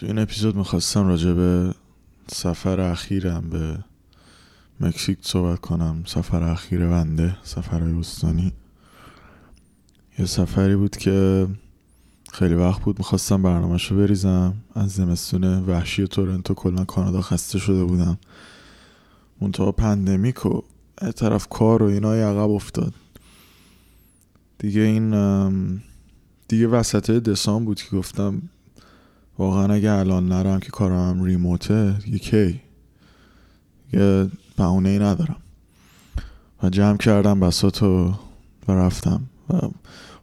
تو 0.00 0.06
این 0.06 0.18
اپیزود 0.18 0.56
می‌خواستم 0.56 1.06
راجع 1.06 1.32
به 1.32 1.74
سفر 2.28 2.80
اخیرم 2.80 3.50
به 3.50 3.78
مکزیک 4.80 5.18
صحبت 5.22 5.60
کنم. 5.60 6.02
سفر 6.06 6.42
اخیر 6.42 6.86
بنده 6.86 7.36
سفرهای 7.42 7.92
استانی 7.92 8.52
یه 10.18 10.26
سفری 10.26 10.76
بود 10.76 10.96
که 10.96 11.46
خیلی 12.32 12.54
وقت 12.54 12.82
بود 12.82 12.98
می‌خواستم 12.98 13.42
برنامهش 13.42 13.92
بریزم. 13.92 14.54
از 14.74 14.90
زمستون 14.90 15.44
وحشی 15.44 16.06
تورنتو 16.06 16.54
کلا 16.54 16.84
کانادا 16.84 17.20
خسته 17.20 17.58
شده 17.58 17.84
بودم. 17.84 18.18
منتها 19.40 19.72
پندمیک 19.72 20.46
و 20.46 20.60
طرف 21.16 21.48
کار 21.48 21.82
و 21.82 21.86
اینا 21.86 22.14
عقب 22.14 22.50
افتاد. 22.50 22.94
دیگه 24.58 24.80
این 24.80 25.82
دیگه 26.48 26.66
وسط 26.66 27.10
دسامبر 27.10 27.64
بود 27.64 27.82
که 27.82 27.96
گفتم 27.96 28.42
واقعا 29.38 29.74
اگه 29.74 29.92
الان 29.92 30.28
نرم 30.28 30.60
که 30.60 30.70
کارم 30.70 31.22
ریموته 31.22 31.92
دیگه 31.92 32.18
کی؟ 32.18 32.60
یه 33.92 34.30
بهونه 34.56 34.88
ای 34.88 34.98
ندارم. 34.98 35.36
و 36.62 36.68
جمع 36.68 36.96
کردم 36.96 37.40
بساتو 37.40 38.14
و 38.68 38.72
رفتم. 38.72 39.22
و 39.50 39.58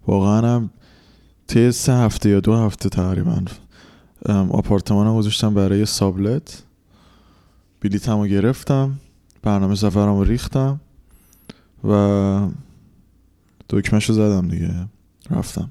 واقعا 0.08 0.55
هم 0.55 0.70
طی 1.48 1.72
سه 1.72 1.94
هفته 1.94 2.30
یا 2.30 2.39
دو 2.39 2.55
هفته 2.55 2.89
تقریبا 2.89 3.41
آپارتمانم 4.49 5.17
گذاشتم 5.17 5.53
برای 5.53 5.86
سابلت. 5.86 6.64
بلیتم 7.81 8.20
رو 8.20 8.27
گرفتم. 8.27 9.00
برنامه 9.41 9.75
سفرم 9.75 10.17
رو 10.17 10.23
ریختم. 10.23 10.80
و 11.84 12.48
دکمش 13.70 14.09
رو 14.09 14.16
زدم 14.16 14.48
دیگه. 14.48 14.88
رفتم. 15.30 15.70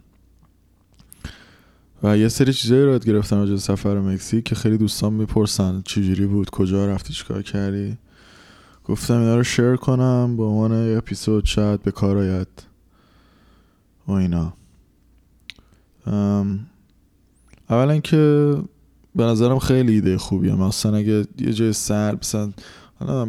و 2.03 2.19
یه 2.19 2.29
سری 2.29 2.53
چیزایی 2.53 2.85
رو 2.85 2.99
گرفتم 2.99 3.37
راجع 3.37 3.57
سفر 3.57 4.01
مکزیک 4.01 4.45
که 4.45 4.55
خیلی 4.55 4.79
دوستان 4.79 5.13
می‌پرسن 5.13 5.83
چجوری 5.85 6.27
بود 6.27 6.51
کجا 6.51 6.87
رفتی 6.87 7.13
چیکار 7.13 7.43
کردی. 7.43 7.99
گفتم 8.85 9.15
اینا 9.15 9.37
رو 9.37 9.45
شیر 9.45 9.77
کنم 9.77 10.37
به 10.37 10.43
عنوان 10.43 10.91
یه 10.91 10.99
اپیزود 10.99 11.45
شاید 11.45 11.83
به 11.83 11.91
کار 11.91 12.19
آید 12.19 12.49
و 14.09 14.13
اینا. 14.13 14.53
اولا 17.71 17.99
که 17.99 18.57
به 19.15 19.25
نظرم 19.25 19.59
خیلی 19.59 19.93
ایده 19.93 20.19
خوبیه. 20.19 20.55
مثلا 20.55 20.97
اگه 20.97 21.27
یه 21.39 21.53
جای 21.53 21.73
سر 21.73 22.19
مثلا 22.23 22.53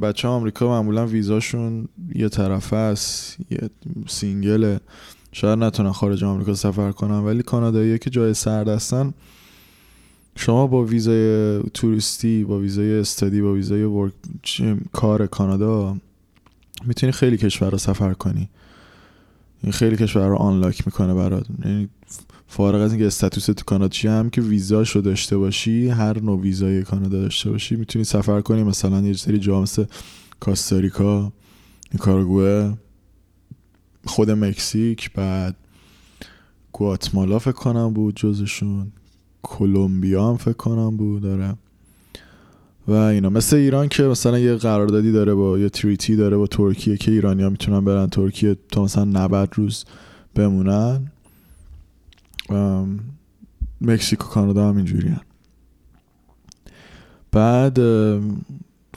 بچه 0.02 0.28
آمریکا 0.28 0.68
معمولا 0.68 1.06
ویزاشون 1.06 1.88
یه 2.16 2.30
طرفه 2.30 2.76
است 2.76 3.38
یه 3.50 3.70
سینگله. 4.08 4.80
شاید 5.36 5.60
نتونن 5.60 5.92
خارج 5.92 6.24
آمریکا 6.24 6.54
سفر 6.54 6.92
کنن 6.92 7.20
ولی 7.20 7.44
کانادایی 7.44 8.00
که 8.00 8.10
جای 8.10 8.34
سرد 8.34 8.68
هستن 8.68 9.14
شما 10.36 10.68
با 10.68 10.84
ویزای 10.84 11.60
توریستی 11.74 12.44
با 12.44 12.60
ویزای 12.60 13.00
استادی 13.00 13.42
با 13.42 13.54
ویزای 13.54 13.84
ورک 13.84 14.14
کار 14.92 15.28
کانادا 15.28 15.98
می‌تونی 16.86 17.12
خیلی 17.12 17.38
کشور 17.38 17.70
رو 17.70 17.78
سفر 17.78 18.14
کنی. 18.14 18.50
این 19.64 19.72
خیلی 19.72 19.98
کشور 19.98 20.28
رو 20.28 20.36
آنلاک 20.36 20.88
می‌کنه 20.88 21.14
برات. 21.14 21.46
یعنی 21.66 21.90
فارغ 22.48 22.82
از 22.82 22.92
اینکه 22.92 23.08
استاتوس 23.08 23.46
تو 23.46 23.64
کانادا 23.66 23.90
چی 23.90 24.08
هم 24.08 24.30
که 24.30 24.42
ویزاشو 24.42 25.00
داشته 25.00 25.38
باشی 25.38 25.90
هر 25.90 26.20
نوع 26.20 26.42
ویزای 26.42 26.84
کانادا 26.84 27.22
داشته 27.22 27.50
باشی 27.50 27.76
می‌تونی 27.76 28.06
سفر 28.06 28.42
کنی. 28.42 28.64
مثلا 28.64 29.02
یه 29.02 29.14
سری 29.14 29.40
جا 29.40 29.62
مثل 29.62 29.86
کاستاریکا 30.40 31.32
نیکاراگوه 31.94 32.74
خود 34.06 34.32
مکزیک 34.32 35.12
بعد 35.14 35.56
گواتمالا 36.72 37.40
فکر 37.40 37.52
کنم 37.52 37.94
بود 37.94 38.16
جزشون. 38.16 38.92
کلمبیا 39.44 40.30
هم 40.30 40.38
فکر 40.38 40.54
کنم 40.54 40.98
بود 40.98 41.22
داره 41.22 41.56
و 42.88 42.92
اینا. 42.92 43.30
مثل 43.30 43.56
ایران 43.56 43.88
که 43.88 44.04
مثلا 44.04 44.40
یه 44.40 44.56
قراردادی 44.56 45.12
داره 45.12 45.34
با 45.34 45.60
یه 45.60 45.70
تریتی 45.70 46.16
داره 46.16 46.38
با 46.38 46.48
ترکیه 46.48 46.98
که 46.98 47.12
ایرانی 47.12 47.50
می‌تونن 47.50 47.86
برن 47.86 48.08
ترکیه 48.08 48.58
تا 48.72 48.84
مثلا 48.84 49.04
90 49.04 49.50
روز 49.56 49.86
بمونن. 50.36 51.12
مکزیک 53.82 54.26
و 54.26 54.28
کانادا 54.28 54.70
هم 54.70 54.78
اینجوری 54.78 55.08
هن. 55.08 55.22
بعد 57.32 57.80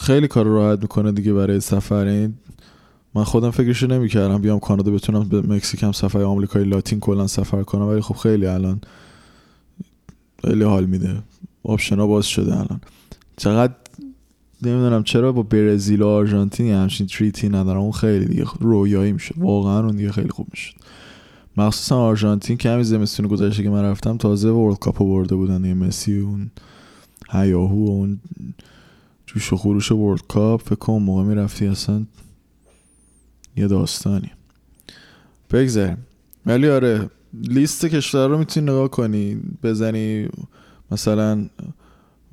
خیلی 0.00 0.28
کار 0.28 0.46
راحت 0.46 0.82
می‌کنه 0.82 1.12
دیگه 1.12 1.32
برای 1.32 1.60
سفر 1.60 2.06
این 2.06 2.34
من 3.16 3.24
خودم 3.24 3.50
فکرشو 3.50 3.86
نمی‌کردم 3.86 4.38
بیام 4.38 4.58
کانادا 4.58 4.90
بتونم 4.90 5.28
به 5.28 5.42
مکزیک 5.42 5.82
هم 5.82 5.92
سفر 5.92 6.22
آمریکای 6.22 6.64
لاتین 6.64 7.00
کلا 7.00 7.26
سفر 7.26 7.62
کنم 7.62 7.88
ولی 7.88 8.00
خب 8.00 8.14
خیلی 8.14 8.46
الان 8.46 8.80
خیلی 10.44 10.64
حال 10.64 10.86
میده. 10.86 11.22
option 11.62 12.00
ا 12.00 12.06
باز 12.06 12.26
شده 12.26 12.52
الان. 12.52 12.80
چقدر 13.36 13.72
نمی‌دونم 14.62 15.02
چرا 15.02 15.32
با 15.32 15.42
برزیل 15.42 16.02
و 16.02 16.06
آرژانتین 16.06 16.74
همچین 16.74 17.06
treaty 17.06 17.42
ی 17.42 17.48
ندارم 17.48 17.80
اون 17.80 17.92
خیلی 17.92 18.24
دیگه 18.24 18.44
رویایی 18.60 19.12
میشه. 19.12 19.34
واقعا 19.36 19.80
اون 19.80 19.96
دیگه 19.96 20.12
خیلی 20.12 20.28
خوب 20.28 20.46
می‌شد. 20.50 20.74
مخصوصا 21.56 21.98
آرژانتین 21.98 22.56
که 22.56 22.70
همین 22.70 22.82
زمستون 22.82 23.26
گذشته 23.26 23.62
که 23.62 23.70
من 23.70 23.82
رفتم 23.82 24.16
تازه 24.16 24.50
World 24.50 24.78
Cup 24.78 24.98
برده 24.98 25.36
بودن. 25.36 25.64
یه 25.64 25.74
مسی 25.74 26.18
اون 26.18 26.50
هیاهو 27.30 27.86
و 27.86 27.90
اون 27.90 28.20
جوش 29.26 29.52
و 29.52 29.56
خروش 29.56 29.92
ورلد 29.92 30.22
کاپ 30.28 30.62
فکر 30.62 30.74
کنم 30.74 31.02
موقع 31.02 31.22
می‌رفتی 31.22 31.66
اصلا 31.66 32.02
یه 33.56 33.66
داستانی. 33.66 34.30
بگذاریم 35.50 35.96
ولی 36.46 36.68
آره 36.68 37.10
لیست 37.42 37.86
کشور 37.86 38.28
رو 38.28 38.38
می‌تونی 38.38 38.66
نگاه 38.66 38.88
کنی 38.88 39.40
بزنی 39.62 40.28
مثلا 40.90 41.48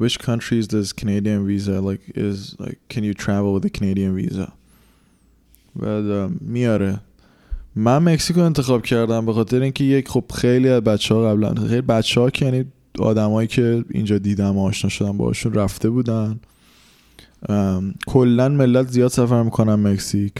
which 0.02 0.18
countries 0.18 0.68
does 0.68 0.94
Canadian 1.02 1.46
visa 1.48 1.82
like 1.90 2.04
is 2.16 2.56
like 2.60 2.78
can 2.90 3.04
you 3.04 3.14
travel 3.14 3.54
with 3.56 3.66
a 3.66 3.80
Canadian 3.80 4.16
visa? 4.16 4.52
بعد 5.76 6.32
میاره. 6.42 7.00
من 7.76 7.98
مکزیکو 7.98 8.40
انتخاب 8.40 8.82
کردم 8.82 9.26
به 9.26 9.34
خاطر 9.34 9.62
اینکه 9.62 9.84
یک 9.84 10.10
خب 10.10 10.24
خیلی 10.36 10.70
از 10.70 10.82
بچه 10.82 11.16
ها 11.16 11.32
قبلا 11.32 11.54
خیلی 11.54 11.82
بچه 11.82 12.22
ها 12.22 12.30
که 12.30 12.46
یعنی 12.46 12.66
آدمایی 13.00 13.48
که 13.48 13.86
اینجا 13.90 14.18
دیدم 14.18 14.58
و 14.58 14.66
آشنا 14.66 14.90
شدم 14.90 15.18
باشون 15.18 15.54
رفته 15.54 15.90
بودن. 15.90 16.40
کلا 18.08 18.50
ملت 18.50 18.88
زیاد 18.92 19.12
سفر 19.12 19.44
می‌کنن 19.44 19.76
مکزیک. 19.76 20.34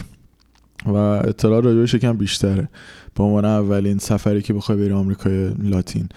و 0.86 0.94
اطلاع 0.94 1.60
راجبش 1.60 1.94
یکم 1.94 2.12
بیشتره. 2.12 2.68
به 3.14 3.24
عنوان 3.24 3.44
اولین 3.44 3.98
سفری 3.98 4.42
که 4.42 4.54
بخوای 4.54 4.78
بری 4.78 4.92
آمریکای 4.92 5.54
لاتین. 5.62 6.08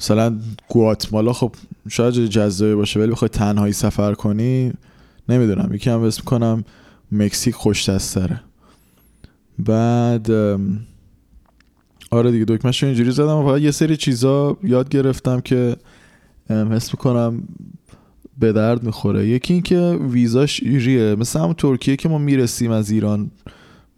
مثلا 0.00 0.38
گواتمالا 0.68 1.32
خب 1.32 1.54
شاید 1.88 2.14
جذابه 2.14 2.76
باشه 2.76 3.00
ولی 3.00 3.10
بخوای 3.10 3.28
تنهایی 3.28 3.72
سفر 3.72 4.14
کنی 4.14 4.72
نمی‌دونم. 5.28 5.74
یکم 5.74 6.00
اسم 6.00 6.22
کنم 6.24 6.64
مکزیک 7.12 7.54
خوش 7.54 7.88
دستره 7.88 8.40
بعد 9.58 10.30
آره 12.10 12.30
دیگه 12.30 12.44
دکمهش 12.44 12.84
اینجوری 12.84 13.10
زدم 13.10 13.44
و 13.44 13.58
یه 13.58 13.70
سری 13.70 13.96
چیزا 13.96 14.56
یاد 14.62 14.88
گرفتم 14.88 15.40
که 15.40 15.76
حس 16.48 16.94
می‌کنم 16.94 17.42
به 18.38 18.52
درد 18.52 18.82
می‌خوره. 18.82 19.26
یکی 19.26 19.52
اینکه 19.52 19.98
ویزاش 20.10 20.62
ایریه 20.62 21.14
مثل 21.14 21.38
همون 21.38 21.54
ترکیه 21.54 21.96
که 21.96 22.08
ما 22.08 22.18
می‌رسیم 22.18 22.70
از 22.70 22.90
ایران 22.90 23.30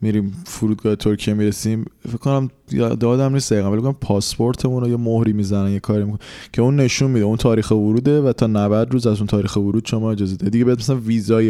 میریم 0.00 0.34
فرودگاه 0.46 0.96
ترکیه 0.96 1.34
می‌رسیم. 1.34 1.84
فکر 2.08 2.16
کنم 2.16 2.50
دادم 2.76 3.34
نیست 3.34 3.52
دقیقا 3.52 3.72
ولی 3.72 3.92
پاسپورتمون 4.00 4.82
رو 4.82 4.88
یه 4.88 4.96
مهری 4.96 5.32
می‌زنن 5.32 5.70
یه 5.70 5.80
کاری 5.80 6.04
می‌کنن 6.04 6.18
که 6.52 6.62
اون 6.62 6.76
نشون 6.76 7.10
میده 7.10 7.24
اون 7.24 7.36
تاریخ 7.36 7.70
وروده 7.70 8.20
و 8.20 8.32
تا 8.32 8.46
90 8.46 8.92
روز 8.92 9.06
از 9.06 9.18
اون 9.18 9.26
تاریخ 9.26 9.56
ورود 9.56 9.86
شما 9.86 10.12
اجازه 10.12 10.36
ده 10.36 10.50
دیگه 10.50 10.64
بعد 10.64 10.78
مثلا 10.78 10.96
ویزای 10.96 11.46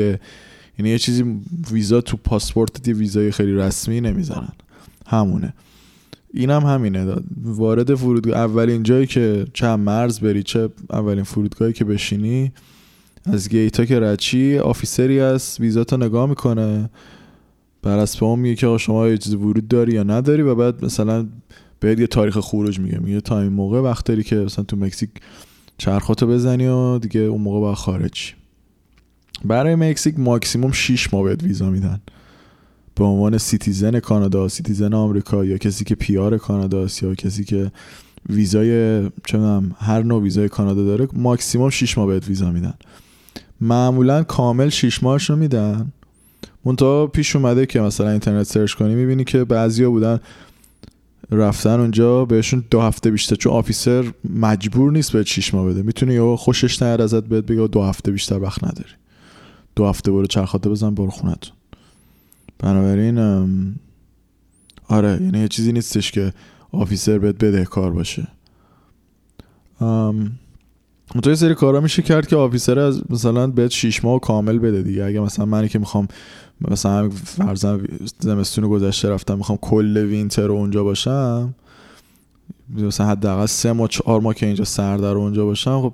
یعنی 0.78 0.90
یه 0.90 0.98
چیزی 0.98 1.40
ویزا 1.72 2.00
تو 2.00 2.16
پاسپورت 2.16 2.88
یه 2.88 2.94
ویزای 2.94 3.30
خیلی 3.30 3.54
رسمی 3.54 4.00
نمی‌زنن. 4.00 4.52
همونه. 5.06 5.54
اینم 6.34 6.60
هم 6.62 6.74
همینه 6.74 7.14
وارد 7.44 7.94
فرودگاه 7.94 8.36
اولین 8.36 8.82
جایی 8.82 9.06
که 9.06 9.46
چه 9.52 9.76
مرز 9.76 10.20
بری 10.20 10.42
چه 10.42 10.68
اولین 10.90 11.24
فرودگاهی 11.24 11.72
که 11.72 11.84
بشینی 11.84 12.52
از 13.24 13.48
گیتا 13.48 13.84
که 13.84 14.00
رچی 14.00 14.58
آفیسری 14.58 15.20
از 15.20 15.56
ویزا 15.60 15.84
تا 15.84 15.96
نگاه 15.96 16.28
می‌کنه. 16.28 16.90
بر 17.82 18.06
اون 18.20 18.38
میگه 18.38 18.54
که 18.54 18.78
شما 18.78 19.08
یه 19.08 19.18
چیز 19.18 19.34
ورود 19.34 19.68
داری 19.68 19.92
یا 19.92 20.02
نداری 20.02 20.42
و 20.42 20.54
بعد 20.54 20.84
مثلا 20.84 21.26
بهت 21.80 22.00
یه 22.00 22.06
تاریخ 22.06 22.38
خروج 22.38 22.80
میگه. 22.80 22.98
میگه 22.98 23.20
تا 23.20 23.40
این 23.40 23.52
موقع 23.52 23.80
وقت 23.80 24.04
داری 24.04 24.22
که 24.22 24.36
مثلا 24.36 24.64
تو 24.64 24.76
مکزیک 24.76 25.10
چرخاتو 25.78 26.26
بزنی 26.26 26.66
و 26.66 26.98
دیگه 26.98 27.20
اون 27.20 27.40
موقع 27.40 27.60
باید 27.60 27.76
خارج 27.76 28.34
برای 29.44 29.74
مکزیک 29.74 30.18
ماکسیموم 30.18 30.72
6 30.72 31.14
ماه 31.14 31.22
بهت 31.22 31.42
ویزا 31.42 31.70
میدن. 31.70 32.00
به 32.94 33.04
عنوان 33.04 33.38
citizen 33.38 34.00
کانادا 34.00 34.48
citizen 34.48 34.94
آمریکا 34.94 35.44
یا 35.44 35.58
کسی 35.58 35.84
که 35.84 35.94
PR 35.94 36.38
کانادا 36.38 36.86
یا 37.02 37.14
کسی 37.14 37.44
که 37.44 37.72
ویزای 38.28 39.02
چه 39.26 39.38
هر 39.78 40.02
نوع 40.02 40.22
ویزای 40.22 40.48
کانادا 40.48 40.84
داره 40.84 41.08
ماکسیموم 41.12 41.70
6 41.70 41.98
ماه 41.98 42.06
بهت 42.06 42.28
ویزا 42.28 42.50
میدن. 42.50 42.74
معمولا 43.60 44.22
کامل 44.22 44.68
6 44.68 45.02
ماهش 45.02 45.30
میدن. 45.30 45.92
منتها 46.64 47.06
پیش 47.06 47.36
اومده 47.36 47.66
که 47.66 47.80
مثلا 47.80 48.10
اینترنت 48.10 48.46
search 48.46 48.74
کنی 48.74 48.94
می‌بینی 48.94 49.24
که 49.24 49.44
بعضیا 49.44 49.90
بودن 49.90 50.20
رفتن 51.30 51.80
اونجا 51.80 52.24
بهشون 52.24 52.64
دو 52.70 52.80
هفته 52.80 53.10
بیشتر 53.10 53.36
چون 53.36 53.52
officer 53.52 54.12
مجبور 54.34 54.92
نیست 54.92 55.12
بهت 55.12 55.24
شیش 55.24 55.54
ماه 55.54 55.66
بده. 55.66 55.82
می‌تونه 55.82 56.14
یا 56.14 56.36
خوشش 56.36 56.82
نیاد 56.82 57.00
ازت 57.00 57.24
بهت 57.24 57.44
بگه 57.44 57.66
دو 57.66 57.82
هفته 57.82 58.12
بیشتر 58.12 58.38
وقت 58.38 58.64
نداری. 58.64 58.90
دو 59.76 59.86
هفته 59.86 60.10
برو 60.10 60.26
چرخاته 60.26 60.70
بزن 60.70 60.94
برو 60.94 61.10
خونتون 61.10 61.52
بنابراین 62.58 63.18
آره 64.88 65.10
یعنی 65.22 65.38
یه 65.38 65.48
چیزی 65.48 65.72
نیستش 65.72 66.12
که 66.12 66.32
آفیسر 66.72 67.18
بهت 67.18 67.44
بده 67.44 67.64
کار 67.64 67.92
باشه. 67.92 68.28
تو 71.22 71.34
سری 71.34 71.54
کارا 71.54 71.80
میشه 71.80 72.02
کرد 72.02 72.26
که 72.26 72.36
آفیسر 72.36 72.78
از 72.78 73.02
مثلا 73.10 73.46
بهت 73.46 73.70
شیش 73.70 74.04
ماه 74.04 74.20
کامل 74.20 74.58
بده 74.58 74.82
دیگه. 74.82 75.04
اگه 75.04 75.20
مثلا 75.20 75.44
منی 75.44 75.68
که 75.68 75.78
می‌خوام 75.78 76.08
مثلا 76.70 77.08
فرضاً 77.10 77.80
زمستون 78.20 78.68
گذشته 78.68 79.08
رفتم 79.08 79.34
می‌خوام 79.38 79.58
کل 79.62 79.96
وینتر 79.96 80.46
رو 80.46 80.54
اونجا 80.54 80.84
باشم 80.84 81.54
مثلا 82.78 83.06
حداقل 83.06 83.46
سه 83.46 83.72
ماه 83.72 83.88
چهار 83.88 84.20
ماه 84.20 84.34
که 84.34 84.46
اینجا 84.46 84.64
سردر 84.64 85.16
اونجا 85.16 85.44
باشم 85.44 85.80
خب 85.80 85.92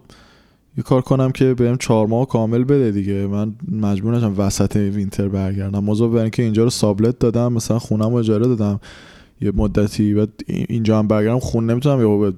یه 0.76 0.82
کار 0.84 1.00
کنم 1.00 1.32
که 1.32 1.54
بهم 1.54 1.76
چهار 1.76 2.06
ماه 2.06 2.28
کامل 2.28 2.64
بده 2.64 2.90
دیگه. 2.90 3.26
من 3.26 3.54
مجبور 3.72 4.16
نشم 4.16 4.34
وسط 4.36 4.76
وینتر 4.76 5.28
برگردم. 5.28 5.84
موضوع 5.84 6.10
برای 6.10 6.22
اینکه 6.22 6.42
اینجا 6.42 6.64
رو 6.64 6.70
سابلت 6.70 7.18
دادم 7.18 7.52
مثلا 7.52 7.78
خونم 7.78 8.10
رو 8.10 8.14
اجاره 8.14 8.46
دادم. 8.46 8.80
یه 9.40 9.52
مدتی 9.54 10.14
بعد 10.14 10.28
اینجا 10.46 10.98
هم 10.98 11.08
برگردم 11.08 11.38
خون 11.38 11.70
نمی‌تونم 11.70 12.00
یا 12.00 12.32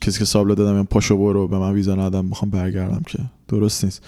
کسی 0.00 0.18
که 0.18 0.24
سابلت 0.24 0.56
دادم 0.56 0.76
یا 0.76 0.84
پاشو 0.84 1.16
برو 1.16 1.48
به 1.48 1.58
من 1.58 1.72
ویزا 1.72 1.94
ندم 1.94 2.24
می‌خوام 2.24 2.50
برگردم 2.50 3.02
که. 3.06 3.18
درست 3.48 3.84
نیست. 3.84 4.02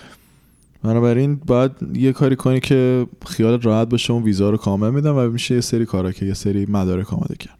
بنابراین 0.82 1.35
باید 1.35 1.73
یه 1.94 2.12
کاری 2.12 2.37
کنی 2.37 2.61
که 2.61 3.06
خیال 3.26 3.61
راحت 3.61 3.88
باشه 3.88 4.12
اون 4.12 4.23
ویزا 4.23 4.50
رو 4.50 4.56
کامل 4.56 4.91
میدم 4.91 5.17
و 5.17 5.29
میشه 5.29 5.55
یه 5.55 5.61
سری 5.61 5.87
کارا 5.87 6.12
که 6.12 6.26
یه 6.26 6.35
سری 6.35 6.67
مدارک 6.67 7.12
آماده 7.12 7.35
کرد. 7.35 7.59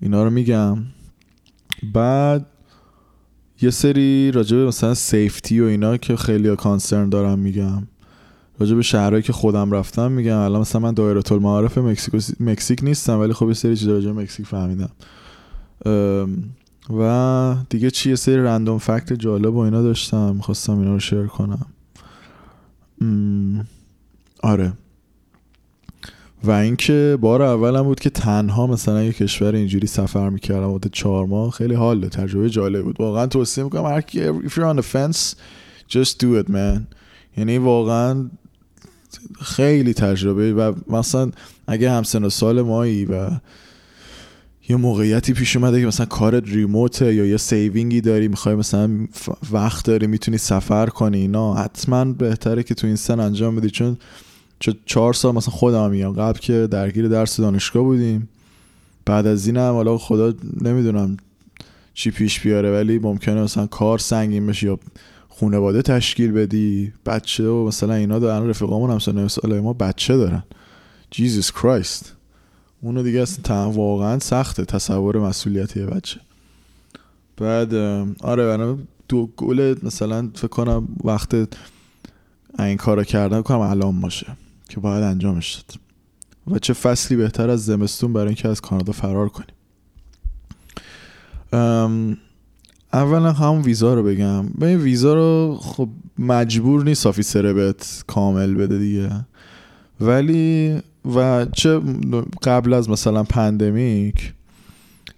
اینا 0.00 0.24
رو 0.24 0.30
میگم. 0.30 0.78
بعد 1.94 2.46
یه 3.62 3.70
سری 3.70 4.30
راجع 4.30 4.56
مثلا 4.56 4.94
سیفتی 4.94 5.60
و 5.60 5.64
اینا 5.64 5.96
که 5.96 6.16
خیلی 6.16 6.56
کانسرن 6.56 7.08
دارم 7.08 7.38
میگم. 7.38 7.82
راجع 8.58 8.74
به 8.74 8.82
شهرهایی 8.82 9.22
که 9.22 9.32
خودم 9.32 9.72
رفتم 9.72 10.12
میگم. 10.12 10.38
الان 10.38 10.60
مثلا 10.60 10.80
من 10.80 10.94
دایره 10.94 11.22
المعارف 11.32 11.78
مکزیک 11.78 12.40
مکزیک 12.40 12.84
نیستم 12.84 13.20
ولی 13.20 13.32
خب 13.32 13.48
یه 13.48 13.54
سری 13.54 13.76
چیزا 13.76 13.92
راجع 13.92 14.12
به 14.12 14.22
مکزیک 14.22 14.46
فهمیدم. 14.46 14.90
و 16.90 17.54
دیگه 17.70 17.90
چی 17.90 18.10
یه 18.10 18.16
سری 18.16 18.36
رندوم 18.36 18.78
فکت 18.78 19.12
جالب 19.12 19.54
و 19.54 19.58
اینا 19.58 19.82
داشتم 19.82 20.36
می‌خواستم 20.36 20.78
اینا 20.78 20.92
رو 20.92 21.00
شیر 21.00 21.26
کنم. 21.26 21.66
آره. 24.42 24.72
و 26.44 26.50
اینکه 26.50 27.18
بار 27.20 27.42
اولم 27.42 27.82
بود 27.82 28.00
که 28.00 28.10
تنها 28.10 28.66
مثلا 28.66 29.04
یه 29.04 29.12
کشور 29.12 29.54
اینجوری 29.54 29.86
سفر 29.86 30.28
می‌کردم 30.28 30.66
مدت 30.66 30.92
چهار 30.92 31.26
ماه 31.26 31.50
خیلی 31.50 31.74
حاله 31.74 32.08
تجربه 32.08 32.50
جالب 32.50 32.84
بود. 32.84 33.00
واقعا 33.00 33.26
توصیه 33.26 33.64
می‌کنم 33.64 33.86
هر 33.86 34.00
کی 34.00 34.28
if 34.28 34.52
you're 34.52 34.74
on 34.74 34.80
the 34.80 34.84
fence 34.94 35.34
just 35.88 36.12
do 36.12 36.44
it 36.44 36.50
man. 36.50 36.80
یعنی 37.36 37.58
واقعا 37.58 38.30
خیلی 39.40 39.94
تجربه 39.94 40.52
و 40.52 40.74
مثلا 40.88 41.30
اگه 41.66 41.90
همسن 41.90 42.24
و 42.24 42.30
سال 42.30 42.62
مایی 42.62 43.04
و 43.04 43.30
یه 44.68 44.76
موقعیتی 44.76 45.32
پیش 45.32 45.56
اومده 45.56 45.80
که 45.80 45.86
مثلا 45.86 46.06
کارت 46.06 46.48
ریموته 46.48 47.14
یا 47.14 47.26
یه 47.26 47.36
سیوینگی 47.36 48.00
داری 48.00 48.28
می‌خوای 48.28 48.54
مثلا 48.54 48.90
وقت 49.52 49.84
داری 49.84 50.06
می‌تونی 50.06 50.38
سفر 50.38 50.86
کنی 50.86 51.18
اینا 51.18 51.54
حتما 51.54 52.04
بهتره 52.04 52.62
که 52.62 52.74
تو 52.74 52.86
این 52.86 52.96
سن 52.96 53.20
انجام 53.20 53.56
بدی. 53.56 53.70
چون 53.70 53.96
چه 54.60 54.74
چهار 54.86 55.14
سال 55.14 55.34
مثلا 55.34 55.54
خودم 55.54 55.90
میگم 55.90 56.12
قبل 56.12 56.38
که 56.38 56.68
درگیر 56.70 57.08
درس 57.08 57.40
دانشگاه 57.40 57.82
بودیم. 57.82 58.28
بعد 59.06 59.26
از 59.26 59.46
این 59.46 59.56
هم 59.56 59.72
حالا 59.72 59.98
خدا 59.98 60.34
نمی‌دونم 60.62 61.16
چی 61.94 62.10
پیش 62.10 62.40
بیاره 62.40 62.72
ولی 62.72 62.98
ممکنه 62.98 63.42
مثلا 63.42 63.66
کار 63.66 63.98
سنگین 63.98 64.46
بشه 64.46 64.66
یا 64.66 64.78
خانواده 65.28 65.82
تشکیل 65.82 66.32
بدی. 66.32 66.92
بچه 67.06 67.46
و 67.48 67.66
مثلا 67.66 67.94
اینا 67.94 68.18
دارن 68.18 68.48
رفیقامون 68.48 68.90
هم 68.90 69.28
سال 69.28 69.60
ما 69.60 69.72
بچه 69.72 70.16
دارن. 70.16 70.42
جیزیس 71.10 71.52
کرایست 71.52 72.17
اونو 72.80 73.02
دیگه 73.02 73.20
اصلا 73.20 73.70
واقعا 73.70 74.18
سخته 74.18 74.64
تصور 74.64 75.18
مسئولیت 75.18 75.76
یه 75.76 75.86
بچه. 75.86 76.20
بعد 77.36 77.74
آره 78.20 78.46
برای 78.46 78.76
دو 79.08 79.28
گل 79.36 79.74
مثلا 79.82 80.30
فکر 80.34 80.48
کنم 80.48 80.88
وقت 81.04 81.34
این 82.58 82.76
کارو 82.76 83.04
کردن 83.04 83.42
کنم 83.42 83.58
الان 83.58 84.00
باشه 84.00 84.26
که 84.68 84.80
باید 84.80 85.02
انجامش 85.02 85.54
داد. 85.54 85.80
و 86.54 86.58
چه 86.58 86.72
فصلی 86.72 87.16
بهتر 87.16 87.50
از 87.50 87.64
زمستون 87.64 88.12
برای 88.12 88.26
اینکه 88.26 88.48
از 88.48 88.60
کانادا 88.60 88.92
فرار 88.92 89.28
کنیم. 89.28 89.54
اولا 92.92 93.32
همون 93.32 93.62
ویزا 93.62 93.94
رو 93.94 94.02
بگم. 94.02 94.48
بهت 94.48 94.66
این 94.66 94.78
ویزا 94.78 95.14
رو 95.14 95.58
خب 95.60 95.88
مجبور 96.18 96.84
نیست 96.84 97.06
officer 97.06 97.52
بهت 97.52 98.04
کامل 98.06 98.54
بده 98.54 98.78
دیگه. 98.78 99.10
ولی 100.00 100.78
و 101.14 101.46
چه 101.52 101.80
قبل 102.42 102.72
از 102.72 102.90
مثلا 102.90 103.22
pandemic 103.22 104.32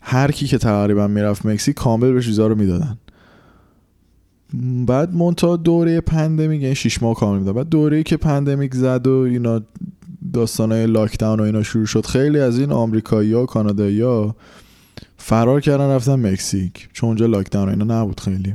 هر 0.00 0.31
کی 0.31 0.47
که 0.47 0.59
تقریبا 0.59 1.06
می‌رفت 1.06 1.47
مکزیک 1.47 1.77
کامل 1.77 2.12
بهت 2.12 2.20
ویزا 2.21 2.47
رو 2.47 2.55
می‌دادن. 2.55 2.99
بعد 4.87 5.15
منتها 5.14 5.56
دوره 5.56 6.00
pandemic 6.00 6.62
یعنی 6.62 6.75
شیش 6.75 7.03
ماه 7.03 7.15
کامل 7.15 7.38
می‌داد. 7.38 7.55
بعد 7.55 7.69
دوره 7.69 8.03
که 8.03 8.17
pandemic 8.17 8.75
زد 8.75 9.06
و 9.06 9.12
اینا 9.12 9.61
داستانای 10.32 10.87
lockdown 10.87 11.41
و 11.41 11.43
اینا 11.43 11.62
شروع 11.62 11.87
شد 11.87 12.06
خیلی 12.06 12.41
از 12.41 12.59
این 12.59 12.73
آمریکایی 12.73 13.33
ها 13.33 13.47
کانادایی 13.47 14.00
ها 14.00 14.37
فرار 15.17 15.61
کردن 15.61 15.88
رفتن 15.91 16.31
مکزیک. 16.31 16.88
چون 16.93 17.09
اونجا 17.09 17.26
lockdown 17.26 17.69
اینا 17.69 18.03
نبود 18.03 18.21
خیلی. 18.21 18.55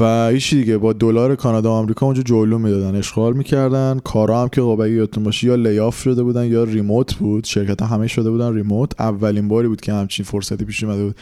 و 0.00 0.28
هیچ 0.28 0.54
دیگه. 0.54 0.78
با 0.78 0.92
دلار 0.92 1.36
کانادا 1.36 1.70
و 1.70 1.72
آمریکا 1.72 2.06
اونجا 2.06 2.22
جولون 2.22 2.58
می‌دادن 2.58 2.96
عشق 2.96 3.17
و 3.17 3.22
حال 3.22 3.32
می‌کردن. 3.32 4.00
کارا 4.04 4.42
هم 4.42 4.48
که 4.48 4.60
خب 4.60 4.86
یادتون 4.86 5.24
باشه 5.24 5.46
یا 5.46 5.54
lay 5.54 5.78
off 5.78 6.02
شده 6.02 6.22
بودن 6.22 6.46
یا 6.46 6.64
remote 6.64 7.14
بود. 7.14 7.44
شرکت 7.44 7.82
ها 7.82 7.88
همه 7.88 8.06
شده 8.06 8.30
بودن 8.30 8.54
remote. 8.54 9.00
اولین 9.00 9.48
باری 9.48 9.68
بود 9.68 9.80
که 9.80 9.92
همچین 9.92 10.24
فرصتی 10.24 10.64
پیش 10.64 10.84
اومده 10.84 11.04
بود. 11.04 11.16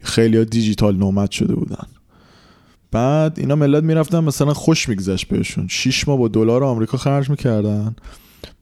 خیلی 0.00 0.36
ها 0.36 0.44
دیجیتال 0.44 0.96
نومد 0.96 1.30
شده 1.30 1.54
بودن. 1.54 1.86
بعد 2.92 3.38
اینا 3.38 3.56
ملت 3.56 3.84
می‌رفتن 3.84 4.24
مثلا 4.24 4.54
خوش 4.54 4.88
میگذشت 4.88 5.28
بهشون. 5.28 5.68
شیش 5.68 6.08
ماه 6.08 6.18
با 6.18 6.28
دلار 6.28 6.64
آمریکا 6.64 6.98
خرج 6.98 7.30
می‌کردن. 7.30 7.96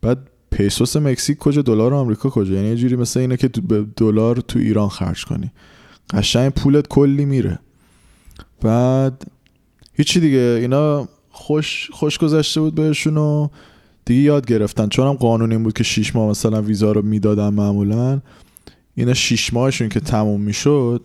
بعد 0.03 0.19
پیسوس 0.50 0.97
مکزیک 0.97 1.39
کجا؟ 1.39 1.62
دلار 1.62 1.95
آمریکا 1.95 2.31
کجا؟ 2.31 2.55
یعنی 2.55 2.69
یه 2.69 2.77
جوری 2.77 2.97
مثل 2.97 3.21
اینه 3.21 3.37
که 3.37 3.49
دلار 3.97 4.37
تو 4.37 4.59
ایران 4.59 4.89
خرج 4.89 5.25
کنی. 5.25 5.50
قشنگ 6.11 6.53
پولت 6.53 6.89
کلی 6.89 7.25
میره. 7.25 7.59
بعد 8.61 9.25
هیچی 9.99 10.21
دیگه 10.21 10.59
اینا 10.61 11.09
خوش 11.31 11.90
خوش 11.93 12.19
گذشته 12.19 12.61
بود 12.61 12.75
بهشون 12.75 13.17
و 13.17 13.49
دیگه 14.05 14.21
یاد 14.21 14.47
گرفتن. 14.47 14.88
چون 14.88 15.07
هم 15.07 15.12
قانون 15.12 15.52
این 15.52 15.62
بود 15.62 15.73
که 15.73 15.85
شیش 15.85 16.17
ماه 16.17 16.31
مثلا 16.31 16.62
ویزا 16.62 16.93
رو 16.93 17.02
می‌دادن 17.02 17.49
معمولا. 17.49 18.21
اینا 18.95 19.14
شیش 19.14 19.52
ماهشون 19.52 19.88
که 19.88 20.00
تموم 20.00 20.40
می‌شد 20.40 21.05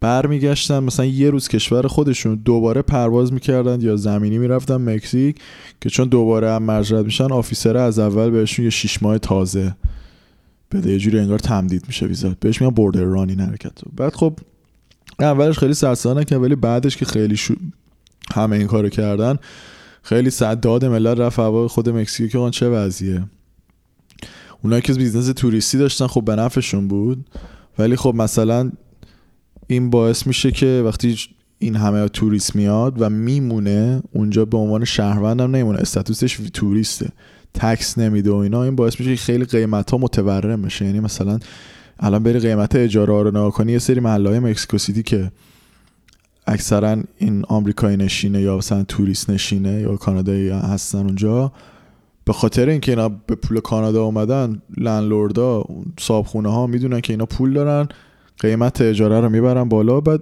برمیگشتن 0.00 0.78
مثلا 0.78 1.06
یه 1.06 1.30
روز 1.30 1.48
کشور 1.48 1.86
خودشون 1.86 2.34
دوباره 2.34 2.82
پرواز 2.82 3.32
می‌کردن 3.32 3.80
یا 3.80 3.96
زمینی 3.96 4.38
می‌رفتن 4.38 4.76
مکزیک 4.76 5.36
که 5.80 5.90
چون 5.90 6.08
دوباره 6.08 6.52
هم 6.52 6.62
مرجرد 6.62 7.04
میشن 7.04 7.32
آفیسره 7.32 7.80
از 7.80 7.98
اول 7.98 8.30
بهشون 8.30 8.64
یه 8.64 8.70
شیش 8.70 9.02
ماه 9.02 9.18
تازه 9.18 9.76
بده. 10.72 10.92
یه 10.92 10.98
جوری 10.98 11.18
انگار 11.18 11.38
تمدید 11.38 11.84
میشه 11.86 12.06
ویزا. 12.06 12.36
بهش 12.40 12.60
میگن 12.60 12.74
بوردر 12.74 13.04
رانی 13.04 13.34
حرکت 13.34 13.72
بعد 13.96 14.14
خب 14.14 14.38
اولش 15.20 15.58
خیلی 15.58 15.74
سرسانه 15.74 16.24
که 16.24 16.36
ولی 16.36 16.54
بعدش 16.54 16.96
که 16.96 17.04
خیلی 17.04 17.36
شو... 17.36 17.54
همه 18.32 18.56
این 18.56 18.66
کارو 18.66 18.88
کردن. 18.88 19.38
خیلی 20.02 20.30
داد 20.62 20.84
ملت 20.84 21.18
رفت 21.18 21.38
هوا 21.38 21.68
خود 21.68 21.88
مکزیک 21.88 22.32
که 22.32 22.50
چه 22.50 22.68
وضعیه؟ 22.68 23.24
اونایی 24.62 24.82
که 24.82 24.92
business 24.92 25.26
توریستی 25.26 25.78
داشتن 25.78 26.06
خب 26.06 26.24
به 26.24 26.36
نفعشون 26.36 26.88
بود. 26.88 27.26
ولی 27.78 27.96
خب 27.96 28.14
مثلا 28.14 28.72
این 29.66 29.90
باعث 29.90 30.26
میشه 30.26 30.50
که 30.50 30.82
وقتی 30.86 31.18
این 31.58 31.76
همه 31.76 32.08
توریست 32.08 32.56
میاد 32.56 33.02
و 33.02 33.10
میمونه 33.10 34.02
اونجا 34.12 34.44
به 34.44 34.56
عنوان 34.56 34.84
شهروند 34.84 35.40
هم 35.40 35.50
نمیمونه. 35.50 35.78
status 35.78 36.22
ش 36.22 36.36
توریسته. 36.52 37.08
tax 37.54 37.98
نمیده 37.98 38.30
و 38.30 38.34
اینا. 38.34 38.62
این 38.62 38.76
باعث 38.76 39.00
میشه 39.00 39.16
که 39.16 39.22
خیلی 39.22 39.44
قیمت 39.44 39.90
ها 39.90 39.98
متورم 39.98 40.62
بشه. 40.62 40.84
یعنی 40.84 41.00
مثلا 41.00 41.38
الان 42.00 42.22
بری 42.22 42.38
قیمت 42.38 42.76
اجاره 42.76 43.22
رو 43.22 43.28
نگاه 43.28 43.52
کنی 43.52 43.72
یه 43.72 43.78
سری 43.78 44.00
محله 44.00 44.28
های 44.28 44.38
مکسیکو 44.38 44.78
سیتی 44.78 45.02
که 45.02 45.30
اکثرا 46.46 46.96
این 47.18 47.44
آمریکایی 47.48 47.96
نشینه 47.96 48.40
یا 48.40 48.56
مثلا 48.56 48.84
توریست 48.84 49.30
نشینه 49.30 49.80
یا 49.80 49.96
کانادایی 49.96 50.48
هستن 50.48 50.98
اونجا. 50.98 51.52
به 52.24 52.32
خاطر 52.32 52.68
اینکه 52.68 52.92
اینا 52.92 53.08
به 53.08 53.34
پول 53.34 53.60
کانادا 53.60 54.04
اومدن 54.04 54.62
لندلوردا 54.76 55.64
صابخونه 56.00 56.52
ها 56.52 56.66
می‌دونن 56.66 57.00
که 57.00 57.12
اینا 57.12 57.26
پول 57.26 57.52
دارن 57.52 57.88
قیمت 58.40 58.80
اجاره 58.80 59.20
رو 59.20 59.28
می‌برن 59.28 59.68
بالا 59.68 60.00
بعد 60.00 60.20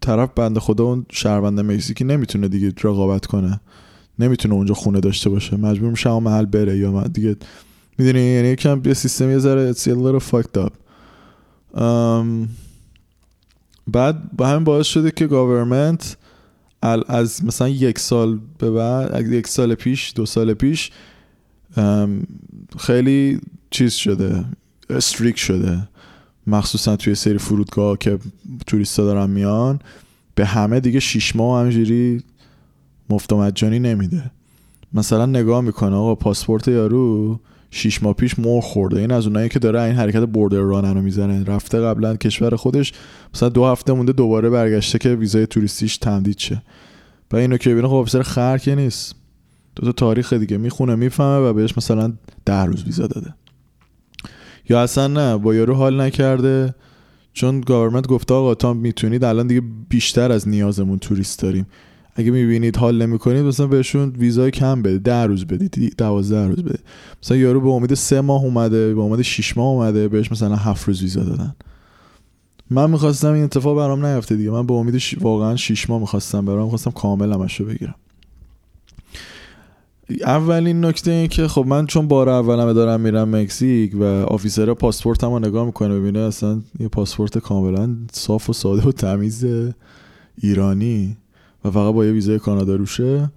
طرف 0.00 0.30
بنده 0.36 0.60
خدا 0.60 0.84
اون 0.84 1.06
شهروند 1.10 1.60
مکزیکی 1.60 2.04
نمی‌تونه 2.04 2.48
دیگه 2.48 2.72
رقابت 2.84 3.26
کنه. 3.26 3.60
نمی‌تونه 4.18 4.54
اونجا 4.54 4.74
خونه 4.74 5.00
داشته 5.00 5.30
باشه. 5.30 5.56
مجبور 5.56 5.90
میشه 5.90 6.10
اون 6.10 6.22
محل 6.22 6.44
بره 6.44 6.78
یا 6.78 7.02
دیگه 7.02 7.36
می‌دونی؟ 7.98 8.20
یعنی 8.20 8.48
یکم 8.48 8.82
یه 8.84 8.94
سیستم 8.94 9.30
یه 9.30 9.38
ذره 9.38 9.72
it's 9.72 9.76
a 9.76 9.90
little 9.90 10.24
fucked 10.30 10.60
up. 10.64 10.72
بعد 13.86 14.36
به 14.36 14.46
همین 14.46 14.64
باعث 14.64 14.86
شده 14.86 15.10
که 15.10 15.26
گاورمنت 15.26 16.16
از 17.08 17.44
مثلا 17.44 17.68
یک 17.68 17.98
سال 17.98 18.38
به 18.58 18.70
بعد 18.70 19.32
یک 19.32 19.48
سال 19.48 19.74
پیش 19.74 20.12
دو 20.16 20.26
سال 20.26 20.54
پیش 20.54 20.90
خیلی 22.78 23.40
چیز 23.70 23.92
شده 23.92 24.44
استریک 24.90 25.38
شده. 25.38 25.88
مخصوصا 26.46 26.96
توی 26.96 27.14
سری 27.14 27.38
فرودگاه 27.38 27.98
که 27.98 28.18
توریستا 28.66 29.04
دارن 29.04 29.30
میان 29.30 29.80
به 30.34 30.46
همه 30.46 30.80
دیگه 30.80 31.00
شیش 31.00 31.36
ماه 31.36 31.60
همجوری 31.60 32.22
مفت 33.10 33.32
مجانی 33.32 33.78
نمیده. 33.78 34.30
مثلا 34.94 35.26
نگاه 35.26 35.60
می‌کنه 35.60 35.96
آقا 35.96 36.14
پاسپورت 36.14 36.68
یارو 36.68 37.40
شیش 37.74 38.02
ماه 38.02 38.14
پیش 38.14 38.38
مر 38.38 38.60
خورده. 38.60 39.00
این 39.00 39.10
از 39.10 39.26
اونایی 39.26 39.48
که 39.48 39.58
داره 39.58 39.82
این 39.82 39.94
حرکت 39.94 40.24
بوردر 40.24 40.58
رانر 40.58 40.94
رو 40.94 41.02
می‌زنه. 41.02 41.44
رفته 41.44 41.80
قبلا 41.80 42.16
کشور 42.16 42.56
خودش 42.56 42.92
مثلا 43.34 43.48
دو 43.48 43.66
هفته 43.66 43.92
مونده 43.92 44.12
دوباره 44.12 44.50
برگشته 44.50 44.98
که 44.98 45.14
ویزای 45.14 45.46
توریستیش 45.46 45.96
تمدید 45.96 46.38
شه. 46.38 46.62
و 47.32 47.36
اینو 47.36 47.56
که 47.56 47.70
ببینه 47.70 47.88
خب 47.88 47.94
افسر 47.94 48.22
خر 48.22 48.60
نیست. 48.66 49.14
دو 49.76 49.86
تا 49.86 49.92
تاریخ 49.92 50.32
دیگه. 50.32 50.56
می‌خونه 50.56 50.94
می‌فهمه 50.94 51.48
و 51.48 51.52
بهش 51.52 51.76
مثلا 51.76 52.12
ده 52.44 52.64
روز 52.64 52.84
ویزا 52.84 53.06
داده. 53.06 53.34
یا 54.68 54.82
اصلا 54.82 55.06
نه 55.06 55.36
با 55.36 55.54
یارو 55.54 55.74
حال 55.74 56.00
نکرده. 56.00 56.74
چون 57.32 57.60
government 57.60 58.06
گفته 58.06 58.34
آقا 58.34 58.54
تا 58.54 58.72
می‌تونید 58.74 59.24
الان 59.24 59.46
دیگه 59.46 59.62
بیشتر 59.88 60.32
از 60.32 60.48
نیازمون 60.48 60.98
توریست 60.98 61.42
داریم. 61.42 61.66
اگه 62.14 62.30
می‌بینید 62.30 62.76
حال 62.76 63.02
نمی‌کنید 63.06 63.44
مثلا 63.44 63.66
بهشون 63.66 64.08
ویزای 64.18 64.50
کم 64.50 64.82
بده 64.82 64.98
ده 64.98 65.22
روز 65.26 65.44
بدید 65.44 65.94
دوازده 65.98 66.48
روز 66.48 66.62
بده 66.64 66.78
مثلا 67.22 67.36
یارو 67.36 67.60
به 67.60 67.68
امید 67.68 67.94
سه 67.94 68.20
ماه 68.20 68.42
اومده 68.42 68.94
به 68.94 69.00
امید 69.00 69.22
شیش 69.22 69.56
ماه 69.56 69.66
اومده 69.66 70.08
بهش 70.08 70.32
مثلا 70.32 70.56
هفت 70.56 70.88
روز 70.88 71.02
ویزا 71.02 71.22
دادن. 71.22 71.54
من 72.70 72.90
می‌خواستم 72.90 73.32
این 73.32 73.44
اتفاق 73.44 73.76
برام 73.76 74.06
نیفته 74.06 74.36
دیگه. 74.36 74.50
من 74.50 74.66
به 74.66 74.74
امید 74.74 74.98
ش... 74.98 75.14
واقعا 75.20 75.56
شیش 75.56 75.90
ماه 75.90 76.00
می‌خواستم 76.00 76.44
برام 76.44 76.64
می‌خواستم 76.64 76.90
کامل 76.90 77.32
همش 77.32 77.60
رو 77.60 77.66
بگیرم. 77.66 77.94
اولین 80.20 80.84
نکته 80.84 81.10
این 81.10 81.28
که 81.28 81.48
خب 81.48 81.64
من 81.66 81.86
چون 81.86 82.08
بار 82.08 82.28
اولم 82.28 82.72
دارم 82.72 83.00
میرم 83.00 83.36
مکزیک 83.36 83.92
و 83.94 84.04
آفیسر 84.04 84.74
پاسپورت 84.74 85.24
هم 85.24 85.34
نگاه 85.34 85.66
می‌کنه 85.66 86.00
ببینه 86.00 86.18
اصلا 86.18 86.60
یه 86.80 86.88
پاسپورت 86.88 87.38
کاملا 87.38 87.96
صاف 88.12 88.50
و 88.50 88.52
ساده 88.52 88.88
و 88.88 88.92
تمیز 88.92 89.46
ایرانی. 90.42 91.16
و 91.64 91.70
فقط 91.70 91.94
با 91.94 92.04
یه 92.04 92.12
ویزای 92.12 92.38
کانادا 92.38 92.76
روشه. 92.76 93.30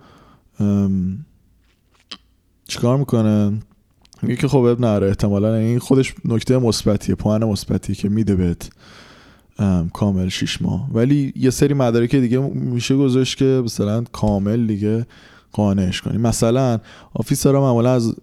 چیکار 2.68 2.98
می‌کنه 2.98 3.60
میگه 4.22 4.36
که 4.36 4.48
خب 4.48 4.58
اب 4.58 4.82
نره 4.82 5.08
احتمالا 5.08 5.56
این 5.56 5.80
خودش 5.80 6.14
نکته 6.26 6.58
مثبتیه 6.58 7.16
پوان 7.16 7.44
مثبتی 7.44 7.96
که 7.96 8.10
میده 8.10 8.36
بهت 8.36 8.70
کامل 9.94 10.30
شیش 10.30 10.62
ماه. 10.62 10.90
ولی 10.94 11.34
یه 11.36 11.50
سری 11.50 11.74
مدارک 11.74 12.16
دیگه 12.16 12.40
میشه 12.40 12.96
گذاشت 12.96 13.38
که 13.38 13.62
مثلا 13.66 14.04
کامل 14.12 14.68
دیگه 14.68 15.06
قانعش 15.52 16.02
کنی. 16.02 16.18
مثلا 16.18 16.80
آفیسرها 17.14 17.62
معمولا 17.62 17.94
از 17.94 18.16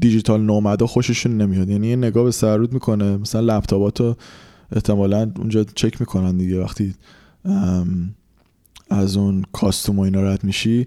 دیجیتال 0.00 0.42
نومدا 0.42 0.86
خوششون 0.86 1.36
نمیاد. 1.36 1.68
یعنی 1.68 1.88
یه 1.88 1.96
نگاه 1.96 2.24
به 2.24 2.30
سرود 2.30 2.72
می‌کنه. 2.72 3.16
مثلا 3.16 3.40
لپتاپاتو 3.40 4.16
احتمالا 4.72 5.32
اونجا 5.36 5.64
چک 5.64 6.00
می‌کنن 6.00 6.36
دیگه 6.36 6.60
وقتی 6.60 6.94
از 8.90 9.16
اون 9.16 9.44
کاستوم 9.52 9.98
و 9.98 10.02
اینا 10.02 10.22
رد 10.22 10.44
میشی 10.44 10.86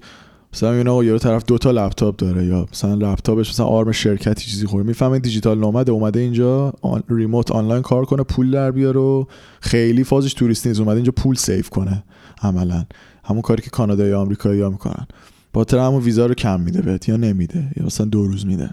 مثلا 0.54 0.74
اینا 0.74 0.92
آقا 0.92 1.04
یارو 1.04 1.20
طرف 1.20 1.44
دو 1.48 1.58
تا 1.58 1.72
لپتاپ 1.72 2.16
داره 2.16 2.46
یا 2.46 2.66
مثلا 2.72 2.94
لپتاپش 2.94 3.50
مثلا 3.50 3.66
آرم 3.66 3.92
شرکتی 3.92 4.46
چیزی 4.46 4.66
خوره 4.66 4.84
می‌فهمه 4.84 5.20
دیجیتال 5.20 5.60
نومده 5.60 5.92
اومده 5.92 6.20
اینجا 6.20 6.74
آن 6.82 7.04
ریموت 7.10 7.51
آنلاین 7.51 7.82
کار 7.82 8.06
کنه 8.06 8.24
پول 8.24 8.51
در 8.51 8.72
بیاره 8.72 9.00
و 9.00 9.25
خیلی 9.60 10.04
فازش 10.04 10.34
توریستی 10.34 10.70
نیست 10.70 10.82
اومده 10.82 10.96
اینجا 10.96 11.12
پول 11.12 11.36
سیف 11.36 11.70
کنه 11.70 12.04
عملا. 12.42 12.86
همون 13.24 13.42
کاری 13.42 13.62
که 13.62 13.70
کانادا 13.70 14.08
یا 14.08 14.22
آمریکایی 14.22 14.62
ها 14.62 14.70
می‌کنن. 14.70 15.08
با 15.54 15.66
همون 15.72 16.01
ویزا 16.01 16.25
رو 16.25 16.34
کم 16.34 16.60
میده 16.60 16.82
بهت 16.82 17.10
یا 17.10 17.18
نمیده 17.18 17.72
یا 17.77 17.86
مثلا 17.86 18.06
دو 18.06 18.27
روز 18.27 18.46
میده. 18.46 18.70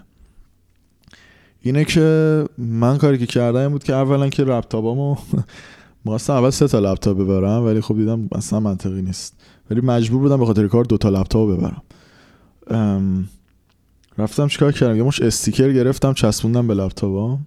اینه 1.61 1.85
که 1.85 2.45
من 2.57 2.97
کاری 2.97 3.17
که 3.17 3.25
کردم 3.25 3.69
بود 3.69 3.83
که 3.83 3.93
اولا 3.93 4.29
که 4.29 4.43
لپتاپامو 4.43 5.17
می‌خواستم 6.05 6.33
اول 6.33 6.49
سه 6.49 6.67
تا 6.67 6.79
لپتاپ 6.79 7.17
ببرم 7.17 7.65
ولی 7.65 7.81
خب 7.81 7.95
دیدم 7.95 8.29
اصلا 8.31 8.59
منطقی 8.59 9.01
نیست. 9.01 9.35
ولی 9.69 9.81
مجبور 9.81 10.21
بودم 10.21 10.37
به 10.37 10.45
خاطر 10.45 10.67
کار 10.67 10.83
دو 10.83 10.97
تا 10.97 11.09
لپتاپ 11.09 11.49
ببرم. 11.49 11.81
رفتم 14.17 14.47
چیکار 14.47 14.71
کردم؟ 14.71 14.95
یه 14.95 15.03
مش 15.03 15.21
استیکر 15.21 15.71
گرفتم 15.71 16.13
چسبوندم 16.13 16.67
به 16.67 16.73
لپتاپا. 16.73 17.39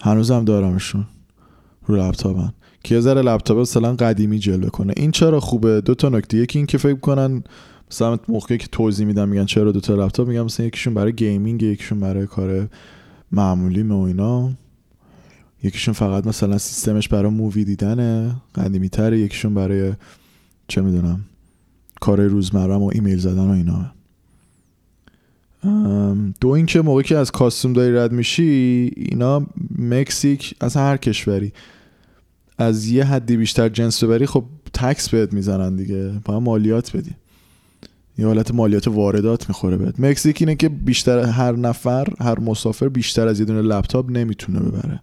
هنوزم 0.00 0.44
دارمشون 0.44 1.06
رو 1.86 1.96
لپتاپم 1.96 2.52
که 2.84 2.94
یه 2.94 3.00
ذره 3.00 3.22
لپتاپ 3.22 3.58
مثلا 3.58 3.94
قدیمی 3.94 4.38
جلوه 4.38 4.70
کنه. 4.70 4.92
این 4.96 5.10
چرا 5.10 5.40
خوبه؟ 5.40 5.80
دو 5.80 5.94
تا 5.94 6.08
نکته. 6.08 6.36
یکی 6.36 6.58
این 6.58 6.66
که 6.66 6.78
فکر 6.78 6.98
کنن 6.98 7.44
مثلا 7.90 8.18
موقعی 8.28 8.58
که 8.58 8.66
توضیح 8.72 9.06
میدم 9.06 9.28
میگن 9.28 9.44
چرا 9.44 9.72
دو 9.72 9.80
تا 9.80 9.94
لپتاپ 9.94 10.28
میگم 10.28 10.44
مثلا 10.44 10.66
یکیشون 10.66 10.94
برای 10.94 11.12
gaming 11.12 11.62
یکیشون 11.62 12.00
برای 12.00 12.26
کار 12.26 12.68
معمولی 13.32 13.82
و 13.82 13.94
اینا. 13.94 14.50
یکیشون 15.64 15.94
فقط 15.94 16.26
مثلا 16.26 16.58
سیستمش 16.58 17.08
برای 17.08 17.30
movie 17.30 17.64
دیدنه 17.64 18.36
قدیمی 18.54 18.88
تره 18.88 19.18
یکیشون 19.18 19.54
برای 19.54 19.92
چه 20.68 20.80
می‌دونم 20.80 21.20
کار 22.00 22.20
روزمره 22.20 22.74
و 22.74 22.90
ایمیل 22.92 23.18
زدن 23.18 23.46
و 23.46 23.50
اینا. 23.50 23.90
دو 26.40 26.48
اینکه 26.48 26.80
موقعی 26.80 27.04
که 27.04 27.16
از 27.16 27.30
کاستوم 27.30 27.72
داری 27.72 27.94
رد 27.94 28.12
میشی 28.12 28.90
اینا 28.96 29.46
مکزیک 29.78 30.54
از 30.60 30.76
هر 30.76 30.96
کشوری. 30.96 31.52
از 32.58 32.88
یه 32.88 33.04
حدی 33.04 33.36
بیشتر 33.36 33.68
جنس 33.68 34.04
ببری 34.04 34.26
خب 34.26 34.44
تکس 34.72 35.08
بهت 35.08 35.32
می‌زنن 35.32 35.76
دیگه. 35.76 36.12
باید 36.24 36.42
مالیات 36.42 36.96
بدی. 36.96 37.10
یه 38.18 38.26
حالت 38.26 38.54
مالیات 38.54 38.88
واردات 38.88 39.48
می‌خوره 39.48 39.76
بهت. 39.76 40.00
مکزیک 40.00 40.36
اینه 40.40 40.54
که 40.54 40.68
بیشتر 40.68 41.18
هر 41.18 41.56
نفر 41.56 42.06
هر 42.20 42.40
مسافر 42.40 42.88
بیشتر 42.88 43.28
از 43.28 43.40
یه 43.40 43.46
دونه 43.46 43.62
لپتاپ 43.62 44.10
نمی‌تونه 44.10 44.60
ببره. 44.60 45.00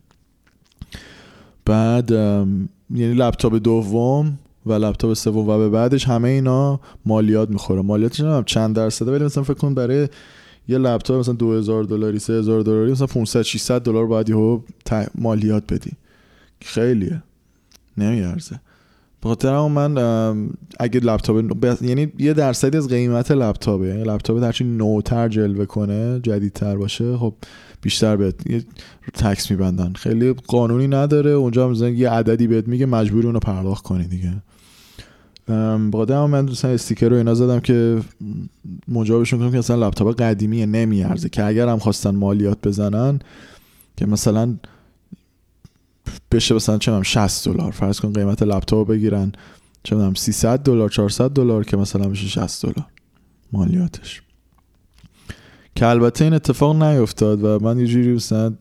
بعد 1.66 2.12
یعنی 2.12 3.14
لپتاپ 3.14 3.54
دوم 3.56 4.40
و 4.66 4.74
لپتاپ 4.74 5.14
سوم 5.14 5.50
و 5.50 5.58
به 5.58 5.70
بعدش 5.70 6.08
همه 6.08 6.30
اینا 6.30 6.80
مالیات 7.06 7.50
می‌خوره. 7.50 7.82
مالیاتش 7.82 8.20
نمی‌دونم 8.20 8.44
چند 8.44 8.76
درصده 8.76 9.12
ولی 9.12 9.26
مثلا 9.26 9.44
فکر 9.44 9.54
کن 9.54 9.74
برای 9.74 10.08
یه 10.68 10.78
لپتاپ 10.78 11.20
مثلا 11.20 11.34
2000 11.34 11.84
دلاری 11.84 12.20
3000 12.20 12.62
دلاری 12.62 12.92
مثلا 12.92 13.08
500 13.08 13.42
600 13.42 13.84
دلار 13.84 14.06
باید 14.08 14.30
یهو 14.30 14.60
مالیات 15.16 15.74
بدی. 15.74 15.92
خیلیه. 16.62 17.24
نمیارزه. 17.98 18.60
بخاطر 19.24 19.68
من 19.68 19.98
اگه 20.80 21.00
لپتاپ 21.00 21.66
یعنی 21.82 22.12
یه 22.20 22.34
درصدی 22.34 22.78
از 22.78 22.88
قیمت 22.88 23.32
لپتاپه. 23.32 23.88
یعنی 23.88 24.04
لپتاپ 24.04 24.44
هرچی 24.44 24.64
نوتر 24.64 25.30
جلوه 25.30 25.66
کنه 25.66 26.20
جدیدتر 26.24 26.78
باشه 26.78 27.18
خب 27.18 27.34
بیشتر 27.82 28.16
بهت 28.16 28.50
یه 28.50 28.64
تکس 29.14 29.52
میبندن. 29.52 29.94
خیلی 29.94 30.34
قانونی 30.34 30.88
نداره. 30.88 31.32
اونجا 31.32 31.70
مثلا 31.70 31.90
یه 31.90 32.10
عددی 32.10 32.48
بهت 32.48 32.68
میگه 32.68 32.86
مجبوری 32.86 33.28
اونو 33.28 33.40
پرداخت 33.40 33.84
کنی 33.84 34.08
دیگه. 34.08 34.34
بخاطر 35.94 36.26
من 36.26 36.46
مثلا 36.46 36.72
استیکر 36.72 37.10
رو 37.10 37.16
اینا 37.16 37.34
زدم 37.34 37.60
که 37.60 38.00
مجابشون 38.88 39.40
کنم 39.40 39.52
که 39.52 39.58
اصلا 39.58 39.88
لپتاپ 39.88 40.22
قدیمی 40.22 40.66
نمیارزه. 40.66 41.30
که 41.30 41.46
اگر 41.46 41.68
هم 41.68 41.80
خواستن 41.80 42.16
مالیات 42.16 42.58
بزنن 42.68 43.20
که 43.98 44.06
مثلا 44.06 44.56
بشه 46.32 46.56
مثلا 46.56 46.78
چه 46.78 47.04
60 47.04 47.48
دلار. 47.48 47.72
فرض 47.72 48.00
کن 48.00 48.14
قیمت 48.14 48.44
لپتاپ 48.44 48.88
بگیرن. 48.88 49.32
چه 49.84 49.96
می‌دونم 49.96 50.14
300 50.14 50.64
دلار 50.64 50.90
400 50.90 51.30
دلار 51.30 51.64
که 51.64 51.78
مثلا 51.78 52.10
بشه 52.10 52.28
60 52.28 52.66
دلار 52.66 52.86
مالیاتش. 53.52 54.22
که 55.76 55.86
البته 55.88 56.24
این 56.24 56.34
اتفاق 56.34 56.84
نیفتاد 56.84 57.44
و 57.44 57.60
من 57.60 57.80
یه 57.80 57.88
جوری 57.88 58.14
مثلا 58.14 58.54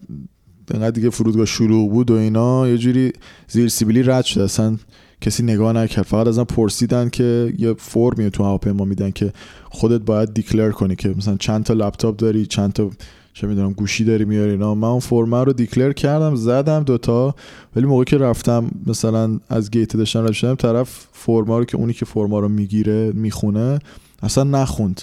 انقدر 0.74 0.90
دیگه 0.90 1.10
فرودگاه 1.10 1.46
شروع 1.46 1.90
بود 1.90 2.10
و 2.10 2.14
اینا 2.14 2.68
یه 2.68 2.78
جوری 2.78 3.12
زیر 3.48 3.68
سیبیلی 3.68 4.02
رد 4.02 4.24
شده 4.24 4.44
اصلا 4.44 4.76
کسی 5.20 5.42
نگاه 5.42 5.72
نکرد. 5.72 6.04
فقط 6.04 6.26
ازم 6.26 6.44
پرسیدن 6.44 7.08
که 7.08 7.54
یه 7.58 7.74
فرمی 7.78 8.30
تو 8.30 8.44
هواپیما 8.44 8.84
میدن 8.84 9.10
که 9.10 9.32
خودت 9.70 10.00
باید 10.00 10.34
دیکلر 10.34 10.70
کنی 10.70 10.96
که 10.96 11.08
مثلا 11.08 11.36
چند 11.36 11.64
تا 11.64 11.74
لپتاپ 11.74 12.16
داری 12.16 12.46
چند 12.46 12.72
تا 12.72 12.90
چه 13.32 13.46
می‌دونم 13.46 13.72
گوشی 13.72 14.04
داری 14.04 14.24
میاری 14.24 14.50
اینا. 14.50 14.74
من 14.74 14.88
اون 14.88 15.00
فرما 15.00 15.42
رو 15.42 15.52
دیکلر 15.52 15.92
کردم 15.92 16.34
زدم 16.34 16.82
دوتا 16.82 17.34
ولی 17.76 17.86
موقعی 17.86 18.04
که 18.04 18.18
رفتم 18.18 18.70
مثلا 18.86 19.40
از 19.48 19.70
گیت 19.70 19.96
داشتم 19.96 20.24
رد 20.24 20.32
شدم 20.32 20.54
طرف 20.54 21.06
فرما 21.12 21.58
رو 21.58 21.64
که 21.64 21.76
اونی 21.76 21.92
که 21.92 22.04
فرما 22.04 22.40
رو 22.40 22.48
می‌گیره 22.48 23.12
می‌خونه 23.12 23.78
اصلا 24.22 24.44
نخوند. 24.44 25.02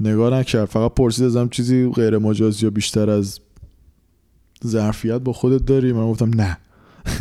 نگاه 0.00 0.34
نکرد. 0.34 0.64
فقط 0.64 0.94
پرسید 0.94 1.24
ازم 1.24 1.48
چیزی 1.48 1.90
غیر 1.90 2.18
مجازی 2.18 2.66
یا 2.66 2.70
بیشتر 2.70 3.10
از 3.10 3.40
ظرفیت 4.66 5.18
با 5.18 5.32
خودت 5.32 5.66
داری؟ 5.66 5.92
من 5.92 6.10
گفتم 6.10 6.40
نه. 6.40 6.58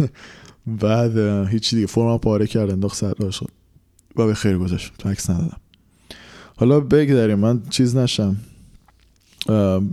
بعد 0.81 1.17
هیچی 1.47 1.75
دیگه. 1.75 1.87
فرما 1.87 2.17
پاره 2.17 2.47
کرد 2.47 2.69
انداخت 2.69 2.97
سر 2.97 3.29
شد 3.29 3.49
و 4.15 4.25
به 4.25 4.33
خیر 4.33 4.57
گذاشت. 4.57 4.93
تو 4.97 5.09
عکس 5.09 5.29
ندادم. 5.29 5.57
حالا 6.57 6.79
بگذاریم. 6.79 7.39
من 7.39 7.61
چیز 7.69 7.95
نشم. 7.95 8.35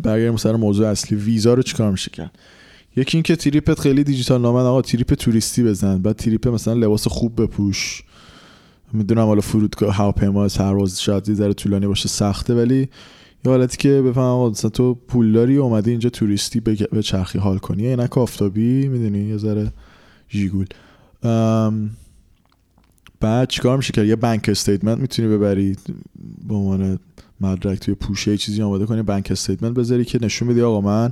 برگردیم 0.02 0.36
سر 0.36 0.56
موضوع 0.56 0.88
اصلی. 0.88 1.18
ویزا 1.18 1.54
رو 1.54 1.62
چیکار 1.62 1.90
میشه 1.90 2.10
کرد؟ 2.10 2.38
یکی 2.96 3.16
اینکه 3.16 3.36
تریپت 3.36 3.80
خیلی 3.80 4.04
دیجیتال 4.04 4.40
نامن. 4.40 4.60
آقا 4.60 4.82
تریپ 4.82 5.14
توریستی 5.14 5.62
بزن. 5.62 6.02
بعد 6.02 6.16
تریپ 6.16 6.48
مثلا 6.48 6.74
لباس 6.74 7.08
خوب 7.08 7.42
بپوش. 7.42 8.02
می‌دونم 8.92 9.26
حالا 9.26 9.40
فرودگاه 9.40 9.94
هواپیما 9.94 10.48
پرواز 10.48 11.02
شاید 11.02 11.28
یه 11.28 11.34
ذره 11.34 11.52
طولانی 11.52 11.86
باشه 11.86 12.08
سخته 12.08 12.54
ولی 12.54 12.88
یه 13.44 13.50
حالتی 13.50 13.76
که 13.76 14.02
بفهمه 14.02 14.50
مثلا 14.50 14.70
تو 14.70 14.94
پولداری 14.94 15.56
اومدی 15.56 15.90
اینجا 15.90 16.10
توریستی 16.10 16.60
بچرخی 16.60 17.38
حال 17.38 17.58
کنی. 17.58 17.82
یه 17.82 17.96
عینک 17.96 18.18
آفتابی 18.18 18.88
می‌دونی 18.88 19.18
یه 19.18 19.36
ذره 19.36 19.72
جیگول 20.28 20.66
بعد 23.20 23.48
چیکار 23.48 23.76
میشه 23.76 23.92
که 23.92 24.02
یه 24.02 24.16
bank 24.16 24.48
statement 24.48 24.98
می‌تونی 24.98 25.28
ببری. 25.28 25.76
به 26.48 26.54
عنوان 26.54 26.98
مدرک 27.42 27.78
توی 27.78 27.94
پوشه 27.94 28.36
چیزی 28.36 28.62
آماده 28.62 28.86
کنی 28.86 29.02
bank 29.02 29.28
statement 29.30 29.74
بذاری 29.74 30.04
که 30.04 30.18
نشون 30.22 30.48
بدی 30.48 30.62
آقا 30.62 30.80
من 30.80 31.10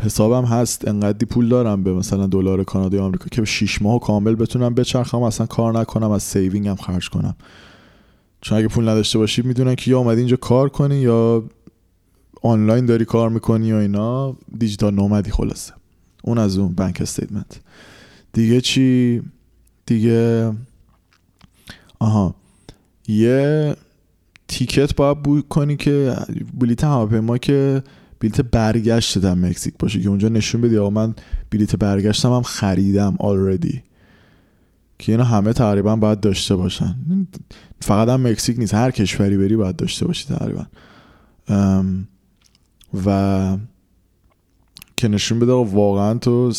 حسابم 0.00 0.44
هست 0.44 0.88
انقدی 0.88 1.26
پول 1.26 1.48
دارم 1.48 1.82
به 1.82 1.92
مثلا 1.92 2.26
دلار 2.26 2.64
کانادا 2.64 3.04
آمریکا 3.04 3.26
که 3.30 3.40
به 3.40 3.46
6 3.46 3.82
ماه 3.82 4.00
کامل 4.00 4.34
بتونم 4.34 4.74
بچرخم 4.74 5.22
اصلا 5.22 5.46
کار 5.46 5.78
نکنم 5.78 6.10
از 6.10 6.22
saving 6.22 6.67
م 6.67 6.74
خرج 6.74 7.08
کنم. 7.08 7.36
چون 8.40 8.58
اگه 8.58 8.68
پول 8.68 8.88
نداشته 8.88 9.18
باشی 9.18 9.42
می‌دونن 9.42 9.74
که 9.74 9.90
یا 9.90 9.98
اومدی 9.98 10.20
اینجا 10.20 10.36
کار 10.36 10.68
کنی 10.68 10.96
یا 10.96 11.44
آنلاین 12.42 12.86
داری 12.86 13.04
کار 13.04 13.28
می‌کنی 13.30 13.66
یا 13.66 13.80
اینا 13.80 14.36
digital 14.58 14.94
nomad 14.94 15.24
ی 15.24 15.30
خلاصه. 15.30 15.72
اون 16.22 16.38
از 16.38 16.58
اون 16.58 16.74
bank 16.74 17.00
statement 17.00 17.60
دیگه 18.32 18.60
چی؟ 18.60 19.22
دیگه 19.86 20.52
آها. 21.98 22.34
یه 23.08 23.76
ticket 24.48 24.94
باید 24.94 25.22
book 25.22 25.48
کنی 25.48 25.76
که 25.76 26.16
بلیت 26.54 26.84
هواپیما 26.84 27.38
که 27.38 27.82
بلیت 28.20 28.40
برگشت 28.40 29.18
در 29.18 29.34
مکزیک 29.34 29.74
باشه 29.78 30.00
که 30.00 30.08
اونجا 30.08 30.28
نشون 30.28 30.60
بدی 30.60 30.78
آقا 30.78 30.90
من 30.90 31.14
بلیت 31.50 31.76
برگشتم 31.76 32.32
هم 32.32 32.42
خریدم 32.42 33.16
already 33.20 33.82
که 34.98 35.12
اینا 35.12 35.24
همه 35.24 35.52
تقریبا 35.52 35.96
باید 35.96 36.20
داشته 36.20 36.56
باشن. 36.56 36.96
فقط 37.80 38.08
هم 38.08 38.26
مکزیک 38.26 38.58
نیست 38.58 38.74
هر 38.74 38.90
کشوری 38.90 39.36
بری 39.36 39.56
باید 39.56 39.76
داشته 39.76 40.06
باشی 40.06 40.26
تقریبا. 40.28 40.66
و 43.04 43.56
که 44.96 45.08
نشون 45.08 45.38
بده 45.38 45.52
واقعا 45.52 46.18
تو 46.18 46.52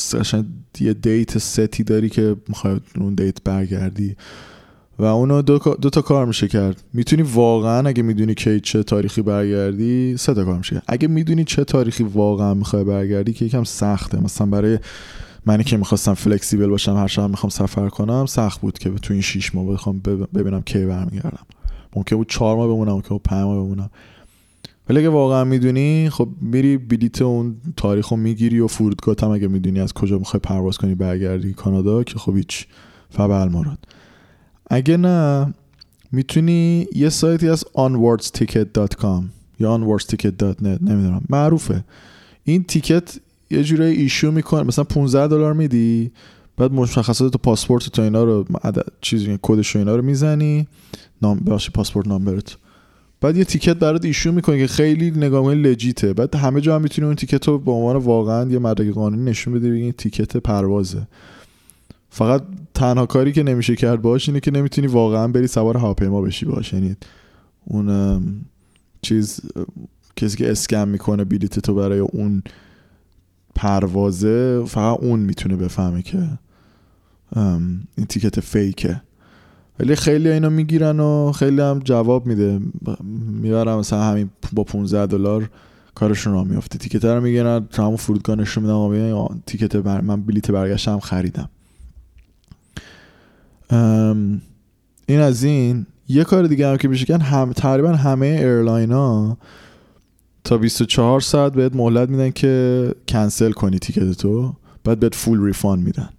یه 0.79 0.93
دیت 0.93 1.37
ستی 1.37 1.83
داری 1.83 2.09
که 2.09 2.35
می‌خوای 2.47 2.79
اون 2.99 3.15
دیت 3.15 3.43
برگردی. 3.43 4.15
و 4.99 5.03
اونو 5.03 5.41
دو, 5.41 5.59
دو 5.59 5.89
تا 5.89 6.01
کار 6.01 6.25
میشه 6.25 6.47
کرد. 6.47 6.83
می‌تونی 6.93 7.21
واقعا 7.21 7.87
اگه 7.87 8.03
می‌دونی 8.03 8.33
کی 8.33 8.59
چه 8.59 8.83
تاریخی 8.83 9.21
برگردی 9.21 10.17
سه 10.17 10.33
تا 10.33 10.45
کار 10.45 10.57
میشه 10.57 10.75
کرد. 10.75 10.83
اگه 10.87 11.07
می‌دونی 11.07 11.43
چه 11.43 11.63
تاریخی 11.63 12.03
واقعا 12.03 12.53
می‌خوای 12.53 12.83
برگردی 12.83 13.33
که 13.33 13.45
یکم 13.45 13.63
سخته. 13.63 14.23
مثلا 14.23 14.47
برای 14.47 14.79
منی 15.45 15.63
که 15.63 15.77
می‌خواستم 15.77 16.13
فلکسیبل 16.13 16.67
باشم 16.67 16.95
هر 16.95 17.07
شب 17.07 17.29
می‌خوام 17.29 17.49
سفر 17.49 17.89
کنم 17.89 18.25
سخت 18.25 18.61
بود 18.61 18.79
که 18.79 18.89
تو 18.89 19.13
این 19.13 19.21
شیش 19.21 19.55
ماه 19.55 19.65
بخوام 19.65 19.99
ببینم 20.35 20.61
کی 20.61 20.85
برمیگردم. 20.85 21.45
ممکن 21.95 22.15
بود 22.15 22.29
چهار 22.29 22.55
ماه 22.55 22.67
بمونم 22.67 22.91
ممکن 22.91 23.09
بود 23.09 23.23
پنج 23.23 23.43
ماه 23.43 23.55
بمونم. 23.55 23.89
ولی 24.89 24.99
اگه 24.99 25.09
واقعا 25.09 25.43
می‌دونی 25.43 26.09
خب 26.09 26.29
میری 26.41 26.77
بلیت 26.77 27.21
اون 27.21 27.55
تاریخ 27.77 28.07
رو 28.07 28.17
می‌گیری 28.17 28.59
و 28.59 28.67
فرودگاه 28.67 29.15
هم 29.21 29.29
اگه 29.29 29.47
می‌دونی 29.47 29.79
از 29.79 29.93
کجا 29.93 30.17
می‌خوای 30.17 30.39
پرواز 30.43 30.77
کنی 30.77 30.95
برگردی 30.95 31.53
کانادا 31.53 32.03
که 32.03 32.19
خب 32.19 32.35
هیچ 32.35 32.67
فبل 33.09 33.47
مراد. 33.47 33.77
اگه 34.69 34.97
نه 34.97 35.53
می‌تونی 36.11 36.87
یه 36.95 37.09
سایتی 37.09 37.49
از 37.49 37.65
onwardsticket.com 37.77 39.23
یا 39.59 39.77
onwardsticket.net 39.77 40.63
نمی‌دونم 40.81 41.21
معروفه. 41.29 41.83
این 42.43 42.63
تیکت 42.63 43.19
یه 43.49 43.63
جوری 43.63 43.83
ایشو 43.83 44.31
می‌کنه 44.31 44.63
مثلا 44.63 44.83
15 44.83 45.27
دلار 45.27 45.53
میدی 45.53 46.11
بعد 46.57 46.71
مشخصات 46.71 47.31
تو 47.31 47.37
پاسپورت 47.37 47.89
تو 47.89 48.01
اینا 48.01 48.23
رو 48.23 48.45
چیزی 49.01 49.39
کدش 49.41 49.75
اینا 49.75 49.95
رو 49.95 50.01
می‌زنی 50.01 50.67
نام 51.21 51.39
باشه 51.39 51.71
پاسپورت 51.71 52.07
نامبرت. 52.07 52.57
بعد 53.21 53.37
یه 53.37 53.43
تیکت 53.43 53.75
برات 53.75 54.05
ایشو 54.05 54.31
می‌کنه 54.31 54.57
که 54.57 54.67
خیلی 54.67 55.11
نگاه 55.11 55.53
لجیته. 55.53 56.13
بعد 56.13 56.35
همه 56.35 56.61
جا 56.61 56.75
هم 56.75 56.81
می‌تونی 56.81 57.05
اون 57.05 57.15
تیکت 57.15 57.47
رو 57.47 57.59
به 57.59 57.71
عنوان 57.71 57.95
واقعا 57.95 58.51
یه 58.51 58.59
مدرک 58.59 58.93
قانونی 58.93 59.23
نشون 59.23 59.53
بده 59.53 59.71
بگی 59.71 59.91
تیکت 59.91 60.37
پروازه. 60.37 61.07
فقط 62.09 62.43
تنها 62.73 63.05
کاری 63.05 63.31
که 63.31 63.43
نمیشه 63.43 63.75
کرد 63.75 64.01
باش 64.01 64.29
اینه 64.29 64.39
که 64.39 64.51
نمی‌تونی 64.51 64.87
واقعا 64.87 65.27
بری 65.27 65.47
سوار 65.47 65.77
هواپیما 65.77 66.21
بشی 66.21 66.45
باش. 66.45 66.73
یعنی 66.73 66.95
اون 67.65 68.45
چیز 69.01 69.41
کسی 70.15 70.37
که 70.37 70.51
اسکم 70.51 70.87
می‌کنه 70.87 71.23
بلیت 71.23 71.59
تو 71.59 71.73
برای 71.73 71.99
اون 71.99 72.43
پروازه 73.55 74.63
فقط 74.65 74.99
اون 74.99 75.19
می‌تونه 75.19 75.55
بفهمه 75.55 76.01
که 76.01 76.29
این 77.95 78.05
تیکت 78.09 78.39
فیکه. 78.39 79.01
ولی 79.79 79.95
خیلی 79.95 80.29
اینا 80.29 80.49
می‌گیرن 80.49 80.99
و 80.99 81.31
خیلی 81.31 81.61
هم 81.61 81.79
جواب 81.79 82.25
میده. 82.25 82.59
می‌برم 83.41 83.79
مثلا 83.79 84.03
همین 84.03 84.29
با 84.53 84.63
15 84.63 85.05
دلار 85.05 85.49
کارشون 85.95 86.33
را 86.33 86.43
میافته. 86.43 86.77
تیکت 86.77 87.05
رو 87.05 87.21
می‌گیرن 87.21 87.67
تو 87.71 87.81
همون 87.81 87.95
فرودگاه 87.95 88.35
نشون 88.35 88.63
میدن 88.63 89.41
تیکت 89.45 89.75
بر 89.75 90.01
من 90.01 90.21
بلیت 90.21 90.51
برگشتم 90.51 90.99
خریدم. 90.99 91.49
این 95.07 95.19
از 95.19 95.43
این 95.43 95.85
یه 96.07 96.23
کار 96.23 96.47
دیگه 96.47 96.67
هم 96.67 96.77
که 96.77 96.87
میشه 96.87 97.05
کن 97.05 97.21
هم 97.21 97.53
تقریبا 97.53 97.89
همه 97.89 98.25
airline 98.25 98.91
ها 98.91 99.37
تا 100.43 100.57
24 100.57 101.21
ساعت 101.21 101.53
بهت 101.53 101.75
مهلت 101.75 102.09
میدن 102.09 102.29
که 102.31 102.95
کنسل 103.07 103.51
کنی 103.51 103.79
ticket 103.79 104.11
تو 104.11 104.53
بعد 104.83 104.99
بهت 104.99 105.15
full 105.15 105.43
refund 105.43 105.79
میدن. 105.79 106.09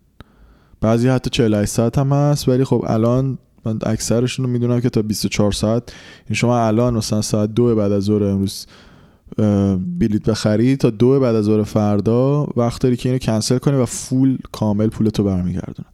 بعضی 0.80 1.08
حتی 1.08 1.30
48 1.30 1.72
ساعت 1.72 1.98
هم 1.98 2.12
هست 2.12 2.48
ولی 2.48 2.64
خب 2.64 2.84
الان 2.86 3.38
من 3.64 3.78
اکثرشون 3.86 4.46
رو 4.46 4.52
می‌دونم 4.52 4.80
که 4.80 4.90
تا 4.90 5.02
24 5.02 5.52
ساعت 5.52 5.92
این 6.28 6.34
شما 6.34 6.66
الان 6.66 6.94
مثلا 6.94 7.22
ساعت 7.22 7.54
دو 7.54 7.76
بعد 7.76 7.92
از 7.92 8.02
ظهر 8.02 8.24
امروز 8.24 8.66
بلیت 9.98 10.30
بخری 10.30 10.76
تا 10.76 10.90
دو 10.90 11.20
بعد 11.20 11.34
از 11.34 11.44
ظهر 11.44 11.62
فردا 11.62 12.48
وقت 12.56 12.82
داری 12.82 12.96
که 12.96 13.08
اینو 13.08 13.18
کنسل 13.18 13.58
کنی 13.58 13.76
و 13.76 13.86
full 13.86 14.38
کامل 14.52 14.88
پولتو 14.88 15.24
برمیگردونه 15.24 15.88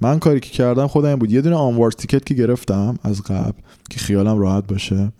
من 0.00 0.18
کاری 0.18 0.40
که 0.40 0.50
کردم 0.50 0.86
خودم 0.86 1.16
بود. 1.16 1.32
یه 1.32 1.40
دونه 1.40 1.56
آنوارد 1.56 1.94
تیکت 1.94 2.26
که 2.26 2.34
گرفتم 2.34 2.98
از 3.02 3.22
قبل 3.22 3.58
که 3.90 3.98
خیالم 3.98 4.38
راحت 4.38 4.66
باشه. 4.66 5.12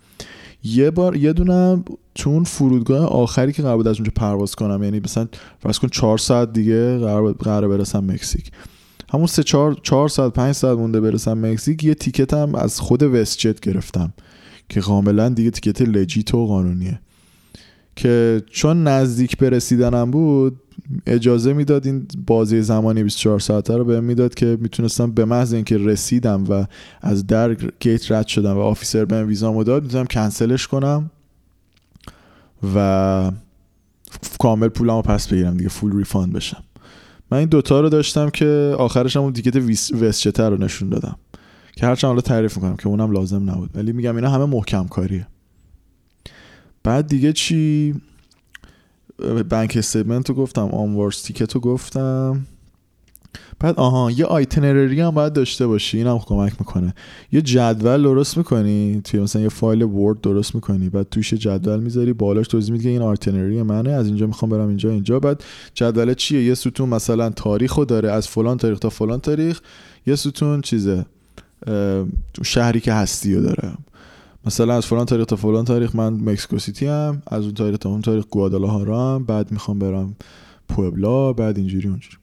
یه 0.63 0.91
بار 0.91 1.15
یه 1.15 1.33
دونه 1.33 1.83
چون 2.13 2.43
فرودگاه 2.43 3.05
آخری 3.05 3.51
که 3.51 3.61
قرار 3.61 3.77
بود 3.77 3.87
از 3.87 3.95
اونجا 3.95 4.11
پرواز 4.15 4.55
کنم 4.55 4.83
یعنی 4.83 4.99
مثلا 4.99 5.27
فرض 5.59 5.79
کن 5.79 5.87
4 5.87 6.17
ساعت 6.17 6.53
دیگه 6.53 6.97
قرار 6.97 7.33
قرار 7.33 7.67
برسم 7.67 8.11
مکزیک. 8.11 8.51
همون 9.11 9.27
سه 9.27 9.43
چهار, 9.43 9.77
چهار 9.83 10.09
ساعت 10.09 10.33
پنج 10.33 10.55
ساعت 10.55 10.77
مونده 10.77 11.01
برسم 11.01 11.45
مکزیک 11.45 11.83
یه 11.83 11.93
تیکت 11.93 12.33
هم 12.33 12.55
از 12.55 12.79
خود 12.79 13.03
وست 13.03 13.37
جت 13.37 13.59
گرفتم 13.59 14.13
که 14.69 14.81
کاملا 14.81 15.29
دیگه 15.29 15.51
تیکت 15.51 15.81
لجیت 15.81 16.33
و 16.33 16.47
قانونیه. 16.47 16.99
که 17.95 18.41
چون 18.51 18.83
نزدیک 18.83 19.37
به 19.37 19.49
رسیدنم 19.49 20.11
بود 20.11 20.61
اجازه 21.05 21.53
می‌داد 21.53 21.85
این 21.85 22.07
بازی 22.27 22.61
زمانی 22.61 23.03
24 23.03 23.39
ساعته 23.39 23.77
رو 23.77 23.83
بهم 23.83 24.03
می‌داد 24.03 24.33
که 24.33 24.57
می‌تونستم 24.61 25.11
به 25.11 25.25
محض 25.25 25.53
اینکه 25.53 25.77
رسیدم 25.77 26.43
و 26.49 26.65
از 27.01 27.27
در 27.27 27.53
گیت 27.53 28.11
رد 28.11 28.27
شدم 28.27 28.57
و 28.57 28.59
officer 28.59 29.05
بهم 29.05 29.27
ویزامو 29.27 29.63
داد 29.63 29.83
می‌تونم 29.83 30.05
کنسلش 30.05 30.67
کنم 30.67 31.11
و 32.75 33.31
کامل 34.39 34.67
پولمو 34.67 35.01
پس 35.01 35.27
بگیرم 35.27 35.57
دیگه 35.57 35.69
full 35.69 35.97
refund 35.97 36.33
بشم. 36.33 36.63
من 37.31 37.37
این 37.37 37.49
دوتا 37.49 37.81
رو 37.81 37.89
داشتم 37.89 38.29
که 38.29 38.75
آخرش 38.77 39.17
هم 39.17 39.23
اون 39.23 39.33
ticket 39.33 39.55
WestJet 40.01 40.49
رو 40.49 40.57
نشون 40.57 40.89
دادم. 40.89 41.15
که 41.75 41.85
هرچند 41.85 42.07
حالا 42.09 42.21
تعریف 42.21 42.55
می‌کنم 42.57 42.75
که 42.75 42.87
اونم 42.87 43.11
لازم 43.11 43.49
نبود. 43.49 43.69
ولی 43.73 43.91
میگم 43.91 44.15
اینا 44.15 44.29
همه 44.29 44.45
محکم 44.45 44.87
کاریه. 44.87 45.27
بعد 46.83 47.07
دیگه 47.07 47.33
چی؟ 47.33 47.95
bank 49.49 49.77
statement 49.77 50.29
رو 50.29 50.35
گفتم 50.35 50.65
onward 50.65 51.21
ticket 51.21 51.53
رو 51.53 51.61
گفتم. 51.61 52.45
بعد 53.59 53.75
آها 53.75 54.11
یه 54.11 54.25
itinerary 54.25 55.01
هم 55.01 55.09
باید 55.09 55.33
داشته 55.33 55.67
باشی. 55.67 55.97
این 55.97 56.07
هم 56.07 56.19
کمک 56.19 56.53
می‌کنه. 56.59 56.93
یه 57.31 57.41
جدول 57.41 58.03
درست 58.03 58.37
می‌کنی؟ 58.37 59.01
توی 59.03 59.19
مثلا 59.19 59.41
یه 59.41 59.49
فایل 59.49 59.83
ورد 59.83 60.21
درست 60.21 60.55
می‌کنی. 60.55 60.89
بعد 60.89 61.07
توش 61.11 61.33
جدول 61.33 61.79
می‌ذاری 61.79 62.13
بالاش 62.13 62.47
توضیح 62.47 62.71
میدی 62.71 62.83
که 62.83 62.89
این 62.89 63.01
itinerary 63.01 63.63
منه. 63.63 63.89
از 63.89 64.07
اینجا 64.07 64.27
می‌خوام 64.27 64.51
برم 64.51 64.67
اینجا 64.67 64.89
اینجا. 64.89 65.19
بعد 65.19 65.43
جدول 65.73 66.13
چیه؟ 66.13 66.43
یه 66.43 66.53
ستون 66.53 66.89
مثلا 66.89 67.29
تاریخ 67.29 67.79
داره. 67.79 68.11
از 68.11 68.27
فلان 68.27 68.57
تاریخ 68.57 68.79
تا 68.79 68.89
فلان 68.89 69.19
تاریخ. 69.19 69.61
یه 70.07 70.15
ستون 70.15 70.61
چیزه 70.61 71.05
شهری 72.43 72.79
که 72.79 72.93
هستی 72.93 73.35
رو 73.35 73.41
داره. 73.41 73.71
مثلا 74.45 74.75
از 74.75 74.85
فلان 74.85 75.05
تاریخ 75.05 75.25
تا 75.25 75.35
فلان 75.35 75.65
تاریخ 75.65 75.95
من 75.95 76.13
Mexico 76.13 76.59
City 76.59 76.85
هم 76.85 77.21
از 77.27 77.43
اون 77.43 77.53
تاریخ 77.53 77.77
تا 77.77 77.89
اون 77.89 78.01
تاریخ 78.01 78.25
گوادالاهارا 78.25 79.15
هم 79.15 79.23
بعد 79.23 79.51
می‌خوام 79.51 79.79
برم 79.79 80.15
پوبلا 80.69 81.33
بعد 81.33 81.57
اینجوری 81.57 81.89
اونجوری. 81.89 82.17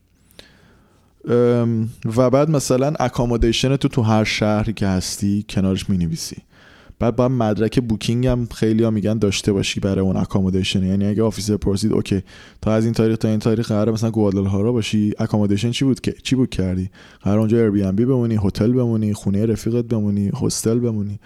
و 2.17 2.29
بعد 2.29 2.49
مثلا 2.49 2.93
accommodation 2.99 3.75
تو 3.75 3.87
تو 3.87 4.01
هر 4.01 4.23
شهری 4.23 4.73
که 4.73 4.87
هستی 4.87 5.45
کنارش 5.49 5.89
می 5.89 5.97
نویسی 5.97 6.37
بعد 6.99 7.15
با 7.15 7.27
مدرک 7.27 7.79
booking 7.79 8.27
هم 8.27 8.47
خیلی 8.53 8.83
ها 8.83 8.91
میگن 8.91 9.17
داشته 9.17 9.53
باشی 9.53 9.79
برای 9.79 10.05
اون 10.05 10.17
accommodation. 10.17 10.83
یعنی 10.83 11.05
اگه 11.05 11.23
officer 11.23 11.57
پرسید 11.57 11.93
OK 11.93 12.23
تا 12.61 12.73
از 12.73 12.83
این 12.85 12.93
تاریخ 12.93 13.17
تا 13.17 13.27
این 13.27 13.39
تاریخ 13.39 13.67
قرار 13.67 13.91
مثلا 13.91 14.11
گوادالاهارا 14.11 14.71
باشی 14.71 15.13
accommodation 15.19 15.71
چی 15.71 15.85
بود 15.85 16.01
که؟ 16.01 16.15
چی 16.23 16.35
book 16.35 16.49
کردی؟ 16.49 16.89
قرار 17.21 17.39
اونجا 17.39 17.57
Airbnb 17.57 18.05
بمونی 18.05 18.39
هتل 18.43 18.71
بمونی 18.71 19.13
خونه 19.13 19.45
رفیقت 19.45 19.85
بمونی 19.85 20.31
hostel 20.41 20.79
بمونی. 20.79 21.19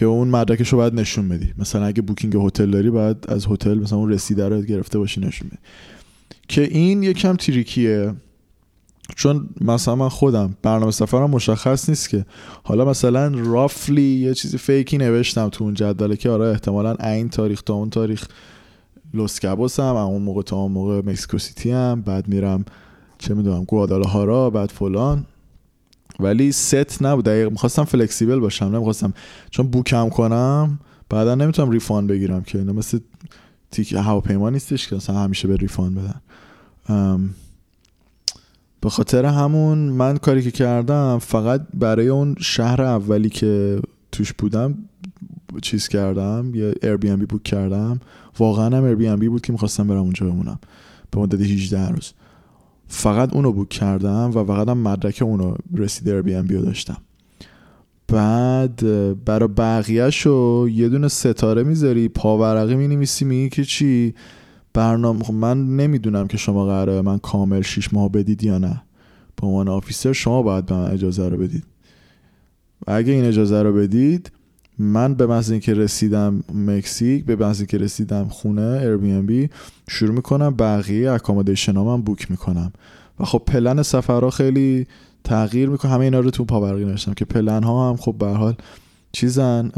که 0.00 0.06
اون 0.06 0.28
مدرکش 0.28 0.68
رو 0.68 0.78
باید 0.78 0.94
نشون 0.94 1.28
بدی. 1.28 1.52
مثلا 1.58 1.86
اگه 1.86 2.02
booking 2.02 2.36
هتل 2.36 2.70
داری 2.70 2.90
باید 2.90 3.16
از 3.28 3.46
هتل 3.46 3.78
مثلا 3.78 3.98
اون 3.98 4.12
رسیده 4.12 4.48
رو 4.48 4.62
گرفته 4.62 4.98
باشی 4.98 5.20
نشون 5.20 5.48
بدی. 5.48 5.58
که 6.48 6.62
این 6.62 7.02
یکم 7.02 7.36
tricky 7.36 7.95
ه. 7.95 8.14
چون 9.16 9.48
مثلا 9.60 9.96
من 9.96 10.08
خودم 10.08 10.56
برنامه 10.62 10.90
سفرم 10.90 11.30
مشخص 11.30 11.88
نیست 11.88 12.08
که. 12.08 12.26
حالا 12.62 12.84
مثلا 12.84 13.28
roughly 13.28 14.02
یه 14.02 14.34
چیزی 14.34 14.58
fake 14.58 14.90
ی 14.90 14.98
نوشتم 14.98 15.48
تو 15.48 15.64
اون 15.64 15.74
جدوله 15.74 16.16
که 16.16 16.30
آره 16.30 16.46
احتمالا 16.46 16.94
این 16.94 17.28
تاریخ 17.28 17.62
تا 17.62 17.74
اون 17.74 17.90
تاریخ 17.90 18.26
لوس 19.14 19.40
کابوس 19.40 19.80
هم 19.80 19.96
اون 19.96 20.22
موقع 20.22 20.42
تا 20.42 20.56
اون 20.56 20.72
موقع 20.72 20.98
Mexico 20.98 21.38
City 21.38 21.70
هم 21.70 22.02
بعد 22.02 22.28
میرم 22.28 22.64
چه 23.18 23.34
می‌دونم 23.34 23.64
گوادالاهارا 23.64 24.50
بعد 24.50 24.70
فلان. 24.70 25.26
ولی 26.22 26.52
ست 26.52 27.02
نبود. 27.02 27.24
دقیق 27.24 27.50
می‌خواستم 27.50 27.84
flexible 27.84 28.38
باشم 28.38 28.64
نمی‌خواستم. 28.64 29.12
چون 29.50 29.66
book 29.66 30.00
م 30.00 30.08
کنم 30.08 30.78
بعدا 31.08 31.34
نمی‌تونم 31.34 31.70
refund 31.70 32.06
بگیرم 32.06 32.42
که. 32.42 32.58
اینا 32.58 32.72
مثل 32.72 32.98
ticket 33.70 33.92
هواپیما 33.92 34.50
نیستش 34.50 34.88
که 34.88 34.96
مثلا 34.96 35.16
همیشه 35.18 35.48
بهت 35.48 35.56
refund 35.56 35.94
بدن. 35.94 36.20
به 38.80 38.90
خاطر 38.90 39.24
همون 39.24 39.78
من 39.78 40.16
کاری 40.16 40.42
که 40.42 40.50
کردم 40.50 41.18
فقط 41.18 41.66
برای 41.74 42.08
اون 42.08 42.34
شهر 42.38 42.82
اولی 42.82 43.28
که 43.28 43.80
توش 44.12 44.32
بودم 44.32 44.74
چیز 45.62 45.88
کردم 45.88 46.54
یه 46.54 46.74
Airbnb 46.82 47.16
book 47.16 47.42
کردم. 47.42 48.00
واقعا 48.38 48.76
هم 48.76 49.16
بی 49.16 49.28
بود 49.28 49.42
که 49.42 49.52
می‌خواستم 49.52 49.86
برم 49.86 49.98
اونجا 49.98 50.26
بمونم. 50.26 50.58
به 51.10 51.20
مدت 51.20 51.40
18 51.40 51.88
روز. 51.88 52.12
فقط 52.92 53.34
اونو 53.34 53.52
بوک 53.52 53.68
کردم 53.68 54.30
و 54.34 54.44
فقط 54.44 54.68
هم 54.68 54.78
مدرک 54.78 55.22
اونو 55.22 55.54
رسید 55.76 56.08
ایر 56.08 56.22
بی 56.22 56.42
بی 56.42 56.54
رو 56.54 56.62
داشتم. 56.62 56.96
بعد 58.08 58.80
برای 59.24 59.48
بقیهش 59.48 60.20
رو 60.20 60.68
یه 60.72 60.88
دونه 60.88 61.08
ستاره 61.08 61.62
می‌ذاری 61.62 62.08
پاورقی 62.08 62.74
می‌نویسی 62.74 63.24
میگی 63.24 63.48
که 63.48 63.64
چی؟ 63.64 64.14
برنامه 64.72 65.24
خب 65.24 65.34
من 65.34 65.76
نمی‌دونم 65.76 66.26
که 66.26 66.36
شما 66.36 66.66
قراره 66.66 67.02
من 67.02 67.18
کامل 67.18 67.62
6 67.62 67.94
ماه 67.94 68.08
بدید 68.08 68.44
یا 68.44 68.58
نه. 68.58 68.82
به 69.40 69.46
عنوان 69.46 69.68
آفیسر 69.68 70.12
شما 70.12 70.42
باید 70.42 70.66
به 70.66 70.74
من 70.74 70.90
اجازه 70.90 71.28
رو 71.28 71.36
بدید. 71.36 71.64
و 72.86 72.92
اگه 72.92 73.12
این 73.12 73.24
اجازه 73.24 73.62
رو 73.62 73.72
بدید 73.72 74.32
من 74.80 75.14
به 75.14 75.26
محض 75.26 75.50
اینکه 75.50 75.74
رسیدم 75.74 76.44
مکزیک 76.54 77.24
به 77.24 77.36
محض 77.36 77.58
اینکه 77.58 77.78
رسیدم 77.78 78.28
خونه 78.28 78.62
Airbnb 78.62 79.50
شروع 79.88 80.14
می‌کنم 80.14 80.54
بقیه 80.56 81.10
accommodation 81.10 81.76
هامو 81.76 82.02
book 82.02 82.30
می‌کنم. 82.30 82.72
و 83.20 83.24
خب 83.24 83.42
پلن 83.46 83.82
سفرها 83.82 84.30
خیلی 84.30 84.86
تغییر 85.24 85.68
می‌کنه. 85.68 85.92
همه 85.92 86.04
اینا 86.04 86.20
رو 86.20 86.30
تو 86.30 86.44
پاورقی 86.44 86.84
نوشتم 86.84 87.14
که 87.14 87.24
پلن 87.24 87.62
ها 87.62 87.90
هم 87.90 87.96
خب 87.96 88.14
به 88.18 88.22
هر 88.22 88.26
حال 88.26 88.54
چیزن 89.12 89.68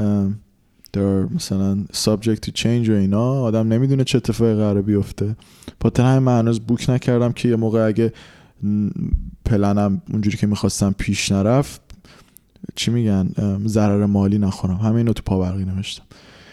در 0.93 1.23
مثلا 1.23 1.85
subject 1.93 2.47
to 2.47 2.51
change 2.63 2.89
و 2.89 2.93
اینا 2.93 3.41
آدم 3.41 3.73
نمی‌دونه 3.73 4.05
چه 4.05 4.19
اتفاقی 4.19 4.55
قرار 4.55 4.83
بیفته. 4.83 5.37
برا 5.81 5.93
همین 5.99 6.19
من 6.19 6.39
هنوز 6.39 6.61
book 6.61 6.91
نکردم 6.91 7.33
که 7.33 7.49
یه 7.49 7.57
موقع 7.57 7.87
اگه 7.87 8.13
پلنم 9.45 10.03
اونجوری 10.13 10.37
که 10.37 10.47
می‌خواستم 10.47 10.95
پیش 10.99 11.33
نرفت 11.33 11.82
چی 12.75 12.91
میگن 12.91 13.29
ضرر 13.67 14.07
مالی 14.07 14.39
نخورم. 14.39 14.77
همین 14.77 15.07
رو 15.07 15.13
تو 15.13 15.23
پاورقی 15.27 15.65
نوشتم. 15.65 16.05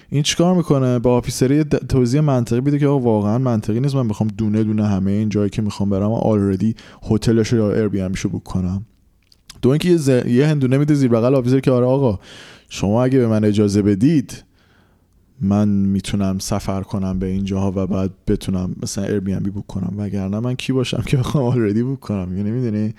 این 0.09 0.23
چیکار 0.23 0.55
می‌کنه؟ 0.55 0.99
با 0.99 1.17
officer 1.17 1.58
ی 1.58 1.63
توضیح 1.63 2.21
منطقی 2.21 2.61
میده 2.61 2.79
که 2.79 2.87
آقا 2.87 2.99
واقعا 2.99 3.37
منطقی 3.37 3.79
نیست. 3.79 3.95
من 3.95 4.07
بخوام 4.07 4.29
دونه 4.37 4.63
دونه 4.63 4.87
همه 4.87 5.11
این 5.11 5.29
جایی 5.29 5.49
که 5.49 5.61
می‌خوام 5.61 5.89
برم 5.89 6.11
already 6.11 6.75
هتلش 7.11 7.53
یا 7.53 7.73
Airbnb 7.73 8.01
book 8.31 8.43
کنم. 8.43 8.85
دو 9.61 9.69
اینکه 9.69 9.89
یه, 9.89 10.27
یه 10.27 10.47
هندونه 10.47 10.77
میده 10.77 10.93
زیر 10.93 11.09
بغل 11.09 11.35
officer 11.35 11.59
که 11.59 11.71
آره 11.71 11.85
آقا 11.85 12.19
شما 12.69 13.03
اگه 13.03 13.19
به 13.19 13.27
من 13.27 13.43
اجازه 13.43 13.81
بدید 13.81 14.43
من 15.41 15.67
می‌تونم 15.67 16.39
سفر 16.39 16.81
کنم 16.81 17.19
به 17.19 17.25
اینجاها 17.25 17.73
و 17.75 17.87
بعد 17.87 18.11
بتونم 18.27 18.75
مثلا 18.83 19.03
Airbnb 19.03 19.49
book 19.49 19.67
کنم. 19.67 19.93
وگرنه 19.97 20.39
من 20.39 20.55
کی 20.55 20.73
باشم 20.73 21.03
که 21.05 21.17
بخوام 21.17 21.45
already 21.45 21.83
book 21.83 21.99
کنم؟ 21.99 22.37
یعنی 22.37 22.51
می‌دونی؟ 22.51 22.93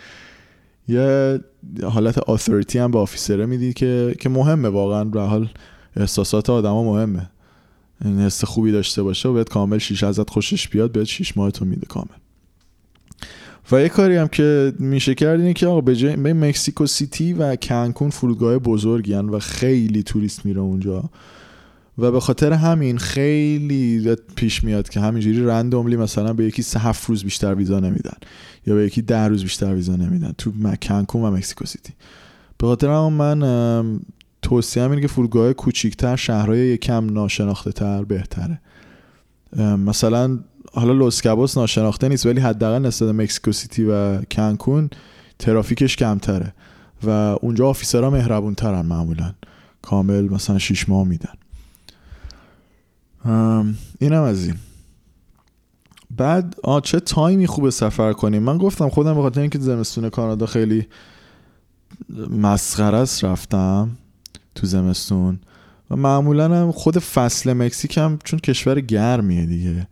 یه 0.90 1.40
حالت 1.82 2.18
آثوریتی 2.18 2.78
هم 2.78 2.90
به 2.90 2.98
آفیسره 2.98 3.46
میدی 3.46 3.72
که 3.72 4.14
که 4.20 4.28
مهمه 4.28 4.68
واقعا. 4.68 5.04
به 5.04 5.20
حال 5.20 5.48
احساسات 5.96 6.50
آدما 6.50 6.84
مهمه. 6.84 7.30
این 8.04 8.20
حس 8.20 8.44
خوبی 8.44 8.72
داشته 8.72 9.02
باشه 9.02 9.28
و 9.28 9.32
بهت 9.32 9.48
کامل 9.48 9.78
شیش 9.78 10.04
ازت 10.04 10.30
خوشش 10.30 10.68
بیاد 10.68 10.92
بهت 10.92 11.04
شیش 11.04 11.36
ماه 11.36 11.50
تو 11.50 11.64
میده 11.64 11.86
کامل. 11.86 12.06
و 13.72 13.80
یه 13.80 13.88
کاری 13.88 14.16
هم 14.16 14.28
که 14.28 14.72
میشه 14.78 15.14
کرد 15.14 15.40
اینه 15.40 15.52
که 15.52 15.66
آقا 15.66 15.80
به 15.80 16.34
مکسیکو 16.34 16.86
سیتی 16.86 17.32
و 17.32 17.56
کنکون 17.56 18.10
فرودگاه 18.10 18.58
بزرگی 18.58 19.14
و 19.14 19.38
خیلی 19.38 20.02
توریست 20.02 20.46
میره 20.46 20.60
اونجا. 20.60 21.10
و 21.98 22.10
به 22.10 22.20
خاطر 22.20 22.52
همین 22.52 22.98
خیلی 22.98 24.16
پیش 24.36 24.64
میاد 24.64 24.88
که 24.88 25.00
همینجوری 25.00 25.46
رندوملی 25.46 25.96
مثلا 25.96 26.32
به 26.32 26.44
یکی 26.44 26.62
سه 26.62 26.80
هفت 26.80 27.08
روز 27.08 27.24
بیشتر 27.24 27.54
ویزا 27.54 27.80
نمیدن 27.80 28.16
یا 28.66 28.74
به 28.74 28.84
یکی 28.84 29.02
ده 29.02 29.28
روز 29.28 29.42
بیشتر 29.42 29.74
ویزا 29.74 29.96
نمیدن 29.96 30.34
تو 30.38 30.52
کنکون 30.82 31.22
و 31.22 31.30
Mexico 31.30 31.66
City. 31.66 31.92
به 32.58 32.66
خاطر 32.66 32.86
همون 32.86 33.12
من 33.12 34.00
توصیه 34.42 34.82
اینه 34.82 35.00
که 35.00 35.08
فرودگاه 35.08 35.52
کوچیکتر 35.52 36.16
شهرهای 36.16 36.58
یکم 36.58 37.06
ناشناخته 37.06 37.72
تر 37.72 38.04
بهتره 38.04 38.60
مثلا 39.58 40.38
حالا 40.72 40.92
لوس 40.92 41.22
کابوس 41.22 41.58
ناشناخته 41.58 42.08
نیست 42.08 42.26
ولی 42.26 42.40
حداقل 42.40 42.86
نسبت 42.86 43.14
Mexico 43.14 43.52
City 43.52 43.84
و 43.84 44.22
کنکون 44.22 44.90
ترافیکش 45.38 45.96
کمتره 45.96 46.54
و 47.04 47.10
اونجا 47.40 47.68
officer 47.68 48.05
ها 48.05 48.10
مهربون 48.10 48.54
ترن 48.54 48.86
معمولا. 48.86 49.34
کامل 49.82 50.24
مثلا 50.24 50.58
شیش 50.58 50.88
ماه 50.88 51.06
میدن. 51.06 51.34
اینم 53.98 54.22
از 54.22 54.46
این. 54.46 54.56
بعد 56.16 56.56
آ 56.62 56.80
چه 56.80 57.00
تایمی 57.00 57.46
خوبه 57.46 57.70
سفر 57.70 58.12
کنیم؟ 58.12 58.42
من 58.42 58.58
گفتم 58.58 58.88
خودم 58.88 59.14
به 59.14 59.22
خاطر 59.22 59.40
اینکه 59.40 59.58
زمستون 59.58 60.08
کانادا 60.08 60.46
خیلی 60.46 60.86
مسخره 62.30 62.98
است 62.98 63.24
رفتم 63.24 63.90
تو 64.54 64.66
زمستون 64.66 65.38
و 65.90 65.96
معمولا 65.96 66.44
هم 66.44 66.72
خود 66.72 66.98
فصل 66.98 67.52
مکزیک 67.52 67.98
هم 67.98 68.18
چون 68.24 68.38
کشور 68.38 68.80
گرمیه 68.80 69.46
دیگه. 69.46 69.86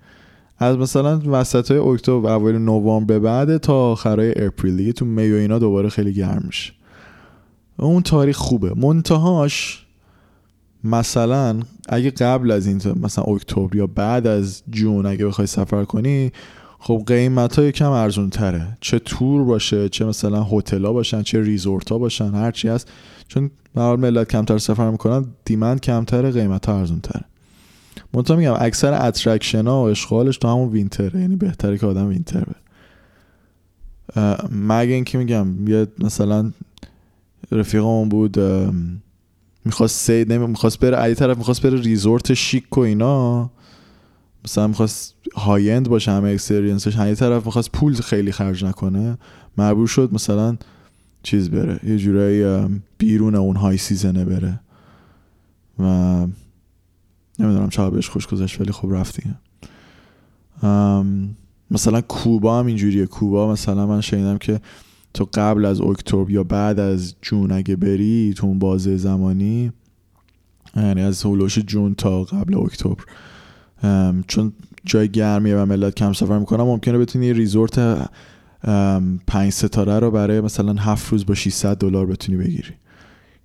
از 0.59 0.77
مثلا 0.77 1.21
وسط 1.27 1.71
های 1.71 1.81
اکتبر 1.81 2.31
اول 2.31 2.59
نوامبر 2.59 3.15
به 3.15 3.19
بعد 3.19 3.57
تا 3.57 3.75
آخرای 3.75 4.45
اپریل 4.45 4.77
دیگه 4.77 4.93
تو 4.93 5.05
می 5.05 5.33
و 5.33 5.35
اینا 5.35 5.59
دوباره 5.59 5.89
خیلی 5.89 6.13
گرم 6.13 6.43
میشه. 6.47 6.73
اون 7.77 8.03
تاریخ 8.03 8.37
خوبه. 8.37 8.75
منتهاش 8.75 9.87
مثلا 10.85 11.61
اگه 11.89 12.11
قبل 12.11 12.51
از 12.51 12.67
این 12.67 12.81
مثلا 13.03 13.25
اکتبر 13.25 13.77
یا 13.77 13.87
بعد 13.87 14.27
از 14.27 14.63
June 14.71 15.07
اگه 15.07 15.27
بخوای 15.27 15.47
سفر 15.47 15.85
کنی 15.85 16.33
خب 16.79 17.03
قیمت 17.07 17.59
های 17.59 17.73
کم 17.73 17.91
ارزون 17.91 18.31
تره 18.31 18.79
چه 18.81 18.99
تور 18.99 19.45
باشه 19.45 19.89
چه 19.89 20.05
مثلا 20.05 20.47
هتل 20.53 20.79
باشن 20.83 21.23
چه 21.23 21.43
resort 21.43 21.93
ها 21.93 21.99
باشن 21.99 22.35
هرچی 22.35 22.69
هست. 22.69 22.89
چون 23.29 23.51
حال 23.75 24.01
ملت 24.01 24.29
کمتر 24.29 24.59
سفر 24.59 24.91
می‌کنن 24.91 25.27
demand 25.45 25.81
کمتر 25.81 26.31
قیمت 26.31 26.67
ها 26.67 26.79
ارزون 26.79 27.01
تره 27.01 27.25
منتها 28.15 28.37
میگم 28.37 28.55
اکثر 28.59 29.07
attraction 29.07 29.67
ها 29.67 29.85
و 29.85 29.87
آشغالش 29.87 30.39
تو 30.39 30.49
همون 30.49 30.69
winter 30.69 31.13
ه 31.13 31.21
یعنی 31.21 31.37
بهتره 31.37 31.79
که 31.79 31.87
آدم 31.87 32.09
winter 32.09 32.45
بره. 32.45 32.57
مگه 34.53 34.95
اینکه 34.95 35.19
میگم 35.19 35.69
یه 35.69 35.87
مثلا 35.99 36.53
رفیقمون 37.53 38.09
بود 38.09 38.39
می‌خواست 39.69 40.07
سید 40.07 40.33
می‌خواست 40.33 40.81
بره 40.81 40.97
علی 40.97 41.15
طرف 41.15 41.37
می‌خواست 41.37 41.63
بره 41.63 41.81
ریزورت 41.81 42.35
شیک 42.35 42.79
و 42.79 42.81
اینا. 42.81 43.51
مثلا 44.45 44.67
می‌خواست 44.67 45.15
های 45.35 45.71
اند 45.71 45.89
باشه 45.89 46.11
همه 46.11 46.29
اکسپریانسش 46.29 46.97
یه 46.97 47.15
طرف 47.15 47.47
می‌خواست 47.47 47.73
پول 47.73 47.95
خیلی 47.95 48.33
خرج 48.33 48.65
نکنه. 48.65 49.19
مجبور 49.59 49.87
شد 49.87 50.15
مثلا 50.15 50.57
چیز 51.23 51.51
بره 51.51 51.81
یه 51.85 51.99
جورایی 51.99 52.69
بیرون 52.99 53.35
اون 53.35 53.57
های 53.57 53.77
سیزنه 53.77 54.25
بره. 54.25 54.61
و 55.79 55.85
نمی‌دونم 57.39 57.69
چرا 57.69 57.91
بهش 57.91 58.09
خوش 58.09 58.27
گذشت 58.27 58.61
ولی 58.61 58.73
خب 58.73 58.89
رفت 58.93 59.21
مثلا 61.71 62.01
کوبا 62.01 62.59
هم 62.59 62.67
اینجوریه. 62.67 63.07
کوبا 63.07 63.53
مثلا 63.53 63.87
من 63.87 64.01
شنیدم 64.01 64.39
که 64.39 64.61
تو 65.15 65.29
قبل 65.35 65.65
از 65.65 65.81
اکتبر 65.81 66.31
یا 66.31 66.45
بعد 66.45 66.81
از 66.81 67.15
June 67.23 67.53
اگه 67.53 67.77
بری 67.77 68.35
تو 68.37 68.47
اون 68.47 68.59
بازه 68.59 68.97
زمانی 68.97 69.73
یعنی 70.77 71.01
از 71.01 71.23
هولوش 71.23 71.59
June 71.59 71.95
تا 71.95 72.25
قبل 72.25 72.59
اکتبر. 72.59 73.05
چون 74.27 74.53
جای 74.85 75.09
گرمیه 75.09 75.57
و 75.57 75.67
ملت 75.67 75.95
کم 75.95 76.13
سفر 76.13 76.39
می‌کنن 76.39 76.65
ممکنه 76.65 76.99
بتونی 76.99 77.33
resort 77.33 78.09
پنج 79.27 79.53
ستاره 79.53 79.99
رو 79.99 80.11
برای 80.11 80.41
مثلا 80.41 80.73
هفت 80.73 81.13
روز 81.13 81.27
با 81.27 81.35
600 81.35 81.77
دلار 81.77 82.07
بتونی 82.07 82.39
بگیری. 82.39 82.75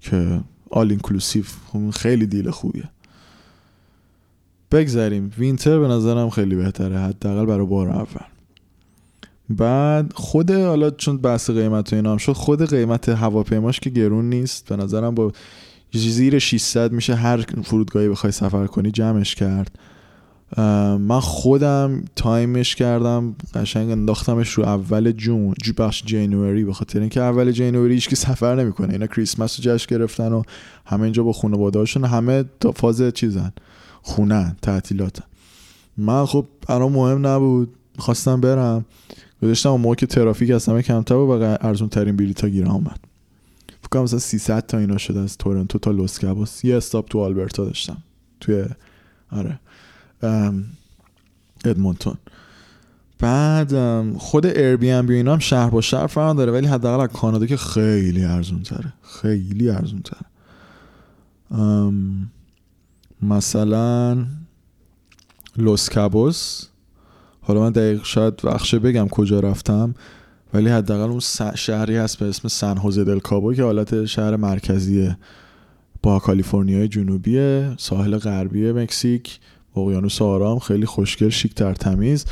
که 0.01 0.41
all 0.71 0.89
inclusive 0.89 1.43
خیلی 1.93 2.25
deal 2.25 2.49
خوبیه. 2.49 2.89
بگذریم. 4.71 5.31
winter 5.37 5.79
به 5.79 5.87
نظرم 5.87 6.29
خیلی 6.29 6.55
بهتره 6.55 6.99
حداقل 6.99 7.45
برای 7.45 7.65
بار 7.65 7.89
اول. 7.89 8.25
بعد 9.49 10.13
خود 10.15 10.51
حالا 10.51 10.89
چون 10.89 11.17
بحث 11.17 11.49
قیمت 11.49 11.93
و 11.93 11.95
اینا 11.95 12.11
هم 12.11 12.17
شد 12.17 12.33
خود 12.33 12.69
قیمت 12.69 13.09
هواپیماش 13.09 13.79
که 13.79 13.89
گرون 13.89 14.29
نیست. 14.29 14.69
به 14.69 14.75
نظرم 14.75 15.15
با 15.15 15.31
زیر 15.93 16.39
600 16.39 16.91
میشه 16.91 17.15
هر 17.15 17.45
فرودگاهی 17.63 18.09
بخوای 18.09 18.31
سفر 18.31 18.67
کنی 18.67 18.91
جمعش 18.91 19.35
کرد. 19.35 19.79
من 20.99 21.19
خودم 21.19 22.05
تایمش 22.15 22.75
کردم 22.75 23.35
قشنگ 23.53 23.91
انداختمش 23.91 24.49
رو 24.49 24.63
اول 24.63 25.11
جون 25.11 25.53
جو 25.63 25.73
بخش 25.77 26.03
جنوری 26.05 26.63
به 26.63 26.73
خاطر 26.73 26.99
اینکه 26.99 27.21
اول 27.21 27.51
جنوری 27.51 27.93
هیچ 27.93 28.13
سفر 28.13 28.55
نمی‌کنه. 28.55 28.93
اینا 28.93 29.07
کریسمس 29.07 29.59
رو 29.59 29.63
جشن 29.63 29.95
گرفتن 29.95 30.33
و 30.33 30.43
همه 30.85 31.03
اینجا 31.03 31.23
با 31.23 31.33
خانواده‌هاشون 31.33 32.05
همه 32.05 32.45
فاز 32.75 33.01
چیزن 33.13 33.53
خونه 34.01 34.55
تعطیلاتن. 34.61 35.23
من 35.97 36.25
خب 36.25 36.45
برام 36.67 36.91
مهم 36.91 37.27
نبود 37.27 37.75
خواستم 37.97 38.41
برم. 38.41 38.85
گذاشتم 39.43 39.69
اون 39.69 39.81
موقع 39.81 39.95
که 39.95 40.05
ترافیک 40.05 40.51
از 40.51 40.65
همه 40.65 40.81
کمتر 40.81 41.13
و 41.13 41.57
ارزون 41.61 41.89
ترین 41.89 42.15
بلیطا 42.15 42.49
گیرم 42.49 42.71
اومد. 42.71 42.99
فکر 43.67 43.89
کنم 43.91 44.03
مثلا 44.03 44.19
300 44.19 44.65
تا 44.65 44.77
اینا 44.77 44.97
شده 44.97 45.19
از 45.19 45.37
تورنتو 45.37 45.79
تا 45.79 45.91
Los 45.91 46.19
Cabos 46.19 46.65
یه 46.65 46.77
stop 46.77 47.09
تو 47.09 47.19
آلبرتا 47.19 47.65
داشتم. 47.65 47.97
توی 48.39 48.65
آره. 49.31 49.59
ادمونتون. 51.65 52.17
بعد 53.19 53.73
خود 54.17 54.45
Airbnb 54.45 55.15
اینا 55.15 55.33
هم 55.33 55.39
شهر 55.39 55.69
با 55.69 55.81
شهر 55.81 56.07
فرق 56.07 56.35
داره 56.35 56.51
ولی 56.51 56.67
حداقل 56.67 57.03
از 57.03 57.09
کانادا 57.09 57.45
که 57.45 57.57
خیلی 57.57 58.25
ارزون 58.25 58.63
تره 58.63 58.93
خیلی 59.01 59.69
ارزون 59.69 60.01
تره 60.01 60.25
مثلا 63.21 64.25
لوس 65.57 65.89
کابوس 65.89 66.67
حالا 67.43 67.59
من 67.59 67.71
دقیق 67.71 68.03
شاید 68.03 68.33
وقشه 68.43 68.79
بگم 68.79 69.07
کجا 69.07 69.39
رفتم 69.39 69.93
ولی 70.53 70.69
حداقل 70.69 71.09
اون 71.09 71.19
شهری 71.55 71.97
هست 71.97 72.19
به 72.19 72.25
اسم 72.25 72.47
سن 72.47 72.77
هوزه 72.77 73.03
دل 73.03 73.19
کابو 73.19 73.53
که 73.53 73.63
حالت 73.63 74.05
شهر 74.05 74.35
مرکزی 74.35 75.15
با 76.03 76.19
کالیفرنیا 76.19 76.87
جنوبی 76.87 77.61
ساحل 77.77 78.17
غربی 78.17 78.71
مکزیک 78.71 79.39
اقیانوس 79.75 80.21
آرام 80.21 80.59
خیلی 80.59 80.85
خوشگل 80.85 81.29
شیک 81.29 81.53
تر 81.53 81.73
تمیز. 81.73 82.25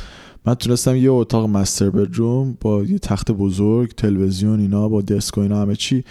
من 0.46 0.54
تونستم 0.54 0.96
یه 0.96 1.10
اتاق 1.10 1.48
مستر 1.48 1.90
بدروم 1.90 2.56
با 2.60 2.82
یه 2.82 2.98
تخت 2.98 3.30
بزرگ 3.30 3.90
تلویزیون 3.90 4.60
اینا 4.60 4.88
با 4.88 5.02
دسک 5.02 5.38
و 5.38 5.40
اینا 5.40 5.62
همه 5.62 5.76
چی 5.76 6.04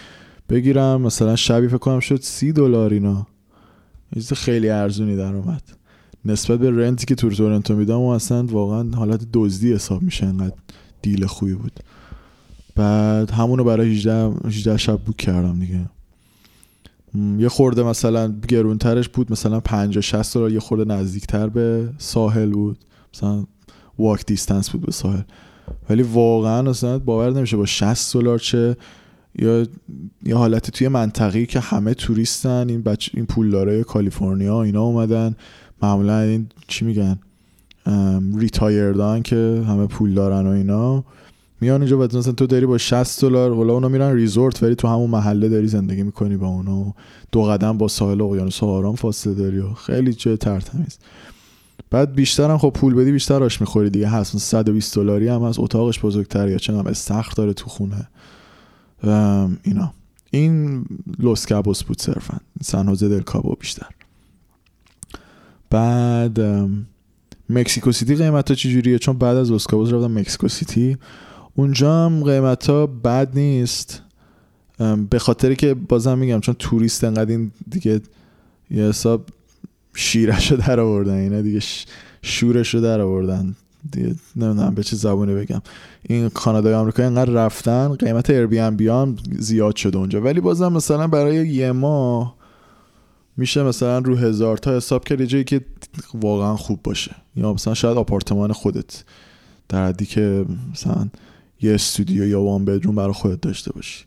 بگیرم. 0.50 1.02
مثلا 1.02 1.36
شبی 1.36 1.68
فکر 1.68 1.78
کنم 1.78 2.00
شد 2.00 2.20
سی 2.22 2.54
دلار 2.54 2.94
اینا. 2.94 3.28
چیز 4.14 4.34
خیلی 4.34 4.70
ارزونی 4.70 5.16
در 5.16 5.36
اومد. 5.36 5.62
نسبت 6.26 6.60
به 6.60 6.72
رنتی 6.72 7.06
که 7.06 7.16
تور 7.16 7.32
تورنتو 7.32 7.76
میدم 7.76 8.00
و 8.00 8.08
اصلا 8.08 8.44
واقعا 8.44 8.92
حالت 8.96 9.26
دزدی 9.34 9.74
حساب 9.74 10.02
میشه 10.02 10.26
انقدر 10.26 10.56
دیل 11.02 11.26
خوبی 11.26 11.54
بود. 11.54 11.80
بعد 12.76 13.32
همونو 13.32 13.64
برای 13.64 13.92
18 13.92 14.34
18 14.46 14.78
شب 14.78 14.98
بوک 14.98 15.18
کردم 15.18 15.60
دیگه. 15.60 15.90
یه 17.40 17.50
خورده 17.50 17.84
مثلا 17.84 18.34
گرونترش 18.48 19.10
بود 19.10 19.32
مثلا 19.32 19.60
50 19.60 20.02
60 20.02 20.34
دلار 20.34 20.52
یه 20.52 20.60
خورده 20.60 20.94
نزدیکتر 20.94 21.48
به 21.50 21.90
ساحل 21.98 22.50
بود. 22.52 22.78
مثلا 23.14 23.46
واک 24.00 24.26
دیستنس 24.26 24.70
بود 24.70 24.82
به 24.82 24.92
ساحل. 24.92 25.22
ولی 25.90 26.04
واقعا 26.04 26.70
اصلا 26.70 27.00
باور 27.00 27.32
نمیشه 27.32 27.58
با 27.58 27.66
60 27.66 28.14
دلار 28.14 28.40
چه 28.40 28.78
یا 29.40 29.66
یه 30.26 30.36
حالت 30.36 30.72
توی 30.72 30.88
منطقی 30.88 31.46
که 31.46 31.60
همه 31.60 31.94
توریستن 31.94 32.70
این 32.70 32.82
بچه 32.82 33.12
این 33.16 33.26
پولدارای 33.26 33.84
کالیفرنیا 33.84 34.64
اینا 34.64 34.82
اومدن. 34.82 35.36
معمولا 35.82 36.20
این 36.20 36.48
چی 36.68 36.86
میگن؟ 36.86 37.20
ریتایردان 38.38 39.22
که 39.22 39.64
همه 39.68 39.88
پول 39.88 40.14
دارن 40.14 40.48
و 40.48 40.50
اینا. 40.50 41.04
میان 41.62 41.82
اینجا 41.82 41.98
بعد 41.98 42.18
مثلا 42.18 42.34
تو 42.34 42.48
داری 42.48 42.66
با 42.66 42.78
60 42.78 43.22
دلار 43.22 43.56
حالا 43.56 43.74
اونا 43.74 43.88
میرن 43.88 44.16
ریزورت 44.16 44.64
ولی 44.64 44.76
تو 44.76 44.88
همون 44.88 45.10
محله 45.10 45.50
داری 45.50 45.68
زندگی 45.68 46.04
می‌کنی 46.04 46.38
با 46.38 46.48
اونا 46.48 46.94
دو 47.32 47.44
قدم 47.44 47.78
با 47.78 47.88
ساحل 47.88 48.22
اقیانوس 48.22 48.64
آرام 48.64 48.96
فاصله 48.96 49.34
داری 49.34 49.60
و 49.60 49.74
خیلی 49.74 50.14
جای 50.14 50.38
ترتمیز. 50.38 50.98
بعد 51.90 52.14
بیشتر 52.16 52.50
هم 52.50 52.58
خب 52.58 52.70
پول 52.70 52.94
بدی 52.94 53.12
بیشتر 53.12 53.44
آش 53.44 53.62
می‌خوری 53.62 53.90
دیگه. 53.90 54.08
هست 54.08 54.38
120 54.38 54.96
دلاری 54.96 55.28
هم 55.28 55.44
از 55.44 55.60
اتاقش 55.60 56.00
بزرگتر 56.00 56.48
یا 56.48 56.58
چه 56.58 56.74
استخر 56.74 57.32
داره 57.36 57.54
تو 57.54 57.70
خونه. 57.70 58.08
اینا. 59.64 59.94
این 60.32 60.86
لوس 61.20 61.46
کابوس 61.46 61.84
بود 61.84 62.02
صرفا. 62.02 62.38
سنوزه 62.64 63.10
دل 63.10 63.22
کابو 63.22 63.56
بیشتر. 63.60 63.88
بعد 65.72 66.40
مکسیکو 67.50 67.92
سیتی 67.92 68.16
قیمت 68.16 68.50
ها 68.50 68.56
چجوریه؟ 68.56 69.00
چون 69.00 69.18
بعد 69.18 69.38
از 69.38 69.52
لوس 69.52 69.68
کابوس 69.68 69.94
رفتم 69.94 70.20
مکسیکو 70.20 70.48
سیتی. 70.48 70.98
اونجا 71.56 72.06
هم 72.06 72.24
قیمت 72.24 72.70
ها 72.70 72.88
بد 72.88 73.30
نیست. 73.36 74.02
به 75.10 75.20
خاطر 75.20 75.54
که 75.54 75.74
بازم 75.74 76.18
میگم 76.18 76.40
چون 76.40 76.56
توریست 76.60 77.04
انقدر 77.04 77.32
این 77.32 77.52
دیگه 77.70 78.02
یه 78.72 78.84
حساب 78.84 79.26
شیرش 79.96 80.52
رو 80.52 80.58
در 80.58 80.80
آوردن 80.80 81.14
اینا 81.14 81.42
دیگه 81.42 81.60
شورش 82.22 82.76
رو 82.76 82.82
در 82.82 83.02
آوردن. 83.02 83.56
دیگه 83.92 84.16
نمی‌دونم 84.36 84.76
به 84.76 84.84
چه 84.84 84.96
زبونه 84.96 85.36
بگم. 85.36 85.62
این 86.04 86.30
کانادای 86.30 86.74
آمریکا 86.74 87.04
اینقدر 87.04 87.32
رفتن 87.32 87.96
قیمت 87.96 88.30
ایر 88.30 88.46
بی 88.46 88.90
ام 88.90 89.16
زیاد 89.40 89.76
شده 89.76 89.98
اونجا. 89.98 90.22
ولی 90.22 90.42
بازم 90.42 90.74
مثلا 90.74 91.08
برای 91.08 91.48
یه 91.48 91.72
ماه 91.72 92.41
میشه 93.38 93.64
مثلا 93.64 93.98
رو 93.98 94.16
هزار 94.16 94.58
تا 94.58 94.78
حساب 94.78 95.04
کرد 95.04 95.26
جایی 95.26 95.44
که 95.44 95.62
واقعا 96.14 96.56
خوب 96.56 96.80
باشه. 96.84 97.16
یا 97.36 97.54
مثلا 97.54 97.74
شاید 97.74 97.98
آپارتمان 97.98 98.54
خودت. 98.54 99.04
در 99.70 99.88
حدی 99.88 100.06
که 100.06 100.46
مثلا 100.72 101.10
یه 101.62 101.74
استودیو 101.74 102.28
یا 102.28 102.42
وان 102.42 102.66
بدروم 102.66 102.96
برای 102.96 103.14
خودت 103.14 103.42
داشته 103.42 103.72
باشی. 103.74 104.06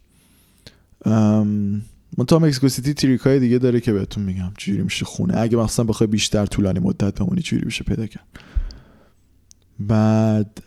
تا 2.26 2.38
مکسیکو 2.38 2.68
سیتی 2.68 2.94
تریکای 2.94 3.40
دیگه 3.40 3.58
داره 3.58 3.80
که 3.80 3.92
بهتون 3.92 4.24
میگم. 4.24 4.52
چجوری 4.58 4.82
میشه 4.82 5.04
خونه؟ 5.04 5.40
اگه 5.40 5.56
مثلا 5.56 5.84
بخوای 5.84 6.06
بیشتر 6.06 6.46
طولانی 6.46 6.78
مدت 6.78 7.20
بمونی 7.20 7.42
چجوری 7.42 7.64
میشه 7.64 7.84
پیدا 7.84 8.06
کرد؟ 8.06 8.26
بعد 9.80 10.62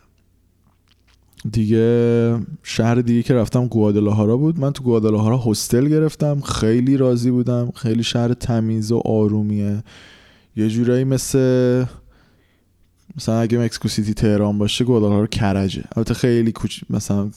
دیگه 1.51 2.39
شهر 2.63 2.95
دیگه 2.95 3.23
که 3.23 3.33
رفتم 3.33 3.67
گوادلاهارا 3.67 4.37
بود. 4.37 4.59
من 4.59 4.71
تو 4.73 4.83
گوادلاهارا 4.83 5.37
هستل 5.37 5.87
گرفتم. 5.87 6.41
خیلی 6.41 6.97
راضی 6.97 7.31
بودم. 7.31 7.71
خیلی 7.75 8.03
شهر 8.03 8.33
تمیز 8.33 8.91
و 8.91 9.01
آرومیه. 9.05 9.83
یه 10.55 10.69
جورایی 10.69 11.03
مثل 11.03 11.85
مثلا 13.17 13.39
اگه 13.39 13.57
مکسیکو 13.57 13.87
سیتی 13.87 14.13
تهران 14.13 14.57
باشه 14.57 14.85
گوادالاهارا 14.85 15.27
کرجه. 15.27 15.83
البته 15.95 16.13
خیلی 16.13 16.51
کوچ 16.51 16.83
مثلا 16.89 17.29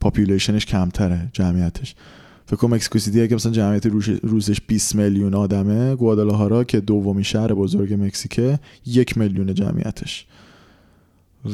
پاپولیشنش 0.00 0.66
کمتره 0.66 1.28
جمعیتش. 1.32 1.94
فکر 2.46 2.56
کنم 2.56 2.74
مکسیکو 2.74 2.98
اگه 3.22 3.34
مثلا 3.34 3.52
جمعیت 3.52 3.86
روزش 4.22 4.60
20 4.66 4.94
میلیون 4.94 5.34
آدمه 5.34 5.96
گوادالاهارا 5.96 6.64
که 6.64 6.80
دومی 6.80 7.24
شهر 7.24 7.54
بزرگ 7.54 7.94
مکزیکه 7.94 8.58
یک 8.86 9.18
میلیون 9.18 9.54
جمعیتش. 9.54 10.26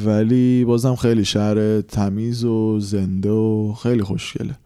ولی 0.05 0.65
بازم 0.65 0.95
خیلی 0.95 1.25
شهر 1.25 1.81
تمیز 1.81 2.43
و 2.43 2.79
زنده 2.79 3.31
و 3.31 3.73
خیلی 3.73 4.03
خوشگله. 4.03 4.57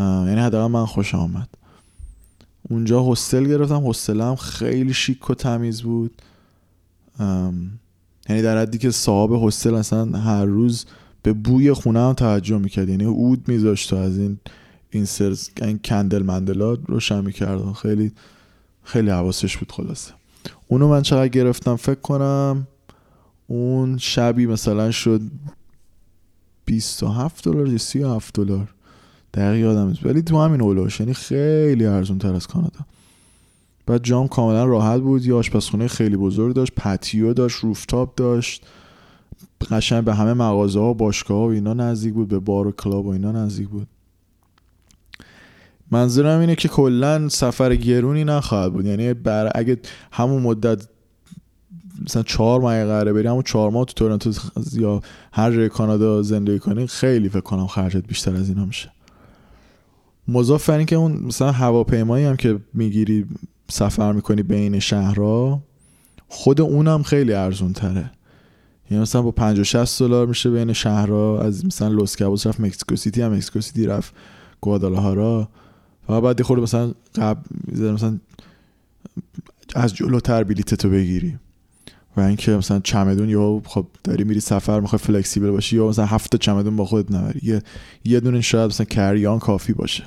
یعنی 0.00 0.40
حداقل 0.40 0.70
من 0.70 0.86
خوش 0.86 1.14
آمد 1.14 1.48
اونجا 2.62 3.02
هستل 3.02 3.46
گرفتم. 3.46 3.86
هستل 3.86 4.20
هم 4.20 4.36
خیلی 4.36 4.94
شیک 4.94 5.30
و 5.30 5.34
تمیز 5.34 5.82
بود. 5.82 6.22
یعنی 8.28 8.42
در 8.42 8.58
حدی 8.58 8.78
که 8.78 8.90
صاحب 8.90 9.46
هستل 9.46 9.74
اصلا 9.74 10.18
هر 10.18 10.44
روز 10.44 10.84
به 11.22 11.32
بوی 11.32 11.72
خونه 11.72 12.00
هم 12.00 12.12
توجه 12.12 12.58
می‌کرد. 12.58 12.88
یعنی 12.88 13.04
اود 13.04 13.48
میذاشت 13.48 13.92
و 13.92 13.96
از 13.96 14.18
این 14.18 14.38
این 14.90 15.04
سرز 15.04 15.48
این 15.62 15.78
کندل 15.84 16.22
مندلات 16.22 16.78
روشن 16.86 17.24
می‌کرد 17.24 17.72
خیلی 17.72 18.12
خیلی 18.82 19.10
حواسش 19.10 19.56
بود 19.56 19.72
خلاصه. 19.72 20.12
اونو 20.68 20.88
من 20.88 21.02
چقدر 21.02 21.28
گرفتم 21.28 21.76
فکر 21.76 22.00
کنم 22.00 22.66
اون 23.46 23.98
شبی 23.98 24.46
مثلا 24.46 24.90
شد 24.90 25.20
27 26.64 27.44
دلار 27.44 27.68
یا 27.68 27.78
37 27.78 28.34
دلار. 28.34 28.74
دقیق 29.34 29.60
یادم 29.60 29.88
نیست. 29.88 30.06
ولی 30.06 30.22
تو 30.22 30.40
همین 30.40 30.60
اولوش 30.60 31.00
یعنی 31.00 31.14
خیلی 31.14 31.86
ارزون 31.86 32.18
تر 32.18 32.34
از 32.34 32.46
کانادا. 32.46 32.80
بعد 33.86 34.02
جام 34.02 34.28
کاملا 34.28 34.64
راحت 34.64 35.00
بود. 35.00 35.26
یه 35.26 35.34
آشپزخونه 35.34 35.88
خیلی 35.88 36.16
بزرگ 36.16 36.54
داشت. 36.54 36.72
پتیو 36.76 37.32
داشت. 37.34 37.56
روفتاپ 37.56 38.14
داشت. 38.14 38.66
قشنگ 39.70 40.04
به 40.04 40.14
همه 40.14 40.32
مغازه 40.32 40.80
ها 40.80 40.90
و 40.90 40.94
باشگاه 40.94 41.38
ها 41.38 41.46
و 41.46 41.50
اینا 41.50 41.74
نزدیک 41.74 42.14
بود. 42.14 42.28
به 42.28 42.38
بار 42.38 42.66
و 42.66 42.72
کلاب 42.72 43.06
و 43.06 43.08
اینا 43.08 43.32
نزدیک 43.32 43.68
بود. 43.68 43.86
منظورم 45.90 46.40
اینه 46.40 46.54
که 46.54 46.68
کلا 46.68 47.28
سفر 47.28 47.76
گرونی 47.76 48.24
نخواهد 48.24 48.72
بود. 48.72 48.86
یعنی 48.86 49.14
بر 49.14 49.52
اگه 49.54 49.78
همون 50.12 50.42
مدت 50.42 50.86
مثلا 52.02 52.22
چهار 52.22 52.60
ماه 52.60 52.84
قراره 52.84 53.12
بری 53.12 53.28
همون 53.28 53.42
چهار 53.42 53.70
ماه 53.70 53.84
تو 53.84 53.92
تورنتو 53.92 54.32
یا 54.72 55.00
هر 55.32 55.52
جای 55.52 55.68
کانادا 55.68 56.22
زندگی 56.22 56.58
کنی 56.58 56.86
خیلی 56.86 57.28
فکر 57.28 57.40
کنم 57.40 57.66
خرجت 57.66 58.06
بیشتر 58.06 58.36
از 58.36 58.48
اینا 58.48 58.64
میشه. 58.64 58.92
مضاف 60.28 60.70
بر 60.70 60.84
که 60.84 60.96
اون 60.96 61.12
مثلا 61.12 61.52
هواپیمایی 61.52 62.24
هم 62.24 62.36
که 62.36 62.58
می‌گیری 62.74 63.26
سفر 63.70 64.12
می‌کنی 64.12 64.42
بین 64.42 64.78
شهرها 64.78 65.62
خود 66.28 66.60
اونم 66.60 67.02
خیلی 67.02 67.32
ارزون 67.32 67.72
تره 67.72 68.10
یعنی 68.90 69.02
مثلا 69.02 69.22
با 69.22 69.30
50 69.30 69.64
60 69.64 70.02
دلار 70.02 70.26
میشه 70.26 70.50
بین 70.50 70.72
شهرها 70.72 71.40
از 71.40 71.66
مثلا 71.66 71.88
Los 71.88 72.16
Cabos 72.16 72.46
رفت 72.46 72.60
مکسیکو 72.60 72.96
سیتی 72.96 73.22
از 73.22 73.32
مکسیکو 73.32 73.60
سیتی 73.60 73.86
رفت 73.86 74.14
گوادالاهارا. 74.60 75.48
و 76.08 76.20
بعد 76.20 76.42
خورده 76.42 76.62
مثلا 76.62 76.92
قبل 77.14 77.40
مثلا 77.92 78.18
از 79.74 79.94
جلوتر 79.94 80.44
بلیت 80.44 80.74
تو 80.74 80.88
بگیری. 80.88 81.38
و 82.16 82.20
اینکه 82.20 82.52
مثلا 82.52 82.80
چمدون 82.80 83.28
یا 83.28 83.62
خب 83.64 83.86
داری 84.04 84.24
میری 84.24 84.40
سفر 84.40 84.80
می‌خوای 84.80 84.98
flexible 84.98 85.50
باشی 85.50 85.76
یا 85.76 85.88
مثلا 85.88 86.04
هفت 86.04 86.36
چمدون 86.36 86.76
با 86.76 86.84
خودت 86.84 87.12
نبری. 87.12 87.40
یه 87.42 87.62
یه 88.04 88.20
دونه 88.20 88.40
شاید 88.40 88.66
مثلا 88.66 88.86
carry-on 88.86 89.38
کافی 89.38 89.72
باشه. 89.72 90.04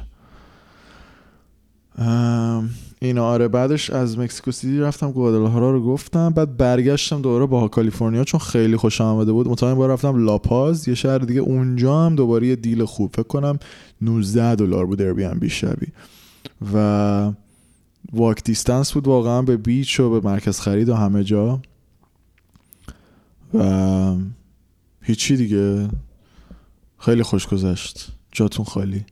اینا 3.02 3.26
آره 3.26 3.48
بعدش 3.48 3.90
از 3.90 4.20
مکسیکو 4.20 4.52
سیتی 4.52 4.80
رفتم 4.80 5.12
گوادالاهارا 5.12 5.72
رو 5.72 5.84
گفتم 5.84 6.30
بعد 6.30 6.58
برگشتم 6.58 7.22
دوباره 7.22 7.46
با 7.46 7.68
کالیفرنیا 7.68 8.24
چون 8.24 8.40
خیلی 8.40 8.78
خوشم 8.78 9.04
آمده 9.04 9.32
بود. 9.32 9.48
مطمئن 9.48 9.74
بار 9.74 9.90
رفتم 9.90 10.26
لاپاز 10.26 10.88
یه 10.88 10.96
شهر 10.96 11.18
دیگه 11.18 11.42
اونجا 11.42 12.06
هم 12.06 12.16
دوباره 12.16 12.48
یه 12.48 12.56
deal 12.56 12.86
خوب. 12.86 13.12
فکر 13.14 13.24
کنم 13.24 13.60
19 14.02 14.56
دلار 14.56 14.86
بود 14.86 15.02
bnb 15.02 15.50
شبی. 15.50 15.88
و 16.74 17.32
walk 18.14 18.44
distance 18.44 18.92
بود 18.92 19.08
واقعا 19.08 19.42
به 19.42 19.58
beach 19.58 20.00
و 20.00 20.10
به 20.20 20.30
مرکز 20.30 20.60
خرید 20.60 20.90
و 20.90 20.96
همه 20.96 21.24
جا. 21.24 21.62
و 23.54 24.16
هیچی 25.02 25.38
دیگه. 25.38 25.88
خیلی 27.00 27.24
خوش 27.24 27.48
گذشت. 27.48 28.08
جاتون 28.32 28.66
خالی. 28.66 29.06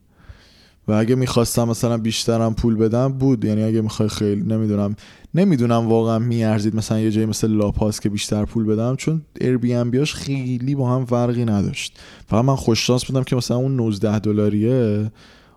و 0.87 0.91
اگه 0.91 1.15
می‌خواستم 1.15 1.67
مثلا 1.67 1.97
بیشترم 1.97 2.53
پول 2.53 2.75
بدم 2.75 3.13
بود. 3.13 3.45
یعنی 3.45 3.63
اگه 3.63 3.81
می‌خوای 3.81 4.09
خیلی 4.09 4.41
نمی‌دونم 4.41 4.95
نمی‌دونم 5.35 5.87
واقعا 5.87 6.19
میارزید 6.19 6.75
مثلا 6.75 6.99
یه 6.99 7.11
جایی 7.11 7.25
مثل 7.25 7.47
لاپاس 7.47 7.99
که 7.99 8.09
بیشتر 8.09 8.45
پول 8.45 8.65
بدم 8.65 8.95
چون 8.95 9.21
ایر 9.41 9.57
بی 9.57 9.73
ام 9.73 9.91
بیاش 9.91 10.13
خیلی 10.13 10.75
با 10.75 10.95
هم 10.95 11.05
فرقی 11.05 11.45
نداشت. 11.45 11.99
فقط 12.27 12.45
من 12.45 12.55
خوششانس 12.55 13.05
بودم 13.05 13.23
که 13.23 13.35
مثلا 13.35 13.57
اون 13.57 13.75
19 13.75 14.19
دلاریه 14.19 15.11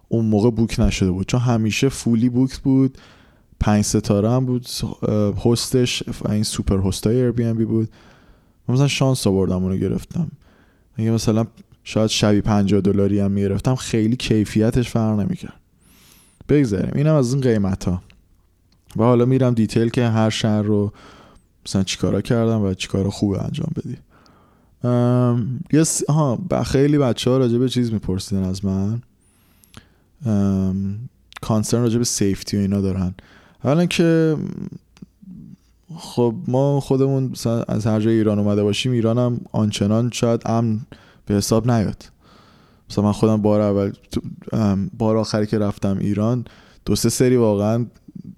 اون 0.09 0.25
موقع 0.25 0.51
بوک 0.51 0.81
نشده 0.81 1.11
بود. 1.11 1.27
چون 1.27 1.41
همیشه 1.41 1.89
فولی 1.89 2.29
بوک 2.29 2.59
بود 2.59 2.99
پنج 3.61 3.85
ستاره 3.85 4.31
هم 4.31 4.47
بود 4.47 4.67
هاستش 5.45 6.03
این 6.29 6.43
super 6.43 6.81
host 6.81 7.09
ای 7.09 7.17
Airbnb 7.17 7.65
بود. 7.65 7.89
مثلا 8.69 8.89
شانس 8.89 9.27
آوردم 9.27 9.63
اونو 9.63 9.77
گرفتم. 9.77 10.31
اگه 10.97 11.11
مثلا 11.11 11.47
شاید 11.85 12.11
شبی 12.11 12.41
50 12.41 12.81
دلاری 12.81 13.21
هم 13.21 13.31
می‌گرفتم 13.31 13.75
خیلی 13.75 14.17
کیفیتش 14.17 14.91
فرق 14.91 15.21
نمی‌کرد. 15.21 15.61
بگذاریم. 16.49 16.93
اینم 16.95 17.15
از 17.15 17.33
این 17.33 17.43
قیمت 17.43 17.85
ها 17.85 18.03
و 18.97 19.03
حالا 19.03 19.25
میرم 19.25 19.55
detail 19.55 19.89
که 19.89 20.09
هر 20.09 20.31
شهر 20.31 20.63
رو 20.63 20.93
مثلا 21.67 21.83
چیکارا 21.83 22.21
کردم 22.21 22.63
و 22.63 22.75
چیکارا 22.75 23.11
خوب 23.11 23.33
انجام 23.33 23.73
بدی. 23.77 23.97
یه 25.73 25.85
ها 26.09 26.39
خیلی 26.67 26.99
بچه 26.99 27.31
ها 27.31 27.39
راجع 27.39 27.59
به 27.59 27.69
چیز 27.69 27.93
میپرسیدن 27.93 28.43
از 28.43 28.65
من. 28.65 29.03
کانسرن 31.43 31.83
راجع 31.83 31.99
به 31.99 32.05
سیفتی 32.05 32.57
و 32.57 32.61
اینا 32.61 32.81
دارن. 32.81 33.15
حالا 33.59 33.87
که 33.87 34.37
خب 35.97 36.35
ما 36.49 36.81
خودمون 36.81 37.33
از 37.69 37.87
هر 37.87 38.01
جای 38.01 38.15
ایران 38.15 38.39
اومده 38.39 38.63
باشیم 38.63 38.93
ایران 38.93 39.19
هم 39.19 39.41
آنچنان 39.53 40.11
شاید 40.13 40.43
امن 40.47 40.81
به 41.27 41.35
حساب 41.35 41.71
نیاد. 41.71 42.05
مثلا 42.91 43.05
من 43.05 43.13
خودم 43.13 43.43
بار 43.43 43.61
اول 43.61 43.93
بار 44.99 45.17
آخری 45.17 45.47
که 45.47 45.59
رفتم 45.59 45.99
ایران 45.99 46.45
دو 46.85 46.97
سه 46.97 47.09
سری 47.09 47.37
واقعا 47.37 47.87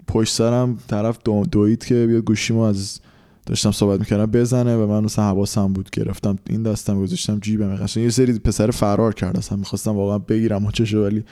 پشت 0.07 0.33
سرم 0.33 0.77
طرف 0.87 1.17
دو 1.23 1.43
دوید 1.51 1.85
که 1.85 2.05
بیاد 2.07 2.23
گوشیمو 2.23 2.61
از 2.61 2.99
داشتم 3.45 3.71
صحبت 3.71 3.99
می‌کردم 3.99 4.25
بزنه 4.25 4.75
و 4.75 4.87
من 4.87 5.03
مثلا 5.03 5.25
حواسم 5.25 5.73
بود 5.73 5.89
گرفتم 5.89 6.39
این 6.49 6.63
دستم 6.63 7.01
گذاشتم 7.01 7.39
جیبم 7.39 7.87
یه 7.95 8.09
سری 8.09 8.39
پسر 8.39 8.71
فرار 8.71 9.13
کرد 9.13 9.37
اصلا 9.37 9.57
می‌خواستم 9.57 9.95
واقعا 9.95 10.17
بگیرم 10.17 10.65
و 10.65 10.71
چه 10.71 10.99
ولی 10.99 11.23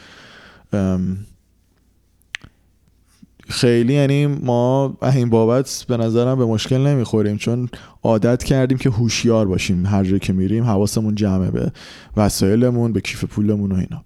خیلی 3.49 3.93
یعنی 3.93 4.27
ما 4.27 4.97
این 5.13 5.29
بابت 5.29 5.85
به 5.87 5.97
نظرم 5.97 6.37
به 6.37 6.45
مشکل 6.45 6.77
نمی‌خوریم 6.77 7.37
چون 7.37 7.69
عادت 8.03 8.43
کردیم 8.43 8.77
که 8.77 8.89
هوشیار 8.89 9.47
باشیم 9.47 9.85
هر 9.85 10.03
جایی 10.03 10.19
که 10.19 10.33
میریم 10.33 10.63
حواسمون 10.63 11.15
جمعه 11.15 11.51
به 11.51 11.71
وسایلمون 12.17 12.93
به 12.93 13.01
کیف 13.01 13.23
پولمون 13.23 13.71
و 13.71 13.75
اینا. 13.75 14.03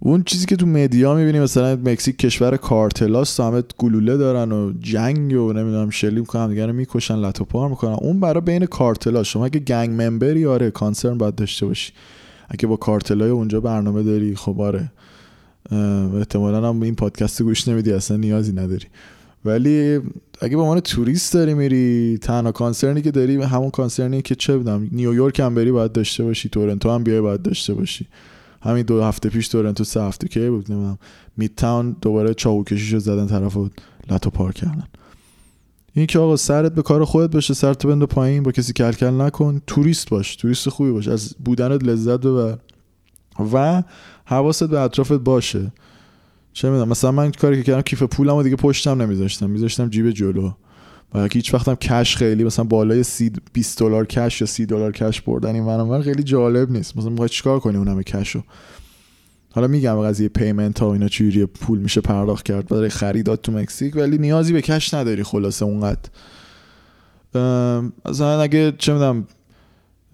اون 0.00 0.22
چیزی 0.22 0.46
که 0.46 0.56
تو 0.56 0.66
مدیا 0.66 1.14
می‌بینیم 1.14 1.42
مثلا 1.42 1.76
مکزیک 1.84 2.18
کشور 2.18 2.56
کارتلاست 2.56 3.40
همه 3.40 3.62
گلوله 3.78 4.16
دارن 4.16 4.52
و 4.52 4.72
جنگ 4.80 5.32
و 5.32 5.52
نمی‌دونم 5.52 5.90
شلی 5.90 6.20
می‌کنن 6.20 6.48
دیگه 6.48 6.66
می‌کشن 6.66 7.16
لتو 7.16 7.44
پار 7.44 7.68
می‌کنن. 7.68 7.96
اون 8.00 8.20
برای 8.20 8.40
بین 8.40 8.66
کارتلا 8.66 9.22
شما 9.22 9.44
اگه 9.44 9.60
گنگ 9.60 10.02
ممبری 10.02 10.46
آره 10.46 10.70
کانسرن 10.70 11.18
باید 11.18 11.34
داشته 11.34 11.66
باشی. 11.66 11.92
اگه 12.48 12.66
با 12.66 12.76
کارتلای 12.76 13.30
اونجا 13.30 13.60
برنامه 13.60 14.02
داری 14.02 14.36
خب 14.36 14.60
آره. 14.60 14.92
احتمالا 15.70 16.68
هم 16.68 16.82
این 16.82 16.94
پادکست 16.94 17.42
گوش 17.42 17.68
نمیدی 17.68 17.92
اصلا 17.92 18.16
نیازی 18.16 18.52
نداری. 18.52 18.86
ولی 19.44 20.00
اگه 20.40 20.56
به 20.56 20.62
عنوان 20.62 20.80
توریست 20.80 21.34
داری 21.34 21.54
میری 21.54 22.18
تنها 22.18 22.52
کانسرنی 22.52 23.02
که 23.02 23.10
داری 23.10 23.42
همون 23.42 23.70
کانسرنی 23.70 24.22
که 24.22 24.34
چه 24.34 24.58
بدم 24.58 24.88
نیویورک 24.92 25.40
هم 25.40 25.54
بری 25.54 25.72
باید 25.72 25.92
داشته 25.92 26.24
باشی 26.24 26.48
تورنتو 26.48 26.90
هم 26.90 27.04
بیای 27.04 27.20
باید 27.20 27.42
داشته 27.42 27.74
باشی. 27.74 28.06
همین 28.62 28.82
دو 28.82 29.02
هفته 29.02 29.28
پیش 29.28 29.48
تورنتو 29.48 29.84
سه 29.84 30.02
هفته 30.02 30.28
که 30.28 30.50
بود؟ 30.50 30.72
نمی‌دونم. 30.72 30.98
میت 31.36 31.56
تاون 31.56 31.96
دوباره 32.00 32.34
چاوکشیشو 32.34 32.98
زدن 32.98 33.26
طرف 33.26 33.58
لاتو 34.10 34.30
پارک 34.30 34.54
کردن. 34.54 34.86
این 35.94 36.06
که 36.06 36.18
آقا 36.18 36.36
سرت 36.36 36.74
به 36.74 36.82
کار 36.82 37.04
خودت 37.04 37.34
باشه 37.34 37.54
سرت 37.54 37.86
بند 37.86 38.02
پایین 38.02 38.42
با 38.42 38.52
کسی 38.52 38.72
کلکل 38.72 39.10
نکن. 39.10 39.62
توریست 39.66 40.10
باش 40.10 40.36
توریست 40.36 40.68
خوبی 40.68 40.90
باش. 40.90 41.08
از 41.08 41.34
بودنت 41.44 41.84
لذت 41.84 42.20
ببر. 42.20 42.58
و 43.52 43.82
حواست 44.26 44.64
به 44.64 44.80
اطرافت 44.80 45.12
باشه. 45.12 45.72
چه 46.52 46.70
می‌دونم 46.70 46.88
مثلا 46.88 47.12
من 47.12 47.30
کاری 47.30 47.56
که 47.56 47.62
کردم 47.62 47.80
کیف 47.80 48.02
پولمو 48.02 48.42
دیگه 48.42 48.56
پشتم 48.56 49.02
نمیذاشتم 49.02 49.50
میذاشتم 49.50 49.88
جیب 49.88 50.10
جلو. 50.10 50.52
و 51.14 51.28
هیچ 51.32 51.54
وقتم 51.54 51.74
کش 51.74 52.16
خیلی 52.16 52.44
مثلا 52.44 52.64
بالای 52.64 53.04
20 53.52 53.78
دلار 53.78 54.06
کش 54.06 54.40
یا 54.40 54.46
30 54.46 54.66
دلار 54.66 54.92
کش 54.92 55.20
بردن 55.20 55.54
این 55.54 55.64
من 55.64 56.02
خیلی 56.02 56.22
جالب 56.22 56.70
نیست. 56.70 56.96
مثلا 56.96 57.10
می‌خوای 57.10 57.28
چیکار 57.28 57.60
کنی 57.60 57.76
اونم 57.76 58.02
کشو؟ 58.02 58.42
حالا 59.54 59.68
میگم 59.68 60.02
قضیه 60.02 60.28
پیمنت 60.28 60.78
ها 60.78 60.88
و 60.88 60.92
اینا 60.92 61.08
چجوری 61.08 61.46
پول 61.46 61.78
میشه 61.78 62.00
پرداخت 62.00 62.44
کرد 62.44 62.68
برای 62.68 62.88
خریدات 62.88 63.42
تو 63.42 63.52
مکزیک 63.52 63.96
ولی 63.96 64.18
نیازی 64.18 64.52
به 64.52 64.62
کش 64.62 64.94
نداری 64.94 65.22
خلاصه 65.22 65.64
اونقدر. 65.64 66.10
مثلا 68.04 68.40
اگه 68.40 68.72
چه 68.78 68.92
می‌دونم 68.92 69.26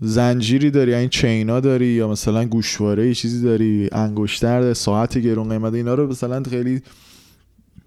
زنجیری 0.04 0.70
داری 0.70 0.94
این 0.94 1.08
چینا 1.08 1.60
داری 1.60 1.86
یا 1.86 2.08
مثلا 2.08 2.44
گوشواره 2.44 3.14
چیزی 3.14 3.42
داری 3.42 3.88
انگشتر 3.92 4.74
ساعت 4.74 5.18
گرون 5.18 5.48
قیمت 5.48 5.74
اینا 5.74 5.94
رو 5.94 6.06
مثلا 6.06 6.42
خیلی 6.42 6.82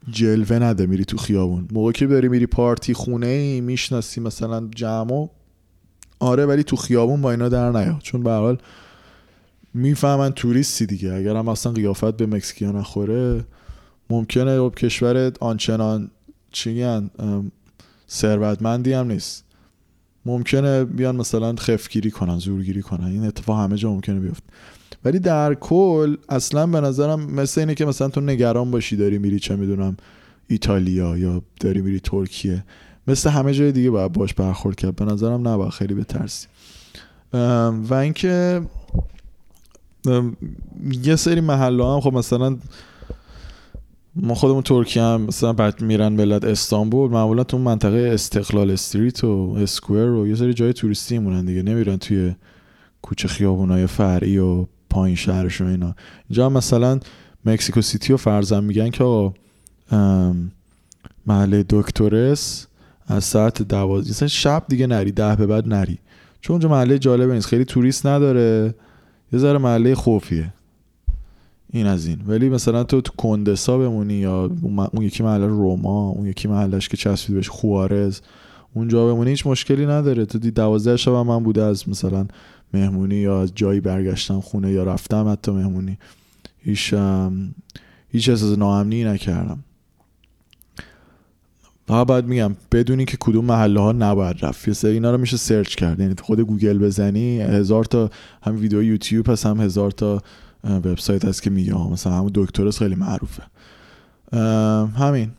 جلوه 0.10 0.60
نده 0.60 0.86
میری 0.86 1.06
تو 1.06 1.17
خیابون. 1.17 1.67
موقع 1.71 1.91
که 1.91 2.08
بری 2.08 2.28
میری 2.28 2.45
پارتی 2.45 2.93
خونه 2.93 3.28
ای 3.28 3.62
می‌شناسی 3.62 4.21
مثلا 4.21 4.69
جمع 4.75 5.30
آره 6.19 6.45
ولی 6.45 6.63
تو 6.63 6.75
خیابون 6.75 7.21
با 7.21 7.32
اینا 7.32 7.49
در 7.49 7.71
نیاد 7.71 7.99
چون 7.99 8.23
به 8.23 8.32
حال 8.32 8.58
می‌فهمن 9.73 10.32
توریستی 10.32 10.86
دیگه. 10.86 11.13
اگر 11.13 11.36
هم 11.36 11.47
اصلا 11.47 11.71
قیافت 11.71 12.17
به 12.17 12.25
مکزیکیا 12.25 12.71
نخوره 12.71 13.45
ممکنه 14.10 14.69
کشورت 14.69 15.43
آنچنان 15.43 16.12
چی 16.51 16.86
ثروتمندی 18.10 18.93
هم 18.93 19.12
نیست. 19.12 19.45
ممکنه 20.26 20.84
بیان 20.84 21.16
مثلا 21.16 21.56
خفگیری 21.56 22.12
کنن 22.12 22.38
زورگیری 22.38 22.82
کنن. 22.82 23.06
این 23.06 23.26
اتفاق 23.26 23.60
همه 23.60 23.76
جا 23.76 23.92
ممکنه 23.92 24.20
بیفته. 24.20 24.46
ولی 25.06 25.20
در 25.20 25.54
کل 25.54 26.18
اصلا 26.30 26.68
به 26.68 26.82
نظرم 26.82 27.32
مثل 27.32 27.62
اینه 27.62 27.76
که 27.76 27.86
مثلا 27.86 28.10
تو 28.10 28.22
نگران 28.22 28.72
باشی 28.72 28.96
داری 28.96 29.18
میری 29.18 29.40
چه 29.40 29.56
می‌دونم 29.56 29.98
ایتالیا 30.48 31.18
یا 31.18 31.42
داری 31.60 31.82
میری 31.82 32.00
ترکیه. 32.00 32.64
مثل 33.08 33.30
همه 33.30 33.54
جای 33.54 33.72
دیگه 33.72 33.90
باید 33.90 34.12
باش 34.12 34.34
برخورد 34.34 34.76
کرد. 34.76 34.95
به 34.95 35.06
نظرم 35.06 35.47
نباید 35.47 35.72
خیلی 35.72 35.93
بترسی 35.93 36.47
و 37.89 37.93
اینکه 37.93 38.62
یه 41.04 41.16
سری 41.16 41.41
محله 41.41 41.86
هم 41.86 42.02
خب 42.02 42.14
مثلا 42.14 42.58
ما 44.16 44.36
خودمون 44.36 44.61
ترکیه 44.61 45.03
هم 45.03 45.22
مثلا 45.22 45.53
بعد 45.53 45.82
میرن 45.82 46.16
بلد 46.16 46.45
استانبول 46.45 47.11
معمولا 47.11 47.43
تو 47.43 47.57
منطقه 47.57 48.11
استقلال 48.13 48.72
استریت 48.72 49.24
و 49.24 49.55
اسکوئر 49.59 50.09
و 50.09 50.28
یه 50.28 50.36
سری 50.36 50.53
جای 50.53 50.74
توریستی 50.74 51.20
مونن 51.20 51.45
دیگه. 51.45 51.61
نمیرن 51.61 51.97
توی 51.97 52.36
کوچه 53.01 53.28
خیابونای 53.28 53.88
فرعی 53.88 54.38
و 54.38 54.66
پایین 54.89 55.16
شهرش 55.16 55.61
و 55.61 55.66
اینا. 55.66 55.95
اینجا 56.30 56.49
مثلا 56.49 56.99
مکسیکو 57.45 57.82
سیتی 57.82 58.13
و 58.13 58.18
فرزن 58.18 58.63
میگن 58.63 58.89
که 58.89 59.32
محله 61.26 61.66
دکترس 61.70 62.68
از 63.07 63.24
ساعت 63.24 63.61
دوازده 63.61 64.28
شب 64.28 64.63
دیگه 64.68 64.88
نری 64.88 65.11
ده 65.11 65.36
به 65.36 65.47
بعد 65.47 65.68
نری. 65.68 65.99
چون 66.41 66.53
اونجا 66.53 66.70
محله 66.70 66.99
جالبه 66.99 67.34
نیست 67.34 67.47
خیلی 67.47 67.66
توریست 67.66 68.05
نداره. 68.05 68.76
یه 69.34 69.39
ذره 69.39 69.57
محله 69.57 69.95
خوفیه. 69.95 70.53
این 71.76 71.88
از 71.88 72.07
این. 72.07 72.21
ولی 72.28 72.49
مثلا 72.49 72.84
تو 72.84 73.01
تو 73.01 73.11
کندزا 73.18 73.78
بمونی 73.78 74.13
یا 74.13 74.51
اون 74.61 75.01
یکی 75.01 75.23
محل 75.23 75.41
روما 75.41 76.09
اون 76.09 76.28
یکی 76.28 76.47
محلش 76.47 76.89
که 76.89 76.97
چسبید 76.97 77.36
بهش 77.36 77.49
خوارز 77.49 78.21
اونجا 78.73 79.07
بمونی 79.07 79.30
هیچ 79.30 79.47
مشکلی 79.47 79.86
نداره. 79.86 80.26
تو 80.26 80.39
دی 80.39 80.51
دوازده 80.51 80.97
شب 80.97 81.11
من 81.11 81.43
بوده 81.43 81.63
از 81.63 81.89
مثلا 81.89 82.28
مهمونی 82.73 83.15
یا 83.15 83.41
از 83.41 83.51
جایی 83.55 83.80
برگشتم 83.80 84.39
خونه 84.39 84.71
یا 84.71 84.84
رفتم 84.84 85.28
حتی 85.28 85.51
مهمونی. 85.51 85.97
هیچ 86.59 86.93
هیچ 88.09 88.30
احساس 88.30 88.57
ناامنی 88.57 89.03
نکردم. 89.03 89.63
فقط 91.88 92.07
باید 92.07 92.26
میگم 92.26 92.55
بدونی 92.71 93.05
که 93.05 93.17
کدوم 93.19 93.45
محله 93.45 93.80
ها 93.80 93.91
نباید 93.91 94.38
رفت. 94.41 94.67
یه 94.67 94.73
سری 94.73 94.91
اینا 94.93 95.11
رو 95.11 95.17
میشه 95.17 95.38
سرچ 95.38 95.76
کرد. 95.76 95.99
یعنی 95.99 96.15
خود 96.21 96.39
گوگل 96.39 96.78
بزنی 96.78 97.41
هزار 97.41 97.84
تا 97.84 98.09
هم 98.43 98.59
ویدیو 98.59 98.84
یوتیوب 98.84 99.30
هست 99.30 99.45
هم 99.45 99.61
هزار 99.61 99.91
تا 99.91 100.21
وبسایت 100.66 101.26
هست 101.26 101.43
که 101.43 101.49
میگه 101.49 101.91
مثلا 101.91 102.13
همون 102.13 102.32
دکتر 102.36 102.72
خیلی 102.72 102.95
معروفه. 102.95 103.43
همین. 104.97 105.32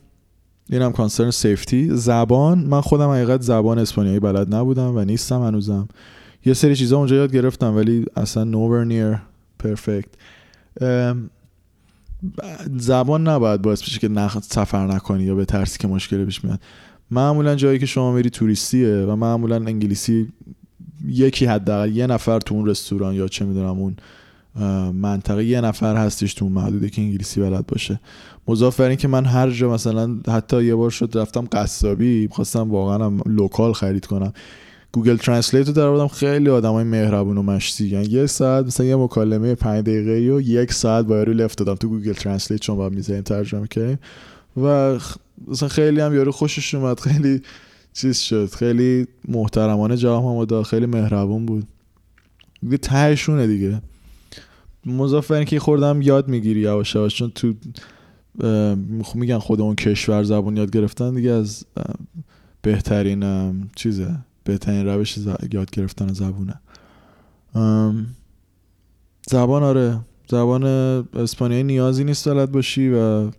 این 0.69 0.81
هم 0.81 0.91
کانسرن 0.91 1.31
سیفتی 1.31 1.89
زبان 1.95 2.59
من 2.59 2.81
خودم 2.81 3.09
حقیقت 3.09 3.41
زبان 3.41 3.79
اسپانیایی 3.79 4.19
بلد 4.19 4.55
نبودم 4.55 4.95
و 4.95 5.05
نیستم 5.05 5.41
هنوزم. 5.41 5.87
یه 6.45 6.53
سری 6.53 6.75
چیزا 6.75 6.97
اونجا 6.97 7.15
یاد 7.15 7.31
گرفتم 7.31 7.75
ولی 7.75 8.05
اصلا 8.15 8.51
nowhere 8.51 8.89
near 8.89 9.17
perfect. 9.67 10.09
زبان 12.77 13.27
نباید 13.27 13.61
باعث 13.61 13.83
بشه 13.83 13.99
که 13.99 14.07
نخ... 14.07 14.37
سفر 14.41 14.87
نکنی 14.87 15.23
یا 15.23 15.35
به 15.35 15.45
ترسی 15.45 15.77
که 15.79 15.87
مشکلی 15.87 16.25
پیش 16.25 16.43
میاد. 16.43 16.59
معمولا 17.11 17.55
جایی 17.55 17.79
که 17.79 17.85
شما 17.85 18.11
میری 18.11 18.29
توریستیه 18.29 18.95
و 18.97 19.15
معمولا 19.15 19.55
انگلیسی 19.55 20.27
یکی 21.07 21.45
حداقل 21.45 21.95
یه 21.95 22.07
نفر 22.07 22.39
تو 22.39 22.55
اون 22.55 22.65
رستوران 22.65 23.15
یا 23.15 23.27
چه 23.27 23.45
می‌دونم 23.45 23.79
اون 23.79 23.95
منطقه 24.93 25.45
یه 25.45 25.61
نفر 25.61 25.95
هستش 25.95 26.33
تو 26.33 26.49
محدوده 26.49 26.89
که 26.89 27.01
انگلیسی 27.01 27.41
بلد 27.41 27.67
باشه. 27.67 27.99
مضاف 28.47 28.79
بر 28.79 28.95
که 28.95 29.07
من 29.07 29.25
هر 29.25 29.49
جا 29.49 29.73
مثلا 29.73 30.17
حتی 30.27 30.63
یه 30.63 30.75
بار 30.75 30.89
شد 30.89 31.17
رفتم 31.17 31.47
قصابی 31.51 32.27
خواستم 32.31 32.71
واقعا 32.71 33.11
local 33.25 33.73
خرید 33.73 34.05
کنم. 34.05 34.33
Google 34.91 35.17
Translate 35.17 35.67
رو 35.67 35.73
در 35.73 35.85
آوردم 35.85 36.07
خیلی 36.07 36.49
آدمای 36.49 36.83
مهربون 36.83 37.37
و 37.37 37.41
مشتی 37.41 37.87
یعنی 37.87 38.05
یه 38.05 38.25
ساعت 38.25 38.65
مثلا 38.65 38.85
یه 38.85 38.95
مکالمه 38.95 39.55
5 39.55 39.83
دقیقه 39.83 40.35
و 40.35 40.41
یک 40.41 40.73
ساعت 40.73 41.05
با 41.05 41.15
یارو 41.15 41.33
لفت 41.33 41.57
دادم 41.57 41.75
تو 41.75 41.89
Google 41.89 42.13
Translate 42.13 42.61
چون 42.61 42.77
با 42.77 42.89
می‌زنیم 42.89 43.21
ترجمه 43.21 43.67
کردیم 43.67 43.99
و 44.63 44.97
مثلا 45.47 45.69
خیلی 45.69 45.99
هم 45.99 46.13
یارو 46.13 46.31
خوشش 46.31 46.75
اومد. 46.75 46.99
خیلی 46.99 47.41
چیز 47.93 48.17
شد. 48.17 48.49
خیلی 48.49 49.07
محترمانه 49.27 49.97
جواب 49.97 50.25
هم 50.25 50.45
داد. 50.45 50.63
خیلی 50.63 50.85
مهربون 50.85 51.45
بود. 51.45 51.67
دیگه 52.63 52.77
تهشونه 52.77 53.47
دیگه. 53.47 53.81
مضاف 54.87 55.31
که 55.31 55.59
خوردم 55.59 56.01
یاد 56.01 56.27
می‌گیری 56.27 56.59
یواش 56.59 56.95
یواش 56.95 57.15
چون 57.15 57.31
تو 57.31 57.53
میگن 59.15 59.37
خود 59.37 59.61
اون 59.61 59.75
کشور 59.75 60.23
زبون 60.23 60.57
یاد 60.57 60.71
گرفتن 60.71 61.13
دیگه 61.13 61.31
از 61.31 61.65
بهترین 62.61 63.69
چیزه 63.75 64.15
بهترین 64.43 64.85
روش 64.85 65.17
یاد 65.51 65.69
گرفتن 65.71 66.13
زبونه. 66.13 66.59
زبان 69.29 69.63
آره 69.63 69.99
زبان 70.29 70.63
اسپانیایی 70.63 71.63
نیازی 71.63 72.03
نیست 72.03 72.29
بلد 72.29 72.51
باشی 72.51 72.89
و 72.89 73.31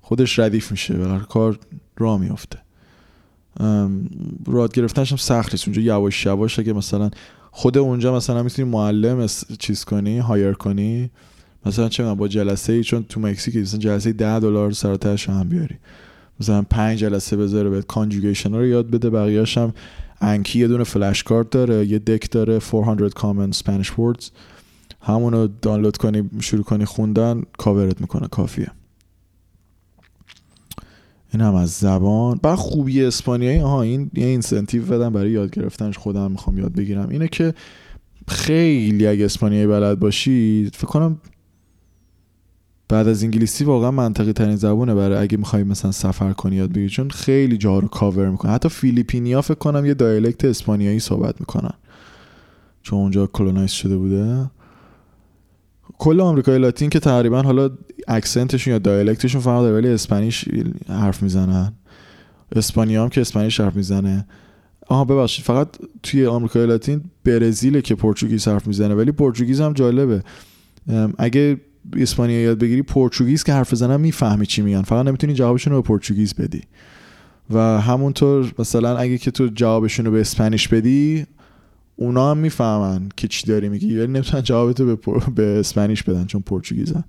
خودش 0.00 0.38
ردیف 0.38 0.70
میشه 0.70 0.94
و 0.94 1.18
کار 1.18 1.58
را 1.96 2.18
میافته. 2.18 2.58
یاد 4.46 4.72
گرفتنش 4.72 5.10
هم 5.10 5.16
سخت 5.16 5.52
نیست. 5.52 5.68
اونجا 5.68 5.82
یواش 5.82 6.26
یواش 6.26 6.58
اگه 6.58 6.72
مثلا 6.72 7.10
خود 7.58 7.78
اونجا 7.78 8.16
مثلا 8.16 8.42
می‌تونی 8.42 8.70
معلم 8.70 9.26
چیز 9.58 9.84
کنی 9.84 10.18
hire 10.18 10.52
کنی. 10.52 11.10
مثلا 11.66 11.88
چه 11.88 12.14
با 12.14 12.28
جلسه 12.28 12.72
ای 12.72 12.84
چون 12.84 13.04
تو 13.08 13.20
مکزیک 13.20 13.56
مثلا 13.56 13.80
جلسه 13.80 14.12
10 14.12 14.40
دلار 14.40 14.72
سر 14.72 14.96
هم 15.28 15.48
بیاری. 15.48 15.74
مثلا 16.40 16.62
پنج 16.62 16.98
جلسه 16.98 17.36
بذاره 17.36 17.70
به 17.70 17.82
conjugation 17.82 18.54
رو 18.54 18.66
یاد 18.66 18.90
بده 18.90 19.10
بقیه‌اش 19.10 19.58
هم 19.58 19.74
Anki 20.20 20.58
یه 20.58 20.68
دونه 20.68 20.84
flash 20.84 21.22
card 21.22 21.50
داره 21.50 21.86
یه 21.86 21.98
deck 21.98 22.30
داره 22.30 22.58
400 22.58 23.10
common 23.10 23.56
Spanish 23.56 23.88
words. 23.88 24.24
همونو 25.00 25.48
دانلود 25.62 25.96
کنی 25.96 26.30
شروع 26.40 26.64
کنی 26.64 26.84
خوندن 26.84 27.42
کاورت 27.58 28.00
می‌کنه 28.00 28.28
کافیه. 28.28 28.70
این 31.36 31.44
هم 31.44 31.54
از 31.54 31.70
زبان. 31.70 32.38
بعد 32.42 32.54
خوبی 32.54 33.04
اسپانیایی 33.04 33.58
ها 33.58 33.82
این 33.82 34.10
یه 34.14 34.26
incentive 34.26 34.86
بدم 34.86 35.12
برای 35.12 35.30
یاد 35.30 35.50
گرفتنش 35.50 35.98
خودم 35.98 36.30
می‌خوام 36.30 36.58
یاد 36.58 36.72
بگیرم. 36.72 37.08
اینه 37.08 37.28
که 37.28 37.54
خیلی 38.28 39.06
اگه 39.06 39.24
اسپانیایی 39.24 39.66
بلد 39.66 39.98
باشی 39.98 40.70
فکر 40.74 40.86
کنم 40.86 41.20
بعد 42.88 43.08
از 43.08 43.22
انگلیسی 43.22 43.64
واقعا 43.64 43.90
منطقی 43.90 44.32
ترین 44.32 44.56
زبونه 44.56 44.94
برای 44.94 45.18
اگه 45.18 45.36
می‌خوای 45.36 45.62
مثلا 45.62 45.92
سفر 45.92 46.32
کنی 46.32 46.56
یاد 46.56 46.70
بگیری. 46.70 46.88
چون 46.88 47.10
خیلی 47.10 47.56
جا 47.56 47.78
رو 47.78 47.88
کاور 47.88 48.28
می‌کنه 48.30 48.52
حتی 48.52 48.68
فیلیپینیا 48.68 49.42
فکر 49.42 49.58
کنم 49.58 49.86
یه 49.86 49.94
dialect 49.94 50.44
اسپانیایی 50.44 51.00
صحبت 51.00 51.40
می‌کنن. 51.40 51.74
چون 52.82 52.98
اونجا 52.98 53.26
colonize 53.26 53.70
شده 53.70 53.96
بوده. 53.96 54.50
کل 55.98 56.20
آمریکای 56.20 56.58
لاتین 56.58 56.90
که 56.90 57.00
تقریبا 57.00 57.42
حالا 57.42 57.70
اکسنتشون 58.08 58.72
یا 58.72 58.78
دایلکتشون 58.78 59.40
فرق 59.40 59.60
داره 59.60 59.76
ولی 59.76 59.88
اسپانیش 59.88 60.44
حرف 60.88 61.22
می‌زنن. 61.22 61.72
اسپانیا 62.56 63.02
هم 63.02 63.08
که 63.08 63.20
اسپانیش 63.20 63.60
حرف 63.60 63.76
می‌زنه. 63.76 64.26
آها 64.86 65.04
ببخشید 65.04 65.44
فقط 65.44 65.68
توی 66.02 66.26
آمریکای 66.26 66.66
لاتین 66.66 67.00
برزیل 67.24 67.80
که 67.80 67.94
پرتغیز 67.94 68.48
حرف 68.48 68.66
می‌زنه 68.66 68.94
ولی 68.94 69.12
پرتغیز 69.12 69.60
هم 69.60 69.72
جالبه. 69.72 70.22
اگه 71.18 71.60
اسپانیا 71.96 72.40
یاد 72.40 72.58
بگیری 72.58 72.82
پرتغیز 72.82 73.44
که 73.44 73.52
حرف 73.52 73.72
بزنن 73.72 74.00
می‌فهمی 74.00 74.46
چی 74.46 74.62
میگن. 74.62 74.82
فقط 74.82 75.06
نمی‌تونی 75.06 75.34
جوابشون 75.34 75.72
رو 75.72 75.82
به 75.82 75.88
پرتغیز 75.88 76.34
بدی. 76.34 76.62
و 77.50 77.80
همونطور 77.80 78.52
مثلا 78.58 78.96
اگه 78.96 79.18
که 79.18 79.30
تو 79.30 79.46
جوابشون 79.54 80.06
رو 80.06 80.12
به 80.12 80.20
اسپانیش 80.20 80.68
بدی 80.68 81.26
اونا 81.96 82.30
هم 82.30 82.38
می‌فهمن 82.38 83.08
که 83.16 83.28
چی 83.28 83.46
داری 83.46 83.68
میگی 83.68 83.94
یعنی 83.94 84.12
نمی‌تونن 84.12 84.42
جوابتو 84.42 84.96
به, 84.96 84.98
به 85.34 85.42
اسپانیش 85.58 86.02
بدن 86.02 86.24
چون 86.24 86.40
پرتغیزن. 86.40 87.04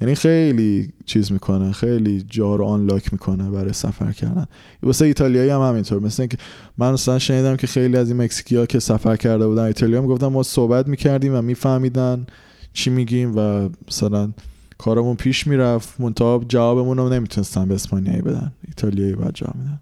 یعنی 0.00 0.14
خیلی 0.14 0.92
چیز 1.06 1.32
می‌کنه 1.32 1.72
خیلی 1.72 2.24
جا 2.28 2.56
رو 2.56 2.64
آنلاک 2.64 3.12
می‌کنه 3.12 3.50
برای 3.50 3.72
سفر 3.72 4.12
کردن. 4.12 4.46
واسه 4.82 5.04
ایتالیایی 5.04 5.50
هم 5.50 5.60
همینطور. 5.60 6.00
مثل 6.00 6.22
اینکه 6.22 6.36
من 6.78 6.92
مثلا 6.92 7.18
شنیدم 7.18 7.56
که 7.56 7.66
خیلی 7.66 7.96
از 7.96 8.08
این 8.10 8.22
مکزیکی 8.22 8.56
ها 8.56 8.66
که 8.66 8.78
سفر 8.78 9.16
کرده 9.16 9.46
بودن 9.46 9.62
ایتالیا 9.62 10.02
هم 10.02 10.06
گفتم 10.06 10.26
ما 10.26 10.42
صحبت 10.42 10.88
می‌کردیم 10.88 11.34
و 11.34 11.42
میفهمیدن 11.42 12.26
چی 12.72 12.90
میگیم 12.90 13.36
و 13.36 13.68
مثلا 13.88 14.32
کارمون 14.78 15.16
پیش 15.16 15.46
می‌رفت. 15.46 16.00
منتها 16.00 16.44
جوابمون 16.48 16.96
رو 16.96 17.08
نمی‌تونستن 17.08 17.68
به 17.68 17.74
اسپانیایی 17.74 18.22
بدن. 18.22 18.52
ایتالیایی 18.68 19.12
باید 19.12 19.34
جواب 19.34 19.56
میدن. 19.56 19.80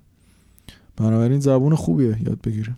بنابراین 0.97 1.41
زبون 1.41 1.75
خوبیه 1.75 2.17
یاد 2.27 2.39
بگیریم. 2.45 2.77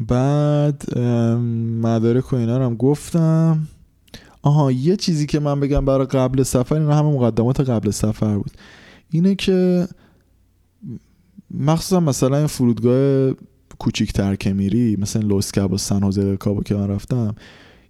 بعد 0.00 0.98
مدارک 1.82 2.32
و 2.32 2.36
اینا 2.36 2.58
رو 2.58 2.64
هم 2.64 2.74
گفتم. 2.74 3.68
آها 4.42 4.72
یه 4.72 4.96
چیزی 4.96 5.26
که 5.26 5.40
من 5.40 5.60
بگم 5.60 5.84
برای 5.84 6.06
قبل 6.06 6.42
سفر 6.42 6.74
این 6.74 6.90
همه 6.90 7.12
مقدمات 7.12 7.60
قبل 7.60 7.90
سفر 7.90 8.36
بود. 8.36 8.50
اینه 9.10 9.34
که 9.34 9.88
مخصوصا 11.50 12.00
مثلا 12.00 12.36
این 12.36 12.46
فرودگاه 12.46 13.34
کوچیکتر 13.78 14.34
که 14.34 14.52
میری 14.52 14.96
مثلا 14.96 15.22
لوسکاب 15.22 15.72
و 15.72 15.78
سن 15.78 16.02
هوزه 16.02 16.36
کابو 16.36 16.62
که 16.62 16.74
من 16.74 16.88
رفتم 16.88 17.34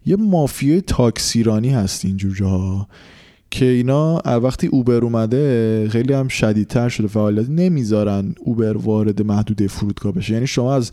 یه 0.06 0.16
مافیای 0.16 0.80
تاکسیرانی 0.80 1.70
هست 1.70 2.04
اینجور 2.04 2.34
جاها 2.34 2.88
که 3.50 3.64
اینا 3.64 4.22
وقتی 4.24 4.66
اوبر 4.66 5.04
اومده 5.04 5.88
خیلی 5.88 6.12
هم 6.12 6.28
شدیدتر 6.28 6.88
شده 6.88 7.06
فعالیت 7.06 7.48
نمی‌ذارن 7.50 8.34
اوبر 8.40 8.76
وارد 8.76 9.22
محدوده 9.22 9.68
فرودگاه 9.68 10.12
بشه. 10.12 10.32
یعنی 10.32 10.46
شما 10.46 10.74
از 10.74 10.90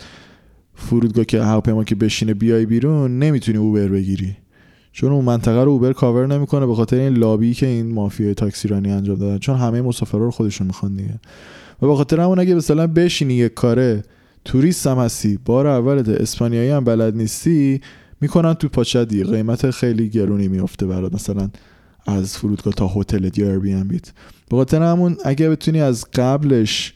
فرودگاه 0.84 1.26
که 1.26 1.42
هواپیما 1.42 1.84
که 1.84 1.96
بشینه 1.96 2.34
بیای 2.34 2.66
بیرون 2.66 3.20
نمی‌تونی 3.20 3.58
اوبر 3.58 3.88
بگیری. 3.88 4.36
چون 4.92 5.12
اون 5.12 5.26
منطقه 5.26 5.64
رو 5.64 5.72
اوبر 5.72 5.94
کاور 5.94 6.28
نمی‌کنه 6.28 6.66
به 6.66 6.76
خاطر 6.76 6.98
این 6.98 7.14
لابی 7.14 7.54
که 7.54 7.66
این 7.66 7.94
مافیای 7.94 8.34
تاکسیرانی 8.34 8.92
انجام 8.92 9.16
دادن. 9.16 9.38
چون 9.38 9.58
همه 9.58 9.82
مسافرا 9.82 10.20
رو 10.20 10.32
خودشون 10.32 10.68
می‌خوان 10.68 10.96
دیگه. 10.96 11.20
و 11.82 11.88
به 11.88 11.96
خاطر 11.96 12.20
همون 12.20 12.40
اگه 12.40 12.56
مثلا 12.56 12.88
بشینی 12.88 13.34
یک 13.34 13.54
کاره 13.54 14.04
توریست 14.46 14.88
هم 14.88 14.98
هستی 14.98 15.40
بار 15.46 15.68
اولت 15.68 16.10
اسپانیایی 16.10 16.70
هم 16.70 16.84
بلد 16.84 17.16
نیستی 17.16 17.82
می‌کنن 18.22 18.54
تو 18.54 18.70
پاچدی. 18.70 19.24
قیمت 19.24 19.72
خیلی 19.72 20.10
گرونی 20.10 20.48
میفته 20.48 20.86
برات 20.86 21.14
مثلا 21.14 21.50
از 22.06 22.38
فرودگاه 22.38 22.74
تا 22.74 22.88
هتل 22.88 23.30
یا 23.38 23.60
بی 23.60 23.74
ام 23.74 23.88
بیت 23.88 24.12
به 24.50 24.58
خاطر 24.58 24.82
همون 24.82 25.18
اگه 25.26 25.50
بتونی 25.50 25.82
از 25.82 26.06
قبلش 26.14 26.94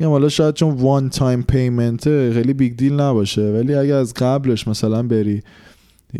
یا 0.00 0.08
حالا 0.08 0.28
شاید 0.28 0.54
چون 0.54 0.70
one 0.70 1.08
time 1.08 1.42
payment 1.42 2.04
خیلی 2.04 2.52
big 2.52 2.76
deal 2.76 2.92
نباشه 2.92 3.52
ولی 3.52 3.74
اگه 3.74 3.94
از 3.94 4.14
قبلش 4.14 4.68
مثلا 4.68 5.02
بری 5.02 5.42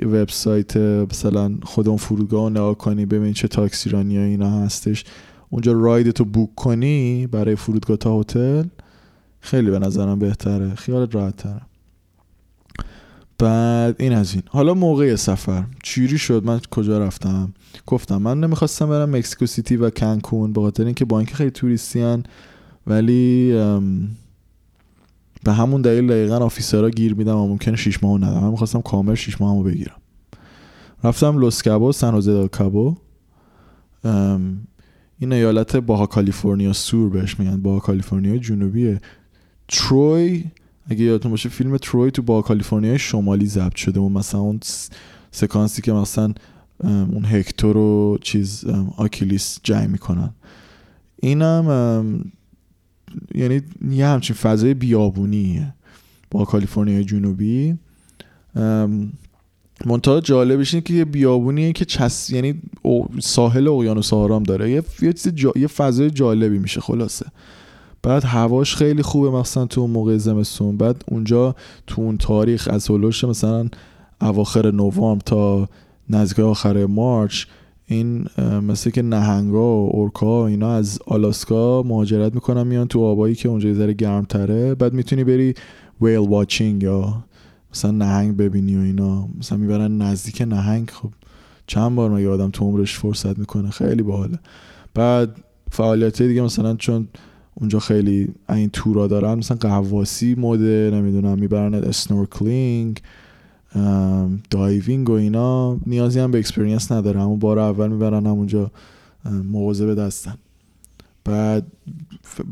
وبسایت 0.03 0.77
مثلا 0.77 1.53
خود 1.63 1.89
اون 1.89 1.97
فرودگاه 1.97 2.51
نگاه 2.51 2.79
کنی 2.79 3.07
ببین 3.07 3.33
چه 3.33 3.49
تاکسی 3.49 3.91
رانی 3.91 4.19
اینا 4.19 4.51
هستش 4.51 5.05
اونجا 5.51 5.73
ride 5.73 6.11
تو 6.11 6.25
book 6.25 6.55
کنی 6.55 7.27
برای 7.27 7.57
فرودگاه 7.57 7.97
تا 7.97 8.21
هتل 8.21 8.65
خیلی 9.41 9.71
به 9.71 9.79
نظرم 9.79 10.19
بهتره 10.19 10.75
خیالت 10.75 11.15
راحت 11.15 11.37
تره 11.37 11.61
بعد 13.39 13.97
این 13.99 14.13
از 14.13 14.35
این. 14.35 14.43
حالا 14.49 14.75
موقع 14.75 15.17
سفر. 15.17 15.65
چی 15.83 16.19
شد؟ 16.19 16.45
من 16.45 16.61
کجا 16.71 16.99
رفتم؟ 16.99 17.55
گفتم 17.87 18.17
من 18.17 18.41
نمی‌خواستم 18.41 18.89
برم 18.89 19.17
مکسیکو 19.17 19.47
سیتی 19.47 19.77
و 19.77 19.91
کنکون 19.91 20.53
به 20.53 20.61
خاطر 20.61 20.85
اینکه 20.85 21.05
با 21.05 21.19
اینکه 21.19 21.35
خیلی 21.35 21.51
توریستی 21.51 22.01
ولی 22.91 23.53
به 25.45 25.53
همون 25.53 25.83
دلیل 25.83 26.07
دقیقا 26.07 26.37
آفیسرها 26.37 26.91
گیر 26.91 27.15
میدم 27.15 27.37
و 27.37 27.49
ممکنه 27.49 27.77
6 27.77 28.05
ماه 28.05 28.21
ندم. 28.21 28.41
من 28.41 28.51
می‌خواستم 28.51 28.81
کامل 28.81 29.15
6 29.15 29.41
ماه 29.41 29.63
بگیرم. 29.63 29.97
رفتم 31.05 31.39
لوس 31.39 31.63
کابو 31.63 31.93
سن 31.93 32.15
هوزه 32.15 32.49
کابو 32.49 32.97
این 35.19 35.33
ایالت 35.33 35.77
باها 35.77 36.07
کالیفرنیا 36.07 36.73
سور 36.73 37.11
بهش 37.11 37.39
میگن. 37.39 37.63
باها 37.63 37.79
کالیفرنیا 37.79 38.37
جنوبیه. 38.37 39.01
تروی 39.69 40.45
اگه 40.89 41.05
یادتون 41.05 41.31
باشه 41.31 41.49
فیلم 41.49 41.77
تروی 41.77 42.11
تو 42.11 42.23
با 42.23 42.43
کالیفرنیا 42.43 42.99
شمالی 42.99 43.47
ضبط 43.47 43.75
شده 43.75 44.01
و 44.01 44.09
مثلا 44.09 44.41
اون 44.41 44.61
سکانسی 45.31 45.83
که 45.83 45.93
مثلا 45.93 46.35
اون 46.85 47.25
هکتور 47.25 47.77
و 47.77 48.19
چیز 48.23 48.65
آکیلیس 48.97 49.61
جای 49.63 49.87
می‌کنن. 49.87 50.31
اینم 51.23 52.33
یعنی 53.35 53.63
یه 53.91 54.07
همچین 54.07 54.37
فضای 54.37 54.75
بیابونیه 54.75 55.75
با 56.31 56.45
کالیفرنیا 56.45 57.03
جنوبی. 57.03 57.79
منتها 59.87 60.21
جالبش 60.21 60.75
اینه 60.75 60.85
که 60.85 60.95
یه 60.95 61.05
بیابونیه 61.05 61.73
که 61.73 61.85
چس 61.85 62.31
یعنی 62.31 62.63
ساحل 63.21 63.69
اقیانوس 63.69 64.13
آرام 64.13 64.43
داره. 64.43 64.71
یه 64.71 64.83
یه, 65.03 65.15
یه 65.57 65.67
فضای 65.67 66.11
جالبی 66.11 66.59
میشه 66.59 66.81
خلاصه. 66.81 67.27
بعد 68.03 68.25
هواش 68.25 68.77
خیلی 68.77 69.03
خوبه 69.03 69.31
مثلا 69.31 69.67
تو 69.67 69.81
اون 69.81 69.91
موقع 69.91 70.17
زمستون. 70.17 70.77
بعد 70.77 71.05
اونجا 71.09 71.55
تو 71.87 72.03
اون 72.03 72.17
تاریخ 72.17 72.69
از 72.71 72.91
هلوش 72.91 73.25
مثلا 73.25 73.69
اواخر 74.21 74.71
نوامبر 74.71 75.23
تا 75.27 75.69
نزدیک 76.11 76.41
آخر 76.41 76.87
مارچ 76.87 77.45
این 77.91 78.27
مثل 78.69 78.91
که 78.91 79.03
نهنگا 79.03 79.87
و 79.87 79.91
اورکا 79.97 80.47
اینا 80.47 80.73
از 80.73 80.99
آلاسکا 81.07 81.83
مهاجرت 81.83 82.35
می‌کنن 82.35 82.63
میان 82.63 82.89
تو 82.89 83.05
آبایی 83.05 83.35
که 83.35 83.49
اونجا 83.49 83.69
یه 83.69 83.75
ذره 83.75 83.93
گرمتره. 83.93 84.75
بعد 84.75 84.93
می‌تونی 84.93 85.25
بری 85.25 85.55
whale 86.01 86.17
watching 86.19 86.83
یا 86.83 87.25
مثلا 87.73 87.91
نهنگ 87.91 88.37
ببینی 88.37 88.77
و 88.77 88.81
اینا. 88.81 89.29
مثلا 89.39 89.59
می‌برن 89.59 90.03
نزدیک 90.03 90.43
نهنگ. 90.43 90.91
خب 90.91 91.09
چند 91.67 91.95
بار 91.95 92.11
مگه 92.11 92.29
آدم 92.29 92.51
تو 92.51 92.65
عمرش 92.65 92.99
فرصت 92.99 93.39
می‌کنه؟ 93.39 93.71
خیلی 93.71 94.03
باحاله. 94.03 94.39
بعد 94.95 95.37
فعالیت 95.71 96.23
دیگه 96.23 96.43
مثلا 96.43 96.75
چون 96.75 97.09
اونجا 97.55 97.79
خیلی 97.79 98.29
این 98.49 98.71
تورا 98.71 99.07
دارن 99.07 99.35
مثلا 99.35 99.57
غواصی 99.61 100.35
بوده 100.35 100.91
نمی‌دونم 100.95 101.39
می‌برن 101.39 101.75
snorkeling 101.75 103.01
diving 104.51 105.11
و 105.11 105.13
اینا 105.13 105.79
نیازی 105.87 106.21
هم 106.21 106.31
به 106.31 106.39
experience 106.39 106.93
نداره 106.93 107.21
همون 107.21 107.39
بار 107.39 107.59
اول 107.59 107.89
می‌برن 107.89 108.27
همونجا 108.27 108.71
به 109.81 109.95
دستن. 109.95 110.35
بعد 111.25 111.67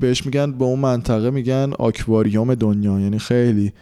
بهش 0.01 0.27
میگن 0.27 0.53
به 0.53 0.65
اون 0.65 0.79
منطقه 0.79 1.31
میگن 1.31 1.73
آکواریوم 1.79 2.55
دنیا. 2.55 3.01
یعنی 3.01 3.19
خیلی 3.19 3.73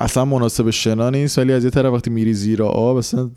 اصلا 0.00 0.24
مناسب 0.24 0.70
شنا 0.70 1.10
نیست 1.10 1.38
ولی 1.38 1.52
از 1.52 1.64
یه 1.64 1.70
طرف 1.70 1.92
وقتی 1.92 2.10
میری 2.10 2.34
زیر 2.34 2.62
آب 2.62 2.96
اصلا 2.96 3.30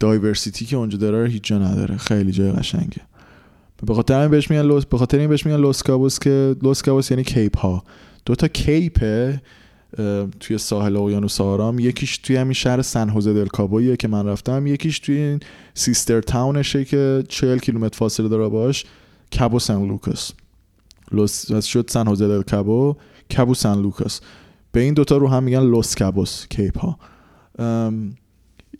diversity 0.00 0.64
که 0.64 0.76
اونجا 0.76 0.98
داره 0.98 1.28
هیچ 1.28 1.42
جا 1.42 1.58
نداره. 1.58 1.96
خیلی 1.96 2.32
جای 2.32 2.52
قشنگه. 2.52 3.00
به 3.86 3.94
خاطر 3.94 4.20
این 4.20 4.30
بهش 4.30 4.50
میگن 4.50 4.62
لوس 4.62 4.84
به 4.84 4.98
خاطر 4.98 5.18
این 5.18 5.28
بهش 5.28 5.46
میگن 5.46 5.58
لوس 5.58 5.82
کابوس 5.82 6.18
که 6.18 6.56
لوس 6.62 6.82
کابوس 6.82 7.10
یعنی 7.10 7.24
cape 7.24 7.58
ها 7.58 7.84
دو 8.26 8.34
تا 8.34 8.48
cape 8.48 9.23
ه 9.23 9.42
توی 10.40 10.58
ساحل 10.58 10.96
اقیانوس 10.96 11.40
آرام 11.40 11.78
یکیش 11.78 12.18
توی 12.18 12.36
همین 12.36 12.52
شهر 12.52 12.82
سن 12.82 13.08
هوزه 13.08 13.32
دل 13.32 13.46
که 13.96 14.08
من 14.08 14.26
رفتم 14.26 14.66
یکیش 14.66 14.98
توی 14.98 15.16
این 15.16 15.40
sister 15.74 16.20
town 16.20 16.57
شه 16.57 16.84
که 16.84 17.24
40 17.28 17.58
کیلومتر 17.58 17.98
فاصله 17.98 18.28
داره 18.28 18.48
باش 18.48 18.84
کابو 19.38 19.58
سن 19.58 19.86
لوکاس. 19.86 20.32
لوس 21.12 21.64
شد 21.64 21.90
سن 21.90 22.06
هوزه 22.06 22.28
دل 22.28 22.42
کابو 22.42 22.96
کابو 23.36 23.54
سن 23.54 23.82
لوکاس. 23.82 24.20
به 24.72 24.80
این 24.80 24.94
دوتا 24.94 25.16
رو 25.16 25.28
هم 25.28 25.42
میگن 25.42 25.62
لوس 25.62 25.94
کابوس 25.94 26.46
cape 26.46 26.78
ها 26.78 26.98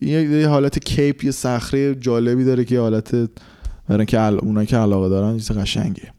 یه 0.01 0.49
حالت 0.49 0.79
کیپ 0.79 1.25
یه 1.25 1.31
صخره 1.31 1.95
جالبی 1.95 2.45
داره 2.45 2.65
که 2.65 2.81
حالت 2.81 3.31
برای 3.89 4.07
که 4.07 4.21
اونایی 4.21 4.67
که 4.67 4.77
علاقه 4.77 5.09
دارن 5.09 5.39
چیز 5.39 5.51
قشنگه 5.51 6.13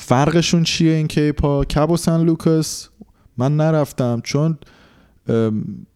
فرقشون 0.00 0.62
چیه 0.62 0.92
این 0.92 1.06
cape 1.06 1.42
ها 1.42 1.64
کابو 1.64 1.96
سن 1.96 2.24
لوکاس؟ 2.24 2.88
من 3.36 3.56
نرفتم 3.56 4.20
چون 4.24 4.58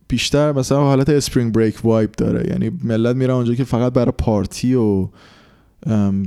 بیشتر 0.09 0.53
مثلا 0.53 0.81
حالت 0.81 1.09
spring 1.09 1.53
break 1.53 1.85
vibe 1.85 2.13
داره. 2.13 2.51
یعنی 2.51 2.71
ملت 2.85 3.17
میرن 3.17 3.35
اونجا 3.35 3.55
که 3.55 3.65
فقط 3.65 3.93
برای 3.93 4.13
پارتی 4.19 4.75
و 4.75 5.09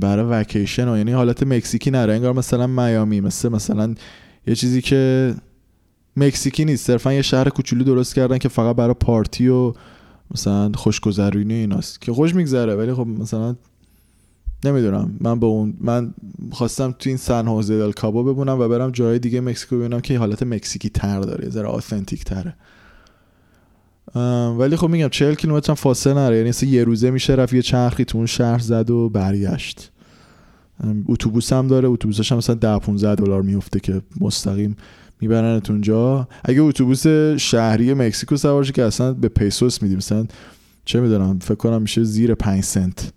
برای 0.00 0.24
وکیشن 0.24 0.88
و 0.88 0.96
یعنی 0.96 1.12
حالت 1.12 1.42
مکزیکی 1.42 1.90
نداره. 1.90 2.14
انگار 2.14 2.32
مثلا 2.32 2.66
میامی 2.66 3.20
مثل 3.20 3.48
مثلا 3.48 3.94
یه 4.46 4.54
چیزی 4.54 4.82
که 4.82 5.34
مکزیکی 6.16 6.64
نیست. 6.64 6.86
صرفا 6.86 7.12
یه 7.12 7.22
شهر 7.22 7.48
کوچولو 7.48 7.84
درست 7.84 8.14
کردن 8.14 8.38
که 8.38 8.48
فقط 8.48 8.76
برای 8.76 8.94
پارتی 9.00 9.48
و 9.48 9.72
مثلا 10.30 10.72
خوشگذرونی 10.74 11.54
ایناست. 11.54 12.00
که 12.00 12.12
خوش 12.12 12.34
میگذره 12.34 12.74
ولی 12.74 12.94
خب 12.94 13.06
مثلا 13.06 13.56
نمی‌دونم. 14.64 15.16
من 15.20 15.40
با 15.40 15.46
اون 15.46 15.74
من 15.80 16.14
خواستم 16.52 16.94
تو 16.98 17.10
این 17.10 17.16
سن 17.16 17.48
هوزه 17.48 17.78
دل 17.78 17.92
کابو 17.92 18.24
ببونم 18.24 18.60
و 18.60 18.68
برم 18.68 18.90
جای 18.90 19.18
دیگه 19.18 19.40
مکزیکو 19.40 19.78
ببینم 19.78 20.00
که 20.00 20.18
حالت 20.18 20.42
مکزیکی 20.42 20.88
تر 20.88 21.20
داره. 21.20 21.50
ذره 21.50 21.66
آثنتیک 21.66 22.24
تره. 22.24 22.54
ولی 24.58 24.76
خب 24.76 24.88
میگم 24.88 25.08
40 25.08 25.34
کیلومتر 25.34 25.74
فاصله 25.74 26.14
نره. 26.14 26.36
یعنی 26.36 26.52
یه 26.62 26.84
روزه 26.84 27.10
میشه 27.10 27.34
رفت 27.34 27.52
یه 27.52 27.62
چرخی 27.62 28.04
تو 28.04 28.18
اون 28.18 28.26
شهر 28.26 28.58
زد 28.58 28.90
و 28.90 29.08
برگشت. 29.08 29.92
اتوبوس 31.08 31.52
هم 31.52 31.66
داره. 31.66 31.88
اتوبوسش 31.88 32.32
هم 32.32 32.38
مثلا 32.38 32.54
10 32.54 32.78
15 32.78 33.14
دلار 33.14 33.42
میفته 33.42 33.80
که 33.80 34.02
مستقیم 34.20 34.76
میبرنت 35.20 35.70
اونجا. 35.70 36.28
اگه 36.44 36.60
اتوبوس 36.60 37.06
شهری 37.36 37.94
مکزیکو 37.94 38.36
سوار 38.36 38.64
که 38.64 38.84
اصلا 38.84 39.12
به 39.12 39.28
پیسوس 39.28 39.82
میدیم. 39.82 39.96
مثلا 39.96 40.26
چه 40.84 41.00
می‌دونم 41.00 41.38
فکر 41.38 41.54
کنم 41.54 41.82
میشه 41.82 42.04
زیر 42.04 42.34
5 42.34 42.62
سنت. 42.64 43.12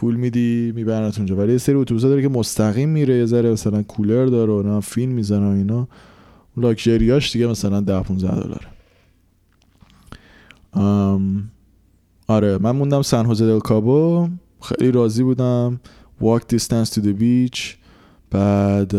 پول 0.00 0.16
میدی 0.16 0.72
میبرنت 0.76 1.18
اونجا. 1.18 1.36
ولی 1.36 1.52
یه 1.52 1.58
سری 1.58 1.74
اتوبوس 1.74 2.02
داره 2.02 2.22
که 2.22 2.28
مستقیم 2.28 2.88
میره 2.88 3.16
یه 3.16 3.26
ذره 3.26 3.52
مثلا 3.52 3.82
کولر 3.82 4.26
داره 4.26 4.52
و 4.52 4.62
نه 4.62 4.80
فیلم 4.80 5.12
می‌زنه 5.12 5.46
و 5.46 5.56
اینا. 5.56 5.88
لاکچریاش 6.56 7.32
دیگه 7.32 7.46
مثلا 7.46 7.80
10 7.80 8.00
15 8.00 8.40
دلاره. 8.40 8.66
آره 12.26 12.58
من 12.58 12.70
موندم 12.70 13.02
سن 13.02 13.26
هوزه 13.26 13.46
دل 13.46 13.58
کابو. 13.58 14.28
خیلی 14.62 14.90
راضی 14.90 15.22
بودم. 15.22 15.80
Walk 16.22 16.40
distance 16.56 16.90
to 16.94 17.00
the 17.00 17.20
beach. 17.20 17.60
بعد 18.30 18.92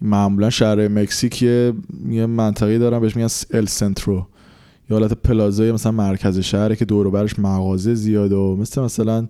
معمولا 0.00 0.50
شهر 0.50 0.88
مکزیک 0.88 1.42
یه 1.42 2.26
منطقه 2.26 2.78
دارن 2.78 3.00
بهش 3.00 3.16
میگن 3.16 3.28
ال 3.54 3.66
سنترو 3.66 4.26
یا 4.90 4.98
حالت 4.98 5.12
پلازای 5.12 5.72
مثلا 5.72 5.92
مرکز 5.92 6.38
شهره 6.38 6.76
که 6.76 6.84
دور 6.84 7.10
برش 7.10 7.38
مغازه 7.38 7.94
زیاده 7.94 8.36
و 8.36 8.56
مثل 8.56 8.82
مثلا 8.82 9.28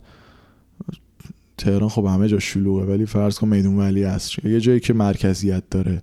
تهران 1.59 1.89
خب 1.89 2.07
همه 2.07 2.29
جا 2.29 2.39
شلوغه 2.39 2.85
ولی 2.85 3.07
فرض 3.07 3.39
کن 3.39 3.49
میدون 3.49 3.79
ولی 3.79 4.03
هست. 4.03 4.45
یه 4.45 4.61
جایی 4.61 4.81
که 4.81 4.93
مرکزیت 4.93 5.63
داره. 5.71 6.03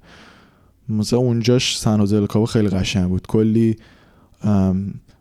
مثلا 0.90 1.20
اونجاش 1.20 1.78
سن 1.80 2.26
خیلی 2.46 2.70
قشنگ 2.70 3.10
بود. 3.10 3.28
کلی 3.28 3.76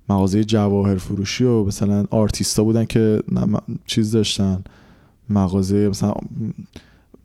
مغازه 0.09 0.45
جواهر 0.45 0.97
فروشی 0.97 1.45
و 1.45 1.65
مثلا 1.65 2.05
آرتیستا 2.11 2.65
بودن 2.65 2.85
که 2.85 3.23
چیز 3.87 4.13
داشتن. 4.13 4.65
مغازه 5.29 5.89
مثلا 5.89 6.15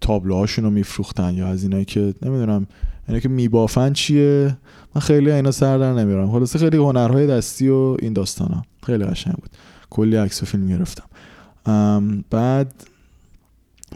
تابلوهاشون 0.02 0.66
رو 0.66 0.72
میفروختن 0.72 1.34
یا 1.34 1.48
از 1.48 1.64
اینایی 1.64 1.86
که 1.86 2.14
نمی‌دونم 2.22 2.68
اینا 3.08 3.20
که 3.20 3.30
میبافن 3.30 3.94
چیه؟ 3.94 4.58
من 4.96 5.02
خیلی 5.02 5.32
اینا 5.32 5.52
سر 5.52 5.78
در 5.78 5.94
نمیارم. 5.94 6.32
خلاصه 6.32 6.60
خیلی 6.60 6.78
هنرهای 6.78 7.28
دستی 7.28 7.70
و 7.70 7.98
این 8.00 8.14
داستانا. 8.14 8.64
خیلی 8.86 9.06
قشنگ 9.06 9.36
بود. 9.36 9.50
کلی 9.90 10.16
عکس 10.16 10.44
و 10.44 10.46
فیلم 10.46 10.68
گرفتم. 10.68 11.06
بعد 12.30 12.74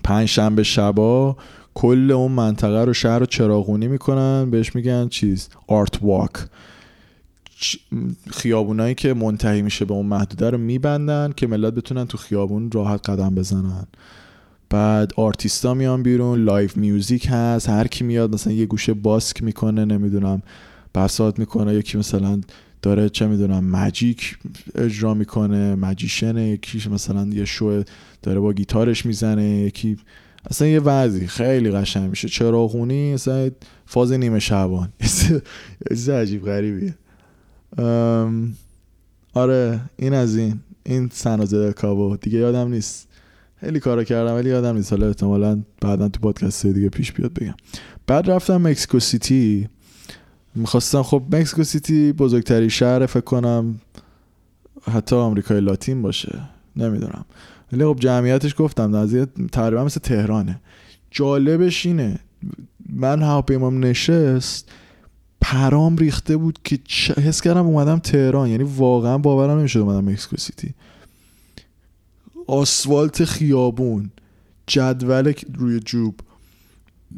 پنج 0.03 0.27
شنبه 0.27 0.63
شبا 0.63 1.37
کل 1.73 2.11
اون 2.11 2.31
منطقه 2.31 2.85
رو 2.85 2.93
شهر 2.93 3.19
رو 3.19 3.25
چراغونی 3.25 3.87
می‌کنن. 3.87 4.49
بهش 4.49 4.75
میگن 4.75 5.07
چیز؟ 5.07 5.49
آرت 5.67 5.99
واک 6.01 6.31
خیابونایی 8.31 8.95
که 8.95 9.13
منتهی 9.13 9.61
میشه 9.61 9.85
به 9.85 9.93
اون 9.93 10.05
محدوده 10.05 10.49
رو 10.49 10.57
میبندن 10.57 11.33
که 11.35 11.47
ملت 11.47 11.73
بتونن 11.73 12.05
تو 12.05 12.17
خیابون 12.17 12.71
راحت 12.71 13.09
قدم 13.09 13.35
بزنن. 13.35 13.87
بعد 14.69 15.11
آرتیستا 15.15 15.73
میان 15.73 16.03
بیرون 16.03 16.43
live 16.43 16.77
music 16.77 17.27
هست 17.29 17.69
هر 17.69 17.87
کی 17.87 18.03
میاد 18.03 18.33
مثلا 18.33 18.53
یه 18.53 18.65
گوشه 18.65 18.93
busk 18.93 19.43
می‌کنه 19.43 19.85
نمی‌دونم 19.85 20.41
بساط 20.95 21.39
می‌کنه 21.39 21.73
یکی 21.75 21.97
مثلا 21.97 22.41
داره 22.81 23.09
چه 23.09 23.27
می‌دونم 23.27 23.63
magic 23.63 24.37
اجرا 24.75 25.13
می‌کنه 25.13 25.75
magician 25.75 26.39
ه 26.39 26.47
یکی 26.49 26.89
مثلا 26.89 27.27
یه 27.27 27.45
شو 27.45 27.83
داره 28.21 28.39
با 28.39 28.53
گیتارش 28.53 29.05
می‌زنه 29.05 29.43
یکی 29.43 29.97
اصلا 30.49 30.67
یه 30.67 30.79
وضعی 30.79 31.27
خیلی 31.27 31.71
قشنگ 31.71 32.09
میشه. 32.09 32.27
چراغونی 32.29 33.13
اصلا 33.13 33.49
فاز 33.85 34.11
نیمه 34.11 34.39
شعبان 34.39 34.89
چیز 35.89 36.09
عجیب 36.09 36.45
غریبیه. 36.45 36.95
آره 39.33 39.81
این 39.97 40.13
از 40.13 40.35
این. 40.37 40.59
این 40.83 41.09
سن 41.13 41.33
هوزه 41.33 41.73
کابو. 41.73 42.17
دیگه 42.17 42.39
یادم 42.39 42.67
نیست. 42.67 43.08
خیلی 43.59 43.79
کارا 43.79 44.03
کردم 44.03 44.33
ولی 44.33 44.49
یادم 44.49 44.75
نیست. 44.75 44.93
حالا 44.93 45.07
احتمالا 45.07 45.61
بعدا 45.81 46.09
تو 46.09 46.19
پادکست 46.19 46.65
دیگه 46.65 46.89
پیش 46.89 47.11
بیاد 47.11 47.33
بگم. 47.33 47.55
بعد 48.07 48.29
رفتم 48.29 48.67
مکسیکو 48.67 48.99
سیتی. 48.99 49.69
می‌خواستم 50.55 51.03
خب 51.03 51.23
مکسیکو 51.31 51.63
سیتی 51.63 52.13
بزرگترین 52.13 52.69
شهر 52.69 53.05
فکر 53.05 53.21
کنم 53.21 53.75
حتی 54.91 55.15
آمریکای 55.15 55.61
لاتین 55.61 56.01
باشه. 56.01 56.39
نمی‌دونم. 56.75 57.25
ولی 57.73 57.85
خب 57.85 57.97
جمعیتش 57.99 58.55
گفتم 58.57 58.95
نزدیک 58.95 59.29
تقریبا 59.51 59.83
مثل 59.83 59.99
تهرانه. 59.99 60.61
جالبش 61.11 61.85
اینه 61.85 62.19
من 62.89 63.21
هواپیمام 63.21 63.85
نشست 63.85 64.71
پرام 65.41 65.97
ریخته 65.97 66.37
بود 66.37 66.59
که 66.63 66.79
حس 67.21 67.41
کردم 67.41 67.65
اومدم 67.65 67.99
تهران. 67.99 68.49
یعنی 68.49 68.63
واقعا 68.63 69.17
باورم 69.17 69.59
نمی‌شد 69.59 69.79
اومدم 69.79 70.09
مکسیکو 70.09 70.37
سیتی. 70.37 70.73
آسفالت 72.49 73.25
خیابون 73.25 74.11
جدول 74.67 75.33
روی 75.57 75.79
جوب 75.79 76.19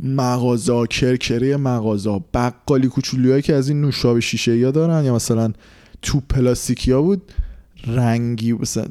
مغازه 0.03 0.87
کرکره 0.87 1.57
مغازه 1.57 2.21
بقالی 2.33 2.87
کوچولیایی 2.87 3.41
که 3.41 3.53
از 3.53 3.69
این 3.69 3.81
نوشابه 3.81 4.19
شیشه 4.19 4.57
یا 4.57 4.71
دارن 4.71 5.05
یا 5.05 5.15
مثلا 5.15 5.53
تو 6.01 6.19
پلاستیکی 6.19 6.91
ها 6.91 7.01
بود 7.01 7.31
رنگی 7.87 8.53
مثلا 8.53 8.85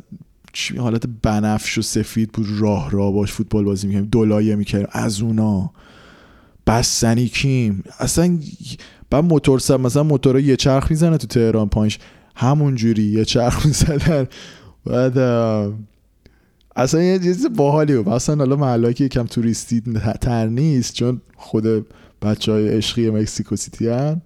حالت 0.78 1.06
بنفش 1.22 1.78
و 1.78 1.82
سفید 1.82 2.32
بود 2.32 2.46
راه 2.58 2.90
راه 2.90 3.12
باش 3.12 3.32
فوتبال 3.32 3.64
بازی 3.64 3.86
می‌کنیم 3.86 4.08
دولایه 4.12 4.56
می‌کردیم 4.56 4.88
از 4.92 5.20
اونا. 5.20 5.70
بستنی 6.66 7.28
کیم. 7.28 7.84
اصلا 7.98 8.38
بعد 9.10 9.24
موتور 9.24 9.58
سب 9.58 9.80
مثلا 9.80 10.02
موتور 10.02 10.40
یه 10.40 10.56
چرخ 10.56 10.90
می‌زنه 10.90 11.18
تو 11.18 11.26
تهران 11.26 11.68
پایینش 11.68 11.98
همون 12.36 12.74
جوری 12.74 13.02
یه 13.02 13.24
چرخ 13.24 13.66
می‌زنن 13.66 14.26
بعد 14.86 15.18
اصلا 16.76 17.02
یه 17.02 17.18
چیز 17.18 17.46
باحالی 17.56 17.96
بود. 17.96 18.08
اصلا 18.08 18.36
حالا 18.36 18.56
محله 18.56 18.92
که 18.92 19.04
یکم 19.04 19.24
توریستی 19.24 19.82
تر 20.20 20.46
نیست 20.46 20.94
چون 20.94 21.20
خود 21.36 21.86
بچه 22.22 22.52
های 22.52 22.68
عشقی 22.68 23.10
مکسیکو 23.10 23.56
سیتی 23.56 23.88
هن. 23.88 24.22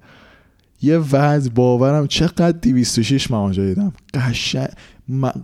یه 0.82 0.99
وضع 0.99 1.51
باورم 1.51 2.07
چقدر 2.07 2.53
206 2.53 3.30
من 3.30 3.38
آنجا 3.38 3.64
دیدم. 3.64 3.92
قشنگ 4.14 4.68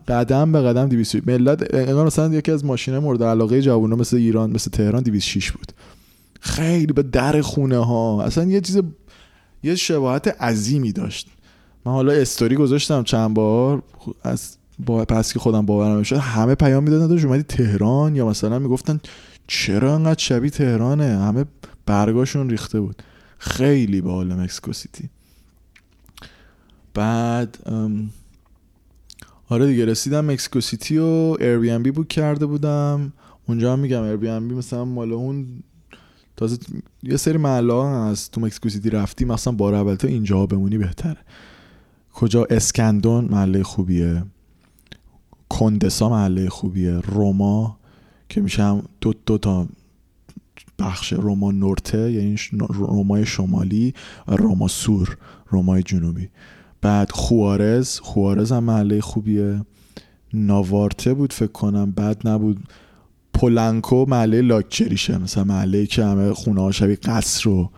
قدم 0.08 0.52
به 0.52 0.60
قدم 0.60 0.88
206 0.88 1.22
ملت 1.26 1.74
انگار 1.74 2.06
مثلا 2.06 2.34
یکی 2.34 2.52
از 2.52 2.64
ماشین 2.64 2.98
مورد 2.98 3.22
علاقه 3.22 3.62
جوونا 3.62 3.96
مثل 3.96 4.16
ایران 4.16 4.50
مثل 4.50 4.70
تهران 4.70 5.02
206 5.02 5.52
بود. 5.52 5.72
خیلی 6.40 6.92
به 6.92 7.02
در 7.02 7.40
خونه 7.40 7.78
ها 7.78 8.22
اصلا 8.22 8.44
یه 8.44 8.60
چیز 8.60 8.80
یه 9.62 9.74
شباهت 9.74 10.42
عظیمی 10.42 10.92
داشت. 10.92 11.28
من 11.86 11.92
حالا 11.92 12.12
استوری 12.12 12.56
گذاشتم 12.56 13.02
چند 13.02 13.34
بار 13.34 13.82
از 14.22 14.56
بس 14.86 15.32
که 15.32 15.38
خودم 15.38 15.66
باورم 15.66 16.02
شد 16.02 16.16
همه 16.16 16.54
پیام 16.54 16.84
می‌دادن 16.84 17.06
داشت 17.06 17.24
اومدی 17.24 17.42
تهران؟ 17.42 18.16
یا 18.16 18.26
مثلا 18.26 18.58
می‌گفتن 18.58 19.00
چرا 19.46 19.94
انقدر 19.94 20.18
شبیه 20.18 20.50
تهرانه؟ 20.50 21.04
همه 21.04 21.44
برگاشون 21.86 22.50
ریخته 22.50 22.80
بود. 22.80 23.02
خیلی 23.38 24.00
باحال 24.00 24.34
مکسیکو 24.34 24.72
سیتی. 24.72 25.08
بعد 26.94 27.58
آره 29.48 29.66
دیگه 29.66 29.84
رسیدم 29.84 30.24
مکسیکو 30.24 30.60
سیتی 30.60 30.98
و 30.98 31.36
Airbnb 31.40 31.90
book 31.90 32.08
کرده 32.08 32.46
بودم. 32.46 33.12
اونجا 33.48 33.72
هم 33.72 33.78
میگم 33.78 34.02
Airbnb 34.02 34.54
مثلا 34.54 34.84
مال 34.84 35.12
اون 35.12 35.46
تازه 36.36 36.58
یه 37.02 37.16
سری 37.16 37.38
محله 37.38 37.84
هست. 37.84 38.32
تو 38.32 38.40
مکسیکو 38.40 38.68
سیتی 38.68 38.90
رفتی 38.90 39.24
مثلا 39.24 39.52
بار 39.52 39.74
اول 39.74 39.94
تو 39.94 40.06
اینجا 40.06 40.46
بمونی 40.46 40.78
بهتره. 40.78 41.18
کجا؟ 42.14 42.46
اسکندون 42.50 43.24
محله 43.24 43.62
خوبیه. 43.62 44.22
کندسا 45.50 46.08
محله 46.08 46.48
خوبیه. 46.48 47.00
روما 47.00 47.76
که 48.28 48.40
میشه 48.40 48.82
دو, 49.00 49.14
دو 49.26 49.38
تا 49.38 49.66
بخش 50.78 51.12
روما 51.12 51.50
نورته 51.50 52.12
یعنی 52.12 52.36
رومای 52.68 53.26
شمالی 53.26 53.94
و 54.28 54.36
روما 54.36 54.68
سور 54.68 55.16
رومای 55.48 55.82
جنوبی. 55.82 56.28
بعد 56.80 57.10
خوارز 57.10 58.00
خوارز 58.00 58.52
هم 58.52 58.64
محله 58.64 59.00
خوبیه. 59.00 59.60
ناوارته 60.34 61.14
بود 61.14 61.32
فکر 61.32 61.52
کنم 61.52 61.90
بعد 61.90 62.28
نبود. 62.28 62.58
پولنکو 63.34 64.04
محله 64.08 64.40
لاکچریشه 64.40 65.18
مثلا 65.18 65.44
محله 65.44 65.86
که 65.86 66.04
همه 66.04 66.32
خونه 66.32 66.60
ها 66.60 66.70
شبیه 66.70 66.96
قصر 66.96 67.44
رو 67.44 67.70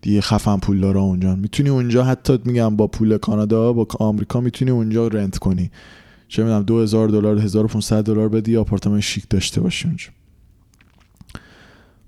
دیگه 0.00 0.20
خفن 0.20 0.56
پول 0.56 0.80
داره 0.80 1.00
اونجا. 1.00 1.34
می‌تونی 1.34 1.68
اونجا 1.68 2.04
حتی 2.04 2.38
میگم 2.44 2.76
با 2.76 2.86
پول 2.86 3.18
کانادا 3.18 3.72
با 3.72 3.86
آمریکا 3.98 4.40
می‌تونی 4.40 4.70
اونجا 4.70 5.08
رنت 5.08 5.38
کنی. 5.38 5.70
چه 6.28 6.42
می‌دونم 6.42 6.62
2000 6.62 7.08
دلار 7.08 7.38
1500 7.38 8.04
دلار 8.04 8.28
بدی 8.28 8.56
آپارتمان 8.56 9.00
شیک 9.00 9.24
داشته 9.30 9.60
باشی 9.60 9.88
اونجا. 9.88 10.08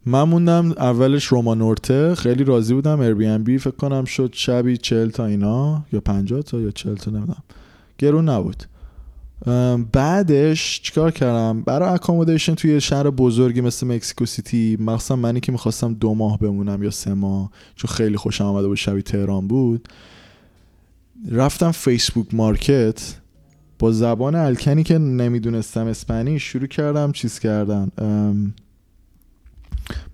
من 0.07 0.23
موندم 0.23 0.71
اولش 0.71 1.25
روما 1.25 1.55
نورته 1.55 2.15
خیلی 2.15 2.45
راضی 2.45 2.75
بودم. 2.75 3.01
ایر 3.01 3.15
بی 3.15 3.27
ام 3.27 3.45
بی 3.45 3.59
فکر 3.59 3.77
کنم 3.77 4.05
شد 4.05 4.31
شبی 4.33 4.77
40 4.77 5.11
تا 5.11 5.27
اینا 5.27 5.85
یا 5.93 6.01
50 6.01 6.43
تا 6.43 6.61
یا 6.61 6.71
40 6.71 6.95
تا 6.95 7.11
نمی‌دونم. 7.11 7.43
گرون 7.99 8.29
نبود. 8.29 8.65
بعدش 9.93 10.81
چیکار 10.83 11.11
کردم؟ 11.11 11.63
برای 11.63 11.89
accommodation 11.89 12.55
توی 12.55 12.81
شهر 12.81 13.11
بزرگی 13.11 13.61
مثل 13.61 13.87
مکسیکو 13.87 14.27
سیتی 14.27 14.77
مخصوصا 14.81 15.17
منی 15.17 15.41
که 15.41 15.53
می‌خواستم 15.53 15.95
دو 15.95 16.15
ماه 16.15 16.39
بمونم 16.39 16.83
یا 16.83 16.91
سه 16.91 17.15
ماه 17.15 17.51
چون 17.77 17.91
خیلی 17.91 18.17
خوشم 18.17 18.45
آمده 18.45 18.69
بود 18.69 18.77
شبیه 18.77 19.03
تهران 19.03 19.49
بود. 19.49 19.89
رفتم 21.31 21.71
Facebook 21.71 22.35
Market 22.35 23.15
با 23.81 23.93
زبان 23.93 24.35
الکنی 24.35 24.83
که 24.83 24.99
نمی‌دونستم 24.99 25.87
Spanish 25.87 26.43
شروع 26.43 26.67
کردم 26.67 27.13
چیز 27.13 27.39
کردن 27.39 27.91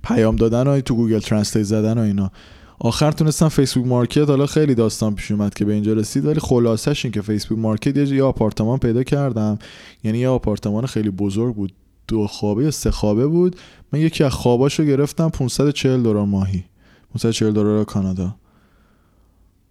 پیام 0.04 0.36
دادن 0.36 0.66
و 0.66 0.80
تو 0.80 0.94
Google 0.94 1.18
Translate 1.18 1.64
زدن 1.64 1.98
و 1.98 2.00
اینا. 2.00 2.30
آخر 2.78 3.12
تونستم 3.12 3.48
Facebook 3.48 3.86
Market 3.86 4.28
حالا 4.28 4.46
خیلی 4.46 4.74
داستان 4.74 5.14
پیش 5.14 5.30
اومد 5.30 5.54
که 5.54 5.64
به 5.64 5.72
اینجا 5.72 5.92
رسید 5.92 6.24
ولی 6.24 6.40
خلاصش 6.40 7.04
این 7.04 7.12
که 7.12 7.22
Facebook 7.22 7.58
Market 7.58 7.96
یه 7.96 8.22
آپارتمان 8.22 8.78
پیدا 8.78 9.02
کردم. 9.02 9.58
یعنی 10.04 10.18
یه 10.18 10.28
آپارتمان 10.28 10.86
خیلی 10.86 11.10
بزرگ 11.10 11.54
بود 11.54 11.72
دو 12.08 12.26
خوابه 12.26 12.64
یا 12.64 12.70
سه 12.70 12.90
خوابه 12.90 13.26
بود. 13.26 13.56
من 13.92 14.00
یکی 14.00 14.24
از 14.24 14.32
خواباشو 14.32 14.84
گرفتم 14.84 15.28
540 15.28 16.02
دلار 16.02 16.24
ماهی. 16.26 16.64
540 17.12 17.52
دلار 17.52 17.84
کانادا. 17.84 18.34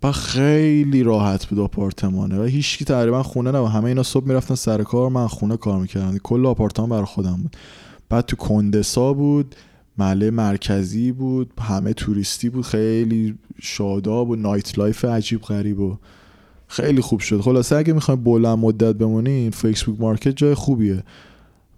و 0.03 0.11
خیلی 0.11 1.03
راحت 1.03 1.45
بود 1.45 1.59
آپارتمانه. 1.59 2.39
و 2.39 2.43
هیچکی 2.43 2.85
تقریبا 2.85 3.23
خونه 3.23 3.51
نه 3.51 3.69
همه 3.69 3.85
اینا 3.85 4.03
صبح 4.03 4.27
می‌رفتن 4.27 4.55
سر 4.55 4.83
کار 4.83 5.09
من 5.09 5.27
خونه 5.27 5.57
کار 5.57 5.79
می‌کردم. 5.79 6.17
کل 6.17 6.45
آپارتمان 6.45 6.89
برای 6.89 7.05
خودم 7.05 7.39
بود. 7.41 7.55
بعد 8.09 8.25
تو 8.25 8.35
کوندسا 8.35 9.13
بود 9.13 9.55
محله 9.97 10.31
مرکزی 10.31 11.11
بود 11.11 11.51
همه 11.61 11.93
توریستی 11.93 12.49
بود. 12.49 12.65
خیلی 12.65 13.35
شاداب 13.61 14.29
و 14.29 14.35
nightlife 14.35 15.05
عجیب 15.05 15.41
غریب 15.41 15.79
و 15.79 15.97
خیلی 16.67 17.01
خوب 17.01 17.19
شد. 17.19 17.41
خلاصه 17.41 17.75
اگه 17.75 17.93
می‌خوایم 17.93 18.23
بلند 18.23 18.57
مدت 18.57 18.95
بمونین 18.95 19.51
Facebook 19.51 19.99
Market 19.99 20.35
جای 20.35 20.53
خوبیه. 20.53 21.03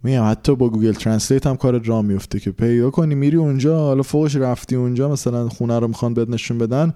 میگم 0.03 0.29
حتی 0.29 0.55
با 0.55 0.69
Google 0.69 0.91
Translate 0.91 1.47
هم 1.47 1.55
کار 1.55 1.83
راه 1.85 2.01
میفته 2.01 2.39
که 2.39 2.51
پیدا 2.51 2.89
کنی 2.89 3.15
میری 3.15 3.37
اونجا 3.37 3.79
حالا 3.79 4.03
فوقش 4.03 4.35
رفتی 4.35 4.75
اونجا 4.75 5.09
مثلا 5.09 5.49
خونه 5.49 5.79
رو 5.79 5.87
می‌خوان 5.87 6.13
بت 6.13 6.29
نشون 6.29 6.57
بدن 6.57 6.93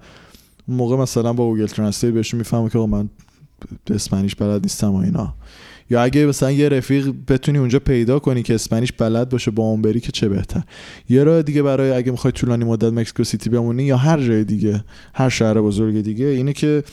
موقع 0.72 0.96
مثلا 0.96 1.32
با 1.32 1.46
Google 1.46 1.66
Translate 1.66 2.14
بهشون 2.14 2.38
می‌فهمه 2.38 2.70
که 2.70 2.78
من 2.78 3.08
Spanish 3.90 4.34
بلد 4.34 4.62
نیستم 4.62 4.90
و 4.90 4.96
اینا. 4.96 5.34
یا 5.90 6.02
اگه 6.02 6.26
مثلا 6.26 6.50
یه 6.50 6.68
رفیق 6.68 7.14
بتونی 7.28 7.58
اونجا 7.58 7.78
پیدا 7.78 8.18
کنی 8.18 8.42
که 8.42 8.54
Spanish 8.54 8.92
بلد 8.92 9.28
باشه 9.28 9.50
با 9.50 9.62
اون 9.62 9.82
بری 9.82 10.00
که 10.00 10.12
چه 10.12 10.28
بهتر. 10.28 10.62
یه 11.08 11.24
راه 11.24 11.42
دیگه 11.42 11.62
برای 11.62 11.90
اگه 11.90 12.10
می‌خوای 12.10 12.32
طولانی 12.32 12.64
مدت 12.64 12.92
مکسیکو 12.92 13.24
سیتی 13.24 13.50
بمونی 13.50 13.82
یا 13.82 13.96
هر 13.96 14.20
جای 14.20 14.44
دیگه 14.44 14.84
هر 15.14 15.28
شهر 15.28 15.60
بزرگ 15.60 16.00
دیگه 16.00 16.26
اینه 16.26 16.52
که 16.52 16.84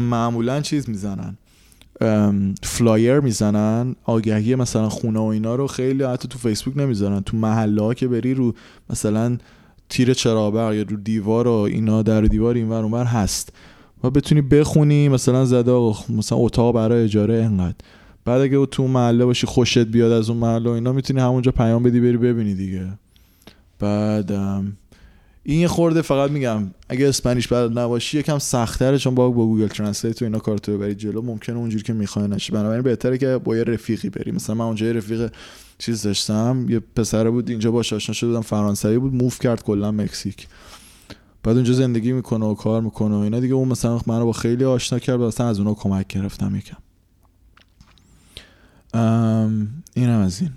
معمولا 0.00 0.60
چیز 0.60 0.88
می‌زنن. 0.88 1.36
flyer 2.62 3.20
می‌زنن 3.20 3.96
آگهی 4.04 4.54
مثلا 4.54 4.88
خونه 4.88 5.18
و 5.18 5.22
اینا 5.22 5.54
رو 5.54 5.66
خیلی 5.66 6.04
حتی 6.04 6.28
تو 6.28 6.38
فیسبوک 6.38 6.76
نمی‌زنن 6.76 7.20
تو 7.20 7.36
محله 7.36 7.82
ها 7.82 7.94
که 7.94 8.08
بری 8.08 8.34
رو 8.34 8.54
مثلا 8.90 9.38
تیر 9.94 10.14
چراغ 10.14 10.48
برق 10.48 10.74
یا 10.74 10.82
رو 10.82 10.96
دیوار 10.96 11.48
و 11.48 11.52
اینا 11.52 12.02
در 12.02 12.20
دیوار 12.20 12.54
اینور 12.54 12.82
اونور 12.82 13.04
هست. 13.04 13.52
و 14.04 14.10
بتونی 14.10 14.40
بخونی 14.40 15.08
مثلا 15.08 15.44
زده 15.44 15.94
مثلا 16.08 16.38
اتاق 16.38 16.74
برای 16.74 17.04
اجاره 17.04 17.34
انقدر 17.34 17.74
بعد 18.24 18.40
اگه 18.40 18.66
تو 18.66 18.86
محله 18.86 19.24
باشی 19.24 19.46
خوشت 19.46 19.78
بیاد 19.78 20.12
از 20.12 20.30
اون 20.30 20.38
محله 20.38 20.70
اینا 20.70 20.92
می‌تونی 20.92 21.20
همونجا 21.20 21.52
پیام 21.52 21.82
بدی 21.82 22.00
بری 22.00 22.16
ببینی 22.16 22.54
دیگه. 22.54 22.86
بعد 23.78 24.32
این 25.42 25.60
یه 25.60 25.68
خورده 25.68 26.02
فقط 26.02 26.30
میگم 26.30 26.62
اگه 26.88 27.08
Spanish 27.08 27.48
بلد 27.48 27.78
نباشی 27.78 28.18
یکم 28.18 28.38
سختره 28.38 28.98
چون 28.98 29.14
با 29.14 29.30
با 29.30 29.46
Google 29.46 29.66
Translate 29.66 30.22
و 30.22 30.24
اینا 30.24 30.38
کارتو 30.38 30.76
ببری 30.76 30.94
جلو. 30.94 31.22
ممکنه 31.22 31.56
اونجوری 31.56 31.82
که 31.82 31.92
می‌خوای 31.92 32.28
نشه 32.28 32.52
بنابراین 32.52 32.82
بهتره 32.82 33.18
که 33.18 33.38
با 33.44 33.56
یه 33.56 33.64
رفیقی 33.64 34.10
بری. 34.10 34.32
مثلا 34.32 34.54
من 34.54 34.64
اونجا 34.64 34.86
یه 34.86 34.92
رفیق 34.92 35.30
چیز 35.78 36.02
داشتم. 36.02 36.66
یه 36.68 36.80
پسره 36.96 37.30
بود 37.30 37.50
اینجا 37.50 37.70
باش 37.70 37.92
آشنا 37.92 38.12
شده 38.12 38.30
بودم 38.30 38.40
فرانسوی 38.40 38.98
بود 38.98 39.14
move 39.14 39.30
کرد 39.30 39.62
کلا 39.62 39.90
مکزیک. 39.90 40.48
بعد 41.42 41.56
اونجا 41.56 41.72
زندگی 41.72 42.12
می‌کنه 42.12 42.46
و 42.46 42.54
کار 42.54 42.82
می‌کنه 42.82 43.14
و 43.14 43.18
اینا. 43.18 43.40
دیگه 43.40 43.54
اون 43.54 43.68
مثلا 43.68 44.00
منو 44.06 44.24
با 44.24 44.32
خیلی 44.32 44.64
آشنا 44.64 44.98
کرد 44.98 45.20
مثلا 45.20 45.48
از 45.48 45.58
اونها 45.58 45.74
کمک 45.74 46.06
گرفتم 46.06 46.56
یکم. 46.56 46.76
اینم 49.94 50.20
از 50.20 50.40
این. 50.40 50.50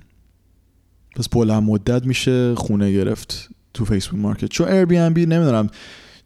پس 1.15 1.30
بلند 1.30 1.63
مدت 1.63 2.05
میشه 2.05 2.55
خونه 2.55 2.91
گرفت 2.91 3.49
تو 3.74 3.86
Facebook 3.85 4.19
Market. 4.19 4.45
چون 4.45 4.68
Airbnb 4.67 5.25
نمی‌دونم 5.26 5.70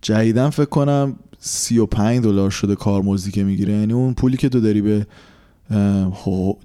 جدیدن 0.02 0.50
فکر 0.50 0.66
کنم 0.66 1.16
35 1.40 2.24
دلار 2.24 2.50
شده 2.50 2.76
کارمزدی 2.76 3.32
که 3.32 3.44
می‌گیره. 3.44 3.74
یعنی 3.74 3.94
اون 3.94 4.14
پولی 4.14 4.38
که 4.38 4.50
تو 4.50 4.60
داری 4.60 4.82
به 4.82 5.08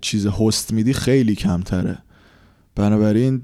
چیز 0.00 0.26
host 0.26 0.72
میدی 0.72 0.92
خیلی 0.92 1.34
کمتره. 1.34 1.98
بنابراین 2.76 3.42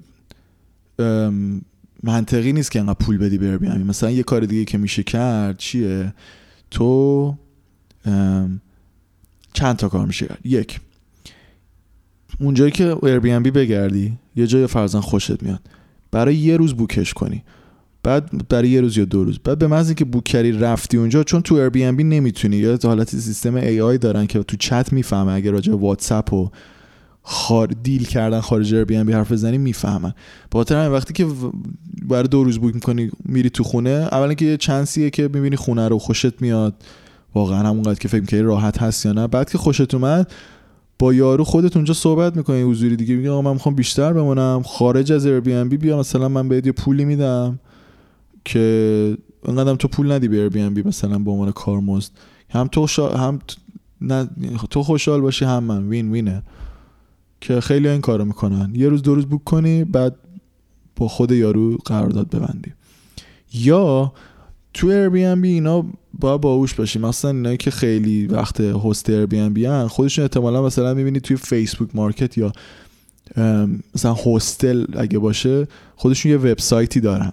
منطقی 2.03 2.53
نیست 2.53 2.71
که 2.71 2.81
انقدر 2.81 2.95
پول 2.95 3.19
بدی 3.19 3.39
به 3.39 3.47
Airbnb 3.47 3.85
مثلا 3.85 4.11
یه 4.11 4.23
کار 4.23 4.41
دیگه 4.41 4.65
که 4.65 4.79
میشه 4.79 5.03
کرد 5.03 5.59
چیه؟ 5.59 6.15
تو 6.71 7.35
چند 9.53 9.77
تا 9.77 9.89
کار 9.89 10.07
میشه 10.07 10.27
کرد؟ 10.27 10.39
یک. 10.45 10.81
اونجایی 12.41 12.71
که 12.71 12.95
بی 13.21 13.51
بگردی 13.51 14.13
یه 14.37 14.47
جای 14.47 14.67
فرزن 14.67 15.01
خوشت 15.01 15.43
میاد. 15.43 15.61
برای 16.11 16.37
یه 16.37 16.57
روز 16.57 16.75
بوکش 16.75 17.13
کنی. 17.13 17.43
بعد 18.03 18.49
برای 18.49 18.69
یه 18.69 18.81
روز 18.81 18.97
یا 18.97 19.05
دو 19.05 19.25
روز. 19.25 19.39
بعد 19.39 19.59
به 19.59 19.67
محض 19.67 19.93
که 19.93 20.05
بوک 20.05 20.35
رفتی 20.37 20.97
اونجا 20.97 21.25
چون 21.25 21.43
تو 21.43 21.71
بی 21.71 21.85
نمی‌تونی. 21.91 22.57
یا 22.57 22.79
حالت 22.85 23.11
سیستم 23.11 23.55
ای 23.55 23.81
آی 23.81 23.99
دارن 23.99 24.27
که 24.27 24.43
تو 24.43 24.57
چت 24.57 24.93
می‌فهمه 24.93 25.33
اگه 25.33 25.51
راجع 25.51 25.75
واتساپ 25.75 26.33
و 26.33 26.51
خار 27.23 27.67
دیل 27.67 28.07
کردن 28.07 28.41
خارج 28.41 28.75
بی 28.75 28.95
حرف 28.97 29.33
بزنی 29.33 29.59
می‌فهمن. 29.59 30.15
خاطر 30.53 30.77
همین 30.77 30.93
وقتی 30.93 31.13
که 31.13 31.27
برای 32.09 32.29
دو 32.29 32.45
روز 32.45 32.59
بوک 32.59 32.75
می‌کنی 32.75 33.11
میری 33.25 33.51
تو 33.51 33.65
خونه 33.65 33.91
اولا 33.91 34.35
که 34.35 34.45
یه 34.45 34.57
چانسیه 34.57 35.11
که 35.11 35.23
می‌بینی 35.23 35.57
خونه 35.57 35.89
رو 35.89 35.99
خوشت 35.99 36.43
میاد. 36.43 36.75
واقعا 37.35 37.69
همونقدر 37.69 37.99
که 37.99 38.09
فکر 38.09 38.21
می‌کنی 38.21 38.41
راحت 38.41 38.83
هست 38.83 39.07
یا 39.07 39.13
نه. 39.13 39.27
بعد 39.27 39.51
که 39.51 39.59
خوشت 39.59 39.95
اومد 39.95 40.33
با 40.99 41.15
یارو 41.15 41.45
خودت 41.45 41.77
اونجا 41.77 41.95
صحبت 41.95 42.37
می‌کنی 42.37 42.63
حضوری 42.63 42.97
دیگه 42.97 43.15
میگه 43.15 43.31
آقا 43.31 43.43
من 43.43 43.53
می‌خوام 43.53 43.75
بیشتر 43.75 44.13
بمونم. 44.13 44.63
خارج 44.67 45.13
از 45.13 45.27
بی 45.27 45.77
بیا 45.77 45.99
مثلا 45.99 46.29
من 46.29 46.49
بهت 46.49 46.67
یه 46.67 46.73
پولی 46.73 47.05
میدم 47.05 47.59
که 48.45 49.17
انقدرم 49.49 49.77
تو 49.77 49.89
پول 49.89 50.13
ندی 50.13 50.29
به 50.29 50.49
بی 50.49 50.83
مثلا 50.83 51.19
به 51.19 51.31
عنوان 51.31 51.53
کارمزد. 51.53 52.11
هم 52.51 52.67
تو 52.67 52.87
هم 53.17 53.39
نه... 54.01 54.29
تو 54.71 54.83
خوشحال 54.83 55.21
باشی 55.21 55.45
هم 55.45 55.65
من. 55.65 55.89
وین 55.89 56.13
وینه. 56.13 56.43
که 57.43 57.61
خیلی 57.61 57.89
این 57.89 58.01
کارو 58.01 58.25
می‌کنن. 58.25 58.73
یه 58.75 58.89
روز 58.89 59.03
دو 59.03 59.15
روز 59.15 59.27
بوک 59.27 59.45
کنی 59.45 59.85
بعد 59.85 60.17
با 60.97 61.09
خود 61.09 61.33
یارو 61.33 61.79
قرارداد 61.85 62.31
ببندی. 62.31 62.73
یا 63.55 64.13
تو 64.75 64.87
Airbnb 64.89 65.45
اینا 65.45 65.85
با 66.21 66.39
باهوش 66.39 66.75
باشی. 66.75 66.99
مثلا 66.99 67.31
اینایی 67.31 67.57
که 67.57 67.71
خیلی 67.71 68.27
وقت 68.27 68.61
هست 68.61 69.27
Airbnb 69.27 69.59
هن 69.59 69.87
خودشون 69.87 70.23
احتمالا 70.23 70.63
مثلا 70.63 70.95
می‌بینی 70.95 71.21
توی 71.21 71.37
Facebook 71.37 71.89
Market 71.95 72.39
یا 72.39 72.53
مثلا 73.95 74.15
hostel 74.15 74.85
اگه 74.97 75.19
باشه 75.19 75.69
خودشون 75.97 76.33
یه 76.33 76.39
وبسایتی 76.39 77.01
دارن. 77.01 77.33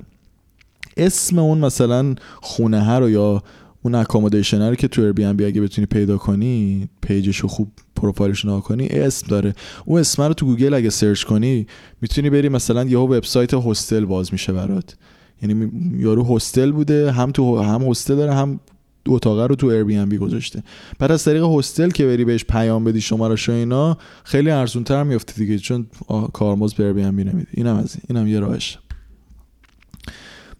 اسم 0.97 1.39
اون 1.39 1.57
مثلا 1.57 2.15
خونه 2.41 2.83
ها 2.83 3.09
یا 3.09 3.43
اون 3.81 3.95
accommodation 3.95 4.61
رو 4.69 4.75
که 4.75 4.87
تو 4.87 5.13
بی 5.13 5.25
اگه 5.25 5.61
بتونی 5.61 5.87
پیدا 5.87 6.17
کنی 6.17 6.89
page 7.01 7.25
ش 7.25 7.37
رو 7.37 7.49
خوب 7.49 7.71
پروفایلش 7.95 8.45
نگاه 8.45 8.63
کنی 8.63 8.87
اسم 8.87 9.27
داره. 9.27 9.55
اون 9.85 9.99
اسم 9.99 10.23
رو 10.23 10.33
تو 10.33 10.45
گوگل 10.45 10.73
اگه 10.73 10.89
search 10.89 11.23
کنی 11.23 11.67
می‌تونی 12.01 12.29
بری 12.29 12.49
مثلا 12.49 12.83
یهو 12.83 13.15
وبسایت 13.15 13.53
hostel 13.53 14.05
باز 14.05 14.29
میشه 14.31 14.53
برات. 14.53 14.95
یعنی 15.41 15.71
یارو 15.97 16.35
hostel 16.35 16.71
بوده 16.71 17.11
هم 17.11 17.31
تو 17.31 17.59
هم 17.59 17.81
hostel 17.81 18.15
داره 18.15 18.33
هم 18.33 18.59
اتاقه 19.07 19.47
رو 19.47 19.55
تو 19.55 19.67
Air 19.67 20.17
گذاشته. 20.17 20.63
بعد 20.99 21.11
از 21.11 21.23
طریق 21.23 21.43
hostel 21.43 21.89
که 21.89 22.05
بری 22.05 22.25
بهش 22.25 22.45
پیام 22.45 22.83
بدی 22.83 23.01
شمارش 23.01 23.49
اینا 23.49 23.97
خیلی 24.23 24.49
ارزون 24.51 24.83
تر 24.83 25.03
میفته 25.03 25.33
دیگه 25.33 25.57
چون 25.57 25.87
کارمزد 26.33 26.73
به 26.73 26.83
Air 26.83 26.93
نمیده. 26.93 27.47
اینم 27.51 27.75
از 27.75 27.95
این. 27.95 28.17
اینم 28.17 28.27
یه 28.27 28.39
راهش 28.39 28.77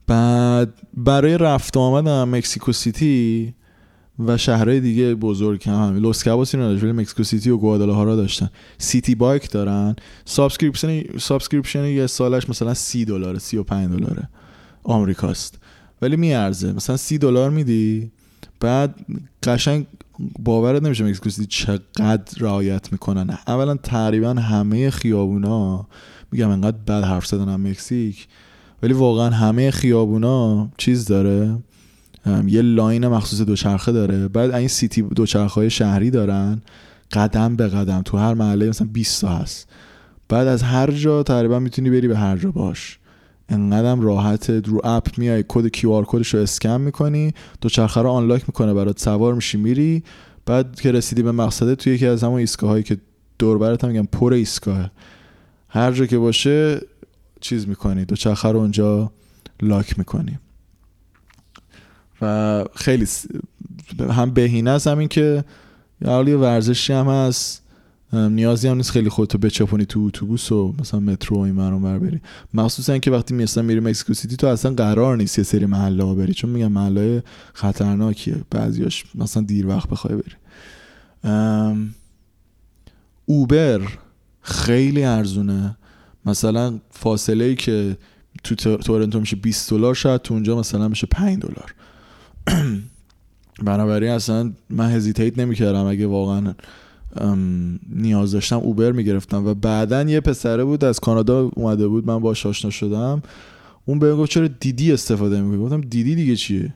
بعد 0.10 0.74
برای 0.98 1.38
رفت 1.38 1.78
آمدم 1.78 2.30
مکسیکو 2.30 2.72
سیتی 2.72 3.54
و 4.20 4.38
شهرهای 4.38 4.80
دیگه 4.80 5.16
بزرگ 5.16 5.70
هم 5.70 5.88
همین. 5.88 6.04
لوس 6.04 6.24
کابوس 6.24 6.56
اینا 6.56 6.94
مکسیکو 6.94 7.24
سیتی 7.24 7.50
و 7.50 7.58
گوادالاهارا 7.58 8.16
داشتن. 8.16 8.50
city 8.78 9.16
bike 9.16 9.52
دارن. 9.52 9.96
subscription 10.26 11.18
subscription 11.18 11.86
یه 11.86 12.08
سالش 12.08 12.50
مثلا 12.50 12.74
سی 12.74 13.06
دلاره 13.06 13.40
سی 13.40 13.58
و 13.58 13.64
پنج 13.64 13.92
دلاره. 13.92 14.30
آمریکاست. 14.84 15.60
ولی 16.02 16.16
میارزه. 16.16 16.74
مثلا 16.74 16.98
سی 16.98 17.18
دلار 17.18 17.50
میدی 17.50 18.12
بعد 18.60 18.96
قشنگ 19.44 19.86
باورت 20.40 20.84
نمیشه 20.84 21.04
مکسیکو 21.04 21.30
سیتی 21.30 21.48
چقدر 21.48 22.24
رعایت 22.38 22.92
می‌کنن. 22.92 23.38
اولا 23.48 23.76
تقریبا 23.76 24.34
همه 24.34 24.90
خیابونا 24.90 25.88
میگم 26.32 26.50
انقدر 26.50 26.78
بد 26.78 27.04
حرف 27.04 27.26
زدن 27.26 27.56
مکزیک. 27.56 28.28
ولی 28.84 28.94
واقعا 28.94 29.30
همه 29.30 29.72
خیابونا 29.72 30.70
چیز 30.78 31.06
داره. 31.06 31.58
یه 32.48 32.62
لاین 32.62 33.08
مخصوص 33.08 33.42
دوچرخه 33.42 33.92
داره. 33.92 34.28
بعد 34.28 34.52
این 34.52 34.68
city 34.68 35.02
دوچرخه 35.02 35.70
شهری 35.70 36.12
دارن. 36.12 36.62
قدم 37.12 37.56
به 37.56 37.68
قدم. 37.68 38.02
تو 38.02 38.18
هر 38.18 38.34
محله 38.34 38.70
مثلا 38.70 38.88
20 38.94 39.22
تا 39.22 39.28
هست. 39.28 39.70
بعد 40.30 40.48
از 40.48 40.64
هر 40.64 40.92
جا 40.92 41.24
تقریبا 41.24 41.60
می‌تونی 41.60 41.90
بری 41.90 42.08
به 42.08 42.18
هر 42.18 42.38
جا 42.38 42.52
باش. 42.52 43.00
انقدرم 43.50 44.02
راحت. 44.02 44.50
رو 44.50 44.82
app 44.84 45.08
میای 45.18 45.44
کد 45.48 45.68
QR 45.68 45.92
code 45.92 46.06
ش 46.08 46.36
اسکن 46.36 46.82
می‌کنی. 46.82 47.34
دوچرخه 47.62 48.02
رو 48.02 48.10
unlock 48.10 48.44
می‌کنه 48.48 48.74
برات 48.74 49.00
سوار 49.00 49.34
میشی 49.34 49.58
میری. 49.58 50.04
بعد 50.46 50.82
که 50.82 50.92
رسیدی 50.92 51.24
به 51.24 51.32
مقصده 51.32 51.76
توی 51.76 51.94
یکی 51.94 52.08
از 52.08 52.24
همون 52.24 52.40
ایستگاه 52.40 52.70
هایی 52.70 52.84
که 52.84 52.98
دور 53.40 53.58
برات 53.58 53.86
میگم 53.86 54.06
پر 54.06 54.34
ایستگاه. 54.34 54.92
هر 55.70 55.92
جا 55.92 56.06
که 56.06 56.18
باشه 56.18 56.80
چیز 57.40 57.68
می‌کنی 57.68 58.06
دوچرخه 58.06 58.50
رو 58.50 58.60
اونجا 58.60 59.12
lock 59.62 60.00
می‌کنی. 60.00 60.40
و 62.22 62.66
خیلی 62.76 63.08
هم 64.00 64.32
بهینه 64.32 64.72
است 64.72 64.88
همین 64.88 65.08
که 65.08 65.44
یه 66.02 66.38
ورزشی 66.38 66.94
هم 66.94 67.08
هست 67.08 67.62
نیازی 68.14 68.68
هم 68.68 68.78
نیست 68.78 68.92
خیلی 68.92 69.10
خودتو 69.10 69.38
بچپونی 69.38 69.86
تو 69.86 70.00
اتوبوس 70.00 70.52
و 70.52 70.76
مثلا 70.80 71.00
مترو 71.00 71.38
و 71.38 71.40
این 71.40 71.82
بر 71.82 72.00
بری. 72.00 72.22
مخصوصا 72.54 72.94
اینکه 72.94 73.12
وقتی 73.12 73.34
مثلا 73.34 73.64
میری 73.64 73.80
مکسیکو 73.80 74.14
سیتی 74.14 74.36
تو 74.36 74.48
اصلا 74.48 74.74
قرار 74.74 75.18
نیست 75.18 75.38
یه 75.38 75.44
سری 75.44 75.66
محله 75.66 76.04
ها 76.04 76.16
بری 76.16 76.34
چون 76.34 76.50
میگم 76.50 76.72
محله 76.72 77.24
خطرناکیه. 77.54 78.36
بعضیاش 78.52 79.04
مثلا 79.16 79.44
دیر 79.44 79.68
وقت 79.68 79.90
بخوای 79.90 80.16
بری. 80.16 80.36
اوبر 83.26 83.82
خیلی 84.42 85.04
ارزونه. 85.04 85.78
مثلا 86.30 86.80
فاصله 86.92 87.46
ای 87.46 87.56
که 87.56 87.98
تو 88.44 88.56
تورنتو 88.78 89.20
میشه 89.20 89.36
20 89.36 89.70
دلار 89.70 89.96
شاید 89.96 90.22
تو 90.22 90.34
اونجا 90.34 90.60
مثلا 90.60 90.88
میشه 90.88 91.08
5 91.08 91.40
دلار. 91.40 91.76
بنابراین 93.64 94.12
اصلا 94.12 94.52
من 94.70 94.92
هزیتیت 94.92 95.40
نمی‌کردم 95.40 95.86
اگه 95.86 96.08
واقعا 96.08 96.54
نیاز 97.90 98.32
داشتم 98.32 98.58
اوبر 98.58 98.92
می‌گرفتم. 98.92 99.48
و 99.48 99.54
بعدا 99.54 100.04
یه 100.04 100.20
پسره 100.20 100.64
بود 100.64 100.84
از 100.84 101.00
کانادا 101.00 101.52
اومده 101.56 101.88
بود 101.88 102.08
من 102.08 102.20
باش 102.20 102.46
آشنا 102.46 102.72
شدم. 102.72 103.22
اون 103.86 104.00
به 104.00 104.16
گفت 104.16 104.32
چرا 104.32 104.48
دیدی 104.48 104.94
استفاده 104.94 105.42
می‌کنی؟ 105.42 105.66
گفتم 105.66 105.82
دیدی 105.82 106.16
دیگه 106.16 106.36
چیه؟ 106.36 106.74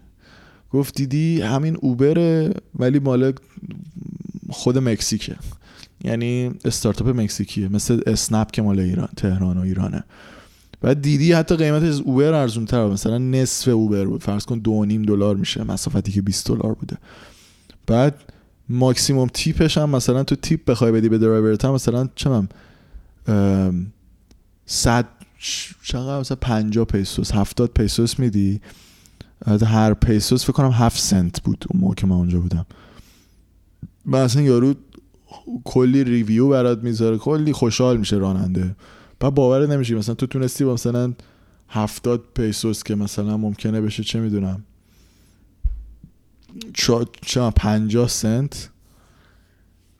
گفت 0.71 0.95
دیدی 0.95 1.41
همین 1.41 1.77
اوبره 1.81 2.53
ولی 2.79 2.99
مال 2.99 3.33
خود 4.49 4.77
مکزیکه. 4.77 5.35
یعنی 6.03 6.51
استارتاپ 6.65 7.07
مکزیکیه 7.07 7.67
مثل 7.67 8.01
اسنپ 8.07 8.51
که 8.51 8.61
مال 8.61 8.79
ایران 8.79 9.09
تهران 9.17 9.57
و 9.57 9.61
ایرانه. 9.61 10.03
بعد 10.81 11.01
دیدی 11.01 11.33
حتی 11.33 11.55
قیمت 11.55 11.83
از 11.83 11.99
Uber 11.99 12.33
ارزون 12.33 12.65
تر 12.65 12.87
مثلا 12.87 13.17
نصف 13.17 13.67
Uber 13.67 14.05
بود. 14.05 14.23
فرض 14.23 14.45
کن 14.45 14.59
دو 14.59 14.85
نیم 14.85 15.01
دلار 15.01 15.35
میشه. 15.35 15.63
مسافتی 15.63 16.11
که 16.11 16.21
20 16.21 16.47
دلار 16.47 16.73
بوده. 16.73 16.97
بعد 17.87 18.15
maximum 18.69 19.27
tip 19.33 19.60
ش 19.60 19.77
هم 19.77 19.89
مثلا 19.89 20.23
تو 20.23 20.35
tip 20.35 20.69
بخوای 20.69 20.91
بدی 20.91 21.09
به 21.09 21.17
درایورت 21.17 21.65
هم 21.65 21.71
مثلا 21.73 22.09
چمی‌دونم 22.15 22.49
صد 24.65 25.05
چقدر 25.83 26.19
مثلا 26.19 26.37
50 26.41 26.85
pesos 26.85 27.31
70 27.31 27.69
pesos 27.69 28.19
میدی؟ 28.19 28.61
هر 29.65 29.93
pesos 29.93 30.43
فکر 30.43 30.53
کنم 30.53 30.71
7 30.71 30.99
سنت 30.99 31.41
بود 31.41 31.65
اون 31.69 31.81
موقع 31.81 31.95
که 31.95 32.07
من 32.07 32.15
اونجا 32.15 32.39
بودم. 32.39 32.65
مثلا 34.05 34.41
یارو 34.41 34.73
کلی 35.63 36.03
review 36.03 36.49
برات 36.49 36.83
می‌ذاره. 36.83 37.17
کلی 37.17 37.53
خوشحال 37.53 37.97
میشه 37.97 38.15
راننده. 38.15 38.75
بعد 39.19 39.33
باور 39.33 39.67
نمیشه 39.67 39.95
مثلا 39.95 40.15
تو 40.15 40.27
تونستی 40.27 40.65
با 40.65 40.73
مثلا 40.73 41.13
هفتاد 41.69 42.23
پیسوس 42.35 42.83
که 42.83 42.95
مثلا 42.95 43.37
ممکنه 43.37 43.81
بشه 43.81 44.03
چه 44.03 44.19
می‌دونم. 44.19 44.63
چه 47.21 47.49
پنجاه 47.49 48.07
سنت. 48.07 48.69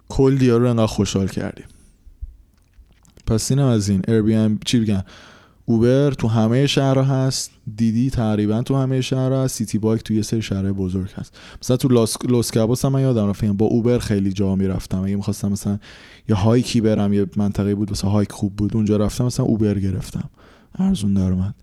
کل 0.10 0.36
دیار 0.36 0.60
رو 0.62 0.70
انقدر 0.70 0.86
خوشحال 0.86 1.28
کردیم 1.28 1.66
پس 3.28 3.52
اینم 3.52 3.66
از 3.66 3.90
این. 3.90 4.02
ام 4.08 4.60
چی 4.66 4.80
بگن 4.80 5.04
اوبر 5.66 6.12
تو 6.12 6.28
همه 6.28 6.68
شهرها 6.68 7.04
هست 7.04 7.52
دیدی 7.76 8.10
تقریبا 8.10 8.62
تو 8.62 8.76
همه 8.76 9.02
شهرها 9.02 9.44
هست 9.44 9.56
سیتی 9.56 9.78
بایک 9.78 10.04
تو 10.04 10.14
یه 10.14 10.22
سری 10.22 10.42
شهرهای 10.42 10.72
بزرگ 10.72 11.10
هست. 11.16 11.38
مثلا 11.62 11.78
تو 11.78 11.88
لاس, 11.88 12.18
لوس 12.30 12.52
کابوس 12.52 12.86
هم 12.86 12.92
من 12.92 13.02
یادم 13.02 13.30
رفتم 13.30 13.54
با 13.54 13.66
اوبر 13.66 13.98
خیلی 13.98 14.34
جا 14.34 14.56
می‌رفتم. 14.56 15.04
اگه 15.04 15.16
می‌خواستم 15.16 15.52
مثلا 15.52 15.80
یه 16.30 16.36
hike 16.36 16.73
ی 16.73 16.82
برم 16.82 17.14
یه 17.14 17.26
منطقه 17.36 17.76
بود 17.76 17.92
مثلا 17.92 18.10
hike 18.10 18.32
خوب 18.32 18.56
بود 18.56 18.76
اونجا 18.76 18.98
رفتم 18.98 19.26
مثلا 19.26 19.46
Uber 19.46 19.80
گرفتم. 19.80 20.30
ارزون 20.76 21.14
در 21.14 21.32
اومد. 21.32 21.56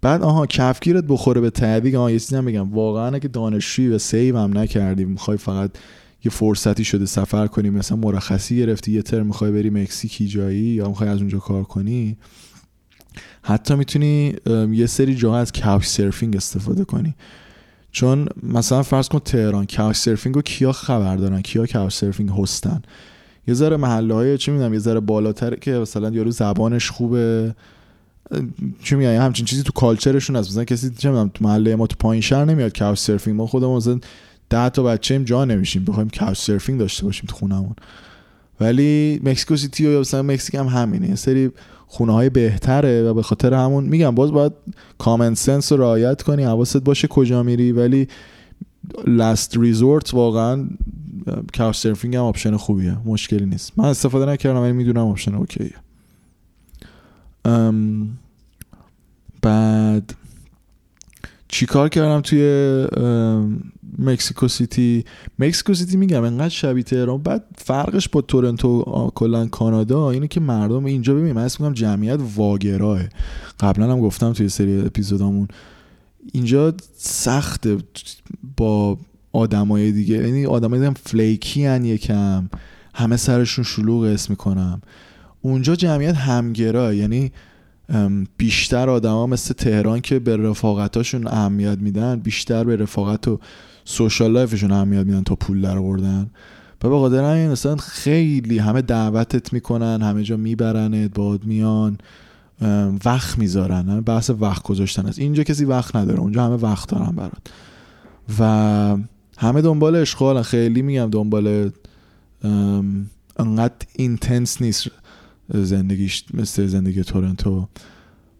بعد 0.00 0.22
آها 0.22 0.46
کفگیرت 0.46 1.04
بخوره 1.04 1.40
به 1.40 1.50
ته 1.50 1.68
دیگ 1.68 1.94
آها 1.94 2.10
یه 2.10 2.18
چیزی 2.18 2.36
هم 2.36 2.44
بگم. 2.44 2.72
واقعا 2.72 3.14
اگه 3.14 3.28
دانشجویی 3.28 3.88
و 3.88 3.98
save 3.98 4.38
هم 4.38 4.58
نکردی 4.58 5.04
می‌خوای 5.04 5.36
فقط 5.36 5.70
یه 6.24 6.30
فرصتی 6.30 6.84
شده 6.84 7.06
سفر 7.06 7.46
کنی 7.46 7.70
مثلا 7.70 7.96
مرخصی 7.96 8.56
گرفتی 8.56 8.92
یه 8.92 9.02
ترم 9.02 9.26
می‌خوای 9.26 9.52
بری 9.52 9.70
مکزیکی 9.70 10.28
جایی 10.28 10.64
یا 10.64 10.88
می‌خوای 10.88 11.08
از 11.08 11.18
اونجا 11.18 11.38
کار 11.38 11.62
کنی 11.62 12.16
حتی 13.42 13.74
می‌تونی 13.74 14.34
یه 14.72 14.86
سری 14.86 15.14
جاها 15.14 15.38
از 15.38 15.52
couch 15.52 15.86
surfing 15.86 16.36
استفاده 16.36 16.84
کنی. 16.84 17.14
چون 17.92 18.28
مثلا 18.42 18.82
فرض 18.82 19.08
کن 19.08 19.18
تهران 19.18 19.66
couch 19.66 19.96
surfing 19.96 20.34
رو 20.34 20.42
کیا 20.42 20.72
خبر 20.72 21.16
دارن؟ 21.16 21.42
کیا 21.42 21.66
couch 21.66 21.94
surfing 21.94 22.30
هستن 22.30 22.82
یه 23.48 23.54
ذره 23.54 23.76
محله 23.76 24.14
های 24.14 24.38
چی 24.38 24.50
می‌دونم 24.50 24.72
یه 24.72 24.78
ذره 24.78 25.00
بالاتر 25.00 25.54
که 25.54 25.70
مثلا 25.70 26.10
یارو 26.10 26.30
زبانش 26.30 26.90
خوبه. 26.90 27.54
چی 28.82 28.94
میگن؟ 28.94 29.20
همچین 29.20 29.46
چیزی 29.46 29.62
تو 29.62 29.72
culture 29.72 30.13
شون 30.13 30.36
هست. 30.36 30.50
مثلا 30.50 30.64
کسی 30.64 30.90
چه 30.90 31.08
می‌دونم 31.08 31.30
تو 31.34 31.44
محله 31.44 31.76
ما 31.76 31.86
تو 31.86 31.96
پایین 31.98 32.20
شهر 32.20 32.44
نمیاد 32.44 32.78
couch 32.78 32.98
surfing 32.98 33.36
ما 33.36 33.46
خودمون 33.46 33.76
مثلا 33.76 34.00
10 34.52 34.68
تا 34.68 34.82
بچه 34.82 35.24
جا 35.24 35.44
نمیشیم 35.44 35.84
بخوایم 35.84 36.08
couch 36.08 36.38
surfing 36.38 36.80
داشته 36.80 37.04
باشیم 37.04 37.26
تو 37.28 37.36
خونمون 37.36 37.74
ولی 38.60 39.20
مکسیکو 39.24 39.56
سیتی 39.56 39.84
یا 39.84 40.00
مثلا 40.00 40.22
مکزیک 40.22 40.54
هم 40.54 40.66
همینه 40.66 41.08
یه 41.08 41.14
سری 41.14 41.50
خونه 41.86 42.12
های 42.12 42.30
بهتره 42.30 43.02
و 43.02 43.14
به 43.14 43.22
خاطر 43.22 43.54
همون 43.54 43.84
میگم 43.84 44.14
باز 44.14 44.32
باید 44.32 44.52
common 44.98 45.34
sense 45.34 45.72
رو 45.72 45.78
رعایت 45.78 46.22
کنی 46.22 46.42
حواست 46.42 46.76
باشه 46.76 47.08
کجا 47.08 47.42
میری. 47.42 47.72
ولی 47.72 48.08
last 49.06 49.56
resort 49.56 50.14
واقعا 50.14 50.68
couch 51.56 51.76
surfing 51.76 52.16
هم 52.16 52.22
option 52.22 52.56
خوبیه 52.56 52.96
مشکلی 53.04 53.46
نیست. 53.46 53.72
من 53.76 53.84
استفاده 53.84 54.32
نکردم 54.32 54.60
ولی 54.60 54.72
می‌دونم 54.72 55.06
option 55.06 55.34
OK 55.34 55.50
یه. 55.50 55.74
بعد 59.42 60.14
چیکار 61.48 61.88
کردم 61.88 62.20
توی 62.20 62.40
مکسیکو 63.98 64.48
سیتی. 64.48 65.04
مکسیکو 65.38 65.74
سیتی 65.74 65.96
میگم 65.96 66.24
انقدر 66.24 66.48
شبیه 66.48 66.82
تهران 66.82 67.22
بعد 67.22 67.44
فرقش 67.56 68.08
با 68.08 68.20
تورنتو 68.20 69.10
کلا 69.14 69.46
کانادا 69.46 70.10
اینه 70.10 70.28
که 70.28 70.40
مردم 70.40 70.84
اینجا 70.84 71.14
ببین 71.14 71.32
من 71.32 71.44
اسم 71.44 71.72
جمعیت 71.72 72.20
واگراه. 72.36 73.00
قبلا 73.60 73.92
هم 73.92 74.00
گفتم 74.00 74.32
توی 74.32 74.48
سری 74.48 74.80
اپیزودامون. 74.80 75.48
اینجا 76.32 76.74
سخت 76.96 77.68
با 78.56 78.98
آدمای 79.32 79.92
دیگه 79.92 80.14
یعنی 80.14 80.46
آدمای 80.46 80.80
دیگه 80.80 80.94
فلیکی 81.06 81.66
هن 81.66 81.84
یکم. 81.84 82.48
همه 82.94 83.16
سرشون 83.16 83.64
شلوغ 83.64 84.02
اسم 84.02 84.32
می‌کنم. 84.32 84.82
اونجا 85.40 85.76
جمعیت 85.76 86.14
همگراه 86.14 86.96
یعنی 86.96 87.32
بیشتر 88.36 88.90
آدما 88.90 89.26
مثل 89.26 89.54
تهران 89.54 90.00
که 90.00 90.18
به 90.18 90.36
رفاقتاشون 90.36 91.26
اهمیت 91.26 91.78
میدن 91.78 92.20
بیشتر 92.20 92.64
به 92.64 92.76
رفاقت 92.76 93.28
و 93.28 93.38
سوشال 93.84 94.32
لایفشون 94.32 94.72
اهمیت 94.72 95.06
میدن 95.06 95.22
تا 95.22 95.34
پول 95.34 95.60
در 95.60 95.78
آوردن. 95.78 96.30
و 96.84 96.88
به 96.88 96.96
قادر 96.96 97.32
همین 97.32 97.50
مثلا 97.50 97.76
خیلی 97.76 98.58
همه 98.58 98.82
دعوتت 98.82 99.52
می‌کنن 99.52 100.02
همه 100.02 100.22
جا 100.22 100.36
میبرنت 100.36 101.14
باد 101.14 101.44
میان 101.44 101.98
وقت 103.04 103.38
می‌ذارن. 103.38 104.00
بحث 104.00 104.30
وقت 104.40 104.62
گذاشتن 104.62 105.06
است. 105.06 105.18
اینجا 105.18 105.42
کسی 105.42 105.64
وقت 105.64 105.96
نداره 105.96 106.20
اونجا 106.20 106.44
همه 106.44 106.54
وقت 106.54 106.88
دارن 106.88 107.16
برات. 107.16 107.50
و 108.38 108.96
همه 109.38 109.62
دنبال 109.62 109.96
اشغال 109.96 110.42
خیلی 110.42 110.82
میگم 110.82 111.10
دنبال 111.10 111.70
انقدر 113.36 113.74
اینتنس 113.92 114.62
نیست 114.62 114.90
زندگیش 115.54 116.24
مثل 116.34 116.66
زندگی 116.66 117.02
تورنتو. 117.02 117.68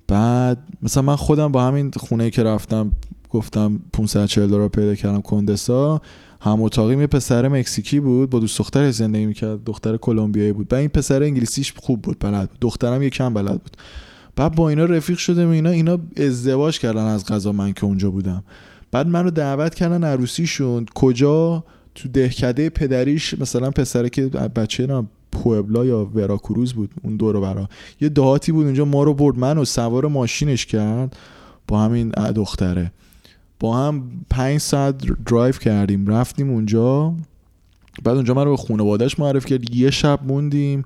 بعد 0.09 0.59
مثلا 0.82 1.03
من 1.03 1.16
خودم 1.16 1.53
با 1.53 1.64
همین 1.66 1.90
خونه 1.97 2.30
که 2.30 2.43
رفتم 2.43 2.93
گفتم 3.32 3.80
540 3.92 4.46
دلار 4.50 4.68
پیدا 4.68 4.94
کردم 4.94 5.20
کندسا. 5.20 6.00
هم 6.40 6.62
اتاقیم 6.62 7.00
یه 7.00 7.06
پسر 7.06 7.48
مکزیکی 7.48 8.00
بود 8.00 8.30
با 8.30 8.38
دوست 8.38 8.58
دختر 8.58 8.90
زندگی 8.90 9.26
می‌کرد 9.26 9.64
دختر 9.64 9.96
کلمبیایی 9.96 10.52
بود. 10.52 10.68
بعد 10.68 10.80
این 10.80 10.88
پسر 10.88 11.22
انگلیسیش 11.22 11.74
خوب 11.76 12.02
بود 12.02 12.16
بلد 12.20 12.50
بود. 12.50 12.58
دخترم 12.60 13.02
یه 13.02 13.10
کم 13.10 13.34
بلد 13.34 13.62
بود. 13.62 13.76
بعد 14.36 14.54
با 14.54 14.68
اینا 14.68 14.84
رفیق 14.84 15.18
شده 15.18 15.48
اینا 15.48 15.70
اینا 15.70 15.98
ازدواج 16.16 16.78
کردن 16.78 17.04
از 17.04 17.26
غذا 17.26 17.52
من 17.52 17.72
که 17.72 17.84
اونجا 17.84 18.10
بودم. 18.10 18.44
بعد 18.90 19.06
منو 19.06 19.30
دعوت 19.30 19.74
کردن 19.74 20.04
عروسیشون. 20.04 20.86
کجا؟ 20.94 21.64
تو 21.94 22.08
دهکده 22.08 22.70
پدریش 22.70 23.34
مثلا 23.38 23.70
پسره 23.70 24.10
که 24.10 24.26
بچه 24.26 25.02
پوبلا 25.32 25.84
یا 25.84 26.10
وراکروز 26.14 26.72
بود 26.72 26.90
اون 27.02 27.16
دور 27.16 27.40
برا. 27.40 27.68
یه 28.00 28.08
دهاتی 28.08 28.52
بود 28.52 28.64
اونجا 28.64 28.84
ما 28.84 29.02
رو 29.02 29.14
برد. 29.14 29.38
من 29.38 29.58
و 29.58 29.64
سوار 29.64 30.06
ماشینش 30.06 30.66
کرد 30.66 31.16
با 31.68 31.80
همین 31.80 32.08
دختره. 32.10 32.92
با 33.62 33.76
هم 33.76 34.02
پنج 34.30 34.58
ساعت 34.58 34.98
درایو 35.24 35.52
کردیم. 35.52 36.06
رفتیم 36.06 36.50
اونجا. 36.50 37.14
بعد 38.04 38.14
اونجا 38.14 38.34
من 38.34 38.44
رو 38.44 38.50
به 38.50 38.56
خانوادهش 38.56 39.18
معرف 39.18 39.46
کرد. 39.46 39.74
یه 39.74 39.90
شب 39.90 40.20
موندیم. 40.26 40.84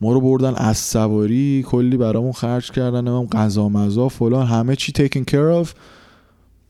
ما 0.00 0.12
رو 0.12 0.20
بردن 0.20 0.54
از 0.54 0.78
سواری. 0.78 1.64
کلی 1.66 1.96
برامون 1.96 2.32
خرج 2.32 2.70
کردن. 2.70 3.08
هم 3.08 3.26
غذا 3.26 3.68
مزا 3.68 4.08
فلان. 4.08 4.46
همه 4.46 4.76
چی 4.76 4.92
تیکن 4.92 5.24
کیر 5.24 5.64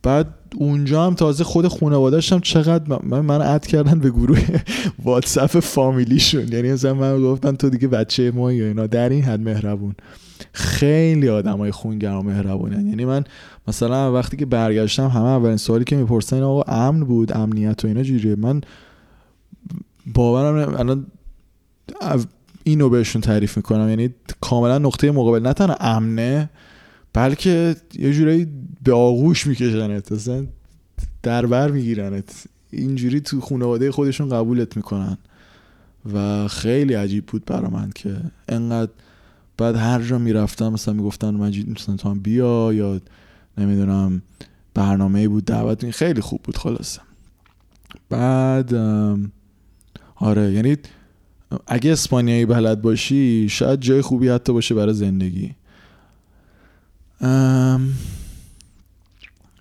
بعد 0.07 0.27
اونجا 0.57 1.07
هم 1.07 1.15
تازه 1.15 1.45
خود 1.45 1.69
خانواده‌اش 1.69 2.33
هم 2.33 2.41
چقدر 2.41 2.99
من 3.03 3.21
من 3.21 3.43
اد 3.43 3.67
کردن 3.67 3.99
به 3.99 4.11
گروه 4.11 4.41
واتساپ 5.05 5.61
فامیلیشون. 5.61 6.49
یعنی 6.53 6.73
مثلا 6.73 6.95
من 6.95 7.23
گفتن 7.23 7.57
تو 7.57 7.71
دیگه 7.71 7.89
بچه 7.89 8.31
ما 8.31 8.53
یا 8.53 8.67
اینا 8.67 8.87
در 8.87 9.09
این 9.09 9.23
حد 9.23 9.41
مهربون. 9.41 9.95
خیلی 10.53 11.29
آدمای 11.29 11.73
و 11.85 12.23
مهربونن. 12.23 12.87
یعنی 12.87 13.05
من 13.05 13.25
مثلا 13.69 14.13
وقتی 14.13 14.37
که 14.37 14.47
برگشتم 14.47 15.09
همه 15.09 15.25
اولین 15.25 15.57
سوالی 15.57 15.85
که 15.85 15.97
می‌پرسن 15.97 16.43
آقا 16.43 16.63
امن 16.63 17.05
بود؟ 17.05 17.37
امنیت 17.37 17.85
و 17.85 17.89
اینا 17.89 18.03
جوریه 18.03 18.37
من 18.37 18.61
باورم 20.15 20.75
الان 20.75 21.07
اینو 22.65 22.89
بهشون 22.89 23.23
تعریف 23.23 23.57
می‌کنم. 23.57 23.89
یعنی 23.89 24.15
کاملا 24.41 24.79
نقطه 24.79 25.11
مقابل. 25.11 25.43
نه 25.43 25.53
تنها 25.53 25.77
امنه 25.81 26.51
بلکه 27.17 27.77
یه 27.99 28.13
جورایی 28.13 28.47
به 28.85 28.93
آغوش 28.93 29.47
میکشنت 29.47 30.13
اصلا 30.13 30.47
در 31.23 31.47
بر 31.47 31.71
میگیرنت. 31.71 32.45
اینجوری 32.71 33.21
تو 33.21 33.41
خانواده 33.41 33.93
خودشون 33.93 34.29
قبولت 34.29 34.77
می‌کنن. 34.77 35.19
و 36.15 36.49
خیلی 36.49 36.95
عجیب 36.95 37.27
بود 37.27 37.45
برا 37.45 37.71
من 37.71 37.91
که 37.95 38.17
انقدر 38.49 38.91
بعد 39.59 39.77
هر 39.77 40.03
جا 40.03 40.19
می‌رفتم 40.19 40.69
مثلا 40.73 40.95
می‌گفتن 40.95 41.31
مجید 41.31 41.71
مثلا 41.71 41.97
تو 41.97 42.09
هم 42.09 42.21
بیا 42.21 42.73
یا 42.73 43.01
نمی‌دونم 43.59 44.23
برنامه 44.75 45.29
بود 45.29 45.45
دعوت 45.45 45.91
خیلی 45.91 46.21
خوب 46.21 46.41
بود 46.43 46.57
خلاصه. 46.57 47.01
بعد 48.09 48.75
آره 50.17 50.53
یعنی 50.53 50.77
اگه 51.67 51.93
اسپانیایی 51.93 52.47
بلد 52.47 52.83
باشی 52.83 53.49
شاید 53.49 53.81
جای 53.81 54.03
خوبی 54.03 54.29
حتی 54.29 54.53
باشه 54.53 54.75
برای 54.75 54.95
زندگی. 54.95 55.55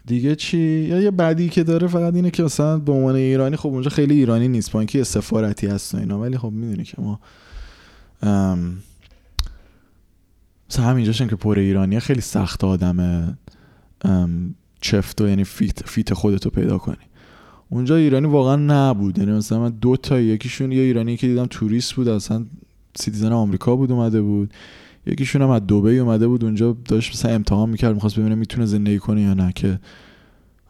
دیگه 0.06 0.36
چی؟ 0.36 0.58
یا 0.58 1.02
یه 1.02 1.12
بعدی 1.12 1.50
که 1.50 1.64
داره 1.64 1.88
فقط 1.88 2.16
اینه 2.16 2.32
که 2.32 2.44
مثلا 2.44 2.78
به 2.78 2.92
عنوان 2.92 3.16
ایرانی 3.16 3.56
خب 3.56 3.70
اونجا 3.70 3.90
خیلی 3.90 4.14
ایرانی 4.14 4.48
نیست 4.48 4.72
با 4.72 4.80
اینکه 4.80 5.04
سفارتی 5.04 5.68
هست 5.68 5.96
و 5.96 5.98
اینا 5.98 6.20
ولی 6.20 6.38
خب 6.38 6.52
می‌دونی 6.52 6.84
که 6.84 7.02
ما 7.02 7.20
مثلا 10.70 10.86
همینجاشن 10.86 11.28
که 11.28 11.36
پر 11.36 11.60
ایرانی 11.60 12.00
خیلی 12.00 12.22
سخت 12.22 12.64
آدم 12.64 13.38
چفت 14.82 15.22
و 15.22 15.28
یعنی 15.28 15.44
fit, 15.44 15.88
fit 15.88 16.14
خودتو 16.14 16.50
پیدا 16.50 16.78
کنی. 16.78 16.96
اونجا 17.70 17.96
ایرانی 17.96 18.28
واقعا 18.28 18.56
نبود. 18.56 19.18
یعنی 19.18 19.32
مثلا 19.32 19.60
من 19.60 19.70
دو 19.70 19.98
تا 19.98 20.20
یکیشون 20.20 20.72
یه 20.72 20.82
ایرانی 20.82 21.18
که 21.18 21.28
دیدم 21.28 21.46
توریست 21.46 21.94
بود 21.94 22.08
اصلا 22.08 22.46
citizen 22.96 23.32
آمریکا 23.32 23.76
بود 23.76 23.92
اومده 23.92 24.22
بود. 24.22 24.54
یکیشون 25.08 25.42
هم 25.42 25.50
از 25.50 25.62
دبی 25.62 26.00
اومده 26.00 26.28
بود 26.28 26.44
اونجا 26.44 26.78
داشت 26.86 27.14
مثلا 27.14 27.32
امتحان 27.32 27.70
می‌کرد 27.70 27.94
می‌خواست 27.94 28.20
ببینه 28.20 28.36
می‌تونه 28.36 28.66
زندگی 28.66 29.00
کنه 29.00 29.22
یا 29.22 29.34
نه. 29.34 29.52
که 29.56 29.80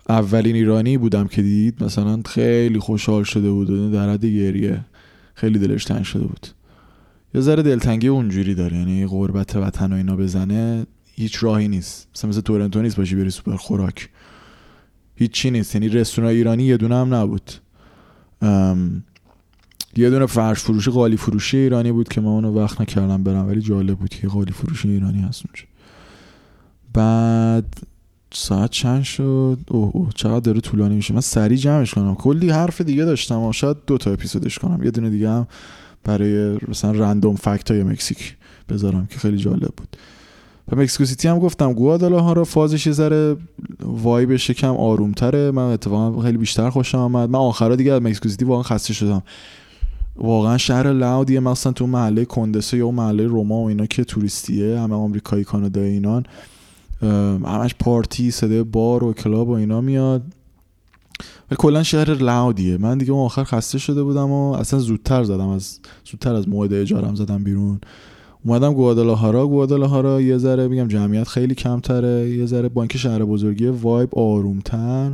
اولین 0.10 0.56
ایرانی 0.56 0.98
بودم 0.98 1.28
که 1.28 1.42
دیده 1.42 1.84
مثلا 1.84 2.22
خیلی 2.26 2.80
خوشحال 2.80 3.24
شده 3.24 3.52
بود 3.52 3.92
در 3.92 4.10
حد 4.10 4.26
گریه 4.26 4.86
خیلی 5.36 5.60
دلش 5.60 5.86
تنگ 5.86 6.04
شده 6.04 6.24
بود. 6.24 6.48
یه 7.34 7.42
ذره 7.42 7.64
دلتنگی 7.64 8.08
اونجوری 8.08 8.56
داره 8.56 8.78
یعنی 8.78 9.08
غربت 9.08 9.56
وطن 9.56 9.94
و 9.94 9.96
اینا 9.96 10.16
بزنه 10.16 10.86
هیچ 11.12 11.44
راهی 11.44 11.68
نیست. 11.68 12.08
مثلا 12.16 12.30
مثل 12.30 12.42
تورنتو 12.42 12.82
نیست 12.82 12.98
باشی 12.98 13.16
بری 13.16 13.30
سوپر 13.30 13.56
خوراک. 13.56 14.10
هیچی 15.16 15.52
نیست 15.52 15.76
یعنی 15.76 15.90
رستوران 15.90 16.32
ایرانی 16.32 16.64
یه 16.64 16.78
دونه 16.78 16.96
هم 16.96 17.14
نبود. 17.14 17.52
یه 19.98 20.10
دونه 20.10 20.26
فرش 20.26 20.60
فروشی 20.60 20.92
قالی 20.92 21.18
فروشی 21.18 21.58
ایرانی 21.58 21.92
بود 21.92 22.08
که 22.08 22.22
من 22.22 22.28
اونو 22.28 22.54
وقت 22.54 22.82
نکردم 22.82 23.24
برم 23.24 23.48
ولی 23.48 23.62
جالب 23.62 23.98
بود 23.98 24.10
که 24.10 24.28
قالی 24.28 24.52
فروشی 24.52 24.90
ایرانی 24.90 25.22
هست 25.22 25.44
اونجا. 25.46 25.64
بعد 26.94 27.78
ساعت 28.34 28.72
چند 28.72 29.04
شد؟ 29.04 29.58
اوه 29.68 29.92
اوه 29.94 30.10
چقدر 30.16 30.40
داره 30.40 30.60
طولانی 30.60 30.96
میشه. 30.96 31.14
من 31.14 31.22
سریع 31.22 31.58
جمعش 31.58 31.94
کنم. 31.94 32.16
کلی 32.16 32.50
حرف 32.50 32.82
دیگه 32.82 33.06
داشتم. 33.06 33.42
و 33.42 33.54
شاید 33.54 33.78
دو 33.88 33.98
تا 33.98 34.12
اپیزودش 34.12 34.60
کنم. 34.60 34.84
یه 34.84 34.92
دونه 34.92 35.10
دیگه 35.10 35.30
هم 35.30 35.48
برای 36.04 36.58
مثلا 36.68 36.92
رندوم 36.92 37.36
فکت 37.36 37.72
های 37.72 37.84
مکزیک 37.84 38.38
بذارم 38.70 39.08
که 39.10 39.20
خیلی 39.20 39.38
جالب 39.38 39.74
بود. 39.78 39.98
و 40.72 40.76
مکسیکو 40.76 41.06
سیتی 41.06 41.28
هم 41.28 41.40
گفتم 41.40 41.74
ها 41.74 42.34
رو 42.34 42.44
فازش 42.44 42.88
یه 42.88 42.94
ذره 42.94 43.38
vibe 43.80 44.28
ش 44.28 44.52
کم 44.52 44.76
آرومتره. 44.76 45.52
من 45.52 45.64
اتفاقا 45.64 46.22
خیلی 46.22 46.38
بیشتر 46.38 46.70
خوشم 46.70 46.98
آمد. 46.98 47.30
من 47.30 47.40
آخرا 47.40 47.76
دیگه 47.76 47.94
از 47.94 48.02
مکسیکو 48.02 48.30
سیتی 48.30 48.46
واقعا 48.46 48.64
خسته 48.64 48.94
شدم. 48.94 49.24
واقعا 50.18 50.58
شهر 50.58 50.94
loud 50.94 51.24
یه 51.24 51.40
مثلا 51.40 51.72
تو 51.72 51.88
محله 51.88 52.26
کندسا 52.26 52.78
یا 52.78 52.92
محله 52.92 53.28
روما 53.28 53.56
و 53.56 53.68
اینا 53.68 53.86
که 53.86 54.04
توریستیه 54.04 54.80
همه 54.80 54.96
آمریکایی 54.96 55.44
کانادایی 55.44 55.94
اینان. 55.94 56.26
همش 57.46 57.76
پارتی 57.80 58.32
صدای 58.32 58.64
بار 58.64 59.04
و 59.04 59.14
کلاب 59.14 59.50
و 59.50 59.52
اینا 59.52 59.82
میاد. 59.82 60.22
و 61.52 61.56
کلا 61.56 61.84
شهر 61.84 62.14
loud 62.14 62.50
یه. 62.50 62.78
من 62.78 62.98
دیگه 62.98 63.12
اون 63.12 63.26
آخر 63.26 63.44
خسته 63.44 63.78
شده 63.78 64.04
بودم 64.04 64.32
و 64.32 64.52
اصلا 64.52 64.80
زودتر 64.80 65.24
زدم 65.24 65.48
از 65.48 65.80
زودتر 66.12 66.36
از 66.36 66.50
موعد 66.50 66.74
اجارم 66.74 67.16
زدم 67.16 67.44
بیرون. 67.44 67.80
اومدم 68.46 68.74
گوادالاهارا. 68.74 69.48
گوادالاهارا 69.48 70.22
یه 70.22 70.38
ذره 70.38 70.68
میگم 70.68 70.88
جمعیت 70.88 71.28
خیلی 71.28 71.56
کمتره. 71.56 72.30
یه 72.30 72.46
ذره 72.46 72.70
بانک 72.70 72.98
شهر 72.98 73.26
بزرگی 73.26 73.68
وایب 73.68 74.20
آرومتر. 74.20 75.12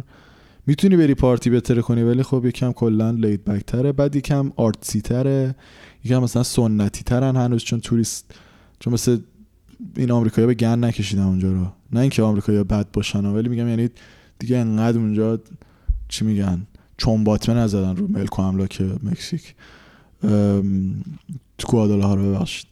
می‌تونی 0.68 0.98
بری 0.98 1.14
پارتی 1.14 1.50
بهتره 1.50 1.82
کنی 1.82 2.04
ولی 2.04 2.24
خب 2.24 2.46
یکم 2.46 2.72
کلا 2.72 3.12
لید 3.12 3.46
بک 3.46 3.66
تره. 3.66 3.92
بعد 3.92 4.16
یکم 4.16 4.52
آرتسی 4.56 5.02
تره. 5.02 5.56
یکم 6.04 6.18
مثلا 6.18 6.44
سنتی 6.44 7.04
ترن 7.04 7.36
هنوز 7.36 7.64
چون 7.64 7.80
توریست 7.80 8.34
چون 8.80 8.94
مثل 8.94 9.18
این 9.96 10.12
آمریکایی 10.12 10.48
به 10.48 10.54
گن 10.54 10.84
نکشیدن 10.84 11.24
اونجا 11.24 11.52
رو. 11.52 11.68
نه 11.94 12.00
اینکه 12.00 12.24
آمریکایی 12.24 12.64
بد 12.64 12.92
باشن 12.94 13.26
ولی 13.26 13.50
میگم 13.50 13.68
یعنی 13.68 13.90
دیگه 14.40 14.58
انقدر 14.58 14.98
اونجا 14.98 15.40
چی 16.10 16.26
میگن 16.26 16.68
چون 16.98 17.24
باتمه 17.24 17.56
نزدن 17.56 17.96
رو 17.96 18.08
ملک 18.08 18.40
و 18.40 18.42
املاک 18.42 18.82
مکزیک. 19.04 19.56
تو 21.58 21.68
گوادالاهارا 21.68 22.24
ببخشید. 22.24 22.71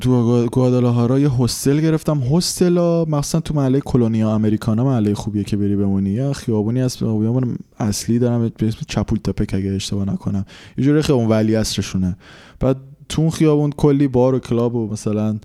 تو 0.00 0.46
گوادالاهارا 0.52 1.18
یه 1.18 1.42
هستل 1.42 1.80
گرفتم. 1.80 2.18
هستلا 2.18 3.04
مثلا 3.04 3.40
تو 3.40 3.54
محله 3.54 3.80
کلونیا 3.80 4.34
امریکانا 4.34 4.84
محله 4.84 5.14
خوبیه 5.14 5.44
که 5.44 5.56
بری 5.56 5.76
بمونی. 5.76 6.10
یه 6.10 6.32
خیابونی 6.32 6.80
از 6.80 6.96
خیابون 6.96 7.58
اصلی 7.78 8.18
دارم 8.18 8.52
به 8.58 8.68
اسم 8.68 8.78
چپولتپک 8.88 9.54
اگه 9.54 9.70
اشتباه 9.70 10.12
نکنم. 10.12 10.44
یه 10.78 10.84
جوری 10.84 11.02
خیابون 11.02 11.28
ولی 11.28 11.56
اصرشونه 11.56 12.16
بعد 12.60 12.76
تو 13.08 13.22
اون 13.22 13.30
خیابون 13.30 13.70
کلی 13.70 14.08
بار 14.08 14.34
و 14.34 14.38
کلاب 14.38 14.74
و 14.74 14.92
مثلا 14.92 15.38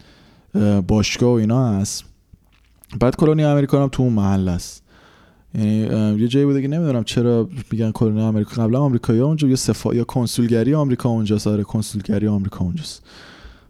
باشگاه 0.87 1.29
و 1.29 1.33
اینا 1.33 1.69
هست. 1.69 2.03
بعد 2.99 3.15
کلونیا 3.15 3.51
امریکانا 3.51 3.87
تو 3.87 4.03
اون 4.03 4.13
محل 4.13 4.47
است. 4.49 4.83
یعنی 5.55 5.77
یه 6.21 6.27
جایی 6.27 6.45
بوده 6.45 6.61
که 6.61 6.67
نمی‌دونم 6.67 7.03
چرا 7.03 7.49
میگن 7.71 7.91
کلونیا 7.91 8.27
امریکا 8.27 8.63
قبلا 8.63 8.79
آمریکایی 8.79 9.19
اونجا 9.19 9.47
یه 9.47 9.55
صفا 9.55 9.93
یا 9.93 10.03
کنسولگری 10.03 10.73
آمریکا 10.73 11.09
اونجاست. 11.09 11.47
آره 11.47 11.63
کنسولگری 11.63 12.27
آمریکا 12.27 12.65
اونجاست. 12.65 13.03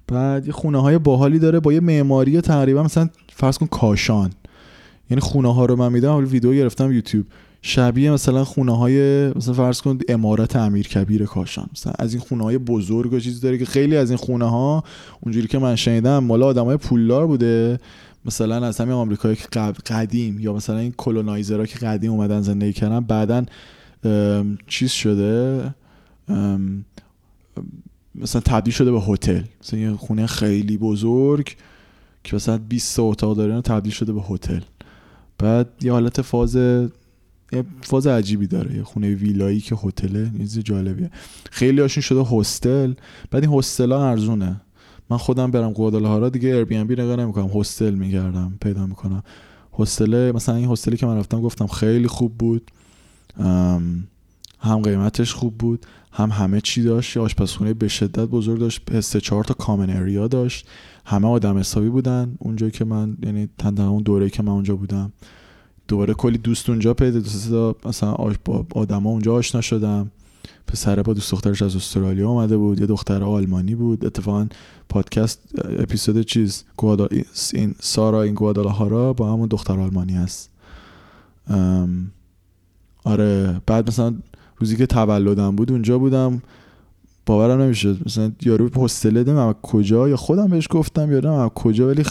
بعد 0.07 0.45
یه 0.45 0.53
خونه 0.53 0.81
های 0.81 0.97
باحالی 0.97 1.39
داره 1.39 1.59
با 1.59 1.73
یه 1.73 1.79
معماری 1.79 2.41
تقریبا 2.41 2.83
مثلا 2.83 3.09
فرض 3.33 3.57
کن 3.57 3.65
کاشان. 3.65 4.31
یعنی 5.09 5.21
خونه 5.21 5.53
ها 5.53 5.65
رو 5.65 5.75
من 5.75 5.91
میدم 5.91 6.17
ویدیو 6.17 6.53
گرفتم 6.53 6.91
یوتیوب. 6.91 7.25
شبیه 7.61 8.11
مثلا 8.11 8.43
خونه 8.43 8.77
های 8.77 9.27
مثلا 9.29 9.53
فرض 9.53 9.81
کن 9.81 9.99
امارت 10.09 10.55
امیر 10.55 10.87
کبیر 10.87 11.25
کاشان. 11.25 11.69
مثلا 11.73 11.93
از 11.99 12.13
این 12.13 12.23
خونه 12.23 12.43
های 12.43 12.57
بزرگ 12.57 13.13
و 13.13 13.19
چیزی 13.19 13.41
داره 13.41 13.57
که 13.57 13.65
خیلی 13.65 13.97
از 13.97 14.09
این 14.09 14.17
خونه 14.17 14.49
ها 14.49 14.83
اونجوری 15.21 15.47
که 15.47 15.59
من 15.59 15.75
شنیدم 15.75 16.19
مال 16.19 16.43
آدم 16.43 16.65
های 16.65 16.77
پولدار 16.77 17.27
بوده. 17.27 17.79
مثلا 18.25 18.65
از 18.65 18.81
همین 18.81 18.93
آمریکایی 18.93 19.35
که 19.35 19.59
قدیم 19.87 20.39
یا 20.39 20.53
مثلا 20.53 20.77
این 20.77 20.93
کلونایزرها 20.97 21.65
که 21.65 21.79
قدیم 21.79 22.11
اومدن 22.11 22.41
زندگی 22.41 22.73
کردن 22.73 22.99
بعدا 22.99 23.45
چیز 24.67 24.91
شده؟ 24.91 25.73
مثلا 28.15 28.41
تبدیل 28.41 28.73
شده 28.73 28.91
به 28.91 29.01
هتل. 29.01 29.41
مثلا 29.63 29.79
یه 29.79 29.91
خونه 29.91 30.27
خیلی 30.27 30.77
بزرگ 30.77 31.55
که 32.23 32.35
مثلا 32.35 32.57
20 32.57 32.99
اتاق 32.99 33.37
داره 33.37 33.61
تبدیل 33.61 33.91
شده 33.93 34.13
به 34.13 34.21
هتل. 34.29 34.59
بعد 35.37 35.69
یه 35.81 35.91
حالت 35.91 36.21
فاز 36.21 36.55
یه 36.55 37.63
فاز 37.81 38.07
عجیبی 38.07 38.47
داره. 38.47 38.75
یه 38.75 38.83
خونه 38.83 39.15
ویلایی 39.15 39.59
که 39.59 39.75
هتله 39.83 40.31
چیز 40.37 40.59
جالبیه. 40.59 41.11
خیلی 41.51 41.81
هاشون 41.81 42.01
شده 42.01 42.23
هستل. 42.31 42.93
بعد 43.31 43.43
این 43.43 43.53
هستل 43.53 43.91
ها 43.91 44.09
ارزونه. 44.09 44.61
من 45.09 45.17
خودم 45.17 45.51
برم 45.51 45.73
گوادالاهارا 45.73 46.29
دیگه 46.29 46.65
بی 46.65 46.75
ام 46.75 46.87
بی 46.87 46.93
نگاه 46.93 47.15
نمی‌کنم. 47.15 47.47
هستل 47.47 47.93
میگردم 47.93 48.53
پیدا 48.61 48.85
می‌کنم. 48.85 49.23
هستل 49.79 50.31
مثلا 50.31 50.55
این 50.55 50.69
هستلی 50.69 50.97
که 50.97 51.05
من 51.05 51.17
رفتم 51.17 51.41
گفتم 51.41 51.67
خیلی 51.67 52.07
خوب 52.07 52.37
بود. 52.37 52.71
هم 54.63 54.81
قیمتش 54.81 55.33
خوب 55.33 55.57
بود 55.57 55.85
هم 56.11 56.29
همه 56.31 56.61
چی 56.61 56.83
داشت. 56.83 57.17
آشپزخونه 57.17 57.73
به 57.73 57.87
شدت 57.87 58.25
بزرگ 58.25 58.59
داشت. 58.59 58.99
سه 58.99 59.21
چهار 59.21 59.43
تا 59.43 59.53
کامن 59.53 59.89
اریا 59.89 60.27
داشت. 60.27 60.67
همه 61.05 61.27
آدم 61.27 61.57
حسابی 61.57 61.89
بودن. 61.89 62.35
اونجا 62.39 62.69
که 62.69 62.85
من 62.85 63.17
یعنی 63.23 63.49
اون 63.77 64.03
دوره 64.03 64.29
که 64.29 64.43
من 64.43 64.51
اونجا 64.51 64.75
بودم. 64.75 65.11
دوباره 65.87 66.13
کلی 66.13 66.37
دوست 66.37 66.69
اونجا 66.69 66.93
پیدا 66.93 67.19
دوست 67.19 67.53
مثلا 67.85 68.15
با 68.45 68.65
آدما 68.75 69.09
اونجا 69.09 69.35
آشنا 69.35 69.61
شدم. 69.61 70.11
پسره 70.67 71.03
با 71.03 71.13
دوست 71.13 71.31
دخترش 71.31 71.61
از 71.61 71.75
استرالیا 71.75 72.29
آمده 72.29 72.57
بود. 72.57 72.79
یه 72.79 72.85
دختر 72.85 73.23
آلمانی 73.23 73.75
بود. 73.75 74.05
اتفاقا 74.05 74.47
پادکست 74.89 75.39
اپیزود 75.79 76.21
چیز 76.21 76.63
گوادا 76.77 77.07
این 77.53 77.75
سارا 77.79 78.21
این 78.21 78.33
گوادالاهارا 78.33 79.13
با 79.13 79.33
همون 79.33 79.47
دختر 79.47 79.79
آلمانی 79.79 80.13
هست. 80.13 80.49
آره 83.03 83.61
بعد 83.65 83.87
مثلا 83.87 84.15
روزی 84.63 84.77
که 84.77 84.85
تولدم 84.85 85.55
بود 85.55 85.71
اونجا 85.71 85.97
بودم. 85.99 86.41
باورم 87.25 87.61
نمیشه 87.61 87.95
مثلا 88.05 88.31
یارو 88.41 88.69
پستله 88.69 89.23
دم 89.23 89.55
کجا؟ 89.61 90.09
یا 90.09 90.15
خودم 90.15 90.47
بهش 90.47 90.67
گفتم 90.69 91.11
یادم 91.11 91.49
کجا؟ 91.49 91.87
ولی 91.87 92.03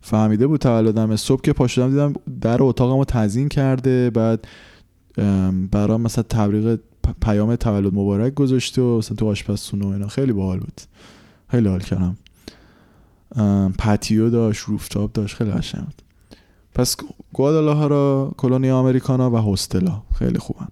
فهمیده 0.00 0.46
بود 0.46 0.60
تولدم. 0.60 1.16
صبح 1.16 1.40
که 1.40 1.52
پاشدم 1.52 1.90
دیدم 1.90 2.14
در 2.40 2.62
اتاقم 2.62 2.98
رو 2.98 3.04
تزین 3.04 3.48
کرده. 3.48 4.10
بعد 4.10 4.46
برام 5.70 6.00
مثلا 6.00 6.24
تبریق 6.28 6.78
پیام 7.22 7.56
تولد 7.56 7.94
مبارک 7.94 8.34
گذاشته 8.34 8.82
و 8.82 8.98
مثلا 8.98 9.16
تو 9.16 9.26
آشپزخونه 9.26 9.86
و 9.86 9.88
اینا. 9.88 10.08
خیلی 10.08 10.32
باحال 10.32 10.58
بود. 10.58 10.80
خیلی 11.48 11.68
حال 11.68 11.80
کردم. 11.80 12.16
پتیو 13.78 14.30
داشت 14.30 14.64
روفتاپ 14.64 15.12
داشت. 15.12 15.36
خیلی 15.36 15.50
قشنگ 15.50 15.84
بود. 15.84 16.02
پس 16.74 16.96
گوادالاهارا 17.32 18.32
کلونی 18.36 18.70
آمریکانا 18.70 19.30
و 19.30 19.52
هستلا 19.52 20.02
خیلی 20.18 20.38
خوبن. 20.38 20.68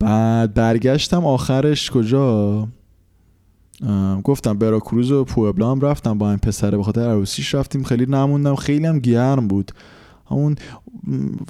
بعد 0.00 0.54
برگشتم 0.54 1.24
آخرش 1.24 1.90
کجا؟ 1.90 2.68
گفتم 4.24 4.58
براکروز 4.58 5.10
و 5.12 5.24
پوبلا 5.24 5.70
هم 5.70 5.80
رفتم 5.80 6.18
با 6.18 6.30
این 6.30 6.38
پسره 6.38 6.76
به 6.76 6.82
خاطر 6.82 7.00
عروسیش 7.00 7.54
رفتیم. 7.54 7.82
خیلی 7.82 8.06
نموندم. 8.06 8.54
خیلی 8.54 8.86
هم 8.86 8.98
گرم 8.98 9.48
بود. 9.48 9.72
همون 10.30 10.56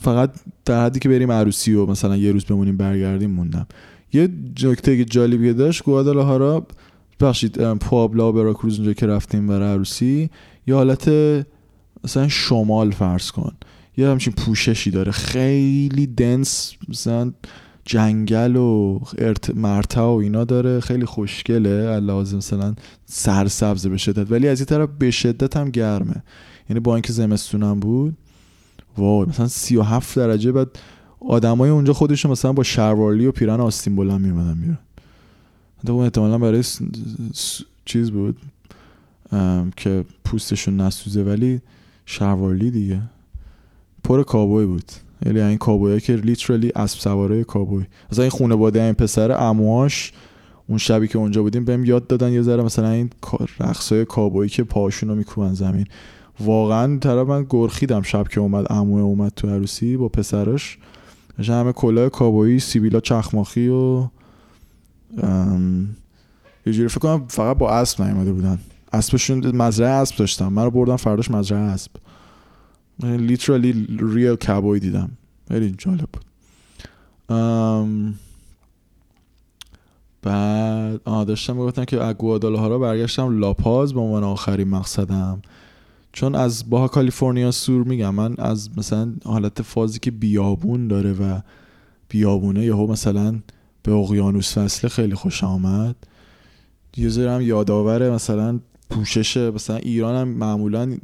فقط 0.03 0.31
در 0.65 0.85
حدی 0.85 1.01
که 1.01 1.09
بریم 1.09 1.33
عروسی 1.33 1.75
و 1.75 1.87
مثلا 1.87 2.17
یه 2.17 2.33
روز 2.33 2.45
بمونیم 2.45 2.77
برگردیم 2.77 3.31
موندم. 3.31 3.67
یه 4.13 4.29
نکته 4.63 5.05
جالبی 5.05 5.53
داشت 5.53 5.85
گوادالاهارا 5.85 6.67
بخشید 7.21 7.75
پوابلا 7.75 8.29
و 8.29 8.33
براکروز 8.33 8.79
اونجا 8.79 8.93
که 8.93 9.07
رفتیم 9.07 9.47
برای 9.47 9.73
عروسی 9.73 10.31
یه 10.67 10.75
حالت 10.75 11.09
مثلا 12.05 12.29
شمال 12.29 12.91
فرض 12.91 13.31
کن. 13.31 13.53
یه 13.97 14.09
همچین 14.09 14.33
پوششی 14.33 14.91
داره. 14.91 15.13
خیلی 15.13 16.07
دنس 16.07 16.75
مثلا 16.89 17.33
جنگل 17.85 18.57
و 18.57 19.01
ارت... 19.18 19.57
مرتا 19.57 20.14
و 20.14 20.20
اینا 20.20 20.45
داره. 20.45 20.81
خیلی 20.81 21.05
خوشگله. 21.05 22.01
لازم 22.01 22.37
مثلا 22.37 22.74
سرسبز 23.07 23.87
به 23.87 23.97
شدت. 23.97 24.31
ولی 24.33 24.49
از 24.49 24.61
این 24.61 24.66
طرف 24.66 24.89
به 24.99 25.11
شدت 25.11 25.57
هم 25.57 25.70
گرمه. 25.70 26.22
یعنی 26.70 26.81
با 26.81 26.95
اینکه 26.95 27.12
زمستونم 27.12 27.81
بود 27.81 28.16
وای 28.99 29.26
مثلا 29.26 29.49
37 29.49 30.16
درجه. 30.16 30.53
بعد 30.53 30.68
آدمای 31.20 31.70
اونجا 31.70 31.93
خودشون 31.93 32.31
مثلا 32.31 32.53
با 32.53 32.62
شروارلی 32.62 33.26
و 33.26 33.33
پیرن 33.33 33.61
آستین 33.61 33.97
بلند 33.97 34.20
میومدن 34.20 34.59
میرن 34.59 34.78
اون 35.89 36.05
احتمالا 36.05 36.39
برای 36.39 36.64
چیز 37.85 38.11
بود 38.11 38.37
که 39.76 40.05
پوستشون 40.24 40.81
نسوزه. 40.81 41.22
ولی 41.22 41.61
شروارلی 42.07 42.70
دیگه. 42.70 43.03
پر 44.05 44.22
کابوی 44.22 44.66
بود. 44.66 44.93
یعنی 45.27 45.41
این 45.41 45.59
کابوی 45.59 46.01
که 46.01 46.16
لیترالی 46.16 46.73
اسب 46.77 46.99
سواره 46.99 47.45
کابوی. 47.45 47.85
مثلا 48.12 48.23
این 48.23 48.31
خانواده 48.31 48.83
این 48.83 48.93
پسر 48.93 49.33
امواش 49.33 50.12
اون 50.68 50.79
شبی 50.79 51.09
که 51.09 51.18
اونجا 51.18 51.43
بودیم 51.43 51.64
بهم 51.64 51.85
یاد 51.85 52.07
دادن 52.07 52.33
یه 52.33 52.43
ذره 52.43 52.62
مثلا 52.62 52.91
این 52.91 53.11
رقصای 53.61 54.05
کابویی 54.05 54.49
که 54.49 54.64
پاشون 54.64 55.09
رو 55.09 55.14
میکوبن 55.14 55.55
زمین. 55.55 55.87
واقعا 56.41 56.99
طرف 56.99 57.29
من 57.29 57.47
گرخیدم 57.51 58.03
شب 58.03 58.29
که 58.29 58.41
اومد 58.41 58.66
عمو 58.66 59.05
اومد 59.05 59.33
تو 59.37 59.49
عروسی 59.49 59.97
با 59.97 60.09
پسرش. 60.09 60.79
همه 61.39 61.73
کلاه 61.73 62.09
کابویی 62.09 62.59
سیبیلا 62.59 63.01
چخماخی 63.01 63.68
و 63.68 64.05
یه 66.66 66.73
جوری 66.73 66.89
فکر 66.89 67.01
کنم 67.01 67.25
فقط 67.29 67.59
با 67.59 67.71
اسب 67.71 68.03
نیومده 68.03 68.33
بودن. 68.33 68.59
اسبشون 68.93 69.57
مزرعه 69.57 69.91
اسب 69.91 70.16
داشتم. 70.16 70.53
من 70.53 70.64
رو 70.64 70.71
بردم 70.71 70.97
فرداش 70.97 71.31
مزرعه 71.31 71.61
اسب. 71.61 71.91
لیترالی 73.03 73.87
ریل 74.01 74.37
کابوی 74.37 74.81
دیدم. 74.81 75.11
خیلی 75.49 75.75
جالب. 75.79 76.09
بود 76.13 76.25
بعد 80.23 81.01
آه 81.05 81.25
داشتم 81.25 81.57
می‌گفتم 81.57 81.85
که 81.85 82.05
اگوادالاهارا 82.05 82.79
برگشتم. 82.79 83.39
لاپاز 83.39 83.95
به 83.95 84.01
عنوان 84.01 84.25
آخرین 84.25 84.69
مقصدم. 84.69 85.43
چون 86.13 86.35
از 86.35 86.71
باها 86.71 86.89
کالیفرنیا 86.89 87.51
سور 87.51 87.85
میگم. 87.85 88.15
من 88.15 88.35
از 88.39 88.79
مثلا 88.79 89.13
حالت 89.25 89.63
فازی 89.63 89.99
که 89.99 90.11
بیابون 90.11 90.89
داره 90.89 91.13
و 91.13 91.41
بیابونه 92.09 92.65
یهو 92.65 92.87
مثلا 92.87 93.39
به 93.83 93.93
اقیانوس 93.93 94.59
فصله 94.59 94.91
خیلی 94.91 95.15
خوش 95.15 95.45
آمد. 95.45 95.97
یه 96.97 97.31
هم 97.31 97.41
یادآوره 97.41 98.11
مثلا 98.11 98.61
پوشش 98.91 99.37
مثلا 99.37 99.77
ایران 99.77 100.15
هم 100.17 100.29
معمولا 100.29 100.99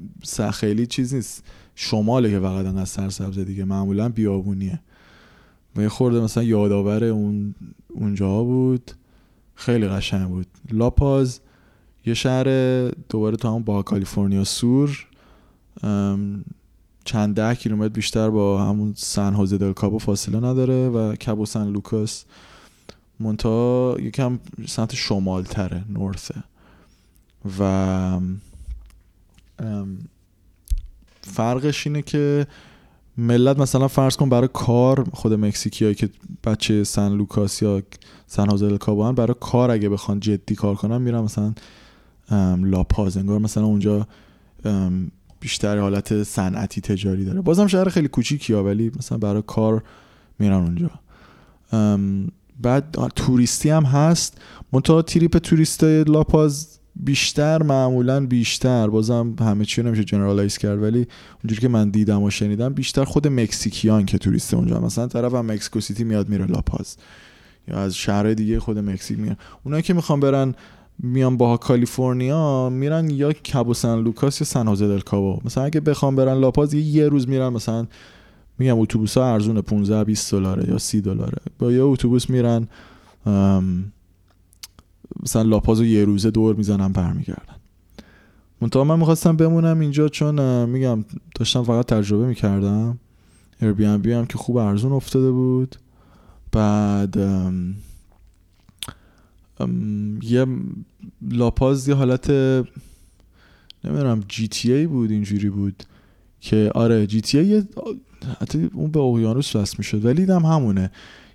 خیلی 0.52 0.86
چیز 0.86 1.14
نیست. 1.14 1.44
شماله 1.78 2.30
که 2.30 2.40
فقط 2.40 2.66
انقدر 2.66 2.84
سرسبزه 2.84 3.44
دیگه. 3.44 3.64
معمولا 3.64 4.08
بیابونیه. 4.08 4.80
و 5.76 5.82
یه 5.82 5.88
خورده 5.88 6.20
مثلا 6.20 6.42
یادآور 6.42 7.04
اون 7.04 7.54
اونجا 7.88 8.42
بود. 8.42 8.90
خیلی 9.54 9.88
قشنگ 9.88 10.28
بود. 10.28 10.46
لاپاز 10.72 11.40
یه 12.06 12.14
شهر 12.14 12.44
دوباره 12.88 13.36
تو 13.36 13.48
همون 13.48 13.62
با 13.62 13.82
کالیفرنیا 13.82 14.44
سور. 14.44 15.06
چند 17.04 17.34
ده 17.34 17.54
کیلومتر 17.54 17.88
بیشتر 17.88 18.30
با 18.30 18.64
همون 18.64 18.92
سن 18.96 19.34
هوزه 19.34 19.58
دل 19.58 19.72
کابو 19.72 19.98
فاصله 19.98 20.36
نداره 20.36 20.88
و 20.88 21.16
کابو 21.26 21.46
سن 21.46 21.68
لوکاس 21.68 22.24
مونتا 23.20 23.96
یکم 24.00 24.38
سمت 24.66 24.94
شمال 24.94 25.42
تره 25.42 25.84
نورثه. 25.88 26.42
و 27.60 28.20
فرقش 31.26 31.86
اینه 31.86 32.02
که 32.02 32.46
ملت 33.18 33.58
مثلا 33.58 33.88
فرض 33.88 34.16
کن 34.16 34.28
برای 34.28 34.48
کار 34.52 35.06
خود 35.12 35.32
مکزیکی 35.32 35.94
که 35.94 36.08
بچه 36.44 36.84
سن 36.84 37.12
لوکاس 37.12 37.62
یا 37.62 37.82
سن 38.26 38.50
هوزه 38.50 38.78
کابو 38.78 39.12
برای 39.12 39.34
کار 39.40 39.70
اگه 39.70 39.88
بخوان 39.88 40.20
جدی 40.20 40.54
کار 40.54 40.74
کنن 40.74 41.02
میرن 41.02 41.20
مثلا 41.20 41.54
لاپاز. 42.56 43.16
انگار 43.16 43.38
مثلا 43.38 43.64
اونجا 43.64 44.06
بیشتر 45.40 45.78
حالت 45.78 46.22
صنعتی 46.22 46.80
تجاری 46.80 47.24
داره. 47.24 47.40
بازم 47.40 47.66
شهر 47.66 47.88
خیلی 47.88 48.08
کوچیکی 48.08 48.52
ها 48.52 48.64
ولی 48.64 48.92
مثلا 48.98 49.18
برای 49.18 49.42
کار 49.46 49.82
میرن 50.38 50.54
اونجا. 50.54 50.90
بعد 52.60 53.12
توریستی 53.16 53.70
هم 53.70 53.84
هست. 53.84 54.40
منتها 54.72 55.02
تریپ 55.02 55.38
توریست 55.38 55.84
لاپاز 55.84 56.78
بیشتر 57.00 57.62
معمولا 57.62 58.26
بیشتر. 58.26 58.86
بازم 58.86 59.34
همه 59.40 59.64
چی 59.64 59.82
نمیشه 59.82 60.04
generalize 60.04 60.58
کرد 60.58 60.82
ولی 60.82 61.06
اونجوری 61.44 61.60
که 61.60 61.68
من 61.68 61.90
دیدم 61.90 62.22
و 62.22 62.30
شنیدم 62.30 62.74
بیشتر 62.74 63.04
خود 63.04 63.28
مکزیکیان 63.28 64.06
که 64.06 64.18
توریست 64.18 64.54
اونجا. 64.54 64.80
مثلا 64.80 65.06
طرف 65.06 65.34
هم 65.34 65.52
مکسیکو 65.52 65.80
سیتی 65.80 66.04
میاد 66.04 66.28
میره 66.28 66.46
لاپاز. 66.46 66.96
یا 67.68 67.78
از 67.78 67.96
شهر 67.96 68.34
دیگه 68.34 68.60
خود 68.60 68.78
مکزیک 68.78 69.18
میاد 69.18 69.36
اونایی 69.64 69.82
که 69.82 69.94
می‌خوان 69.94 70.20
برن 70.20 70.54
میان 70.98 71.36
با 71.36 71.56
کالیفرنیا 71.56 72.70
میرن 72.70 73.10
یا 73.10 73.32
کابو 73.52 73.74
سن 73.74 74.02
لوکاس 74.02 74.40
یا 74.40 74.44
سن 74.44 74.68
هوزه 74.68 74.88
دل 74.88 75.00
کابو. 75.00 75.40
مثلا 75.44 75.64
اگه 75.64 75.80
بخوام 75.80 76.16
برن 76.16 76.38
لاپاز 76.38 76.74
یه, 76.74 76.80
یه 76.82 77.08
روز 77.08 77.28
میرن 77.28 77.48
مثلا 77.48 77.86
میگم 78.58 78.78
اتوبوس 78.78 79.18
ها 79.18 79.32
ارزونه 79.32 79.60
15 79.60 80.04
20 80.04 80.32
دلاره 80.32 80.68
یا 80.68 80.78
30 80.78 81.00
دلاره. 81.00 81.38
با 81.58 81.72
یه 81.72 81.82
اتوبوس 81.82 82.30
میرن 82.30 82.68
مثلا 85.22 85.42
لاپاز 85.42 85.80
یه 85.80 86.04
روزه 86.04 86.30
دور 86.30 86.54
می‌زنن 86.56 86.92
برمیگردن 86.92 87.56
منتها 88.60 88.84
من 88.84 88.98
می‌خواستم 88.98 89.36
بمونم 89.36 89.80
اینجا 89.80 90.08
چون 90.08 90.64
میگم 90.64 91.04
داشتم 91.34 91.62
فقط 91.62 91.86
تجربه 91.86 92.26
می‌کردم. 92.26 92.98
بی 94.02 94.12
هم 94.12 94.26
که 94.26 94.38
خوب 94.38 94.56
ارزون 94.56 94.92
افتاده 94.92 95.30
بود. 95.30 95.76
بعد 96.52 97.16
یه 100.22 100.46
لاپاز 101.30 101.88
یه 101.88 101.94
حالت 101.94 102.30
نمی‌دونم 103.84 104.24
GTA 104.28 104.86
بود 104.86 105.10
اینجوری 105.10 105.50
بود 105.50 105.82
که 106.40 106.70
آره 106.74 107.06
GTA 107.06 107.62
حتی 108.40 108.70
اون 108.72 108.90
به 108.90 109.00
اقیانوس 109.00 109.56
وصل 109.56 109.74
می‌شد 109.78 110.04
ولی 110.04 110.20
دیدم 110.20 110.46
همونه. 110.46 110.90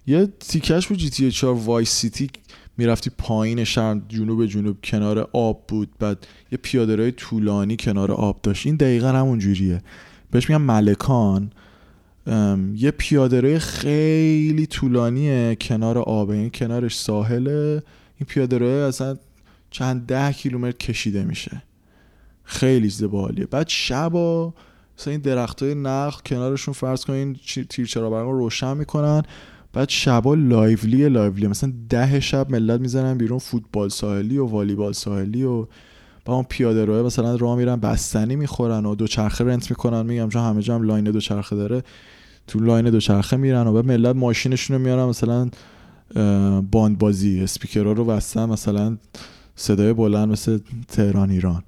یه 0.07 0.30
تیکش 0.39 0.88
بود 0.88 0.97
GTA 0.97 1.32
4 1.32 1.53
Vice 1.53 1.89
City 1.89 2.29
می‌رفتی 2.78 3.11
پایین 3.17 3.63
شهر 3.63 4.01
جنوب 4.09 4.45
جنوب 4.45 4.78
کنار 4.84 5.30
آب 5.34 5.63
بود 5.67 5.89
بعد 5.99 6.28
یه 6.51 6.57
پیاده 6.61 7.11
طولانی 7.11 7.78
کنار 7.78 8.11
آب 8.11 8.39
داشت. 8.43 8.65
این 8.65 8.76
دقیقا 8.76 9.07
همون 9.07 9.39
جوریه. 9.39 9.82
بهش 10.32 10.49
میگم 10.49 10.61
ملکان. 10.61 11.51
یه 12.76 12.91
پیاده 12.97 13.59
خیلی 13.59 14.65
طولانیه 14.65 15.57
کنار 15.61 15.97
آب 15.97 16.30
این 16.30 16.39
یعنی 16.39 16.49
کنارش 16.53 16.97
ساحله 16.97 17.84
این 18.17 18.28
پیاده 18.28 18.57
روی 18.57 18.69
اصلا 18.69 19.17
چند 19.72 20.05
ده 20.05 20.34
کیلومتر 20.34 20.78
کشیده 20.78 21.24
میشه. 21.24 21.63
خیلی 22.43 22.89
زبالیه. 22.89 23.45
بعد 23.45 23.67
شبا 23.67 24.53
مثلا 24.97 25.11
این 25.11 25.22
درخت 25.22 25.63
های 25.63 25.76
نخ 25.76 26.22
کنارشون 26.26 26.74
فرض 26.74 27.05
کنین 27.05 27.36
تیرچرا 27.69 28.09
برقا 28.09 28.32
روشن 28.32 28.78
می‌کنن. 28.78 29.24
بعد 29.74 29.89
شبا 29.89 30.36
لایولی 30.36 31.09
لایولی. 31.09 31.47
مثلا 31.47 31.74
ده 31.89 32.19
شب 32.19 32.51
ملت 32.51 32.80
می‌زنن 32.80 33.17
بیرون 33.17 33.39
فوتبال 33.39 33.89
ساحلی 33.89 34.38
و 34.38 34.45
والیبال 34.45 34.93
ساحلی 34.93 35.43
و 35.43 35.67
با 36.26 36.34
اون 36.34 36.45
پیاده 36.49 36.86
روی. 36.86 37.01
مثلا 37.01 37.36
راه 37.36 37.57
میرن 37.57 37.76
بستنی 37.76 38.36
می‌خورن 38.36 38.86
و 38.86 38.95
دوچرخه 38.95 39.43
rent 39.43 39.69
می‌کنن. 39.69 40.05
میگم 40.05 40.30
چون 40.30 40.41
همه 40.41 40.61
جا 40.61 40.76
هم 40.76 40.82
lane 40.84 41.03
دوچرخه 41.03 41.55
داره. 41.55 41.84
تو 42.47 42.59
lane 42.59 42.89
دوچرخه 42.89 43.38
میرن 43.38 43.67
و 43.67 43.74
به 43.74 43.82
ملت 43.82 44.15
ماشینشون 44.15 44.78
رو 44.78 44.84
میارن. 44.84 45.05
مثلا 45.05 45.49
باند 46.72 46.97
بازی 46.97 47.43
اسپیکرها 47.43 47.91
رو 47.91 48.05
وستن 48.05 48.45
مثلا 48.45 48.97
صدای 49.55 49.93
بلند 49.93 50.30
مثل 50.30 50.59
تهران 50.88 51.30
ایران. 51.30 51.63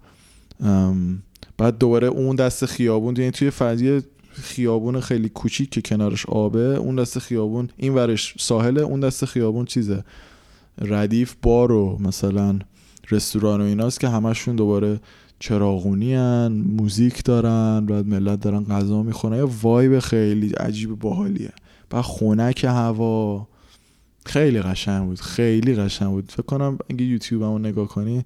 بعد 1.58 1.78
دوباره 1.78 2.08
اون 2.08 2.36
دست 2.36 2.66
خیابون. 2.66 3.16
یعنی 3.18 3.32
توی 3.32 3.49
فضیه 3.49 4.01
خیابون 4.34 4.99
خیلی 4.99 5.29
کوچیک 5.29 5.69
که 5.69 5.81
کنارش 5.81 6.25
آبه 6.25 6.59
اون 6.59 6.95
دست 6.95 7.19
خیابون 7.19 7.69
این 7.77 7.93
ورش 7.93 8.36
ساحله 8.39 8.81
اون 8.81 8.99
دست 8.99 9.25
خیابون 9.25 9.65
چیزه؟ 9.65 10.03
ردیف 10.81 11.36
بار 11.41 11.71
و 11.71 11.97
مثلا 11.99 12.59
رستوران 13.11 13.61
و 13.61 13.63
ایناست 13.63 13.99
که 13.99 14.09
همشون 14.09 14.55
دوباره 14.55 14.99
چراغونی 15.39 16.13
هن 16.13 16.63
موزیک 16.77 17.23
دارن 17.23 17.86
بعد 17.86 18.07
ملت 18.07 18.39
دارن 18.39 18.63
غذا 18.63 19.03
می‌خورن. 19.03 19.38
یه 19.38 19.43
وایب 19.61 19.99
خیلی 19.99 20.49
عجیب 20.49 20.99
باحالیه. 20.99 21.51
بعد 21.89 22.01
خونک 22.01 22.63
هوا. 22.63 23.47
خیلی 24.26 24.61
قشنگ 24.61 25.05
بود 25.05 25.19
خیلی 25.19 25.76
قشنگ 25.76 26.10
بود. 26.10 26.31
فکر 26.31 26.43
کنم 26.43 26.77
اگه 26.89 27.05
یوتیوب 27.05 27.41
همون 27.41 27.65
نگاه 27.65 27.88
کنی 27.88 28.23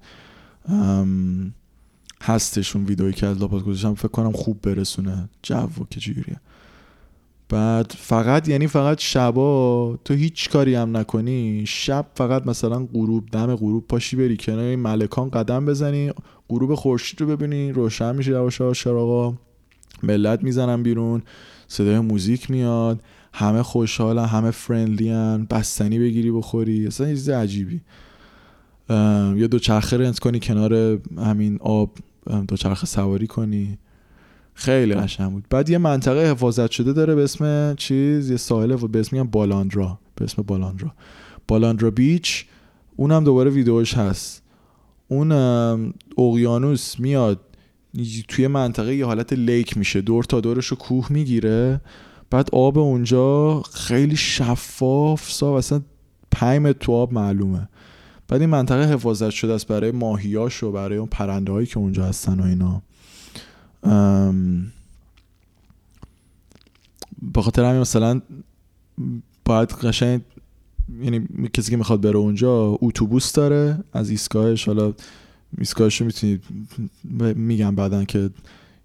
هستشون 2.22 2.84
ویدئویی 2.84 3.12
که 3.12 3.26
از 3.26 3.40
لاپاس 3.40 3.62
گذاشتم 3.62 3.94
فکر 3.94 4.08
کنم 4.08 4.32
خوب 4.32 4.60
برسونه. 4.62 5.28
جو 5.42 5.54
و 5.54 5.84
که 5.90 6.00
جوریه 6.00 6.40
بعد 7.48 7.92
فقط 7.98 8.48
یعنی 8.48 8.66
فقط 8.66 8.98
شبا 8.98 9.98
تو 10.04 10.14
هیچ 10.14 10.50
کاری 10.50 10.74
هم 10.74 10.96
نکنی. 10.96 11.64
شب 11.66 12.06
فقط 12.14 12.46
مثلا 12.46 12.84
غروب 12.94 13.28
دم 13.32 13.56
غروب 13.56 13.86
پاشی 13.86 14.16
بری 14.16 14.36
کنار 14.36 14.58
این 14.58 14.78
ملکان 14.80 15.30
قدم 15.30 15.66
بزنی 15.66 16.12
غروب 16.48 16.74
خورشید 16.74 17.20
رو 17.20 17.26
ببینی 17.26 17.72
روشن 17.72 18.16
میشه 18.16 18.30
یواش 18.30 18.60
یواش 18.60 18.84
چراغا 18.84 19.34
ملت 20.02 20.42
می‌زنن 20.42 20.82
بیرون 20.82 21.22
صدای 21.68 22.00
موزیک 22.00 22.50
میاد 22.50 23.00
همه 23.32 23.62
خوشحالن 23.62 24.24
همه 24.24 24.50
فرندلی 24.50 25.10
هن 25.10 25.46
بستنی 25.50 25.98
بگیری 25.98 26.30
بخوری. 26.30 26.86
اصلا 26.86 27.06
چیز 27.06 27.28
عجیبی. 27.28 27.80
یا 28.90 29.46
دوچرخه 29.46 29.96
رنت 29.96 30.18
کنی 30.18 30.40
کنار 30.40 30.98
همین 31.18 31.58
آب. 31.60 31.90
دوچرخه 32.48 32.86
سواری 32.86 33.26
کنی. 33.26 33.78
خیلی 34.54 34.94
قشنگ 34.94 35.32
بود. 35.32 35.44
بعد 35.50 35.70
یه 35.70 35.78
منطقه 35.78 36.30
حفاظت 36.30 36.70
شده 36.70 36.92
داره 36.92 37.14
به 37.14 37.24
اسم 37.24 37.74
چیز؟ 37.74 38.30
یه 38.30 38.36
ساحل 38.36 38.76
به 38.76 39.00
اسم 39.00 39.24
بالاندرا. 39.24 39.98
به 40.14 40.24
اسم 40.24 40.42
بالاندرا. 40.42 40.92
بالاندرا 41.48 41.90
بیچ. 41.90 42.46
اونم 42.96 43.24
دوباره 43.24 43.50
ویدیوش 43.50 43.94
هست. 43.94 44.42
اون 45.08 45.32
اقیانوس 46.18 47.00
میاد. 47.00 47.40
توی 48.28 48.46
منطقه 48.46 48.94
یه 48.94 49.06
حالت 49.06 49.32
لیک 49.32 49.76
میشه. 49.76 50.00
دور 50.00 50.24
تا 50.24 50.40
دورش 50.40 50.66
رو 50.66 50.76
کوه 50.76 51.12
می‌گیره. 51.12 51.80
بعد 52.30 52.48
آب 52.52 52.78
اونجا 52.78 53.62
خیلی 53.62 54.16
شفاف 54.16 55.30
صاف 55.30 55.56
اصلا 55.56 55.82
پیم 56.30 56.72
تو 56.72 56.92
آب 56.92 57.12
معلومه. 57.12 57.68
بعد 58.28 58.40
این 58.40 58.50
منطقه 58.50 58.92
حفاظت 58.92 59.30
شده 59.30 59.52
است 59.52 59.66
برای 59.66 59.90
ماهیاش 59.90 60.62
و 60.62 60.72
برای 60.72 60.98
اون 60.98 61.08
پرنده 61.08 61.52
هایی 61.52 61.66
که 61.66 61.78
اونجا 61.78 62.04
هستن 62.04 62.40
و 62.40 62.44
اینا. 62.44 62.82
به 67.32 67.42
خاطر 67.42 67.64
همین 67.64 67.80
مثلا 67.80 68.20
باید 69.44 69.68
قشنگ 69.68 70.20
یعنی 71.02 71.28
کسی 71.52 71.70
که 71.70 71.76
می‌خواد 71.76 72.00
بره 72.00 72.16
اونجا 72.16 72.78
اتوبوس 72.82 73.32
داره 73.32 73.78
از 73.92 74.10
ایستگاهش. 74.10 74.66
حالا 74.66 74.94
ایستگاهش 75.58 76.00
رو 76.00 76.06
می‌تونید 76.06 76.44
میگم 77.36 77.74
بعدا 77.74 78.04
که 78.04 78.30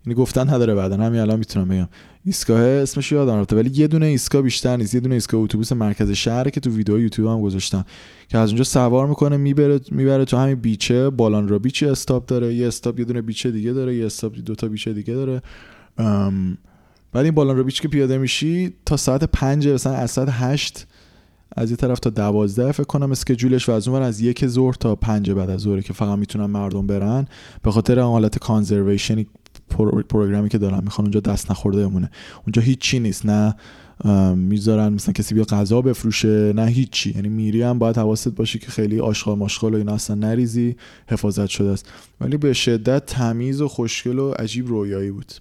یعنی 0.06 0.20
گفتن 0.20 0.50
نداره 0.50 0.76
بعدا. 0.76 0.98
همین 0.98 1.20
الان 1.20 1.40
می‌تونم 1.40 1.68
بگم. 1.68 1.88
ایستگاه 2.26 2.62
اسمش 2.62 3.12
یادم 3.12 3.36
رفته 3.36 3.56
ولی 3.56 3.70
یه 3.74 3.88
دونه 3.88 4.06
ایستگاه 4.06 4.42
بیشتر 4.42 4.78
نیست. 4.78 4.94
یه 4.94 5.00
دونه 5.00 5.16
ایستگاه 5.16 5.42
اتوبوس 5.42 5.72
مرکز 5.72 6.12
شهر 6.12 6.50
که 6.50 6.60
تو 6.60 6.70
ویدیو 6.70 7.00
یوتیوب 7.00 7.28
هم 7.28 7.42
گذاشتم 7.42 7.86
که 8.28 8.38
از 8.38 8.50
اونجا 8.50 8.64
سوار 8.64 9.08
می‌کنه 9.08 9.38
می‌بره 9.38 9.80
می‌بره 9.92 10.26
تو 10.26 10.38
همین 10.38 10.56
بیچه 10.56 11.10
بالان 11.10 11.48
را 11.48 11.60
بیچه 11.60 11.92
استاپ 11.92 12.26
داره. 12.26 12.54
یه 12.54 12.68
استاپ 12.68 13.00
یه 13.00 13.06
دونه 13.06 13.22
بیچه 13.22 13.52
دیگه 13.52 13.74
داره 13.74 13.96
یه 13.96 14.06
استاپ 14.06 14.36
دو 14.36 14.56
تا 14.56 14.68
بیچه 14.68 14.94
دیگه 14.94 15.14
داره. 15.14 15.42
بعد 17.14 17.26
این 17.26 17.32
بالان 17.32 17.58
را 17.58 17.64
بیچ 17.64 17.82
که 17.82 17.88
پیاده 17.88 18.18
میشی 18.18 18.74
تا 18.86 18.98
ساعت 18.98 19.24
5 19.24 19.68
مثلا 19.68 19.94
از 19.94 20.12
ساعت 20.12 20.30
8 20.32 20.88
از 21.56 21.72
یه 21.72 21.78
طرف 21.78 22.00
تا 22.00 22.10
دوازده 22.10 22.72
فکر 22.72 22.84
کنم 22.84 23.12
اسکجولش 23.12 23.70
و 23.70 23.72
از 23.72 23.88
اون 23.88 24.02
از 24.02 24.22
یک 24.22 24.48
ظهر 24.48 24.74
تا 24.74 24.96
پنج 24.96 25.32
بعد 25.32 25.50
از 25.50 25.62
ظهره 25.62 25.82
که 25.82 25.94
فقط 25.94 26.20
می‌تونن 26.20 26.46
مردم 26.46 26.88
برن. 26.88 27.28
به 27.64 27.72
خاطر 27.72 28.00
حالت 28.00 28.40
کانزرویشنی 28.40 29.28
پروگرامی 30.10 30.50
که 30.50 30.58
دارن 30.58 30.84
می‌خوان 30.84 31.06
اونجا 31.06 31.20
دست 31.20 31.52
نخورده 31.52 31.88
بمونه. 31.88 32.12
اونجا 32.46 32.62
هیچی 32.62 33.00
نیست 33.00 33.26
نه 33.26 33.56
می‌ذارن 34.36 34.94
مثلا 34.94 35.14
کسی 35.14 35.36
بیا 35.36 35.44
غذا 35.44 35.82
بفروشه 35.82 36.54
نه 36.56 36.66
هیچی. 36.66 37.12
یعنی 37.16 37.30
میری 37.30 37.62
هم 37.62 37.80
باید 37.80 37.98
حواست 37.98 38.30
باشه 38.30 38.60
که 38.60 38.68
خیلی 38.68 39.00
آشغال 39.00 39.38
ماشغال 39.38 39.74
و 39.74 39.78
اینا 39.78 39.94
اصلا 39.94 40.16
نریزی 40.16 40.76
حفاظت 41.08 41.48
شده 41.48 41.70
است. 41.70 41.90
ولی 42.22 42.38
به 42.38 42.54
شدت 42.54 43.06
تمیز 43.06 43.62
و 43.62 43.68
خوشگل 43.68 44.20
و 44.20 44.32
عجیب 44.32 44.68
رویایی 44.68 45.12
بود. 45.12 45.34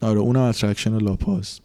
آره 0.00 0.20
اونم 0.20 0.40
attraction 0.40 0.98
لاپاز. 0.98 1.60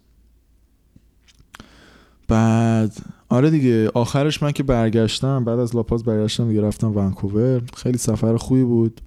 بعد 2.27 2.97
آره 3.29 3.49
دیگه 3.49 3.89
آخرش 3.89 4.43
من 4.43 4.51
که 4.51 4.63
برگشتم 4.63 5.45
بعد 5.45 5.59
از 5.59 5.75
لاپاز 5.75 6.03
برگشتم 6.03 6.47
دیگه 6.47 6.61
رفتم 6.61 6.97
ونکوور. 6.97 7.61
خیلی 7.75 7.97
سفر 7.97 8.37
خوبی 8.37 8.63
بود. 8.63 9.01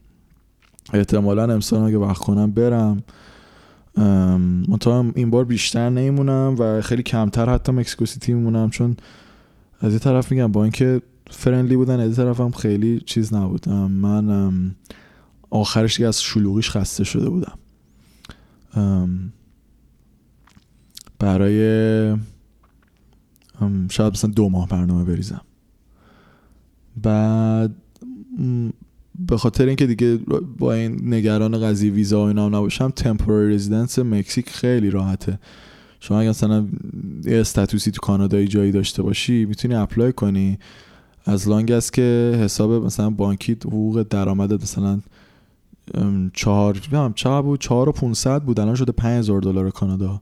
احتمالا 0.93 1.55
امسال 1.55 1.83
اگه 1.83 1.99
وقت 1.99 2.19
کنم 2.19 2.51
برم. 2.51 3.03
منتها 4.69 5.05
این 5.15 5.31
بار 5.31 5.45
بیشتر 5.45 5.91
نیمونم 5.91 6.57
و 6.59 6.81
خیلی 6.81 7.03
کمتر 7.03 7.51
حتی 7.51 7.73
مکسیکو 7.73 8.07
سیتی 8.07 8.35
میمونم 8.35 8.71
چون 8.71 8.97
از 9.81 9.93
یه 9.93 9.99
طرف 9.99 10.33
میگم 10.33 10.53
با 10.53 10.63
اینکه 10.63 11.03
فرندلی 11.31 11.77
بودن 11.77 12.01
از 12.01 12.11
یه 12.11 12.17
طرف 12.17 12.41
هم 12.41 12.51
خیلی 12.51 13.01
چیز 13.01 13.35
نبود. 13.35 13.69
من 13.69 14.75
آخرش 15.51 15.97
دیگه 15.97 16.09
از 16.09 16.23
شلوغیش 16.23 16.71
خسته 16.71 17.05
شده 17.05 17.29
بودم. 17.31 17.59
برای 21.19 22.17
شاید 23.91 24.13
مثلا 24.13 24.31
دو 24.31 24.49
ماه 24.49 24.69
برنامه 24.69 25.05
بریزم. 25.05 25.41
بعد 27.03 27.75
به 29.27 29.37
خاطر 29.37 29.67
اینکه 29.67 29.87
دیگه 29.87 30.19
با 30.59 30.73
این 30.73 31.15
نگران 31.15 31.61
قضیه 31.61 31.93
ویزا 31.93 32.25
و 32.25 32.27
اینا 32.27 32.49
نباشم 32.49 32.91
تمپورری 32.91 33.55
رزیدنس 33.55 33.99
مکزیک 33.99 34.51
خیلی 34.51 34.91
راحته. 34.91 35.39
شما 36.01 36.21
اگه 36.21 36.29
مثلا 36.29 36.67
یه 37.25 37.41
استاتوسی 37.41 37.91
تو 37.91 38.01
کانادایی 38.01 38.49
جایی 38.49 38.73
داشته 38.73 39.03
باشی 39.03 39.45
می‌تونی 39.45 39.75
اپلای 39.75 40.13
کنی. 40.13 40.59
از 41.25 41.49
لانگ 41.49 41.73
است 41.73 41.93
که 41.93 42.39
حساب 42.41 42.73
مثلا 42.73 43.11
بانکی 43.11 43.53
حقوق 43.53 44.07
درآمد 44.11 44.63
مثلا 44.63 45.01
چهار 46.35 46.81
چهار 47.15 47.43
بود؟ 47.43 47.61
چهار 47.61 47.89
و 47.89 47.93
پونصد 47.93 48.43
بود. 48.43 48.61
الان 48.61 48.75
شده 48.75 48.93
پنج 48.93 49.19
هزار 49.19 49.41
دلار 49.41 49.71
کانادا. 49.71 50.21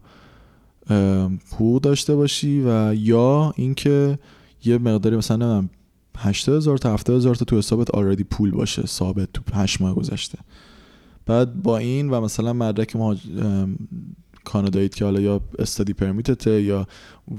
حقوق 1.52 1.82
داشته 1.82 2.14
باشی 2.14 2.62
و 2.66 2.94
یا 2.94 3.52
اینکه 3.56 4.18
یه 4.64 4.78
مقداری 4.78 5.16
مثلا 5.16 5.36
نمی‌دونم 5.36 5.70
80000 6.21 6.79
تا 6.79 6.95
70000 6.95 7.35
تا 7.35 7.45
تو 7.45 7.59
حسابت 7.59 7.91
آردی 7.91 8.25
پول 8.25 8.51
باشه 8.51 8.87
ثابت 8.87 9.29
تو 9.33 9.43
8 9.55 9.81
ماه 9.81 9.95
گذشته. 9.95 10.39
بعد 11.27 11.63
با 11.63 11.79
این 11.79 12.11
و 12.11 12.21
مثلا 12.21 12.53
مدرک 12.53 12.97
ما 12.97 13.17
کانادایی 14.45 14.89
که 14.89 15.05
حالا 15.05 15.21
یا 15.21 15.41
استادی 15.59 15.93
پرمیتته 15.93 16.63
یا 16.63 16.87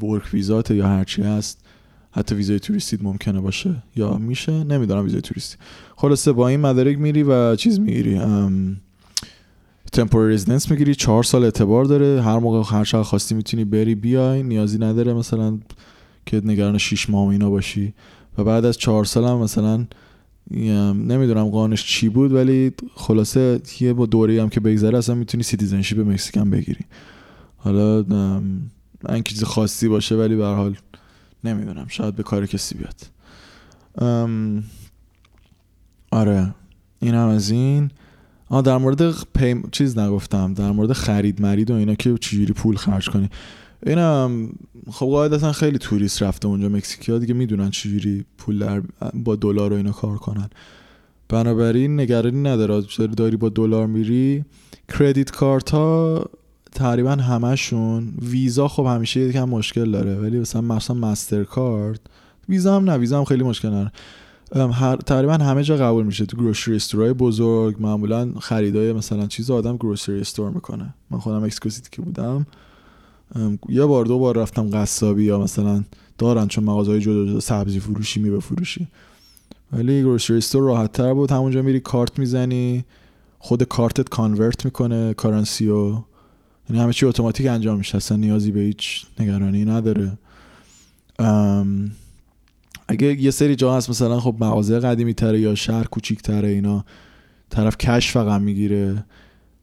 ورک 0.02 0.34
ویزات 0.34 0.72
یا 0.72 0.88
هرچی 0.88 1.22
هست 1.22 1.60
حتی 2.12 2.36
ویزای 2.36 2.60
توریستی 2.60 2.98
ممکنه 3.02 3.40
باشه 3.40 3.84
یا 3.96 4.14
میشه؟ 4.18 4.64
نمی‌دونم 4.64 5.04
ویزای 5.04 5.22
توریستی. 5.22 5.58
خلاصه 5.96 6.32
با 6.32 6.48
این 6.48 6.60
مدارک 6.60 6.98
میری 6.98 7.24
و 7.24 7.56
چیز 7.56 7.80
می‌گیری 7.80 8.22
تمپوری 9.92 10.34
رزیدنس 10.34 10.72
می‌گیری 10.72 10.96
چهار 10.96 11.24
سال 11.24 11.44
اعتبار 11.44 11.86
داره 11.86 12.22
هر 12.22 12.40
موقع 12.40 12.78
هر 12.78 12.84
شب 12.84 13.02
خواستی 13.02 13.36
می‌تونی 13.36 13.66
بری 13.66 13.96
بیای 13.96 14.44
نیازی 14.44 14.78
نداره 14.78 15.14
مثلا 15.14 15.60
که 16.26 16.42
نگران 16.46 16.78
6 16.78 17.10
ماه 17.10 17.28
اینا 17.30 17.50
باشی. 17.50 17.94
و 18.38 18.44
بعد 18.44 18.66
از 18.66 18.78
چهار 18.78 19.06
سال 19.06 19.24
هم 19.24 19.38
مثلا 19.38 19.86
نمی‌دونم 20.52 21.50
قانش 21.50 21.86
چی 21.86 22.10
بود 22.10 22.34
ولی 22.34 22.72
خلاصه 22.96 23.62
یه 23.80 23.94
با 23.94 24.06
دوره 24.06 24.42
هم 24.42 24.50
که 24.50 24.60
بگذره 24.60 24.98
اصلا 24.98 25.16
می‌تونی 25.16 25.44
citizenship 25.44 26.00
Mexican 26.00 26.50
بگیری. 26.50 26.86
حالا 27.58 28.06
این 29.10 29.24
چیز 29.24 29.44
خاصی 29.44 29.88
باشه 29.88 30.16
ولی 30.16 30.36
به 30.36 30.46
حال 30.46 30.76
نمی‌دونم 31.44 31.86
شاید 31.88 32.16
به 32.16 32.24
کار 32.24 32.46
کسی 32.46 32.76
بیاد. 32.76 32.96
آره 36.12 36.54
این 37.00 37.14
هم 37.14 37.28
از 37.28 37.50
این. 37.52 37.92
آه 38.50 38.62
در 38.62 38.78
مورد 38.78 39.12
پیم... 39.34 39.70
چیز 39.72 39.98
نگفتم 39.98 40.54
در 40.54 40.72
مورد 40.72 40.94
خرید 40.94 41.42
مرید 41.42 41.72
و 41.72 41.74
اینا 41.74 41.96
که 41.96 42.18
چجوری 42.18 42.54
پول 42.54 42.76
خرج 42.76 43.10
کنی. 43.10 43.30
اینم 43.86 44.50
خب 44.92 45.06
قاعدتا 45.06 45.52
خیلی 45.52 45.78
توریست 45.78 46.24
رفته 46.24 46.48
اونجا 46.48 46.70
مکزیکی 46.70 47.12
ها 47.12 47.18
دیگه 47.18 47.34
می‌دونن 47.34 47.70
چجوری 47.70 48.26
پول 48.38 48.60
در 48.60 48.82
با 49.14 49.36
دلار 49.36 49.74
و 49.74 49.76
اینا 49.76 49.92
کار 49.92 50.18
کنن. 50.18 50.50
بنابراین 51.30 52.00
نگرانی 52.00 52.42
نداره. 52.42 52.84
داری 53.18 53.38
با 53.38 53.50
دلار 53.50 53.88
میری 53.88 54.46
credit 55.00 55.32
card 55.32 55.70
ها 55.70 56.26
تقریبا 56.72 57.12
همشون 57.12 58.14
ویزا 58.22 58.68
خب 58.68 58.86
همیشه 58.86 59.20
یکم 59.20 59.50
مشکل 59.50 59.92
داره 59.92 60.16
ولی 60.16 60.40
مثلا 60.40 60.62
مثلا 60.62 60.96
مستر 60.96 61.44
کارت 61.44 62.00
ویزا 62.50 62.76
هم 62.76 62.90
نه 62.90 62.98
ویزا 62.98 63.18
هم 63.18 63.26
خیلی 63.26 63.44
مشکل 63.44 63.70
داره 63.70 63.92
هر 64.56 64.96
تقریبا 64.96 65.34
همه 65.34 65.64
جا 65.64 65.78
قبول 65.78 66.06
میشه. 66.06 66.26
تو 66.26 66.38
grocery 66.38 66.76
store 66.76 67.08
ای 67.08 67.14
بزرگ 67.14 67.76
معمولا 67.80 68.34
خریدای 68.40 68.94
مثلا 68.94 69.28
چیز 69.28 69.52
آدم 69.52 69.78
grocery 69.78 70.22
store 70.22 70.52
می‌کنه. 70.52 70.94
من 71.12 71.20
خودم 71.20 71.44
اکسکوزیتی 71.44 71.90
که 71.92 72.02
بودم. 72.02 72.46
یه 73.70 73.86
بار 73.86 74.06
دو 74.06 74.20
بار 74.20 74.38
رفتم 74.38 74.70
قصابی 74.70 75.24
یا 75.24 75.40
مثلا 75.40 75.84
دارن 76.18 76.48
چون 76.48 76.64
مغازهای 76.64 77.00
جدا 77.00 77.26
جدا 77.26 77.40
سبزی 77.40 77.80
فروشی 77.80 78.20
می 78.20 78.30
بفروشی 78.30 78.88
ولی 79.74 80.02
گروسری 80.02 80.38
استور 80.38 80.64
راحت 80.64 80.92
تر 80.92 81.14
بود. 81.14 81.32
همونجا 81.32 81.62
میری 81.62 81.80
کارت 81.80 82.20
می‌زنی 82.20 82.86
خود 83.40 83.64
کارتت 83.64 84.10
کانورت 84.10 84.66
می‌کنه 84.66 85.14
کارنسی 85.14 85.68
و 85.68 85.88
یعنی 86.70 86.82
همه 86.82 86.94
چی 86.94 87.06
اتوماتیک 87.06 87.48
انجام 87.48 87.78
میشه. 87.78 87.98
اصلا 87.98 88.18
نیازی 88.18 88.52
به 88.52 88.60
هیچ 88.60 89.06
نگرانی 89.20 89.66
نداره. 89.66 90.18
اگه 92.88 93.22
یه 93.22 93.32
سری 93.32 93.56
جا 93.56 93.78
هست 93.78 93.90
مثلا 93.90 94.20
خب 94.20 94.36
مغازه 94.40 94.80
قدیمی 94.80 95.14
تره 95.14 95.40
یا 95.40 95.56
شهر 95.56 95.84
کوچیک 95.84 96.22
تره 96.22 96.50
اینا 96.50 96.86
طرف 97.50 97.78
کش 97.78 98.12
فقط 98.12 98.42
می‌گیره. 98.42 99.06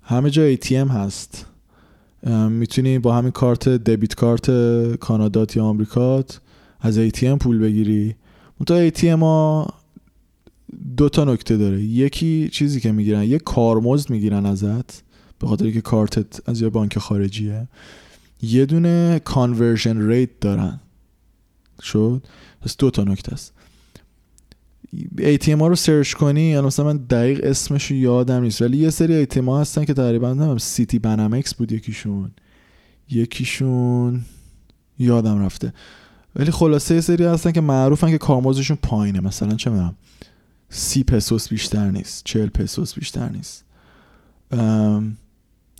همه 0.03 0.31
جا 0.31 0.55
ATM 0.55 0.91
هست. 0.91 1.47
می‌تونی 2.51 2.99
با 2.99 3.15
همین 3.15 3.31
کارت 3.31 3.69
debit 3.69 4.15
card 4.15 4.51
کانادات 4.97 5.57
یا 5.57 5.65
آمریکات 5.65 6.41
از 6.81 6.99
ATM 6.99 7.39
پول 7.41 7.59
بگیری. 7.59 8.15
منتها 8.61 8.89
ATM 8.91 9.21
ها 9.23 9.75
دو 10.97 11.09
تا 11.09 11.25
نکته 11.25 11.57
داره. 11.57 11.83
یکی 11.83 12.49
چیزی 12.53 12.81
که 12.81 12.93
می‌گیرن 12.93 13.23
یه 13.25 13.39
کارمزد 13.39 14.11
می‌گیرن 14.11 14.47
ازت 14.47 15.03
به 15.39 15.47
خاطر 15.47 15.71
که 15.71 15.81
کارتت 15.81 16.49
از 16.49 16.63
یه 16.63 16.69
بانک 16.69 16.99
خارجیه. 16.99 17.69
یه 18.43 18.67
دونه 18.67 19.21
conversion 19.25 20.09
rate 20.09 20.41
دارن. 20.41 20.81
شد؟ 21.83 22.23
پس 22.61 22.77
دو 22.77 22.91
تا 22.91 23.05
نکته 23.05 23.33
است. 23.33 23.53
ATM 25.19 25.61
ها 25.61 25.67
رو 25.69 25.75
سرچ 25.75 26.15
کنی 26.15 26.41
یا 26.41 26.63
مثلا 26.63 26.85
من 26.85 26.97
دقیق 26.97 27.41
اسمش 27.43 27.91
یادم 27.91 28.43
نیست. 28.43 28.63
ولی 28.63 28.77
یه 28.77 28.91
سری 28.91 29.27
ATM 29.27 29.45
ها 29.45 29.61
هستن 29.61 29.85
که 29.85 29.95
تقریبا 29.95 30.35
نمیم 30.35 30.59
سیتی 30.59 30.99
بنامکس 30.99 31.55
بود 31.55 31.73
یکیشون. 31.73 32.31
یکیشون 33.11 34.23
یادم 34.99 35.45
رفته. 35.45 35.73
ولی 36.37 36.51
خلاصه 36.51 36.95
یه 36.95 37.01
سری 37.01 37.25
هستن 37.25 37.53
که 37.53 37.61
معروفن 37.61 38.11
که 38.11 38.19
کارمزدشون 38.19 38.79
پایینه. 38.83 39.21
مثلا 39.21 39.55
چه 39.55 39.71
می‌دونم 39.71 39.95
سی 40.71 41.05
پسوس 41.05 41.49
بیشتر 41.49 41.91
نیست 41.91 42.25
چهل 42.25 42.47
پسوس 42.49 42.95
بیشتر 42.95 43.29
نیست. 43.29 43.65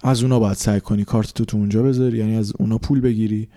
از 0.03 0.23
اونا 0.23 0.39
باید 0.39 0.57
سعی 0.57 0.81
کنی 0.81 1.05
کارت 1.05 1.35
تو 1.35 1.45
تو 1.45 1.57
اونجا 1.57 1.83
بذاری 1.83 2.19
یعنی 2.19 2.37
از 2.37 2.53
اونا 2.59 2.79
پول 2.79 3.01
بگیری. 3.01 3.49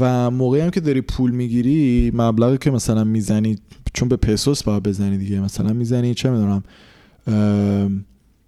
و 0.00 0.30
موقعی 0.30 0.60
هم 0.60 0.70
که 0.70 0.80
داری 0.80 1.00
پول 1.00 1.30
می‌گیری 1.30 2.10
مبلغی 2.14 2.58
که 2.58 2.70
مثلا 2.70 3.04
می‌زنی 3.04 3.58
چون 3.92 4.08
به 4.08 4.16
پسوس 4.16 4.62
باید 4.62 4.82
بزنی 4.82 5.18
دیگه. 5.18 5.40
مثلا 5.40 5.72
می‌زنی 5.72 6.14
چه 6.14 6.30
می‌دونم 6.30 6.62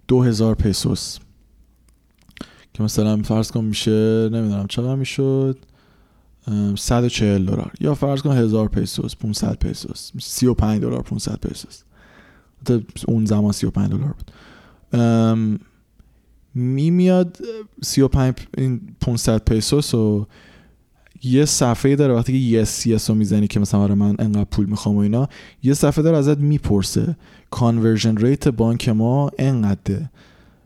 دو 0.07 0.21
هزار 0.21 0.55
پسوس. 0.55 1.17
که 2.73 2.83
مثلا 2.83 3.21
فرض 3.21 3.51
کن 3.51 3.65
میشه 3.65 4.29
نمی‌دونم 4.31 4.67
چقدر 4.67 4.95
می‌شد؟ 4.95 5.57
140 6.77 7.45
دلار. 7.45 7.71
یا 7.79 7.95
فرض 7.95 8.21
کن 8.21 8.31
هزار 8.31 8.67
پسوس 8.67 9.15
500 9.15 9.59
پسوس. 9.59 10.11
35 10.19 10.81
دلار 10.81 11.01
500 11.01 11.39
پسوس. 11.39 11.81
اون 13.07 13.25
زمان 13.25 13.51
35 13.51 13.91
دلار 13.91 14.13
بود. 14.13 14.31
می 16.53 16.91
میاد 16.91 17.37
35 17.83 18.33
این 18.57 18.81
500 19.01 19.43
پسوس 19.43 19.93
و 19.93 20.27
یه 21.23 21.45
صفحه 21.45 21.95
داره 21.95 22.13
وقتی 22.13 22.31
که 22.31 22.57
yes 22.57 22.87
yes 22.87 23.09
رو 23.09 23.15
می‌زنی 23.15 23.47
که 23.47 23.59
مثلا 23.59 23.79
آره 23.79 23.95
من 23.95 24.15
انقدر 24.19 24.43
پول 24.43 24.65
می‌خوام 24.65 24.95
و 24.95 24.99
اینا 24.99 25.29
یه 25.63 25.73
صفحه 25.73 26.03
داره 26.03 26.17
ازت 26.17 26.37
می‌پرسه. 26.37 27.15
conversion 27.51 28.17
rate 28.17 28.47
بانک 28.47 28.89
ما 28.89 29.31
انقدره؟ 29.39 30.09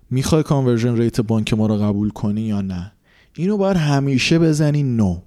می‌خوای 0.09 0.43
conversion 0.43 0.97
rate 0.97 1.21
بانک 1.21 1.53
ما 1.53 1.65
رو 1.67 1.77
قبول 1.77 2.09
کنی 2.09 2.41
یا 2.41 2.61
نه؟ 2.61 2.91
اینو 3.35 3.57
باید 3.57 3.77
همیشه 3.77 4.39
بزنی 4.39 4.83
no. 4.83 5.17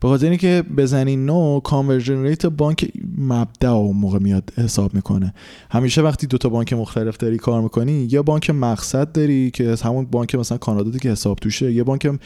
به 0.00 0.08
خاطر 0.08 0.28
اینکه 0.28 0.64
بزنی 0.76 1.16
no 1.16 1.60
conversion 1.60 2.22
rate 2.22 2.46
بانک 2.46 2.92
مبدا 3.18 3.74
اون 3.74 3.96
موقع 3.96 4.18
میاد 4.18 4.52
حساب 4.56 4.94
می‌کنه. 4.94 5.34
همیشه 5.70 6.02
وقتی 6.02 6.26
دو 6.26 6.38
تا 6.38 6.48
بانک 6.48 6.72
مختلف 6.72 7.16
داری 7.16 7.36
کار 7.36 7.62
می‌کنی 7.62 8.08
یا 8.10 8.22
بانک 8.22 8.50
مقصد 8.50 9.12
داری 9.12 9.50
که 9.50 9.76
همون 9.84 10.04
بانک 10.04 10.34
مثلا 10.34 10.58
کانادا 10.58 10.98
که 10.98 11.10
حساب 11.10 11.38
توشه 11.38 11.72
یه 11.72 11.84
بانک 11.84 12.18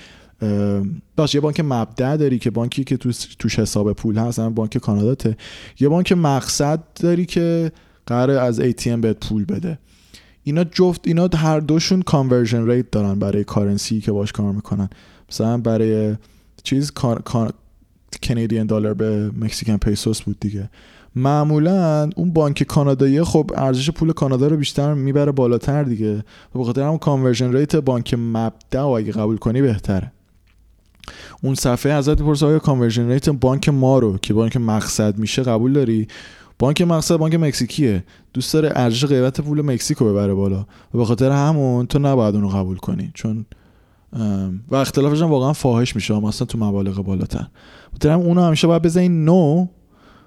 باش 1.17 1.35
یه 1.35 1.41
بانک 1.41 1.61
مبدا 1.61 2.17
داری 2.17 2.39
که 2.39 2.51
بانکی 2.51 2.85
که 2.85 2.97
توش 3.39 3.59
حساب 3.59 3.93
پول 3.93 4.19
هست 4.19 4.39
هم 4.39 4.55
بانک 4.55 4.79
کاناداته. 4.79 5.37
یه 5.81 5.89
بانک 5.89 6.13
مقصد 6.13 6.81
داری 6.95 7.27
که 7.27 7.73
قرار 8.07 8.31
از 8.31 8.61
ATM 8.61 8.89
بهت 8.89 9.29
پول 9.29 9.45
بده. 9.45 9.79
اینا 10.43 10.65
جفت 10.65 11.01
اینا 11.09 11.29
هر 11.35 11.61
دوشون 11.61 12.03
conversion 12.03 12.67
rate 12.67 12.91
دارن 12.91 13.19
برای 13.19 13.45
currency 13.45 14.01
که 14.01 14.13
باش 14.13 14.33
کار 14.33 14.53
می‌کنن. 14.53 14.89
مثلا 15.31 15.59
برای 15.59 16.17
چیز 16.63 16.93
Canadian 18.23 18.67
dollar 18.67 18.95
به 18.95 19.31
Mexican 19.41 19.77
pesos 19.77 20.23
بود 20.23 20.41
دیگه. 20.41 20.71
معمولا 21.17 22.11
اون 22.17 22.33
بانک 22.33 22.63
کانادایی 22.63 23.23
خب 23.23 23.51
ارزش 23.57 23.91
پول 23.91 24.13
کانادا 24.13 24.47
رو 24.47 24.57
بیشتر 24.57 24.95
می‌بره 24.95 25.33
بالاتر 25.33 25.83
دیگه. 25.83 26.25
و 26.55 26.59
بخاطر 26.59 26.83
همون 26.83 26.99
conversion 26.99 27.53
rate 27.53 27.77
بانک 27.77 28.15
مبدا 28.19 28.97
اگه 28.97 29.13
قبول 29.13 29.37
کنی 29.37 29.63
بهتره. 29.63 30.13
اون 31.43 31.55
صفحه 31.55 31.93
ازت 31.93 32.21
می‌پرسه 32.21 32.47
آیا 32.47 32.59
conversion 32.59 33.09
rate 33.09 33.29
بانک 33.29 33.69
ما 33.69 33.99
رو 33.99 34.19
که 34.19 34.35
بانک 34.35 34.57
مقصد 34.57 35.19
میشه 35.19 35.43
قبول 35.43 35.73
داری؟ 35.73 36.09
بانک 36.59 36.83
مقصد 36.83 37.17
بانک 37.17 37.35
مکزیکیه. 37.35 38.05
دوست 38.35 38.55
داره 38.55 38.73
ارزش 38.75 39.05
قیمت 39.05 39.41
پول 39.41 39.63
مکزیکو 39.63 40.05
ببره 40.05 40.35
بالا. 40.35 40.67
و 40.95 40.99
به 40.99 41.05
خاطر 41.05 41.31
همون 41.31 41.87
تو 41.87 41.99
نباید 41.99 42.35
اونو 42.35 42.49
قبول 42.49 42.77
کنی 42.77 43.11
چون 43.15 43.47
و 44.69 44.77
اختلافش 44.77 45.23
هم 45.23 45.31
واقعا 45.31 45.53
فاحش 45.53 45.97
میشه 45.97 46.21
مثلا 46.21 46.47
تو 46.47 46.59
مبالغ 46.59 47.03
بالاتر. 47.03 47.47
بخاطر 47.91 48.11
اونو 48.11 48.43
همیشه 48.43 48.67
باید 48.67 48.83
بزنی 48.83 49.09
no 49.09 49.67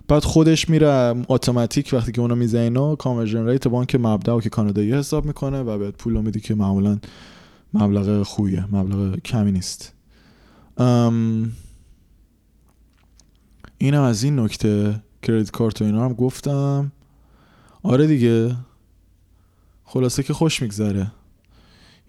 بعد 0.07 0.23
خودش 0.23 0.69
میره 0.69 1.15
اتوماتیک 1.29 1.89
وقتی 1.93 2.11
که 2.11 2.21
اونو 2.21 2.35
می‌زنی 2.35 2.69
no 2.69 2.95
conversion 2.95 3.47
rate 3.47 3.67
بانک 3.67 3.95
مبدا 3.95 4.39
که 4.39 4.49
کانادایی 4.49 4.93
حساب 4.93 5.25
می‌کنه 5.25 5.61
و 5.61 5.77
بهت 5.77 5.93
پول 5.97 6.21
میدی 6.21 6.39
که 6.39 6.55
معمولا 6.55 6.97
مبلغ 7.73 8.23
خوبیه 8.23 8.65
مبلغ 8.71 9.19
کمی 9.19 9.51
نیست. 9.51 9.93
اینم 13.77 14.01
از 14.01 14.23
این 14.23 14.39
نکته 14.39 15.01
کردیت 15.23 15.51
کارت 15.51 15.81
و 15.81 15.85
اینا 15.85 16.05
هم 16.05 16.13
گفتم. 16.13 16.91
آره 17.83 18.07
دیگه. 18.07 18.55
خلاصه 19.83 20.23
که 20.23 20.33
خوش 20.33 20.61
میگذره. 20.61 21.11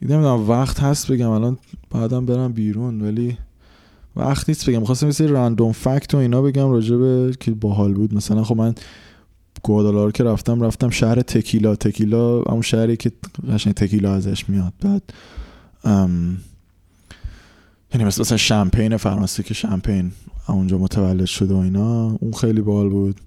نمی‌دونم 0.03 0.51
وقت 0.51 0.81
هست 0.81 1.13
بگم. 1.13 1.31
الان 1.31 1.59
بعدم 1.91 2.27
برم 2.27 2.53
بیرون 2.53 3.03
ولی 3.03 3.39
وقت 4.17 4.49
نیست 4.49 4.71
بگم. 4.71 4.85
خواستم 4.85 5.07
مثل 5.07 5.33
رندوم 5.33 5.73
فکت 5.73 6.15
و 6.15 6.17
اینا 6.17 6.43
بگم 6.43 6.71
راجبه 6.71 7.35
که 7.41 7.51
باحال 7.51 7.95
بود. 7.95 8.15
مثلا 8.15 8.45
خب 8.45 8.57
من 8.57 8.75
گوادالارو 9.63 10.11
که 10.11 10.25
رفتم 10.25 10.63
رفتم 10.63 10.91
شهر 10.91 11.23
تکیلا. 11.23 11.77
تکیلا 11.77 12.43
همون 12.43 12.63
شهری 12.63 12.97
که 12.97 13.13
قشنگ 13.53 13.75
تکیلا 13.75 14.15
ازش 14.15 14.49
میاد. 14.49 14.73
بعد 14.81 15.03
یعنی 17.95 18.05
مثل 18.05 18.21
مثلا 18.21 18.37
شمپین 18.37 18.97
فرانسه 18.97 19.43
که 19.43 19.55
شمپین 19.55 20.13
اونجا 20.49 20.79
متولد 20.79 21.25
شده 21.25 21.55
و 21.55 21.57
اینا 21.57 22.17
اون 22.21 22.33
خیلی 22.33 22.61
بال 22.61 22.89
بود. 22.89 23.21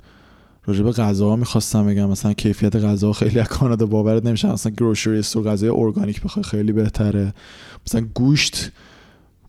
راجع 0.66 0.84
به 0.84 0.92
غذا 0.92 1.36
می‌خواستم 1.36 1.88
بگم 1.88 2.10
مثلا 2.10 2.34
کیفیت 2.34 2.76
غذا 2.76 3.14
خیلی 3.14 3.40
از 3.40 3.48
کانادا 3.48 3.86
باورت 3.86 4.26
نمیشه 4.26 4.52
مثلا 4.52 4.72
گروشری 4.78 5.20
استور 5.20 5.44
غذای 5.44 5.70
ارگانیک 5.70 6.22
بخوای 6.22 6.44
خیلی 6.44 6.72
بهتره. 6.72 7.34
مثلا 7.88 8.08
گوشت 8.14 8.72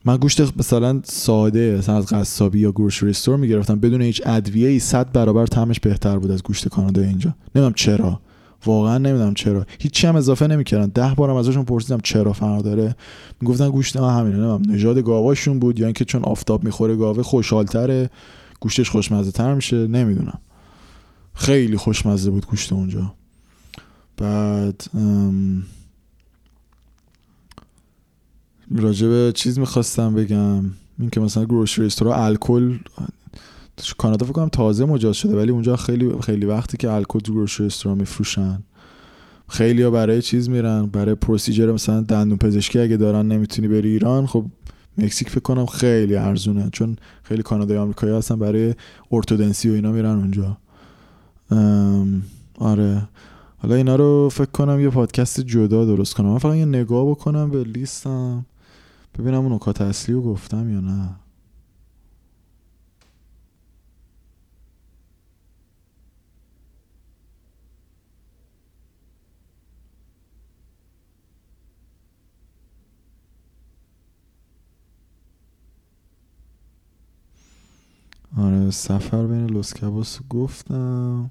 من 0.05 0.17
گوشت 0.17 0.41
مثلا 0.59 1.01
ساده 1.05 1.77
مثلا 1.79 1.97
از 1.97 2.07
قصابی 2.07 2.61
یا 2.61 2.73
گروشری 2.73 3.11
استور 3.11 3.37
می‌گرفتم. 3.37 3.81
بدون 3.81 4.03
هیچ 4.03 4.23
ادویه 4.27 4.69
ای 4.69 4.79
100 4.79 5.13
برابر 5.13 5.47
طعمش 5.47 5.81
بهتر 5.81 6.19
بود 6.19 6.31
از 6.31 6.43
گوشت 6.43 6.69
کانادا 6.69 7.03
اینجا. 7.03 7.35
نمی‌دونم 7.55 7.75
چرا. 7.75 8.21
واقعا 8.67 8.99
نمی‌دونم 8.99 9.35
چرا. 9.35 9.67
هیچ 9.79 10.05
هم 10.05 10.17
اضافه 10.17 10.47
نمی‌کردن. 10.47 10.87
ده 10.87 11.15
بارم 11.15 11.37
ازشون 11.37 11.65
پرسیدم 11.65 12.01
چرا 12.01 12.33
فرق 12.33 12.63
داره. 12.63 12.97
می‌گفتن 13.41 13.71
گوشت 13.71 13.97
ما 13.97 14.11
همینه 14.11 14.37
نمی‌دونم 14.37 14.75
نژاد 14.75 14.99
گاواشون 14.99 15.59
بود 15.59 15.79
یا 15.79 15.87
اینکه 15.87 16.05
چون 16.05 16.25
آفتاب 16.25 16.65
می‌خوره 16.65 16.97
گاوه 16.97 17.23
خوشحالتره 17.23 18.11
گوشتش 18.61 18.91
خوشمزه 18.91 19.31
تر 19.31 19.55
میشه؟ 19.55 19.87
نمی‌دونم. 19.87 20.39
خیلی 21.35 21.77
خوشمزه 21.77 22.31
بود 22.31 22.47
گوشت 22.47 22.73
اونجا. 22.73 23.15
بعد 24.17 24.85
راجب 28.77 29.31
چیز 29.31 29.59
می‌خواستم 29.59 30.15
بگم. 30.15 30.65
این 30.99 31.11
که 31.11 31.21
مثلا 31.21 31.45
گروشری 31.45 31.87
استورا 31.87 32.25
الکل 32.25 32.79
کانادا 33.99 34.27
فکر 34.27 34.33
کنم 34.33 34.49
تازه 34.49 34.85
مجاز 34.85 35.17
شده 35.17 35.37
ولی 35.37 35.51
اونجا 35.53 35.77
خیلی 35.77 36.13
خیلی 36.21 36.47
وقتی 36.47 36.77
که 36.77 36.91
الکل 36.91 37.19
تو 37.19 37.33
گروشری 37.33 37.67
استورا 37.67 37.95
میفروشن 37.95 38.63
خیلی 39.49 39.83
ها 39.83 39.91
برای 39.91 40.23
چیز 40.23 40.49
میرن 40.49 40.87
برای 40.87 41.15
پروسیجر 41.15 41.73
مثلا 41.73 42.01
دندون 42.01 42.39
پزشکی 42.39 42.79
اگه 42.79 42.97
دارن 42.97 43.29
نمی‌تونی 43.29 43.69
بری 43.69 43.89
ایران 43.89 44.27
خب 44.27 44.45
مکزیک 44.99 45.31
فکر 45.31 45.41
کنم 45.41 45.67
خیلی 45.67 46.17
ارزونه 46.17 46.69
چون 46.73 46.97
خیلی 47.23 47.43
کانادای 47.43 47.79
آمریکایی 47.79 48.13
هستن 48.13 48.39
برای 48.39 48.75
ارتودنسی 49.13 49.71
و 49.71 49.73
اینا 49.73 49.93
میرن 49.93 50.17
اونجا. 50.17 50.57
آره. 52.59 53.09
حالا 53.59 53.75
اینا 53.75 53.97
رو 53.97 54.29
فکر 54.33 54.51
کنم 54.51 54.81
یه 54.81 54.91
پادکست 54.91 55.41
جدا 55.41 55.85
درست 55.85 56.15
کنم. 56.15 56.29
من 56.29 56.39
فقط 56.39 56.57
یه 56.57 56.65
نگاه 56.65 57.11
بکنم 57.11 57.51
به 57.51 57.65
لیستم 57.65 58.47
ببینم 59.19 59.39
اون 59.39 59.53
نکات 59.53 59.81
اصلی 59.81 60.15
رو 60.15 60.23
گفتم 60.23 60.71
یا 60.71 60.81
نه. 60.81 61.09
آره 78.37 78.71
سفر 78.71 79.27
بین 79.27 79.47
لوسکابوس 79.47 80.19
گفتم. 80.31 81.31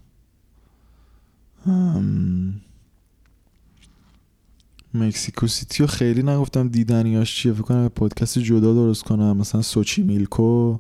مکسیکو 4.94 5.48
سیتی 5.48 5.84
رو 5.84 5.88
خیلی 5.88 6.24
نگفتم 6.24 6.68
دیدنیاش 6.68 7.36
چیه. 7.36 7.54
فکر 7.54 7.62
کنم 7.62 7.88
پادکست 7.88 8.40
جدا 8.40 8.74
درست 8.74 9.04
کنم. 9.04 9.38
مثلا 9.38 9.62
سوچیمیلکو 9.62 10.78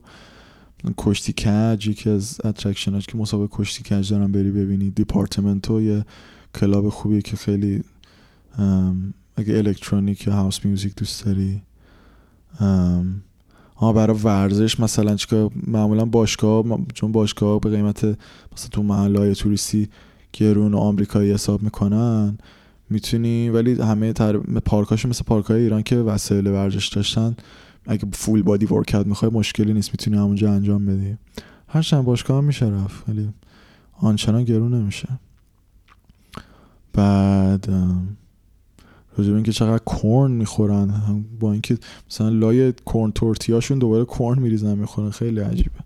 کشتی 0.98 1.34
کج 1.34 1.88
یکی 1.88 2.10
از 2.10 2.42
attraction 2.44 2.97
اش 2.97 3.08
که 3.08 3.18
مسابقه 3.18 3.58
کشتی 3.58 3.84
کج 3.84 4.12
دارم 4.12 4.32
بری 4.32 4.52
ببینی. 4.52 4.90
Departamento 4.90 5.82
یه 5.82 6.06
club 6.56 6.90
خوبیه 6.90 7.22
که 7.22 7.38
خیلی 7.38 7.84
اگه 9.36 9.58
electronic 9.58 10.28
یا 10.28 10.34
house 10.34 10.66
music 10.66 10.96
دوست 10.96 11.26
داری. 11.26 11.62
ها 13.82 13.94
برای 13.94 14.18
ورزش 14.24 14.80
مثلا 14.80 15.16
چیکار 15.16 15.52
معمولا 15.68 16.06
باشگاه 16.06 16.64
چون 16.94 17.12
باشگاه 17.12 17.60
به 17.60 17.70
قیمت 17.70 18.06
مثلا 18.54 18.70
تو 18.72 18.84
محله 18.84 19.34
توریستی 19.34 19.90
گرون 20.34 20.76
آمریکایی 20.76 21.32
حساب 21.32 21.64
می‌کنن 21.64 22.38
می‌تونی 22.90 23.50
ولی 23.50 23.82
همه 23.82 24.14
تر... 24.14 24.38
پارکاشو 24.38 25.10
مثل 25.10 25.24
پارکای 25.24 25.62
ایران 25.62 25.84
که 25.84 25.96
وسایل 25.96 26.48
ورزش 26.48 26.88
داشتن 26.88 27.36
اگه 27.88 28.06
فول 28.14 28.42
بادی 28.42 28.66
ورکات 28.66 29.08
می‌خوای 29.08 29.32
مشکلی 29.32 29.74
نیست 29.74 29.90
می‌تونی 29.92 30.18
همونجا 30.18 30.52
انجام 30.52 30.86
بدی. 30.86 31.18
هر 31.68 31.82
چند 31.82 32.06
باشگاه 32.06 32.38
هم 32.38 32.44
میشه 32.44 32.66
رفت 32.66 33.10
ولی 33.10 33.30
آنچنان 34.00 34.44
گرون 34.44 34.74
نمیشه. 34.74 35.08
بعد 36.94 37.70
راجع 39.18 39.30
به 39.30 39.36
اینکه 39.36 39.52
چقدر 39.52 39.84
کرن 40.02 40.32
می‌خورن 40.32 40.92
با 41.40 41.52
اینکه 41.52 41.78
مثلا 42.10 42.30
لای 42.30 42.74
کرن 42.94 43.12
تورتیاشون 43.12 43.80
دوباره 43.80 44.06
کرن 44.06 44.40
میریزن 44.40 44.78
می‌خورن. 44.78 45.10
خیلی 45.10 45.40
عجیبه. 45.40 45.80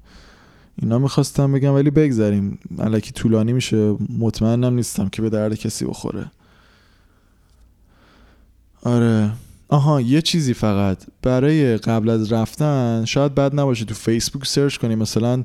اینا 0.81 0.99
می‌خواستم 0.99 1.51
بگم 1.51 1.73
ولی 1.73 1.89
بگذریم. 1.89 2.59
الکی 2.79 3.11
طولانی 3.11 3.53
میشه. 3.53 3.95
مطمئنم 4.19 4.73
نیستم 4.73 5.09
که 5.09 5.21
به 5.21 5.29
درد 5.29 5.55
کسی 5.55 5.85
بخوره. 5.85 6.31
آره. 8.83 9.31
آها 9.69 10.01
یه 10.01 10.21
چیزی 10.21 10.53
فقط. 10.53 10.97
برای 11.21 11.77
قبل 11.77 12.09
از 12.09 12.31
رفتن 12.31 13.05
شاید 13.05 13.35
بد 13.35 13.59
نباشه 13.59 13.85
تو 13.85 13.93
فیسبوک 13.93 14.45
search 14.45 14.77
کنی. 14.77 14.95
مثلا 14.95 15.43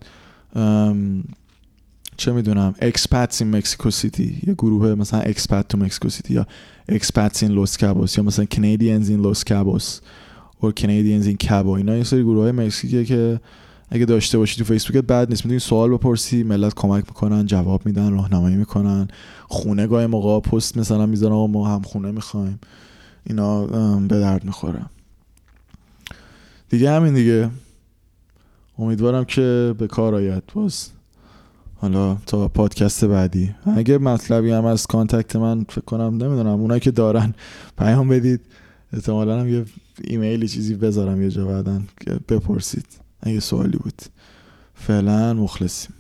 چه 2.21 2.33
می‌دونم 2.33 2.75
expats 2.81 3.43
in 3.43 3.57
Mexico 3.57 3.91
City 3.91 4.43
یه 4.47 4.55
گروه 4.55 4.95
مثلا 4.95 5.21
expat 5.21 5.69
تو 5.69 5.79
مکسیکو 5.79 6.09
سیتی 6.09 6.35
یا 6.35 6.47
expats 6.89 7.43
in 7.43 7.53
Los 7.53 7.77
Cabos 7.77 8.19
یا 8.19 8.25
مثلا 8.25 8.45
Canadians 8.45 9.09
in 9.11 9.23
Los 9.23 9.45
Cabos 9.45 10.01
و 10.63 10.71
Canadians 10.71 11.27
in 11.27 11.37
Cabo 11.49 11.71
اینا 11.71 11.97
یه 11.97 12.05
سری 12.05 12.23
گروه 12.23 12.43
های 12.43 12.53
مکزیکیه 12.53 13.05
که 13.05 13.41
اگه 13.91 14.05
داشته 14.05 14.39
باشی 14.39 14.59
تو 14.59 14.65
فیسبوکت 14.65 15.05
بد 15.07 15.29
نیست. 15.29 15.45
می‌تونی 15.45 15.59
سوال 15.59 15.91
بپرسی 15.91 16.43
ملت 16.43 16.75
کمک 16.75 17.05
می‌کنن 17.09 17.47
جواب 17.47 17.87
میدن 17.87 18.13
راهنمایی 18.13 18.57
می‌کنن. 18.57 19.09
خونه 19.49 19.87
گاهی 19.87 20.07
موقع 20.07 20.51
پست 20.51 20.77
مثلا 20.77 21.07
می‌ذارن 21.07 21.51
ما 21.51 21.69
هم 21.69 21.83
خونه 21.83 22.11
می‌خوایم. 22.11 22.61
اینا 23.27 23.67
به 23.97 24.21
درد 24.21 24.45
می‌خوره. 24.45 24.83
دیگه 26.69 26.91
همین 26.91 27.15
دیگه. 27.15 27.51
امیدوارم 28.79 29.25
که 29.25 29.75
به 29.79 29.87
کار 29.87 30.15
آید. 30.15 30.43
باز 30.55 30.89
حالا 31.81 32.15
تا 32.27 32.49
پادکست 32.49 33.05
بعدی. 33.05 33.55
اگه 33.77 33.99
مطلبی 33.99 34.51
هم 34.51 34.65
از 34.65 34.87
contact 34.87 35.37
من 35.37 35.65
فکر 35.69 35.81
کنم 35.81 36.03
نمی‌دونم 36.03 36.61
اونایی 36.61 36.81
که 36.81 36.91
دارن 36.91 37.35
پیام 37.79 38.09
بدید. 38.09 38.41
احتمالا 38.93 39.41
هم 39.41 39.49
یه 39.49 39.65
ایمیلی 40.05 40.49
چیزی 40.49 40.75
بذارم 40.75 41.23
یه 41.23 41.31
جا 41.31 41.47
بعدن 41.47 41.87
بپرسید. 42.29 42.87
اگه 43.21 43.41
سوالی 43.41 43.79
بود. 43.79 44.03
فعلا 44.75 45.35
مخلصیم. 45.35 45.95